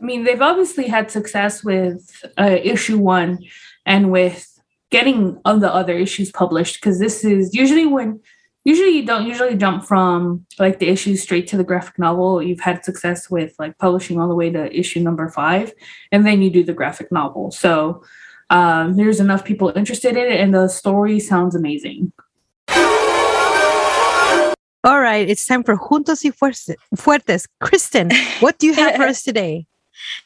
I 0.00 0.04
mean, 0.04 0.24
they've 0.24 0.42
obviously 0.42 0.88
had 0.88 1.10
success 1.10 1.62
with 1.62 2.24
uh, 2.36 2.56
issue 2.62 2.98
one 2.98 3.38
and 3.86 4.10
with 4.10 4.48
getting 4.90 5.38
of 5.44 5.60
the 5.60 5.72
other 5.72 5.96
issues 5.96 6.30
published 6.32 6.80
because 6.80 6.98
this 6.98 7.24
is 7.24 7.54
usually 7.54 7.86
when 7.86 8.20
usually 8.64 8.90
you 8.90 9.06
don't 9.06 9.26
usually 9.26 9.56
jump 9.56 9.84
from 9.84 10.44
like 10.58 10.78
the 10.78 10.88
issues 10.88 11.22
straight 11.22 11.46
to 11.48 11.56
the 11.56 11.64
graphic 11.64 11.98
novel. 11.98 12.42
You've 12.42 12.60
had 12.60 12.84
success 12.84 13.30
with 13.30 13.54
like 13.58 13.78
publishing 13.78 14.20
all 14.20 14.28
the 14.28 14.34
way 14.34 14.50
to 14.50 14.72
issue 14.76 15.00
number 15.00 15.28
five, 15.28 15.72
and 16.10 16.26
then 16.26 16.42
you 16.42 16.50
do 16.50 16.64
the 16.64 16.72
graphic 16.74 17.10
novel. 17.10 17.50
So 17.50 18.02
um, 18.52 18.96
there's 18.96 19.18
enough 19.18 19.44
people 19.44 19.72
interested 19.74 20.14
in 20.16 20.30
it, 20.30 20.38
and 20.38 20.54
the 20.54 20.68
story 20.68 21.18
sounds 21.18 21.54
amazing. 21.54 22.12
All 24.84 25.00
right, 25.00 25.28
it's 25.28 25.46
time 25.46 25.64
for 25.64 25.76
Juntos 25.76 26.22
y 26.24 26.30
Fuertes. 26.30 26.76
Fuertes. 26.94 27.46
Kristen, 27.60 28.10
what 28.40 28.58
do 28.58 28.66
you 28.66 28.74
have 28.74 28.96
for 28.96 29.02
us 29.12 29.22
today? 29.22 29.66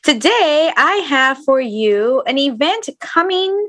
Today, 0.02 0.72
I 0.76 0.96
have 1.08 1.38
for 1.44 1.60
you 1.60 2.22
an 2.26 2.38
event 2.38 2.88
coming 3.00 3.68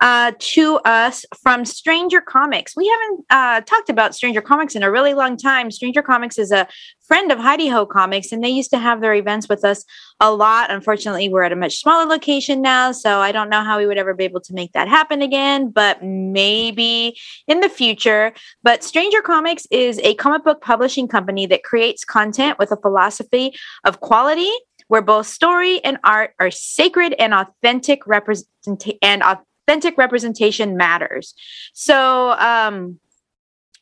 uh, 0.00 0.32
to 0.38 0.76
us 0.84 1.24
from 1.42 1.64
Stranger 1.64 2.20
Comics. 2.20 2.76
We 2.76 2.88
haven't 2.88 3.24
uh, 3.30 3.60
talked 3.62 3.88
about 3.88 4.14
Stranger 4.14 4.42
Comics 4.42 4.76
in 4.76 4.82
a 4.82 4.90
really 4.90 5.14
long 5.14 5.36
time. 5.36 5.70
Stranger 5.70 6.02
Comics 6.02 6.38
is 6.38 6.52
a 6.52 6.68
friend 7.06 7.32
of 7.32 7.38
Hi 7.38 7.56
De 7.56 7.68
Ho 7.68 7.86
Comics, 7.86 8.32
and 8.32 8.44
they 8.44 8.50
used 8.50 8.70
to 8.70 8.78
have 8.78 9.00
their 9.00 9.14
events 9.14 9.48
with 9.48 9.64
us 9.64 9.84
a 10.20 10.30
lot. 10.30 10.70
Unfortunately, 10.70 11.28
we're 11.28 11.42
at 11.42 11.52
a 11.52 11.56
much 11.56 11.78
smaller 11.78 12.04
location 12.04 12.60
now, 12.60 12.92
so 12.92 13.20
I 13.20 13.32
don't 13.32 13.48
know 13.48 13.64
how 13.64 13.78
we 13.78 13.86
would 13.86 13.98
ever 13.98 14.14
be 14.14 14.24
able 14.24 14.42
to 14.42 14.52
make 14.52 14.72
that 14.72 14.88
happen 14.88 15.22
again, 15.22 15.70
but 15.70 16.04
maybe 16.04 17.18
in 17.46 17.60
the 17.60 17.68
future. 17.70 18.34
But 18.62 18.84
Stranger 18.84 19.22
Comics 19.22 19.66
is 19.70 19.98
a 20.00 20.14
comic 20.16 20.44
book 20.44 20.60
publishing 20.60 21.08
company 21.08 21.46
that 21.46 21.64
creates 21.64 22.04
content 22.04 22.58
with 22.58 22.70
a 22.72 22.76
philosophy 22.76 23.54
of 23.84 24.00
quality 24.00 24.52
where 24.88 25.02
both 25.02 25.26
story 25.26 25.82
and 25.84 25.98
art 26.02 26.34
are 26.40 26.50
sacred 26.50 27.14
and 27.18 27.32
authentic 27.32 28.06
representation 28.06 28.98
and 29.02 29.22
authentic 29.22 29.96
representation 29.96 30.76
matters. 30.76 31.34
So 31.72 32.32
um 32.32 32.98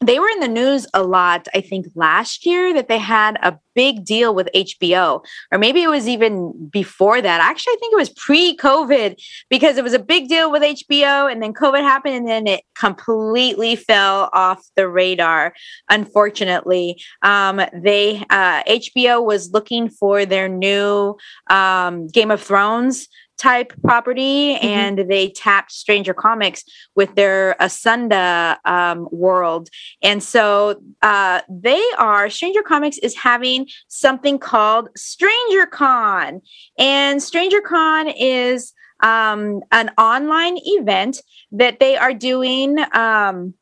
they 0.01 0.19
were 0.19 0.29
in 0.29 0.41
the 0.41 0.49
news 0.49 0.87
a 0.93 1.03
lot, 1.03 1.49
I 1.55 1.61
think, 1.61 1.87
last 1.95 2.45
year 2.45 2.75
that 2.75 2.89
they 2.89 2.99
had 2.99 3.39
a 3.43 3.59
big 3.75 4.05
deal 4.05 4.35
with 4.35 4.49
HBO, 4.55 5.25
or 5.53 5.59
maybe 5.59 5.83
it 5.83 5.89
was 5.89 6.09
even 6.09 6.69
before 6.71 7.23
that. 7.23 7.41
Actually, 7.41 7.75
I 7.75 7.77
think 7.81 7.93
it 7.93 7.97
was 7.97 8.11
pre 8.11 8.57
COVID 8.57 9.23
because 9.49 9.79
it 9.79 9.85
was 9.85 9.95
a 9.95 9.99
big 9.99 10.29
deal 10.29 10.51
with 10.51 10.63
HBO, 10.63 11.31
and 11.31 11.43
then 11.43 11.55
COVID 11.55 11.83
happened, 11.83 12.15
and 12.15 12.29
then 12.29 12.47
it 12.47 12.63
completely 12.75 13.77
fell 13.77 14.29
off 14.33 14.63
the 14.77 14.89
radar. 14.89 15.55
Unfortunately, 15.89 17.01
um, 17.23 17.61
they 17.73 18.25
uh, 18.31 18.63
HBO 18.65 19.25
was 19.25 19.53
looking 19.53 19.89
for 19.89 20.27
their 20.27 20.49
new 20.49 21.17
um, 21.49 22.09
Game 22.09 22.31
of 22.31 22.43
Thrones 22.43 23.09
type 23.39 23.73
property 23.83 24.55
mm-hmm. 24.55 24.67
and 24.67 25.11
they 25.11 25.29
tapped 25.31 25.73
stranger 25.73 26.15
comics 26.15 26.65
with 26.95 27.15
their 27.15 27.55
asunda 27.61 28.57
um, 28.65 29.09
world 29.11 29.69
and 30.03 30.23
so 30.23 30.81
uh, 31.03 31.41
they 31.49 31.83
are 31.99 32.31
stranger 32.31 32.63
comics 32.63 32.99
is 32.99 33.15
having 33.15 33.67
something 33.89 34.39
called 34.39 34.89
stranger 34.97 35.67
con 35.67 36.41
and 36.79 37.23
stranger 37.23 37.61
con 37.61 38.09
is 38.09 38.73
um, 39.01 39.61
an 39.73 39.91
online 39.99 40.59
event 40.65 41.21
that 41.53 41.81
they 41.81 41.97
are 41.97 42.15
doing 42.15 42.79
um, 42.93 43.55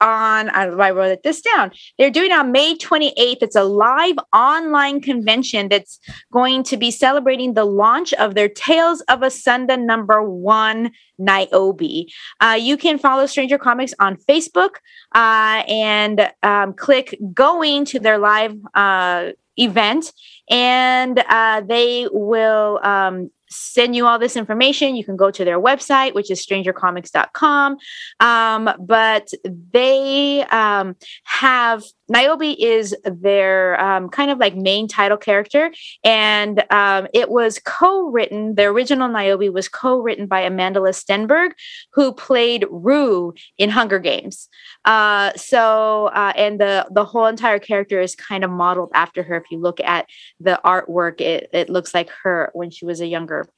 on 0.00 0.48
I 0.50 0.90
wrote 0.90 1.22
this 1.22 1.40
down. 1.40 1.70
They're 1.98 2.10
doing 2.10 2.32
on 2.32 2.52
May 2.52 2.76
28th. 2.76 3.38
It's 3.42 3.56
a 3.56 3.64
live 3.64 4.16
online 4.32 5.00
convention 5.00 5.68
that's 5.68 5.98
going 6.32 6.62
to 6.64 6.76
be 6.76 6.90
celebrating 6.90 7.54
the 7.54 7.64
launch 7.64 8.12
of 8.14 8.34
their 8.34 8.48
Tales 8.48 9.00
of 9.02 9.20
Asunda 9.20 9.80
number 9.80 10.22
one 10.22 10.90
Niobe. 11.18 12.06
Uh, 12.40 12.58
you 12.60 12.76
can 12.76 12.98
follow 12.98 13.26
Stranger 13.26 13.58
Comics 13.58 13.94
on 13.98 14.16
Facebook 14.16 14.76
uh, 15.14 15.62
and 15.68 16.30
um, 16.42 16.74
click 16.74 17.18
going 17.32 17.84
to 17.86 17.98
their 17.98 18.18
live 18.18 18.56
uh, 18.74 19.30
event, 19.56 20.12
and 20.50 21.18
uh, 21.28 21.62
they 21.62 22.08
will 22.12 22.78
um, 22.82 23.30
send 23.48 23.94
you 23.96 24.06
all 24.06 24.18
this 24.18 24.36
information. 24.36 24.96
You 24.96 25.04
can 25.04 25.16
go 25.16 25.30
to 25.30 25.44
their 25.44 25.60
website, 25.60 26.14
which 26.14 26.30
is 26.30 26.44
strangercomics.com. 26.44 27.76
Um, 28.20 28.70
but 28.80 29.30
they 29.44 30.44
um, 30.44 30.96
have 31.24 31.84
Niobe 32.08 32.56
is 32.58 32.94
their 33.04 33.80
um, 33.80 34.08
kind 34.08 34.30
of 34.30 34.38
like 34.38 34.56
main 34.56 34.88
title 34.88 35.16
character, 35.16 35.72
and 36.04 36.64
um, 36.70 37.08
it 37.12 37.30
was 37.30 37.58
co-written. 37.64 38.54
The 38.54 38.64
original 38.64 39.08
Niobe 39.08 39.52
was 39.52 39.68
co-written 39.68 40.26
by 40.26 40.42
Amandla 40.42 40.94
Stenberg, 40.94 41.52
who 41.92 42.12
played 42.12 42.66
Rue 42.70 43.34
in 43.58 43.70
Hunger 43.70 43.98
Games. 43.98 44.48
Uh, 44.84 45.32
so, 45.34 46.06
uh, 46.06 46.32
and 46.36 46.60
the 46.60 46.86
the 46.90 47.04
whole 47.04 47.26
entire 47.26 47.58
character 47.58 48.00
is 48.00 48.14
kind 48.14 48.44
of 48.44 48.50
modeled 48.50 48.90
after 48.94 49.22
her. 49.22 49.36
If 49.36 49.50
you 49.50 49.58
look 49.58 49.80
at 49.80 50.06
the 50.38 50.60
artwork, 50.64 51.20
it 51.20 51.50
it 51.52 51.68
looks 51.68 51.92
like 51.92 52.10
her 52.22 52.50
when 52.54 52.70
she 52.70 52.84
was 52.84 53.00
a 53.00 53.06
younger 53.06 53.48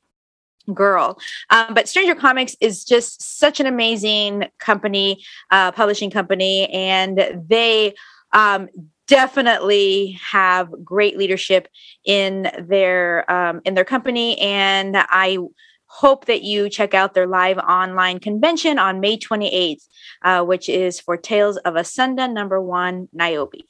girl. 0.74 1.18
Um, 1.50 1.74
but 1.74 1.88
Stranger 1.88 2.14
Comics 2.14 2.56
is 2.60 2.84
just 2.84 3.38
such 3.38 3.60
an 3.60 3.66
amazing 3.66 4.48
company, 4.58 5.24
uh, 5.50 5.72
publishing 5.72 6.10
company, 6.10 6.68
and 6.68 7.44
they 7.48 7.94
um, 8.32 8.68
definitely 9.06 10.18
have 10.20 10.70
great 10.84 11.16
leadership 11.16 11.68
in 12.04 12.50
their 12.58 13.30
um, 13.30 13.60
in 13.64 13.74
their 13.74 13.84
company. 13.84 14.38
And 14.40 14.96
I 14.96 15.38
hope 15.86 16.26
that 16.26 16.42
you 16.42 16.68
check 16.68 16.94
out 16.94 17.14
their 17.14 17.26
live 17.26 17.58
online 17.58 18.20
convention 18.20 18.78
on 18.78 19.00
May 19.00 19.18
28th, 19.18 19.88
uh, 20.22 20.44
which 20.44 20.68
is 20.68 21.00
for 21.00 21.16
Tales 21.16 21.56
of 21.58 21.74
Asunda 21.74 22.30
number 22.30 22.60
one, 22.60 23.08
Niobe. 23.12 23.62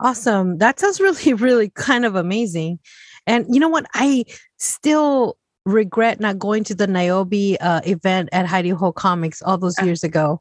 Awesome. 0.00 0.58
That 0.58 0.80
sounds 0.80 1.00
really, 1.00 1.34
really 1.34 1.68
kind 1.70 2.04
of 2.04 2.16
amazing. 2.16 2.80
And 3.26 3.46
you 3.54 3.60
know 3.60 3.68
what? 3.68 3.86
I 3.94 4.24
still 4.58 5.36
regret 5.64 6.18
not 6.18 6.38
going 6.38 6.64
to 6.64 6.74
the 6.74 6.86
Niobe 6.86 7.56
uh, 7.60 7.82
event 7.84 8.30
at 8.32 8.46
Hi 8.46 8.62
De 8.62 8.70
Ho 8.70 8.90
Comics 8.90 9.42
all 9.42 9.58
those 9.58 9.78
uh. 9.78 9.84
years 9.84 10.02
ago. 10.02 10.40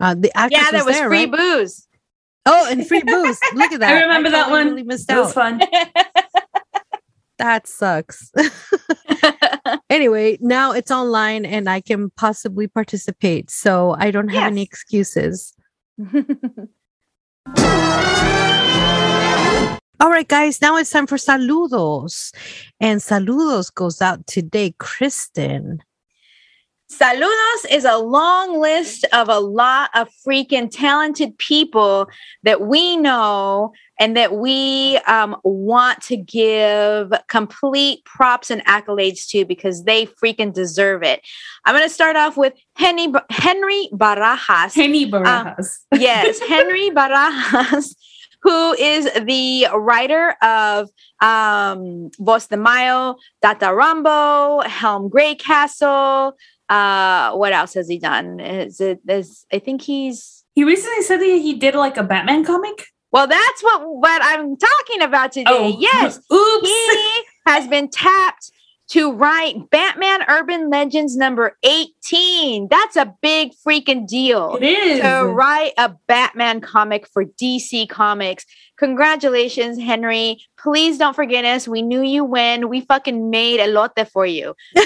Uh, 0.00 0.14
the 0.14 0.36
actress 0.36 0.62
yeah, 0.64 0.70
that 0.70 0.78
was, 0.78 0.86
was 0.86 0.96
there, 0.96 1.08
free 1.08 1.26
right? 1.26 1.32
booze. 1.32 1.86
Oh, 2.44 2.68
and 2.70 2.86
free 2.86 3.02
booze. 3.02 3.38
Look 3.54 3.72
at 3.72 3.80
that. 3.80 3.90
I 3.96 4.02
remember 4.02 4.28
I 4.28 4.32
that 4.32 4.50
one. 4.50 4.68
Really 4.68 4.82
missed 4.82 5.10
it 5.10 5.16
out. 5.16 5.24
was 5.24 5.32
fun. 5.32 5.60
that 7.38 7.66
sucks. 7.66 8.32
anyway, 9.90 10.38
now 10.40 10.72
it's 10.72 10.90
online 10.90 11.44
and 11.44 11.68
I 11.68 11.80
can 11.80 12.10
possibly 12.10 12.66
participate. 12.66 13.50
So 13.50 13.94
I 13.98 14.10
don't 14.10 14.28
have 14.28 14.42
yes. 14.42 14.50
any 14.50 14.62
excuses. 14.62 15.54
All 20.00 20.10
right, 20.10 20.26
guys, 20.26 20.60
now 20.60 20.76
it's 20.78 20.90
time 20.90 21.06
for 21.06 21.16
saludos. 21.16 22.34
And 22.80 23.00
saludos 23.00 23.72
goes 23.72 24.02
out 24.02 24.26
today, 24.26 24.74
Kristen. 24.78 25.80
Saludos 26.92 27.70
is 27.70 27.86
a 27.86 27.96
long 27.96 28.60
list 28.60 29.06
of 29.14 29.30
a 29.30 29.38
lot 29.38 29.88
of 29.94 30.08
freaking 30.26 30.70
talented 30.70 31.38
people 31.38 32.06
that 32.42 32.60
we 32.60 32.98
know 32.98 33.72
and 33.98 34.14
that 34.14 34.34
we 34.34 34.98
um, 35.06 35.34
want 35.42 36.02
to 36.02 36.18
give 36.18 37.12
complete 37.28 38.04
props 38.04 38.50
and 38.50 38.64
accolades 38.66 39.26
to 39.28 39.46
because 39.46 39.84
they 39.84 40.04
freaking 40.04 40.52
deserve 40.52 41.02
it. 41.02 41.22
I'm 41.64 41.74
going 41.74 41.88
to 41.88 41.94
start 41.94 42.16
off 42.16 42.36
with 42.36 42.52
Henry, 42.76 43.10
Henry 43.30 43.88
Barajas. 43.92 44.74
Henry 44.74 45.06
Barajas. 45.06 45.78
Um, 45.92 46.00
yes, 46.00 46.40
Henry 46.40 46.90
Barajas 46.90 47.94
who 48.42 48.72
is 48.74 49.04
the 49.24 49.66
writer 49.72 50.34
of 50.42 50.90
um, 51.20 52.10
Voz 52.18 52.48
de 52.48 52.56
Mayo, 52.56 53.16
Tata 53.40 53.72
Rambo, 53.72 54.60
Helm 54.62 55.08
Greycastle. 55.08 56.32
Uh, 56.68 57.32
what 57.32 57.52
else 57.52 57.74
has 57.74 57.88
he 57.88 57.98
done? 57.98 58.40
Is 58.40 58.80
it? 58.80 59.00
Is 59.08 59.44
I 59.52 59.58
think 59.58 59.82
he's 59.82 60.44
he 60.54 60.64
recently 60.64 61.02
said 61.02 61.18
that 61.18 61.26
he 61.26 61.54
did 61.54 61.74
like 61.74 61.96
a 61.96 62.02
Batman 62.02 62.44
comic. 62.44 62.86
Well, 63.10 63.26
that's 63.26 63.62
what 63.62 63.82
what 63.82 64.22
I'm 64.24 64.56
talking 64.56 65.02
about 65.02 65.32
today. 65.32 65.50
Oh, 65.50 65.76
yes, 65.78 66.18
oops. 66.32 66.68
he 66.68 67.22
has 67.46 67.68
been 67.68 67.88
tapped 67.88 68.50
to 68.92 69.10
write 69.12 69.70
Batman 69.70 70.20
Urban 70.28 70.68
Legends 70.68 71.16
number 71.16 71.56
18. 71.62 72.68
That's 72.68 72.96
a 72.96 73.14
big 73.22 73.52
freaking 73.66 74.06
deal. 74.06 74.56
It 74.56 74.64
is. 74.64 75.00
To 75.00 75.24
write 75.24 75.72
a 75.78 75.94
Batman 76.06 76.60
comic 76.60 77.06
for 77.06 77.24
DC 77.24 77.88
Comics. 77.88 78.44
Congratulations, 78.76 79.78
Henry. 79.78 80.42
Please 80.58 80.98
don't 80.98 81.16
forget 81.16 81.44
us. 81.44 81.66
We 81.66 81.80
knew 81.80 82.02
you 82.02 82.24
when 82.24 82.68
we 82.68 82.82
fucking 82.82 83.30
made 83.30 83.60
a 83.60 83.68
lote 83.68 84.08
for 84.12 84.26
you. 84.26 84.54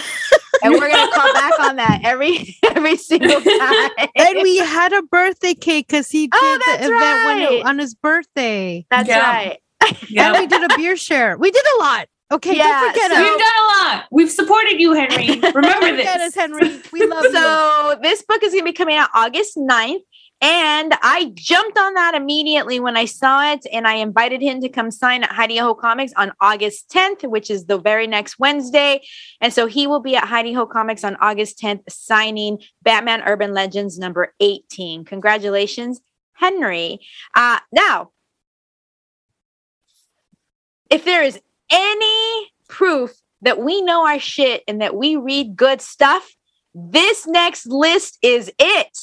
and 0.63 0.73
we're 0.73 0.91
gonna 0.91 1.13
call 1.13 1.33
back 1.33 1.61
on 1.61 1.77
that 1.77 2.01
every 2.05 2.57
every 2.75 2.97
single 2.97 3.41
time. 3.41 3.91
and 4.17 4.39
we 4.43 4.59
had 4.59 4.93
a 4.93 5.03
birthday 5.03 5.55
cake 5.55 5.89
because 5.89 6.11
he 6.11 6.29
oh, 6.33 6.59
did 6.67 6.69
oh, 6.69 6.79
the 6.79 6.85
event 6.87 7.01
right. 7.01 7.51
when, 7.51 7.67
on 7.67 7.79
his 7.79 7.95
birthday. 7.95 8.87
That's 8.91 9.09
yeah. 9.09 9.31
right. 9.31 9.59
Yeah. 10.09 10.33
And 10.33 10.39
we 10.39 10.47
did 10.47 10.71
a 10.71 10.77
beer 10.77 10.97
share. 10.97 11.37
We 11.37 11.51
did 11.51 11.65
a 11.77 11.81
lot. 11.81 12.09
Okay, 12.33 12.57
yeah, 12.57 12.81
don't 12.81 12.93
forget 12.93 13.11
so, 13.13 13.17
us. 13.17 13.23
We've 13.23 13.39
done 13.39 13.41
a 13.41 13.67
lot. 13.69 14.05
We've 14.11 14.31
supported 14.31 14.81
you, 14.81 14.95
Henry. 14.95 15.41
Remember 15.55 15.97
this. 15.97 16.07
us, 16.09 16.35
Henry. 16.35 16.81
We 16.93 17.07
love 17.07 17.23
so, 17.23 17.29
you. 17.31 17.33
So 17.33 17.99
this 18.03 18.23
book 18.23 18.43
is 18.43 18.53
going 18.53 18.65
to 18.65 18.65
be 18.65 18.73
coming 18.73 18.97
out 18.97 19.11
August 19.15 19.57
9th. 19.57 20.01
And 20.43 20.95
I 21.01 21.33
jumped 21.35 21.79
on 21.79 21.95
that 21.95 22.15
immediately 22.15 22.79
when 22.79 22.97
I 22.97 23.07
saw 23.07 23.53
it, 23.53 23.67
and 23.73 23.89
I 23.89 23.95
invited 23.95 24.43
him 24.43 24.61
to 24.61 24.69
come 24.69 24.91
sign 24.91 25.23
at 25.23 25.33
Hi 25.33 25.47
De 25.47 25.57
Ho 25.57 25.75
Comics 25.75 26.13
on 26.15 26.33
August 26.41 26.91
10th, 26.91 27.29
which 27.29 27.51
is 27.51 27.65
the 27.65 27.79
very 27.79 28.07
next 28.07 28.39
Wednesday. 28.39 29.01
And 29.41 29.53
so 29.53 29.67
he 29.67 29.87
will 29.87 30.01
be 30.01 30.15
at 30.15 30.25
Hi 30.25 30.43
De 30.43 30.53
Ho 30.53 30.67
Comics 30.67 31.05
on 31.05 31.17
August 31.17 31.59
10th, 31.61 31.83
signing 31.89 32.59
Batman 32.83 33.23
Urban 33.25 33.55
Legends 33.55 33.99
number 33.99 34.35
18. 34.41 35.07
Congratulations, 35.07 36.01
Henry. 36.35 37.01
Uh, 37.35 37.59
now, 37.73 38.11
if 40.91 41.05
there 41.05 41.23
is 41.23 41.41
any 41.71 42.53
proof 42.69 43.15
that 43.41 43.59
we 43.59 43.81
know 43.81 44.07
our 44.07 44.19
shit 44.19 44.63
and 44.69 44.83
that 44.83 44.95
we 44.95 45.17
read 45.17 45.57
good 45.57 45.81
stuff, 45.81 46.37
this 46.75 47.27
next 47.27 47.67
list 47.67 48.19
is 48.21 48.53
it. 48.59 48.99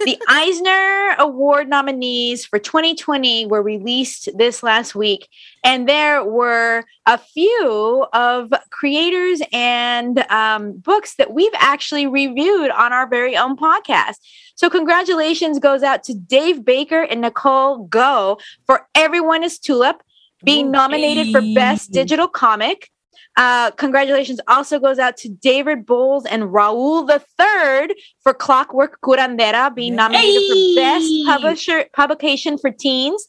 The 0.00 0.18
Eisner 0.28 1.16
Award 1.18 1.68
nominees 1.68 2.44
for 2.44 2.58
2020 2.58 3.46
were 3.46 3.62
released 3.62 4.28
this 4.36 4.62
last 4.62 4.94
week, 4.94 5.28
and 5.64 5.88
there 5.88 6.24
were 6.24 6.84
a 7.06 7.18
few 7.18 8.06
of 8.12 8.52
creators 8.70 9.40
and 9.52 10.18
um, 10.30 10.78
books 10.78 11.16
that 11.16 11.32
we've 11.32 11.52
actually 11.54 12.06
reviewed 12.06 12.70
on 12.70 12.92
our 12.92 13.08
very 13.08 13.36
own 13.36 13.56
podcast. 13.56 14.16
So, 14.54 14.70
congratulations 14.70 15.58
goes 15.58 15.82
out 15.82 16.02
to 16.04 16.14
Dave 16.14 16.64
Baker 16.64 17.02
and 17.02 17.20
Nicole 17.20 17.86
Goux 17.88 18.38
for 18.66 18.88
Everyone 18.94 19.42
is 19.42 19.58
Tulip 19.58 20.02
being 20.44 20.70
nominated 20.70 21.32
for 21.32 21.40
Best 21.54 21.92
Digital 21.92 22.28
Comic. 22.28 22.90
Uh, 23.36 23.70
congratulations 23.72 24.40
also 24.48 24.78
goes 24.78 24.98
out 24.98 25.16
to 25.18 25.28
David 25.28 25.84
Bowles 25.84 26.24
and 26.24 26.44
Raul 26.44 27.06
the 27.06 27.18
Third 27.38 27.94
for 28.22 28.32
Clockwork 28.32 28.98
Curandera 29.02 29.74
being 29.74 29.94
nominated 29.94 30.26
Hey! 30.42 30.74
for 30.74 30.80
Best 30.80 31.12
Publisher 31.26 31.84
Publication 31.92 32.56
for 32.58 32.70
Teens. 32.70 33.26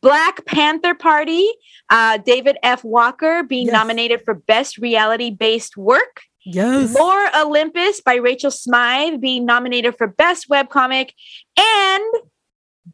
Black 0.00 0.44
Panther 0.46 0.94
Party, 0.94 1.46
uh, 1.90 2.18
David 2.18 2.56
F. 2.62 2.82
Walker 2.82 3.42
being 3.42 3.66
Yes. 3.66 3.72
nominated 3.74 4.22
for 4.24 4.34
Best 4.34 4.78
Reality 4.78 5.30
Based 5.30 5.76
Work. 5.76 6.22
Yes. 6.44 6.94
Lore 6.94 7.28
Olympus 7.36 8.00
by 8.00 8.14
Rachel 8.14 8.50
Smythe 8.52 9.20
being 9.20 9.44
nominated 9.44 9.96
for 9.98 10.06
Best 10.06 10.48
Webcomic 10.48 11.10
and 11.58 12.04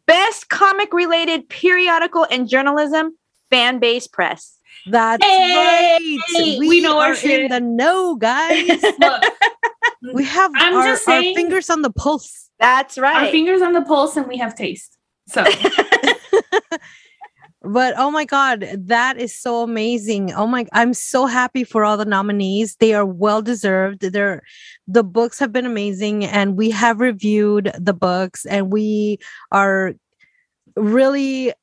Best 0.07 0.49
Comic 0.49 0.91
Related 0.93 1.47
Periodical 1.49 2.25
and 2.29 2.49
Journalism 2.49 3.15
Fan 3.51 3.77
Base 3.79 4.07
Press. 4.07 4.57
That's 4.87 5.23
Hey, 5.25 6.17
right. 6.35 6.59
we 6.59 6.81
know 6.81 6.99
our 6.99 7.11
are 7.11 7.15
shit. 7.15 7.41
in 7.41 7.49
the 7.51 7.59
know, 7.61 8.15
guys. 8.15 8.67
Look, 8.99 9.23
we 10.13 10.23
have 10.25 10.51
I'm 10.55 10.75
our, 10.75 10.83
just 10.85 11.07
our 11.07 11.21
fingers 11.21 11.69
on 11.69 11.81
the 11.81 11.91
pulse. 11.91 12.49
That's 12.59 12.97
right. 12.97 13.25
our 13.25 13.31
fingers 13.31 13.61
on 13.61 13.73
the 13.73 13.81
pulse 13.81 14.17
and 14.17 14.27
we 14.27 14.37
have 14.37 14.55
taste. 14.55 14.97
So 15.27 15.45
But 17.65 17.93
oh 17.97 18.11
my 18.11 18.25
god, 18.25 18.67
that 18.77 19.17
is 19.17 19.33
so 19.33 19.63
amazing. 19.63 20.33
Oh 20.33 20.45
my 20.47 20.65
I'm 20.73 20.93
so 20.93 21.27
happy 21.27 21.63
for 21.63 21.85
all 21.85 21.95
the 21.95 22.03
nominees. 22.03 22.75
They 22.75 22.93
are 22.93 23.05
well 23.05 23.41
deserved. 23.41 24.01
They're 24.01 24.41
the 24.85 25.03
books 25.03 25.39
have 25.39 25.53
been 25.53 25.65
amazing 25.65 26.25
and 26.25 26.57
we 26.57 26.71
have 26.71 26.99
reviewed 26.99 27.71
the 27.79 27.93
books 27.93 28.45
and 28.45 28.69
we 28.71 29.17
are 29.53 29.93
really 30.75 31.53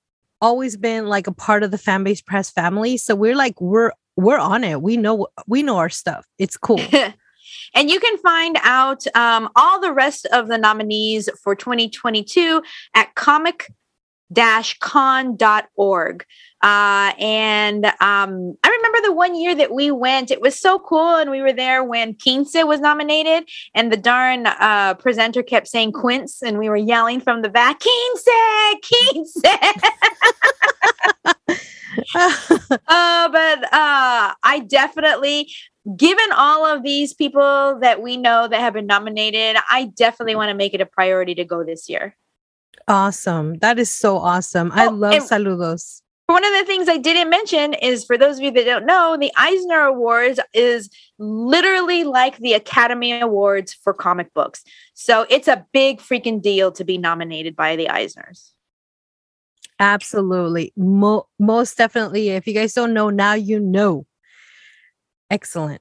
always 0.40 0.76
been 0.76 1.06
like 1.06 1.26
a 1.26 1.32
part 1.32 1.62
of 1.62 1.70
the 1.70 1.78
fan 1.78 2.04
base 2.04 2.20
press 2.20 2.50
family. 2.50 2.96
So 2.96 3.14
we're 3.14 3.36
like 3.36 3.60
we're 3.60 3.92
we're 4.16 4.38
on 4.38 4.64
it. 4.64 4.82
We 4.82 4.96
know 4.96 5.28
we 5.46 5.62
know 5.62 5.76
our 5.76 5.88
stuff. 5.88 6.26
It's 6.38 6.56
cool. 6.56 6.80
and 7.74 7.90
you 7.90 8.00
can 8.00 8.18
find 8.18 8.58
out 8.62 9.04
um, 9.14 9.48
all 9.56 9.80
the 9.80 9.92
rest 9.92 10.26
of 10.32 10.48
the 10.48 10.58
nominees 10.58 11.28
for 11.42 11.54
2022 11.54 12.62
at 12.94 13.14
comic 13.14 13.68
con.org. 14.80 16.24
Uh, 16.62 17.12
and 17.18 17.86
um, 17.86 18.54
I 18.62 18.68
remember 18.68 18.98
the 19.02 19.12
one 19.14 19.34
year 19.34 19.54
that 19.54 19.72
we 19.72 19.90
went, 19.90 20.30
it 20.30 20.40
was 20.40 20.58
so 20.58 20.78
cool. 20.78 21.16
And 21.16 21.30
we 21.30 21.40
were 21.40 21.52
there 21.52 21.82
when 21.82 22.14
Quince 22.14 22.54
was 22.54 22.80
nominated, 22.80 23.48
and 23.74 23.90
the 23.90 23.96
darn 23.96 24.46
uh, 24.46 24.94
presenter 24.94 25.42
kept 25.42 25.68
saying 25.68 25.92
Quince, 25.92 26.42
and 26.42 26.58
we 26.58 26.68
were 26.68 26.76
yelling 26.76 27.20
from 27.20 27.42
the 27.42 27.48
back, 27.48 27.80
Quince, 27.80 28.28
Quince. 29.10 29.36
uh, 32.14 33.28
but 33.30 33.72
uh, 33.72 34.34
I 34.50 34.58
definitely, 34.58 35.52
given 35.96 36.32
all 36.34 36.66
of 36.66 36.82
these 36.82 37.14
people 37.14 37.78
that 37.80 38.02
we 38.02 38.16
know 38.16 38.48
that 38.48 38.60
have 38.60 38.74
been 38.74 38.86
nominated, 38.86 39.56
I 39.70 39.92
definitely 39.96 40.34
want 40.34 40.48
to 40.50 40.54
make 40.54 40.74
it 40.74 40.80
a 40.80 40.86
priority 40.86 41.34
to 41.36 41.44
go 41.44 41.62
this 41.64 41.88
year. 41.88 42.16
awesome. 42.88 43.54
That 43.58 43.78
is 43.78 43.90
so 43.90 44.16
awesome. 44.18 44.72
I 44.72 44.86
Oh, 44.86 44.90
love 44.90 45.22
saludos. 45.22 46.02
One 46.26 46.44
of 46.44 46.52
the 46.52 46.64
things 46.64 46.88
I 46.88 46.96
didn't 46.96 47.30
mention 47.30 47.74
is 47.74 48.04
for 48.04 48.16
those 48.18 48.38
of 48.38 48.44
you 48.44 48.50
that 48.52 48.64
don't 48.64 48.86
know, 48.86 49.16
the 49.20 49.32
Eisner 49.36 49.80
Awards 49.82 50.38
is 50.54 50.88
literally 51.18 52.04
like 52.04 52.38
the 52.38 52.54
Academy 52.54 53.20
Awards 53.20 53.72
for 53.74 53.92
comic 53.92 54.32
books. 54.34 54.62
So 54.94 55.26
it's 55.28 55.48
a 55.48 55.66
big 55.72 55.98
freaking 55.98 56.40
deal 56.42 56.70
to 56.72 56.84
be 56.84 56.98
nominated 56.98 57.54
by 57.56 57.76
the 57.76 57.86
Eisners. 57.86 58.52
Absolutely. 59.80 60.72
Mo- 60.76 61.26
most 61.38 61.78
definitely. 61.78 62.30
If 62.30 62.46
you 62.46 62.54
guys 62.54 62.74
don't 62.74 62.92
know, 62.94 63.10
now 63.10 63.34
you 63.34 63.58
know. 63.58 64.06
Excellent. 65.30 65.80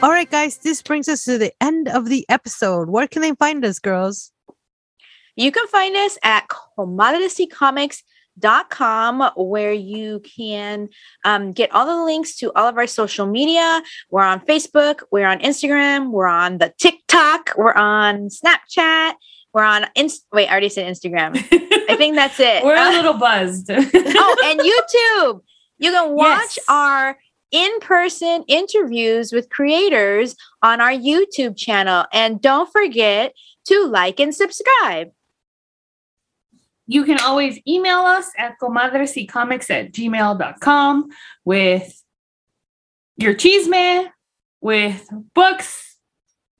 All 0.00 0.10
right, 0.10 0.30
guys, 0.30 0.58
this 0.58 0.80
brings 0.82 1.08
us 1.08 1.24
to 1.24 1.38
the 1.38 1.52
end 1.60 1.88
of 1.88 2.08
the 2.08 2.24
episode. 2.28 2.88
Where 2.88 3.08
can 3.08 3.20
they 3.22 3.32
find 3.32 3.64
us, 3.64 3.78
girls? 3.80 4.30
You 5.34 5.50
can 5.50 5.66
find 5.68 5.96
us 5.96 6.16
at 6.22 6.46
comadresycomics.com 6.78 9.30
where 9.36 9.72
you 9.72 10.20
can 10.20 10.88
um, 11.24 11.50
get 11.52 11.72
all 11.72 11.84
the 11.86 12.04
links 12.04 12.36
to 12.36 12.52
all 12.54 12.68
of 12.68 12.76
our 12.76 12.86
social 12.86 13.26
media. 13.26 13.82
We're 14.10 14.22
on 14.22 14.38
Facebook, 14.40 15.00
we're 15.10 15.26
on 15.26 15.40
Instagram, 15.40 16.10
we're 16.12 16.28
on 16.28 16.58
the 16.58 16.72
TikTok, 16.78 17.50
we're 17.56 17.72
on 17.74 18.28
Snapchat, 18.28 19.14
we're 19.52 19.64
on 19.64 19.86
Inst- 19.96 20.26
wait, 20.32 20.46
I 20.48 20.52
already 20.52 20.68
said 20.68 20.86
Instagram. 20.92 21.36
I 21.90 21.96
think 21.96 22.14
that's 22.14 22.38
it. 22.38 22.62
we're 22.64 22.76
Uh, 22.76 22.90
a 22.90 22.94
little 22.94 23.14
buzzed. 23.14 23.68
oh, 23.70 24.36
and 24.44 24.60
YouTube. 24.60 25.40
You 25.80 25.90
can 25.92 26.10
watch 26.14 26.56
Yes. 26.56 26.58
our 26.68 27.18
in-person 27.50 28.44
interviews 28.48 29.32
with 29.32 29.48
creators 29.50 30.36
on 30.62 30.80
our 30.80 30.92
YouTube 30.92 31.56
channel. 31.56 32.04
And 32.12 32.40
don't 32.40 32.70
forget 32.70 33.32
to 33.66 33.86
like 33.86 34.20
and 34.20 34.34
subscribe. 34.34 35.10
you 36.90 37.04
can 37.04 37.20
always 37.20 37.60
email 37.68 37.98
us 38.00 38.30
at 38.38 38.58
comadresycomics 38.60 39.68
at 39.70 39.92
gmail.com 39.92 41.10
with 41.44 42.02
your 43.18 43.34
chisme, 43.34 44.08
with 44.62 45.06
books, 45.34 45.98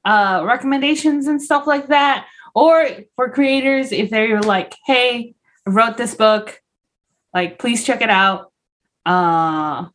uh, 0.05 0.43
recommendations 0.45 1.27
and 1.27 1.41
stuff 1.43 1.67
like 1.67 1.89
that. 1.89 2.27
Or 2.55 2.89
for 3.17 3.31
creators, 3.31 3.91
if 3.91 4.11
they're 4.11 4.43
like, 4.43 4.75
hey, 4.85 5.35
I 5.67 5.71
wrote 5.71 5.97
this 5.97 6.15
book, 6.15 6.61
like 7.33 7.59
please 7.59 7.85
check 7.85 8.03
it 8.03 8.11
out. 8.11 8.53
Uh 9.07 9.87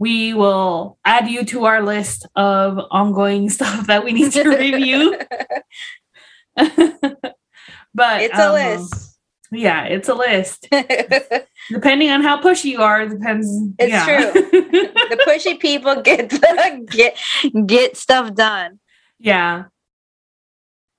we 0.00 0.32
will 0.32 0.98
add 1.04 1.28
you 1.28 1.44
to 1.44 1.66
our 1.66 1.82
list 1.82 2.26
of 2.34 2.80
ongoing 2.90 3.48
stuff 3.56 3.86
that 3.86 4.02
we 4.04 4.12
need 4.12 4.32
to 4.32 4.48
review. 4.48 5.16
but 7.94 8.22
it's 8.22 8.38
a 8.38 8.48
um, 8.48 8.54
list. 8.54 9.18
Yeah, 9.52 9.84
it's 9.84 10.08
a 10.08 10.14
list. 10.14 10.68
Depending 11.70 12.10
on 12.10 12.22
how 12.22 12.40
pushy 12.40 12.66
you 12.66 12.80
are, 12.80 13.02
it 13.02 13.10
depends. 13.10 13.48
It's 13.78 13.90
yeah. 13.90 14.04
True. 14.04 14.32
the 14.32 15.24
pushy 15.26 15.58
people 15.58 16.00
get 16.02 16.30
get 16.88 17.18
get 17.66 17.96
stuff 17.96 18.34
done. 18.34 18.80
yeah. 19.18 19.64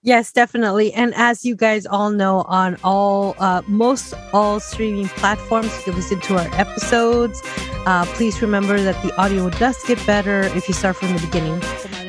Yes, 0.04 0.32
definitely. 0.32 0.92
And 0.94 1.14
as 1.16 1.46
you 1.46 1.56
guys 1.56 1.86
all 1.86 2.10
know, 2.10 2.42
on 2.48 2.78
all 2.84 3.36
uh, 3.38 3.62
most 3.68 4.16
all 4.34 4.60
streaming 4.60 5.08
platforms, 5.10 5.68
you 5.78 5.84
can 5.84 5.96
listen 5.96 6.20
to 6.22 6.38
our 6.38 6.60
episodes. 6.60 7.40
Uh, 7.86 8.06
please 8.16 8.42
remember 8.42 8.82
that 8.82 9.02
the 9.04 9.16
audio 9.22 9.50
does 9.52 9.78
get 9.86 10.04
better 10.08 10.42
if 10.56 10.68
you 10.68 10.74
start 10.74 10.96
from 10.96 11.14
the 11.14 11.22
beginning. 11.22 11.60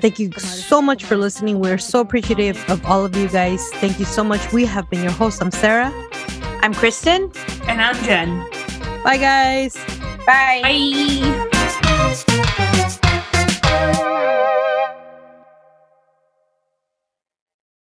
Thank 0.01 0.19
you 0.19 0.33
so 0.33 0.81
much 0.81 1.05
for 1.05 1.17
listening. 1.17 1.61
We're 1.61 1.79
so 1.79 2.01
appreciative 2.01 2.65
of 2.71 2.85
all 2.87 3.05
of 3.05 3.15
you 3.15 3.29
guys. 3.29 3.69
Thank 3.75 3.99
you 3.99 4.07
so 4.07 4.25
much. 4.25 4.53
We 4.53 4.65
have 4.65 4.89
been 4.89 5.03
your 5.03 5.13
hosts. 5.13 5.43
I'm 5.43 5.51
Sarah. 5.51 5.93
I'm 6.63 6.73
Kristen. 6.73 7.31
And 7.67 7.81
I'm 7.81 7.97
Jen. 8.05 8.39
Bye, 9.05 9.19
guys. 9.19 9.77
Bye. 10.25 10.61
Bye. 10.63 12.39